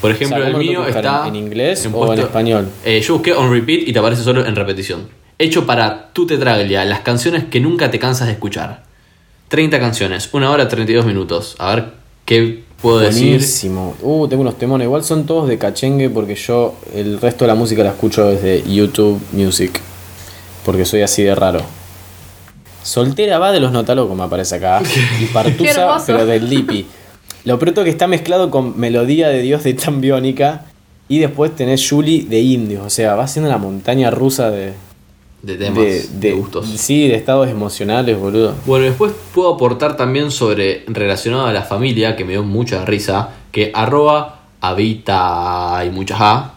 Por 0.00 0.10
ejemplo, 0.12 0.36
O 0.36 0.40
sea, 0.40 0.46
el 0.48 0.52
¿cómo 0.52 0.64
lo 0.64 0.70
mío 0.70 0.86
está. 0.86 1.26
¿En 1.26 1.34
inglés 1.36 1.86
o 1.86 1.90
puesto- 1.90 2.12
en 2.14 2.20
español? 2.20 2.68
Eh, 2.84 3.00
yo 3.00 3.14
busqué 3.14 3.32
on 3.32 3.50
repeat 3.52 3.88
y 3.88 3.92
te 3.92 3.98
aparece 3.98 4.22
solo 4.22 4.46
en 4.46 4.54
repetición. 4.54 5.08
Hecho 5.38 5.66
para 5.66 6.10
tu 6.12 6.26
tetraglia, 6.26 6.84
las 6.84 7.00
canciones 7.00 7.44
que 7.44 7.60
nunca 7.60 7.90
te 7.90 7.98
cansas 7.98 8.26
de 8.26 8.32
escuchar. 8.34 8.82
30 9.48 9.78
canciones, 9.80 10.28
1 10.32 10.50
hora 10.50 10.68
32 10.68 11.06
minutos. 11.06 11.56
A 11.58 11.74
ver 11.74 11.84
qué 12.24 12.62
puedo 12.82 12.98
decir. 12.98 13.28
Buenísimo. 13.30 13.96
Uh, 14.02 14.28
tengo 14.28 14.42
unos 14.42 14.58
temones. 14.58 14.84
Igual 14.84 15.02
son 15.04 15.26
todos 15.26 15.48
de 15.48 15.58
cachengue 15.58 16.10
porque 16.10 16.34
yo 16.34 16.74
el 16.94 17.20
resto 17.20 17.44
de 17.44 17.48
la 17.48 17.54
música 17.54 17.82
la 17.82 17.90
escucho 17.90 18.26
desde 18.26 18.62
YouTube 18.70 19.20
Music. 19.32 19.80
Porque 20.64 20.84
soy 20.84 21.02
así 21.02 21.22
de 21.22 21.34
raro. 21.34 21.62
Soltera 22.82 23.38
va 23.38 23.52
de 23.52 23.60
los 23.60 23.72
Notalocos, 23.72 24.16
me 24.16 24.24
aparece 24.24 24.56
acá. 24.56 24.82
Y 25.20 25.24
Partusa, 25.32 25.98
pero 26.06 26.24
del 26.26 26.48
Lipi. 26.48 26.86
Lo 27.48 27.58
pronto 27.58 27.82
que 27.82 27.88
está 27.88 28.06
mezclado 28.06 28.50
con 28.50 28.78
Melodía 28.78 29.28
de 29.30 29.40
Dios 29.40 29.64
de 29.64 29.72
Tan 29.72 30.02
Biónica. 30.02 30.66
Y 31.08 31.18
después 31.18 31.56
tenés 31.56 31.88
Julie 31.88 32.24
de 32.24 32.40
Indios. 32.40 32.84
O 32.84 32.90
sea, 32.90 33.14
va 33.14 33.26
siendo 33.26 33.48
una 33.48 33.56
montaña 33.56 34.10
rusa 34.10 34.50
de, 34.50 34.74
De 35.40 35.56
temas, 35.56 35.82
de, 35.82 36.08
de, 36.20 36.32
gustos. 36.32 36.66
Sí, 36.66 37.08
de 37.08 37.14
estados 37.14 37.48
emocionales, 37.48 38.18
boludo. 38.18 38.54
Bueno, 38.66 38.84
después 38.84 39.14
puedo 39.32 39.54
aportar 39.54 39.96
también 39.96 40.30
sobre 40.30 40.84
relacionado 40.88 41.46
a 41.46 41.54
la 41.54 41.62
familia, 41.62 42.16
que 42.16 42.26
me 42.26 42.32
dio 42.32 42.42
mucha 42.42 42.84
risa, 42.84 43.30
que 43.50 43.70
arroba 43.72 44.42
habita 44.60 45.82
y 45.86 45.88
muchas 45.88 46.18
A. 46.20 46.54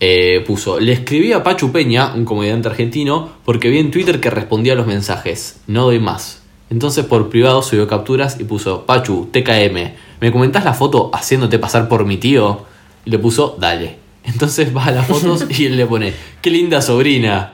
eh, 0.00 0.42
puso, 0.44 0.80
le 0.80 0.94
escribí 0.94 1.32
a 1.32 1.44
Pachu 1.44 1.70
Peña, 1.70 2.12
un 2.12 2.24
comediante 2.24 2.66
argentino, 2.66 3.30
porque 3.44 3.68
vi 3.68 3.78
en 3.78 3.92
Twitter 3.92 4.18
que 4.18 4.30
respondía 4.30 4.72
a 4.72 4.76
los 4.76 4.88
mensajes. 4.88 5.60
No 5.68 5.84
doy 5.84 6.00
más. 6.00 6.42
Entonces 6.70 7.04
por 7.04 7.28
privado 7.28 7.62
subió 7.62 7.86
capturas 7.86 8.40
y 8.40 8.42
puso, 8.42 8.84
Pachu, 8.84 9.28
TKM, 9.30 9.94
¿me 10.24 10.32
comentás 10.32 10.64
la 10.64 10.72
foto 10.72 11.10
haciéndote 11.12 11.58
pasar 11.58 11.86
por 11.86 12.06
mi 12.06 12.16
tío? 12.16 12.62
Y 13.04 13.10
le 13.10 13.18
puso, 13.18 13.56
dale. 13.60 13.98
Entonces 14.24 14.74
va 14.74 14.86
a 14.86 14.90
las 14.90 15.06
fotos 15.06 15.44
y 15.50 15.66
él 15.66 15.76
le 15.76 15.84
pone, 15.84 16.14
qué 16.40 16.48
linda 16.48 16.80
sobrina. 16.80 17.52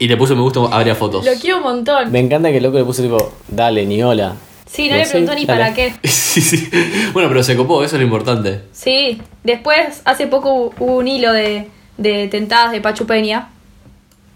Y 0.00 0.08
le 0.08 0.16
puso 0.16 0.34
me 0.34 0.42
gusta 0.42 0.58
a 0.58 0.66
varias 0.66 0.98
fotos. 0.98 1.24
Lo 1.24 1.30
quiero 1.40 1.58
un 1.58 1.62
montón. 1.62 2.10
Me 2.10 2.18
encanta 2.18 2.50
que 2.50 2.56
el 2.56 2.64
loco 2.64 2.76
le 2.78 2.84
puso 2.84 3.02
tipo, 3.02 3.32
dale, 3.46 3.86
ni 3.86 4.02
hola. 4.02 4.34
Sí, 4.66 4.88
no 4.88 4.96
le 4.96 5.04
Sí, 5.04 5.10
preguntó 5.12 5.34
ni 5.36 5.44
dale. 5.44 5.60
para 5.62 5.74
qué. 5.74 5.94
Sí, 6.08 6.40
sí. 6.40 6.68
Bueno, 7.12 7.28
pero 7.28 7.44
se 7.44 7.54
copó, 7.56 7.84
eso 7.84 7.94
es 7.94 8.00
lo 8.00 8.04
importante. 8.06 8.62
Sí, 8.72 9.22
después 9.44 10.02
hace 10.04 10.26
poco 10.26 10.70
hu- 10.70 10.72
hubo 10.80 10.96
un 10.96 11.06
hilo 11.06 11.32
de, 11.32 11.68
de 11.98 12.26
tentadas 12.26 12.72
de 12.72 12.80
Pachu 12.80 13.06
Peña. 13.06 13.50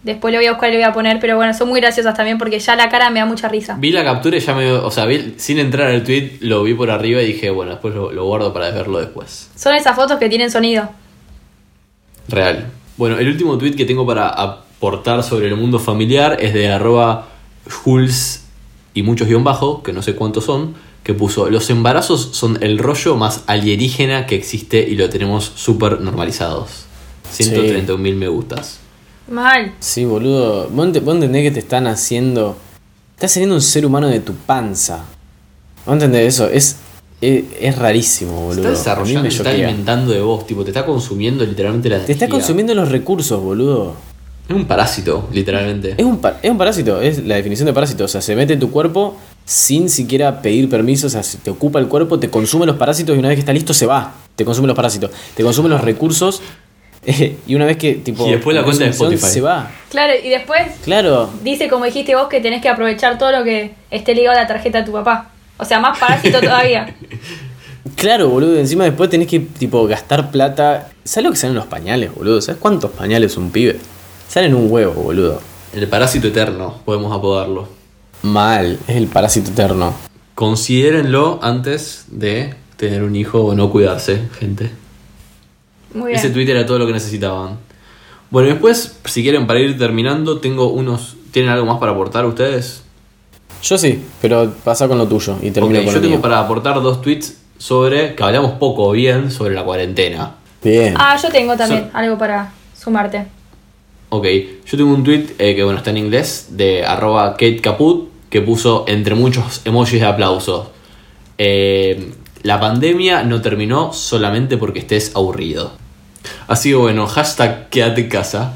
Después 0.02 0.32
lo 0.32 0.38
voy 0.38 0.46
a 0.46 0.52
buscar 0.52 0.70
y 0.70 0.74
lo 0.74 0.78
voy 0.78 0.88
a 0.88 0.92
poner, 0.92 1.18
pero 1.20 1.34
bueno, 1.36 1.52
son 1.52 1.68
muy 1.68 1.80
graciosas 1.80 2.14
también 2.14 2.38
porque 2.38 2.60
ya 2.60 2.76
la 2.76 2.88
cara 2.88 3.10
me 3.10 3.18
da 3.18 3.26
mucha 3.26 3.48
risa. 3.48 3.76
Vi 3.78 3.90
la 3.90 4.04
captura 4.04 4.36
y 4.36 4.40
ya 4.40 4.54
me. 4.54 4.70
O 4.70 4.90
sea, 4.90 5.04
vi- 5.04 5.34
sin 5.36 5.58
entrar 5.58 5.88
al 5.88 6.04
tweet, 6.04 6.38
lo 6.40 6.62
vi 6.62 6.74
por 6.74 6.90
arriba 6.92 7.20
y 7.22 7.26
dije, 7.26 7.50
bueno, 7.50 7.72
después 7.72 7.92
lo, 7.94 8.12
lo 8.12 8.24
guardo 8.24 8.52
para 8.52 8.70
verlo 8.70 8.98
después. 9.00 9.50
Son 9.56 9.74
esas 9.74 9.96
fotos 9.96 10.18
que 10.18 10.28
tienen 10.28 10.50
sonido. 10.50 10.88
Real. 12.28 12.66
Bueno, 12.96 13.18
el 13.18 13.28
último 13.28 13.58
tweet 13.58 13.74
que 13.74 13.84
tengo 13.84 14.06
para 14.06 14.28
aportar 14.28 15.22
sobre 15.22 15.48
el 15.48 15.56
mundo 15.56 15.78
familiar 15.78 16.38
es 16.40 16.54
de 16.54 16.68
arroba 16.68 17.26
Jules 17.68 18.44
y 18.94 19.02
muchos 19.02 19.26
guion 19.28 19.44
bajo, 19.44 19.82
que 19.82 19.92
no 19.92 20.02
sé 20.02 20.14
cuántos 20.14 20.44
son, 20.44 20.74
que 21.02 21.14
puso: 21.14 21.50
Los 21.50 21.68
embarazos 21.70 22.30
son 22.32 22.58
el 22.62 22.78
rollo 22.78 23.16
más 23.16 23.42
alienígena 23.48 24.26
que 24.26 24.36
existe 24.36 24.86
y 24.88 24.94
lo 24.94 25.10
tenemos 25.10 25.52
súper 25.56 26.00
normalizados. 26.00 26.84
131 27.30 27.98
mil 28.00 28.14
me 28.16 28.28
gustas. 28.28 28.78
Mal. 29.28 29.74
Sí, 29.80 30.04
boludo. 30.04 30.68
Vos, 30.70 30.86
ent- 30.88 31.02
vos 31.02 31.14
entendés 31.14 31.42
que 31.42 31.50
te 31.50 31.58
están 31.60 31.86
haciendo. 31.86 32.56
Estás 33.14 33.32
haciendo 33.32 33.54
un 33.54 33.62
ser 33.62 33.84
humano 33.86 34.08
de 34.08 34.20
tu 34.20 34.34
panza. 34.34 35.00
¿Vos 35.84 35.92
entendés 35.94 36.34
eso? 36.34 36.48
Es, 36.48 36.76
es, 37.20 37.44
es 37.60 37.76
rarísimo, 37.78 38.32
Se 38.52 38.60
boludo. 38.60 38.72
está 38.72 38.92
A 38.92 38.96
mí 38.96 39.00
desarrollando, 39.12 39.22
me 39.22 39.30
se 39.30 39.36
está 39.38 39.50
alimentando 39.50 40.12
de 40.12 40.20
vos, 40.20 40.46
tipo, 40.46 40.62
te 40.64 40.70
está 40.70 40.84
consumiendo 40.84 41.44
literalmente 41.44 41.88
la 41.88 42.04
Te 42.04 42.12
está 42.12 42.28
consumiendo 42.28 42.74
los 42.74 42.88
recursos, 42.90 43.40
boludo. 43.42 43.94
Es 44.48 44.54
un 44.54 44.64
parásito, 44.66 45.28
literalmente. 45.32 45.94
Es 45.98 46.04
un, 46.04 46.20
es 46.42 46.50
un 46.50 46.58
parásito, 46.58 47.00
es 47.00 47.24
la 47.26 47.34
definición 47.34 47.66
de 47.66 47.72
parásito. 47.72 48.04
O 48.04 48.08
sea, 48.08 48.20
se 48.20 48.36
mete 48.36 48.52
en 48.52 48.60
tu 48.60 48.70
cuerpo 48.70 49.16
sin 49.44 49.88
siquiera 49.88 50.40
pedir 50.40 50.68
permiso. 50.68 51.08
O 51.08 51.10
sea, 51.10 51.24
se 51.24 51.38
te 51.38 51.50
ocupa 51.50 51.80
el 51.80 51.88
cuerpo, 51.88 52.20
te 52.20 52.30
consume 52.30 52.64
los 52.64 52.76
parásitos 52.76 53.16
y 53.16 53.18
una 53.18 53.28
vez 53.28 53.36
que 53.36 53.40
está 53.40 53.52
listo 53.52 53.74
se 53.74 53.86
va. 53.86 54.14
Te 54.36 54.44
consume 54.44 54.68
los 54.68 54.76
parásitos. 54.76 55.10
Te 55.34 55.42
consume 55.42 55.68
los 55.68 55.80
recursos. 55.80 56.42
y 57.46 57.54
una 57.54 57.64
vez 57.66 57.76
que, 57.76 57.94
tipo. 57.94 58.26
Y 58.26 58.32
después 58.32 58.56
la 58.56 58.64
cuenta 58.64 58.84
de 58.84 58.90
Spotify. 58.90 59.26
Se 59.26 59.40
va. 59.40 59.70
Claro, 59.90 60.12
y 60.22 60.28
después 60.28 60.62
Claro. 60.84 61.30
dice, 61.42 61.68
como 61.68 61.84
dijiste 61.84 62.14
vos, 62.14 62.28
que 62.28 62.40
tenés 62.40 62.60
que 62.60 62.68
aprovechar 62.68 63.16
todo 63.18 63.30
lo 63.32 63.44
que 63.44 63.74
esté 63.90 64.14
ligado 64.14 64.38
a 64.38 64.42
la 64.42 64.46
tarjeta 64.48 64.78
de 64.80 64.84
tu 64.84 64.92
papá. 64.92 65.30
O 65.58 65.64
sea, 65.64 65.80
más 65.80 65.98
parásito 65.98 66.40
todavía. 66.40 66.94
Claro, 67.94 68.28
boludo. 68.28 68.58
Encima 68.58 68.84
después 68.84 69.08
tenés 69.08 69.28
que, 69.28 69.38
tipo, 69.40 69.86
gastar 69.86 70.30
plata. 70.30 70.88
¿Sabes 71.04 71.24
lo 71.24 71.30
que 71.30 71.38
salen 71.38 71.56
los 71.56 71.66
pañales, 71.66 72.12
boludo? 72.14 72.42
¿Sabes 72.42 72.60
cuántos 72.60 72.90
pañales 72.90 73.36
un 73.36 73.50
pibe? 73.50 73.78
Salen 74.28 74.54
un 74.54 74.70
huevo, 74.70 74.92
boludo. 75.02 75.40
El 75.72 75.86
parásito 75.88 76.26
eterno, 76.26 76.80
podemos 76.84 77.16
apodarlo. 77.16 77.68
Mal. 78.22 78.78
Es 78.88 78.96
el 78.96 79.06
parásito 79.06 79.50
eterno. 79.50 79.94
Considérenlo 80.34 81.38
antes 81.42 82.04
de 82.08 82.54
tener 82.76 83.02
un 83.02 83.16
hijo 83.16 83.40
o 83.42 83.54
no 83.54 83.70
cuidarse, 83.70 84.22
gente. 84.38 84.70
Muy 85.96 86.08
bien. 86.08 86.18
Ese 86.18 86.30
tweet 86.30 86.48
era 86.48 86.64
todo 86.66 86.78
lo 86.78 86.86
que 86.86 86.92
necesitaban. 86.92 87.58
Bueno, 88.30 88.48
y 88.48 88.52
después, 88.52 88.98
si 89.04 89.22
quieren, 89.22 89.46
para 89.46 89.60
ir 89.60 89.78
terminando, 89.78 90.38
tengo 90.38 90.68
unos. 90.68 91.16
¿Tienen 91.30 91.50
algo 91.50 91.66
más 91.66 91.78
para 91.78 91.92
aportar 91.92 92.24
ustedes? 92.26 92.82
Yo 93.62 93.78
sí, 93.78 94.02
pero 94.20 94.52
pasa 94.64 94.86
con 94.88 94.98
lo 94.98 95.06
tuyo 95.06 95.36
y 95.42 95.50
termino 95.50 95.78
Ok, 95.78 95.84
con 95.84 95.94
yo 95.94 95.98
lo 95.98 96.00
tengo 96.02 96.14
mío. 96.16 96.22
para 96.22 96.40
aportar 96.40 96.80
dos 96.82 97.00
tweets 97.02 97.36
sobre. 97.58 98.14
que 98.14 98.22
hablamos 98.22 98.52
poco 98.52 98.84
o 98.88 98.92
bien 98.92 99.30
sobre 99.30 99.54
la 99.54 99.64
cuarentena. 99.64 100.34
Bien. 100.62 100.94
Ah, 100.98 101.16
yo 101.20 101.28
tengo 101.30 101.56
también 101.56 101.90
algo 101.92 102.16
para 102.18 102.52
sumarte. 102.78 103.26
Ok, 104.08 104.26
yo 104.66 104.76
tengo 104.76 104.92
un 104.94 105.02
tweet 105.04 105.26
eh, 105.38 105.54
que 105.56 105.62
bueno 105.64 105.78
está 105.78 105.90
en 105.90 105.96
inglés 105.98 106.48
de 106.50 106.84
arroba 106.84 107.32
Kate 107.32 107.60
Caput 107.60 108.08
que 108.30 108.40
puso 108.40 108.84
entre 108.88 109.14
muchos 109.14 109.62
emojis 109.64 110.00
de 110.00 110.06
aplausos. 110.06 110.68
eh, 111.38 112.12
la 112.42 112.60
pandemia 112.60 113.24
no 113.24 113.40
terminó 113.40 113.92
solamente 113.92 114.56
porque 114.56 114.78
estés 114.78 115.10
aburrido. 115.16 115.72
Así 116.48 116.70
que 116.70 116.74
bueno, 116.76 117.06
hashtag 117.06 117.68
quédate 117.68 118.02
en 118.02 118.08
casa. 118.08 118.54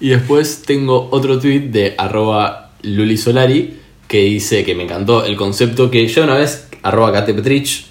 Y 0.00 0.10
después 0.10 0.62
tengo 0.66 1.08
otro 1.10 1.38
tweet 1.38 1.70
de 1.70 1.94
arroba 1.96 2.70
Luli 2.82 3.16
Solari 3.16 3.78
que 4.08 4.18
dice 4.20 4.64
que 4.64 4.74
me 4.74 4.84
encantó 4.84 5.24
el 5.24 5.36
concepto 5.36 5.90
que 5.90 6.06
ya 6.06 6.22
una 6.24 6.34
vez 6.34 6.68
arroba 6.82 7.12
Kate 7.12 7.34
Petrich 7.34 7.86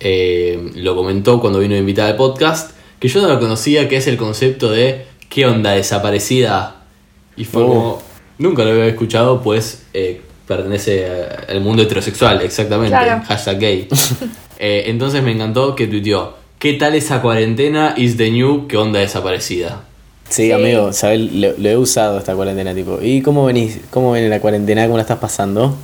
eh, 0.00 0.70
lo 0.76 0.94
comentó 0.94 1.40
cuando 1.40 1.58
vino 1.58 1.76
invitada 1.76 2.10
al 2.10 2.16
podcast, 2.16 2.70
que 3.00 3.08
yo 3.08 3.20
no 3.20 3.28
lo 3.28 3.40
conocía, 3.40 3.88
que 3.88 3.96
es 3.96 4.06
el 4.06 4.16
concepto 4.16 4.70
de 4.70 5.06
¿qué 5.28 5.46
onda 5.46 5.72
desaparecida? 5.72 6.76
Y 7.36 7.44
fue 7.44 7.62
Oh. 7.62 7.66
como, 7.68 8.02
nunca 8.38 8.64
lo 8.64 8.70
había 8.70 8.86
escuchado, 8.86 9.42
pues 9.42 9.86
eh, 9.94 10.20
pertenece 10.46 11.06
al 11.48 11.60
mundo 11.60 11.82
heterosexual, 11.82 12.40
exactamente. 12.42 12.96
Claro. 12.96 13.22
Hashtag 13.26 13.58
gay. 13.58 13.88
Eh, 14.60 14.90
entonces 14.90 15.22
me 15.22 15.30
encantó 15.30 15.76
que 15.76 15.86
tuiteó. 15.86 16.34
¿Qué 16.58 16.72
tal 16.74 16.94
esa 16.94 17.22
cuarentena 17.22 17.94
is 17.96 18.16
the 18.16 18.30
new? 18.30 18.66
¿Qué 18.66 18.76
onda 18.76 18.98
desaparecida? 19.00 19.82
Sí, 20.28 20.46
Sí. 20.46 20.52
amigo, 20.52 20.92
¿sabes? 20.92 21.20
Lo, 21.32 21.52
lo 21.56 21.68
he 21.68 21.76
usado 21.76 22.18
esta 22.18 22.34
cuarentena, 22.34 22.74
tipo. 22.74 22.98
¿Y 23.00 23.22
cómo 23.22 23.44
venís? 23.46 23.80
¿Cómo 23.90 24.12
viene 24.12 24.28
la 24.28 24.40
cuarentena? 24.40 24.84
¿Cómo 24.84 24.96
la 24.96 25.02
estás 25.02 25.18
pasando? 25.18 25.76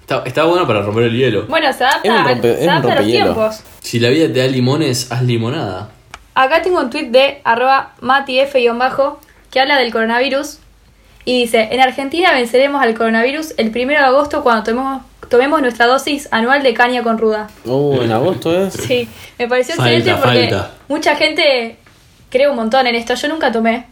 Está, 0.00 0.22
está 0.24 0.44
bueno 0.44 0.66
para 0.66 0.82
romper 0.82 1.04
el 1.04 1.16
hielo. 1.16 1.46
Bueno, 1.48 1.72
se 1.72 1.84
adapta, 1.84 2.08
Es 2.08 2.10
un 2.20 2.26
rompe- 2.26 2.52
es 2.52 2.58
se 2.60 2.64
un 2.64 2.70
a 2.70 2.80
los 2.80 3.04
tiempos. 3.04 3.60
Si 3.82 3.98
la 3.98 4.08
vida 4.10 4.32
te 4.32 4.38
da 4.38 4.46
limones, 4.46 5.10
haz 5.10 5.22
limonada. 5.22 5.90
Acá 6.34 6.62
tengo 6.62 6.78
un 6.80 6.90
tweet 6.90 7.06
de 7.10 7.40
arroba 7.44 7.94
matif-bajo 8.00 9.18
que 9.50 9.60
habla 9.60 9.78
del 9.78 9.90
coronavirus 9.92 10.58
y 11.24 11.40
dice, 11.40 11.68
en 11.72 11.80
Argentina 11.80 12.32
venceremos 12.32 12.80
al 12.82 12.94
coronavirus 12.94 13.54
el 13.56 13.70
primero 13.72 13.98
de 14.00 14.06
agosto 14.06 14.42
cuando 14.44 14.62
tomemos, 14.62 15.02
tomemos 15.28 15.60
nuestra 15.60 15.86
dosis 15.86 16.28
anual 16.30 16.62
de 16.62 16.74
caña 16.74 17.02
con 17.02 17.18
ruda. 17.18 17.48
Uh, 17.64 18.00
en 18.02 18.12
agosto 18.12 18.54
es. 18.66 18.74
Sí, 18.74 19.08
me 19.38 19.48
pareció 19.48 19.74
Falta, 19.74 19.92
excelente 19.92 20.20
porque 20.22 20.40
falta. 20.50 20.70
mucha 20.88 21.16
gente 21.16 21.76
cree 22.30 22.48
un 22.48 22.56
montón 22.56 22.86
en 22.86 22.94
esto. 22.94 23.14
Yo 23.14 23.28
nunca 23.28 23.50
tomé, 23.52 23.86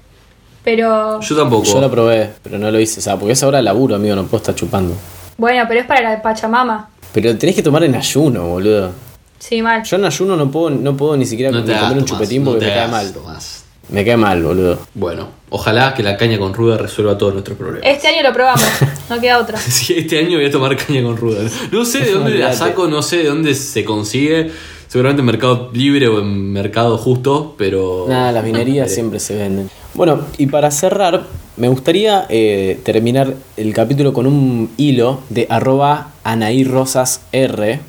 pero 0.62 1.20
Yo 1.20 1.36
tampoco. 1.36 1.64
Yo 1.64 1.80
lo 1.80 1.90
probé, 1.90 2.30
pero 2.42 2.58
no 2.58 2.70
lo 2.70 2.78
hice. 2.80 3.00
O 3.00 3.02
sea, 3.02 3.16
porque 3.16 3.32
es 3.32 3.42
ahora 3.42 3.60
laburo, 3.62 3.94
amigo, 3.96 4.14
no 4.16 4.24
puedo 4.24 4.38
estar 4.38 4.54
chupando. 4.54 4.94
bueno, 5.36 5.64
pero 5.68 5.80
es 5.80 5.86
para 5.86 6.00
la 6.02 6.22
Pachamama. 6.22 6.90
Pero 7.12 7.36
tenés 7.38 7.54
que 7.54 7.62
tomar 7.62 7.84
en 7.84 7.94
ayuno, 7.94 8.46
boludo. 8.48 8.90
Sí, 9.38 9.60
mal. 9.62 9.82
Yo 9.84 9.96
en 9.96 10.04
ayuno 10.04 10.36
no 10.36 10.50
puedo, 10.50 10.70
no 10.70 10.96
puedo 10.96 11.16
ni 11.16 11.26
siquiera 11.26 11.52
no 11.52 11.60
comer 11.62 11.98
un 11.98 12.04
chupetín 12.04 12.42
no 12.44 12.50
porque 12.52 12.66
te 12.66 12.70
me 12.72 12.76
cae 12.78 12.88
mal. 12.88 13.12
Tomás. 13.12 13.63
Me 13.88 14.04
cae 14.04 14.16
mal, 14.16 14.42
boludo. 14.42 14.78
Bueno, 14.94 15.28
ojalá 15.50 15.94
que 15.94 16.02
la 16.02 16.16
caña 16.16 16.38
con 16.38 16.54
ruda 16.54 16.76
resuelva 16.78 17.16
todos 17.18 17.32
nuestros 17.34 17.56
problemas. 17.58 17.88
Este 17.88 18.08
año 18.08 18.22
lo 18.22 18.32
probamos, 18.32 18.64
no 19.10 19.20
queda 19.20 19.38
otra. 19.38 19.58
Sí, 19.58 19.94
este 19.98 20.18
año 20.18 20.38
voy 20.38 20.46
a 20.46 20.50
tomar 20.50 20.76
caña 20.76 21.02
con 21.02 21.16
ruda. 21.16 21.40
No 21.70 21.84
sé 21.84 22.00
de 22.00 22.12
dónde 22.12 22.34
la 22.38 22.52
saco, 22.54 22.86
no 22.88 23.02
sé 23.02 23.18
de 23.18 23.24
dónde 23.28 23.54
se 23.54 23.84
consigue. 23.84 24.50
Seguramente 24.88 25.20
en 25.20 25.26
Mercado 25.26 25.70
Libre 25.72 26.06
o 26.08 26.20
en 26.20 26.52
Mercado 26.52 26.96
Justo, 26.98 27.54
pero. 27.58 28.06
Nada, 28.08 28.30
las 28.32 28.44
minerías 28.44 28.90
siempre 28.92 29.18
se 29.20 29.34
venden. 29.36 29.68
Bueno, 29.94 30.20
y 30.38 30.46
para 30.46 30.70
cerrar, 30.70 31.24
me 31.56 31.68
gustaría 31.68 32.26
eh, 32.28 32.78
terminar 32.84 33.34
el 33.56 33.72
capítulo 33.74 34.12
con 34.12 34.26
un 34.26 34.70
hilo 34.76 35.20
de 35.30 35.46
arroba 35.50 36.12
Anaí 36.24 36.62
Rosas 36.64 37.22
R, 37.32 37.80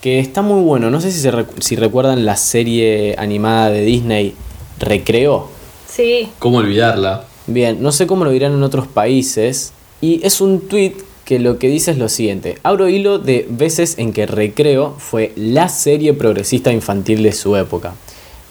que 0.00 0.18
está 0.18 0.42
muy 0.42 0.60
bueno. 0.62 0.90
No 0.90 1.00
sé 1.00 1.10
si, 1.12 1.20
se 1.20 1.32
recu- 1.32 1.60
si 1.60 1.76
recuerdan 1.76 2.24
la 2.24 2.36
serie 2.36 3.14
animada 3.18 3.70
de 3.70 3.82
Disney 3.82 4.34
Recreo. 4.78 5.48
Sí, 5.88 6.28
¿Cómo 6.38 6.58
olvidarla? 6.58 7.24
Bien, 7.46 7.82
no 7.82 7.92
sé 7.92 8.06
cómo 8.06 8.24
lo 8.24 8.30
dirán 8.30 8.52
en 8.52 8.62
otros 8.62 8.86
países. 8.86 9.72
Y 10.00 10.20
es 10.26 10.40
un 10.40 10.60
tweet 10.68 10.94
que 11.24 11.38
lo 11.38 11.58
que 11.58 11.68
dice 11.68 11.90
es 11.92 11.98
lo 11.98 12.08
siguiente. 12.08 12.58
Abro 12.62 12.88
hilo 12.88 13.18
de 13.18 13.46
veces 13.48 13.98
en 13.98 14.12
que 14.12 14.26
Recreo 14.26 14.94
fue 14.98 15.32
la 15.36 15.68
serie 15.68 16.12
progresista 16.14 16.72
infantil 16.72 17.22
de 17.22 17.32
su 17.32 17.56
época. 17.56 17.94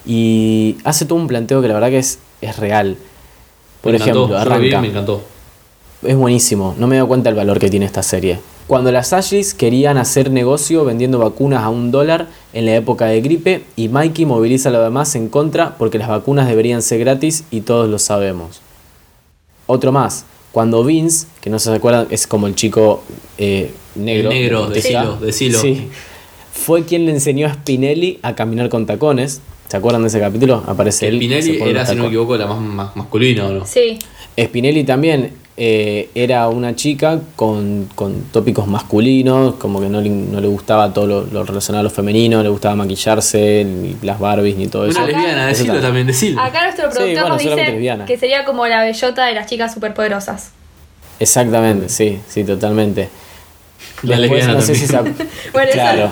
Y 0.06 0.78
hace 0.84 1.06
todo 1.06 1.20
un 1.20 1.28
planteo 1.28 1.62
que 1.62 1.68
la 1.68 1.74
verdad 1.76 1.90
que 1.90 2.00
es, 2.00 2.20
es 2.42 2.58
real. 2.58 2.98
Por 3.82 3.92
Me 3.92 3.98
encantó, 3.98 4.26
ejemplo, 4.26 4.40
yo 4.40 4.46
lo 4.50 4.60
vi, 4.60 4.68
arranca. 4.70 4.82
me 4.82 4.88
encantó. 4.88 5.22
Es 6.04 6.16
buenísimo, 6.16 6.76
no 6.78 6.88
me 6.88 6.96
he 6.96 6.98
dado 6.98 7.08
cuenta 7.08 7.30
el 7.30 7.36
valor 7.36 7.60
que 7.60 7.70
tiene 7.70 7.86
esta 7.86 8.04
serie. 8.04 8.40
Cuando 8.68 8.92
las 8.92 9.12
Ashleys 9.12 9.54
querían 9.54 9.98
hacer 9.98 10.32
negocio 10.32 10.86
vendiendo 10.86 11.20
vacunas 11.20 11.64
a 11.64 11.70
un 11.70 11.92
dólar 11.92 12.28
en 12.54 12.66
la 12.66 12.76
época 12.76 13.06
de 13.08 13.20
gripe 13.20 13.64
y 13.76 13.90
Mikey 13.90 14.26
moviliza 14.26 14.70
a 14.70 14.72
los 14.72 14.84
demás 14.84 15.16
en 15.16 15.28
contra 15.28 15.78
porque 15.78 15.98
las 15.98 16.08
vacunas 16.08 16.48
deberían 16.48 16.82
ser 16.82 17.00
gratis 17.00 17.44
y 17.52 17.62
todos 17.62 17.90
lo 17.90 18.00
sabemos. 18.00 18.62
Otro 19.68 19.92
más, 19.92 20.26
cuando 20.54 20.84
Vince, 20.84 21.28
que 21.42 21.50
no 21.50 21.60
se 21.60 21.74
acuerdan, 21.74 22.08
es 22.10 22.26
como 22.26 22.48
el 22.48 22.56
chico 22.56 23.04
eh, 23.38 23.72
negro. 23.96 24.32
El 24.32 24.38
negro, 24.38 24.68
de 24.68 24.76
decilo, 24.76 25.18
decilo. 25.18 25.60
Sí. 25.60 25.90
Fue 26.54 26.86
quien 26.86 27.06
le 27.06 27.12
enseñó 27.12 27.48
a 27.48 27.54
Spinelli 27.54 28.20
a 28.22 28.36
caminar 28.36 28.70
con 28.70 28.86
tacones. 28.86 29.42
¿Se 29.68 29.78
acuerdan 29.78 30.04
de 30.04 30.08
ese 30.08 30.20
capítulo? 30.20 30.64
Aparece 30.68 31.08
él. 31.08 31.18
Spinelli 31.18 31.62
era, 31.62 31.86
si 31.86 31.96
no 31.96 32.04
me 32.04 32.08
equivoco, 32.10 32.38
la 32.38 32.48
más, 32.48 32.62
más 32.62 32.96
masculina, 32.96 33.48
¿o 33.48 33.52
no? 33.52 33.66
sí. 33.66 34.00
Spinelli 34.40 34.84
también 34.84 35.43
eh, 35.56 36.10
era 36.16 36.48
una 36.50 36.76
chica 36.76 37.20
con, 37.36 37.88
con 37.94 38.24
tópicos 38.32 38.68
masculinos, 38.68 39.56
como 39.56 39.80
que 39.80 39.88
no 39.90 40.02
le, 40.02 40.10
no 40.10 40.42
le 40.42 40.48
gustaba 40.48 40.94
todo 40.94 41.06
lo, 41.06 41.26
lo 41.26 41.44
relacionado 41.44 41.82
a 41.82 41.84
lo 41.84 41.90
femenino, 41.90 42.38
no 42.38 42.44
le 42.44 42.50
gustaba 42.50 42.76
maquillarse, 42.76 43.64
ni 43.64 43.96
las 44.02 44.20
Barbies, 44.20 44.56
ni 44.56 44.68
todo 44.68 44.88
eso. 44.88 44.98
Una 44.98 45.08
lesbiana, 45.08 45.50
Eso 45.52 45.60
decilo 45.60 45.74
también. 45.74 45.82
también, 45.84 46.08
decilo. 46.08 46.42
Acá 46.42 46.64
nuestro 46.64 46.92
Sí, 46.92 46.98
productor 46.98 47.22
bueno, 47.22 47.30
nos 47.36 47.44
dice 47.44 47.56
lesbiana. 47.56 48.06
que 48.06 48.18
sería 48.18 48.46
como 48.46 48.66
la 48.68 48.84
bellota 48.84 49.26
de 49.26 49.34
las 49.36 49.46
chicas 49.48 49.74
superpoderosas. 49.74 50.52
Exactamente, 51.20 51.90
sí, 51.90 52.20
sí, 52.28 52.44
totalmente. 52.44 53.10
La 54.02 54.18
Después, 54.18 54.40
lesbiana 54.48 54.60
no 54.60 54.62
sé 54.66 54.76
si 54.76 54.88
se 54.88 54.98
Bueno, 55.54 55.72
claro. 55.72 56.12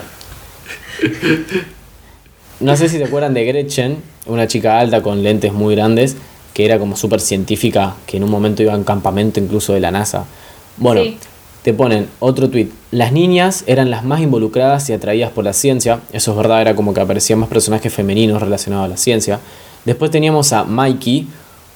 No 2.60 2.78
sé 2.78 2.90
si 2.90 2.98
se 2.98 3.04
acuerdan 3.06 3.34
de 3.34 3.44
Gretchen, 3.44 3.98
una 4.28 4.46
chica 4.48 4.80
alta 4.80 5.02
con 5.02 5.24
lentes 5.24 5.52
muy 5.52 5.74
grandes, 5.76 6.16
que 6.54 6.66
era 6.66 6.80
como 6.80 6.96
súper 6.96 7.20
científica, 7.22 7.96
que 8.06 8.18
en 8.18 8.24
un 8.24 8.30
momento 8.32 8.62
iba 8.62 8.74
a 8.74 8.78
un 8.78 8.84
campamento 8.84 9.40
incluso 9.40 9.74
de 9.74 9.80
la 9.80 9.92
NASA. 9.92 10.26
Bueno, 10.78 11.02
Sí. 11.04 11.18
te 11.64 11.74
ponen 11.74 12.08
otro 12.20 12.50
tweet. 12.50 12.70
Las 12.92 13.12
niñas 13.12 13.64
eran 13.68 13.90
las 13.92 14.04
más 14.04 14.22
involucradas 14.22 14.90
y 14.90 14.94
atraídas 14.94 15.32
por 15.32 15.44
la 15.44 15.54
ciencia. 15.54 16.00
Eso 16.12 16.32
es 16.32 16.38
verdad, 16.38 16.62
era 16.62 16.76
como 16.76 16.94
que 16.94 17.02
aparecían 17.02 17.40
más 17.40 17.50
personajes 17.50 17.94
femeninos 17.94 18.42
relacionados 18.42 18.86
a 18.86 18.90
la 18.90 18.98
ciencia. 18.98 19.40
Después 19.86 20.12
teníamos 20.12 20.52
a 20.54 20.64
Mikey, 20.64 21.28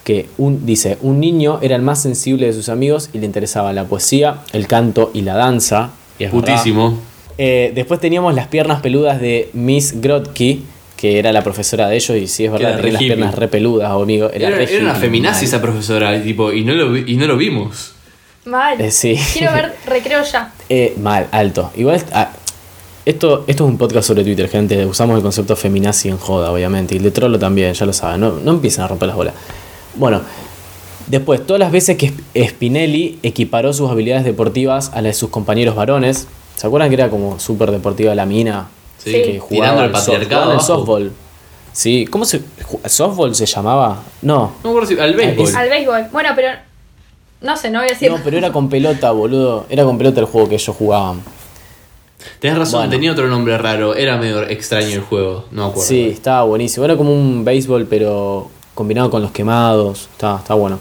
que 0.04 0.28
un, 0.38 0.66
dice, 0.66 0.98
un 1.02 1.20
niño 1.20 1.60
era 1.62 1.76
el 1.76 1.82
más 1.82 2.02
sensible 2.02 2.46
de 2.48 2.54
sus 2.54 2.70
amigos 2.70 3.10
y 3.14 3.18
le 3.20 3.26
interesaba 3.26 3.74
la 3.74 3.86
poesía, 3.86 4.42
el 4.54 4.68
canto 4.68 5.10
y 5.14 5.22
la 5.22 5.36
danza. 5.36 5.92
Y 6.20 6.26
es 6.26 6.32
verdad. 6.34 6.54
Putísimo. 6.56 6.98
Eh, 7.38 7.72
después 7.76 8.00
teníamos 8.00 8.34
las 8.36 8.48
piernas 8.48 8.82
peludas 8.82 9.20
de 9.20 9.50
Miss 9.54 10.00
Grotke, 10.00 10.60
que 10.98 11.20
era 11.20 11.32
la 11.34 11.44
profesora 11.44 11.88
de 11.90 11.96
ellos, 11.98 12.18
y 12.18 12.28
sí 12.28 12.46
es 12.46 12.52
verdad, 12.52 12.76
tenía 12.78 12.94
las 12.94 13.02
piernas 13.02 13.36
re 13.36 13.48
peludas, 13.48 13.92
amigo. 13.92 14.30
Era, 14.34 14.48
Era, 14.50 14.64
era 14.64 14.84
una 14.84 14.96
feminazi 14.96 15.40
mal. 15.40 15.46
esa 15.46 15.62
profesora, 15.62 16.16
y 16.18 16.22
tipo, 16.22 16.52
y 16.54 16.64
no 16.64 16.74
lo, 16.74 16.92
vi- 16.92 17.04
y 17.08 17.16
no 17.18 17.28
lo 17.28 17.36
vimos. 17.38 17.92
Mal. 18.46 18.80
Eh, 18.80 18.92
sí. 18.92 19.18
Quiero 19.34 19.54
ver 19.54 19.76
recreo 19.88 20.24
ya. 20.24 20.54
Eh, 20.70 20.94
mal, 21.02 21.28
alto. 21.32 21.72
Igual, 21.76 22.02
ah, 22.14 22.30
esto, 23.06 23.44
esto 23.48 23.64
es 23.66 23.70
un 23.70 23.78
podcast 23.78 24.08
sobre 24.08 24.24
Twitter, 24.24 24.48
gente. 24.50 24.86
Usamos 24.86 25.18
el 25.18 25.24
concepto 25.24 25.56
feminazi 25.56 26.10
en 26.10 26.18
joda, 26.18 26.52
obviamente. 26.52 26.96
Y 26.96 26.98
el 26.98 27.04
de 27.04 27.12
trollo 27.12 27.38
también, 27.40 27.74
ya 27.74 27.86
lo 27.86 27.94
saben. 27.94 28.22
No, 28.22 28.32
no 28.44 28.52
empiecen 28.52 28.84
a 28.84 28.88
romper 28.88 29.08
las 29.08 29.18
bolas. 29.18 29.34
Bueno, 29.96 30.22
después, 31.08 31.46
todas 31.46 31.60
las 31.60 31.72
veces 31.72 31.98
que 31.98 32.08
Sp- 32.14 32.50
Spinelli 32.50 33.20
equiparó 33.24 33.74
sus 33.74 33.90
habilidades 33.90 34.26
deportivas 34.26 34.90
a 34.94 35.02
las 35.02 35.04
de 35.04 35.14
sus 35.14 35.30
compañeros 35.30 35.76
varones. 35.76 36.28
¿Se 36.56 36.68
acuerdan 36.68 36.90
que 36.90 36.96
era 36.96 37.10
como 37.10 37.40
súper 37.40 37.72
deportiva 37.72 38.16
la 38.16 38.26
mina? 38.26 38.68
Sí, 38.98 39.12
que 39.12 39.40
jugaba 39.40 39.74
tirando 39.76 39.82
al 39.82 39.92
soft- 40.04 40.06
patriarcado 40.14 40.60
softball. 40.60 41.12
Sí, 41.74 42.08
¿cómo 42.10 42.26
se. 42.26 42.42
¿Softball 42.86 43.36
se 43.36 43.46
llamaba? 43.46 44.02
No. 44.22 44.54
No 44.64 44.64
me 44.64 44.70
acuerdo 44.70 44.88
si. 44.90 45.00
Al 45.00 45.14
béisbol. 45.14 45.56
Al 45.56 45.70
béisbol. 45.70 46.08
Bueno, 46.12 46.30
pero. 46.36 46.50
No 47.42 47.58
sé, 47.58 47.70
no 47.70 47.80
voy 47.80 47.90
a 47.90 47.92
decir. 47.92 48.10
No, 48.10 48.20
pero 48.24 48.38
era 48.38 48.52
con 48.52 48.70
pelota, 48.70 49.12
boludo. 49.12 49.66
Era 49.70 49.84
con 49.84 49.98
pelota 49.98 50.20
el 50.22 50.26
juego 50.26 50.48
que 50.50 50.56
ellos 50.56 50.76
jugaban. 50.76 51.22
Tenés 52.40 52.58
razón, 52.58 52.80
Bueno. 52.80 52.92
tenía 52.92 53.12
otro 53.12 53.28
nombre 53.28 53.58
raro. 53.58 53.94
Era 53.94 54.18
medio 54.18 54.42
extraño 54.48 54.88
el 54.96 55.02
juego. 55.02 55.46
No 55.52 55.64
me 55.66 55.70
acuerdo. 55.70 55.88
Sí, 55.88 56.10
estaba 56.10 56.44
buenísimo. 56.46 56.86
Era 56.86 56.96
como 56.98 57.14
un 57.14 57.44
béisbol, 57.46 57.86
pero 57.88 58.50
combinado 58.74 59.10
con 59.12 59.22
los 59.22 59.32
quemados. 59.32 60.08
Estaba, 60.14 60.40
estaba 60.40 60.60
bueno. 60.60 60.80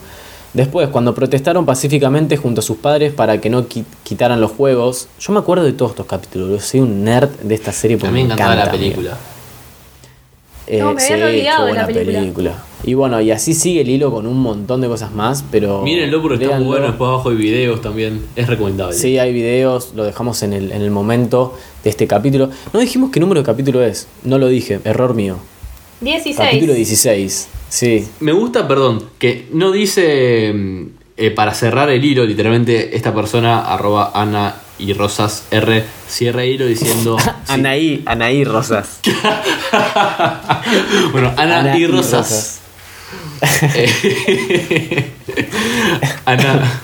Después, 0.55 0.89
cuando 0.89 1.15
protestaron 1.15 1.67
pacíficamente 1.67 2.37
junto 2.37 2.61
a 2.61 2.63
sus 2.63 2.77
padres 2.77 3.13
para 3.13 3.41
que 3.41 3.51
no 3.51 3.69
qui- 3.69 3.85
quitaran 4.05 4.41
los 4.41 4.53
juegos, 4.53 5.09
yo 5.21 5.33
me 5.33 5.41
acuerdo 5.41 5.65
de 5.65 5.73
todos 5.73 5.91
estos 5.93 6.07
capítulos. 6.07 6.49
Yo 6.49 6.61
soy 6.61 6.81
un 6.81 7.03
nerd 7.05 7.29
de 7.43 7.55
esta 7.57 7.73
serie 7.73 7.97
A 7.97 8.01
porque 8.01 8.13
mí 8.13 8.21
me 8.21 8.27
encantaba 8.27 8.55
encanta, 8.55 8.73
la 8.73 8.79
película. 8.79 9.17
Eh, 10.67 10.79
No, 10.79 10.95
me 10.95 11.03
había 11.03 11.27
olvidado 11.27 11.67
qué 11.67 11.73
de 11.73 11.75
la 11.77 11.85
buena 11.85 11.87
película. 11.87 12.55
Y 12.85 12.95
bueno, 12.95 13.21
y 13.21 13.31
así 13.31 13.53
sigue 13.55 13.81
el 13.81 13.89
hilo 13.91 14.11
con 14.13 14.27
un 14.27 14.39
montón 14.41 14.81
de 14.81 14.89
cosas 14.89 15.11
más, 15.13 15.45
pero. 15.51 15.83
Mírenlo 15.83 16.23
porque 16.23 16.37
está 16.37 16.47
muy 16.47 16.53
véanlo. 16.57 16.67
bueno. 16.69 16.87
Después 16.87 17.09
abajo 17.09 17.31
hay 17.31 17.37
videos 17.37 17.81
también. 17.83 18.25
Es 18.37 18.47
recomendable. 18.47 18.95
Sí, 18.95 19.19
hay 19.19 19.33
videos, 19.33 19.93
lo 19.95 20.05
dejamos 20.05 20.43
en 20.43 20.53
el, 20.53 20.71
en 20.73 20.83
el 20.83 20.91
momento 20.91 21.55
de 21.83 21.91
este 21.91 22.07
capítulo. 22.07 22.51
No 22.73 22.81
dijimos 22.81 23.11
qué 23.11 23.21
número 23.21 23.41
de 23.41 23.45
capítulo 23.47 23.83
es, 23.83 24.07
no 24.23 24.39
lo 24.39 24.47
dije, 24.49 24.81
error 24.85 25.15
mío. 25.15 25.37
16. 26.05 26.39
Capítulo 26.39 26.75
16, 26.75 27.49
sí. 27.69 28.09
Me 28.21 28.33
gusta, 28.33 28.69
perdón, 28.69 29.05
que 29.19 29.49
no 29.53 29.73
dice 29.73 30.53
mm, 30.53 30.87
eh, 31.17 31.31
para 31.31 31.55
cerrar 31.55 31.91
el 31.91 32.05
hilo, 32.05 32.25
literalmente 32.25 32.97
esta 32.97 33.15
persona, 33.15 33.73
arroba 33.73 34.13
Ana 34.15 34.57
y 34.79 34.93
Rosas 34.93 35.45
R, 35.51 35.85
cierra 36.09 36.45
el 36.45 36.55
hilo 36.55 36.67
diciendo. 36.67 37.19
sí. 37.23 37.31
Anaí, 37.49 38.03
Anaí 38.05 38.45
Rosas. 38.45 39.01
bueno, 41.13 41.33
Ana, 41.37 41.61
Ana 41.61 41.79
y 41.79 41.83
y 41.83 41.87
Rosas. 41.87 42.61
Eh, 43.75 45.11
Ana, 46.25 46.81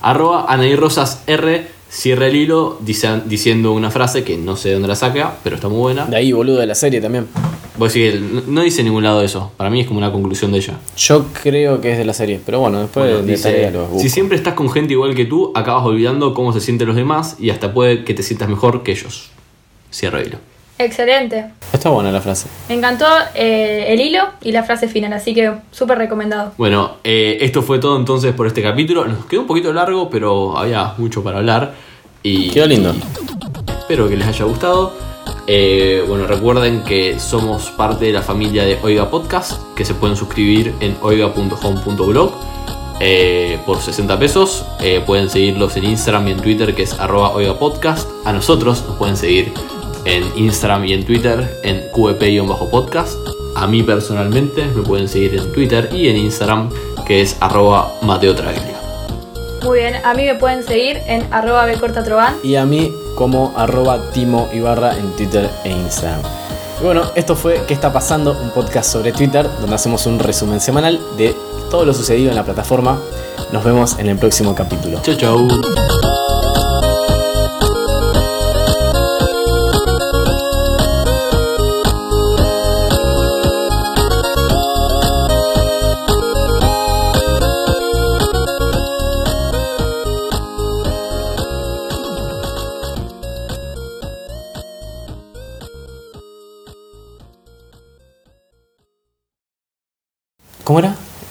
arroba 0.00 0.46
Ana 0.48 0.66
y 0.66 0.76
Rosas 0.76 1.22
R, 1.26 1.77
cierra 1.90 2.26
el 2.26 2.36
hilo 2.36 2.78
dice- 2.80 3.22
diciendo 3.26 3.72
una 3.72 3.90
frase 3.90 4.24
que 4.24 4.36
no 4.36 4.56
sé 4.56 4.68
de 4.68 4.74
dónde 4.74 4.88
la 4.88 4.96
saca, 4.96 5.36
pero 5.42 5.56
está 5.56 5.68
muy 5.68 5.78
buena. 5.78 6.06
De 6.06 6.16
ahí, 6.16 6.32
boludo, 6.32 6.58
de 6.58 6.66
la 6.66 6.74
serie 6.74 7.00
también. 7.00 7.26
No- 7.78 8.42
no 8.48 8.62
dice 8.62 8.80
en 8.80 8.86
ningún 8.86 9.04
lado 9.04 9.22
eso. 9.22 9.52
Para 9.56 9.70
mí 9.70 9.80
es 9.80 9.86
como 9.86 9.98
una 9.98 10.10
conclusión 10.10 10.50
de 10.50 10.58
ella. 10.58 10.78
Yo 10.96 11.26
creo 11.42 11.80
que 11.80 11.92
es 11.92 11.98
de 11.98 12.04
la 12.04 12.12
serie, 12.12 12.40
pero 12.44 12.58
bueno, 12.60 12.80
después 12.80 13.06
Bueno, 13.06 13.22
de 13.24 13.32
dice, 13.32 13.50
tarea 13.52 13.86
si 14.00 14.08
siempre 14.08 14.36
estás 14.36 14.54
con 14.54 14.68
gente 14.70 14.94
igual 14.94 15.14
que 15.14 15.24
tú, 15.26 15.52
acabas 15.54 15.84
olvidando 15.84 16.34
cómo 16.34 16.52
se 16.52 16.60
sienten 16.60 16.88
los 16.88 16.96
demás 16.96 17.36
y 17.38 17.50
hasta 17.50 17.72
puede 17.72 18.04
que 18.04 18.14
te 18.14 18.22
sientas 18.24 18.48
mejor 18.48 18.82
que 18.82 18.92
ellos. 18.92 19.30
Cierra 19.90 20.20
hilo. 20.22 20.38
Excelente. 20.78 21.46
Está 21.72 21.90
buena 21.90 22.12
la 22.12 22.20
frase. 22.20 22.48
Me 22.68 22.76
encantó 22.76 23.06
eh, 23.34 23.86
el 23.88 24.00
hilo 24.00 24.22
y 24.42 24.52
la 24.52 24.62
frase 24.62 24.88
final, 24.88 25.12
así 25.12 25.34
que 25.34 25.52
súper 25.70 25.98
recomendado. 25.98 26.52
Bueno, 26.56 26.98
eh, 27.04 27.38
esto 27.40 27.62
fue 27.62 27.78
todo 27.78 27.96
entonces 27.98 28.32
por 28.32 28.46
este 28.46 28.62
capítulo. 28.62 29.04
Nos 29.06 29.26
quedó 29.26 29.42
un 29.42 29.46
poquito 29.46 29.72
largo, 29.72 30.08
pero 30.08 30.56
había 30.56 30.94
mucho 30.98 31.22
para 31.22 31.38
hablar. 31.38 31.74
Y, 32.22 32.50
Quedó 32.50 32.66
lindo. 32.66 32.94
Espero 33.78 34.08
que 34.08 34.16
les 34.16 34.26
haya 34.26 34.44
gustado. 34.44 34.92
Eh, 35.46 36.04
bueno, 36.06 36.26
recuerden 36.26 36.82
que 36.84 37.18
somos 37.18 37.70
parte 37.70 38.04
de 38.04 38.12
la 38.12 38.22
familia 38.22 38.64
de 38.64 38.78
Oiga 38.82 39.10
Podcast, 39.10 39.62
que 39.74 39.84
se 39.84 39.94
pueden 39.94 40.16
suscribir 40.16 40.74
en 40.80 40.96
oiga.home.blog 41.00 42.32
eh, 43.00 43.58
por 43.64 43.80
60 43.80 44.18
pesos. 44.18 44.66
Eh, 44.80 45.02
pueden 45.04 45.30
seguirlos 45.30 45.76
en 45.76 45.84
Instagram 45.84 46.28
y 46.28 46.32
en 46.32 46.40
Twitter, 46.40 46.74
que 46.74 46.82
es 46.82 46.98
arroba 47.00 47.30
Oiga 47.30 47.58
Podcast. 47.58 48.08
A 48.24 48.32
nosotros 48.32 48.84
nos 48.86 48.96
pueden 48.96 49.16
seguir 49.16 49.52
en 50.08 50.24
Instagram 50.36 50.86
y 50.86 50.94
en 50.94 51.04
Twitter 51.04 51.60
en 51.62 51.82
QEP-podcast. 51.92 53.16
A 53.54 53.66
mí 53.66 53.82
personalmente 53.82 54.64
me 54.74 54.82
pueden 54.82 55.06
seguir 55.06 55.34
en 55.34 55.52
Twitter 55.52 55.90
y 55.92 56.08
en 56.08 56.16
Instagram, 56.16 56.70
que 57.06 57.20
es 57.20 57.36
arroba 57.40 57.92
Mateo 58.02 58.34
Traglia. 58.34 58.78
Muy 59.62 59.80
bien, 59.80 59.96
a 60.04 60.14
mí 60.14 60.24
me 60.24 60.34
pueden 60.34 60.64
seguir 60.64 60.98
en 61.06 61.26
arroba 61.32 61.66
bcortatroban. 61.66 62.36
Y 62.42 62.56
a 62.56 62.64
mí 62.64 62.92
como 63.16 63.52
arroba 63.56 64.10
Timo 64.12 64.48
Ibarra 64.52 64.96
en 64.96 65.10
Twitter 65.16 65.50
e 65.64 65.70
Instagram. 65.70 66.20
Y 66.80 66.84
bueno, 66.84 67.02
esto 67.14 67.34
fue 67.34 67.60
¿Qué 67.66 67.74
está 67.74 67.92
pasando? 67.92 68.38
Un 68.40 68.50
podcast 68.50 68.90
sobre 68.90 69.12
Twitter 69.12 69.46
donde 69.60 69.74
hacemos 69.74 70.06
un 70.06 70.20
resumen 70.20 70.60
semanal 70.60 71.00
de 71.18 71.34
todo 71.70 71.84
lo 71.84 71.92
sucedido 71.92 72.30
en 72.30 72.36
la 72.36 72.44
plataforma. 72.44 72.98
Nos 73.52 73.64
vemos 73.64 73.98
en 73.98 74.08
el 74.08 74.16
próximo 74.16 74.54
capítulo. 74.54 75.00
Chau 75.02 75.16
chau. 75.16 75.48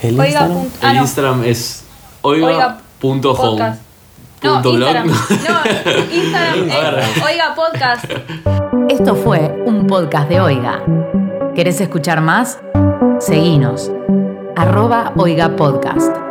El 0.08 0.20
Oiga, 0.20 0.26
Instagram? 0.42 0.58
punto- 0.58 0.78
ah, 0.82 0.90
el 0.92 0.96
no. 0.96 1.02
Instagram 1.02 1.44
es 1.44 1.84
Oiga, 2.22 2.48
oiga.home. 2.48 3.22
podcast. 3.22 3.82
No, 4.44 4.54
Punto 4.54 4.74
blog. 4.74 4.90
Instagram. 4.90 5.08
No, 5.48 6.16
Instagram 6.16 7.00
es 7.00 7.24
Oiga 7.24 7.56
Podcast. 7.56 8.06
Esto 8.90 9.16
fue 9.16 9.64
un 9.66 9.88
podcast 9.88 10.30
de 10.30 10.40
Oiga. 10.40 10.82
¿Querés 11.56 11.82
escuchar 11.82 12.22
más? 12.22 12.60
Seguinos. 13.20 13.92
Arroba 14.56 15.12
Oiga 15.18 15.56
Podcast. 15.56 16.27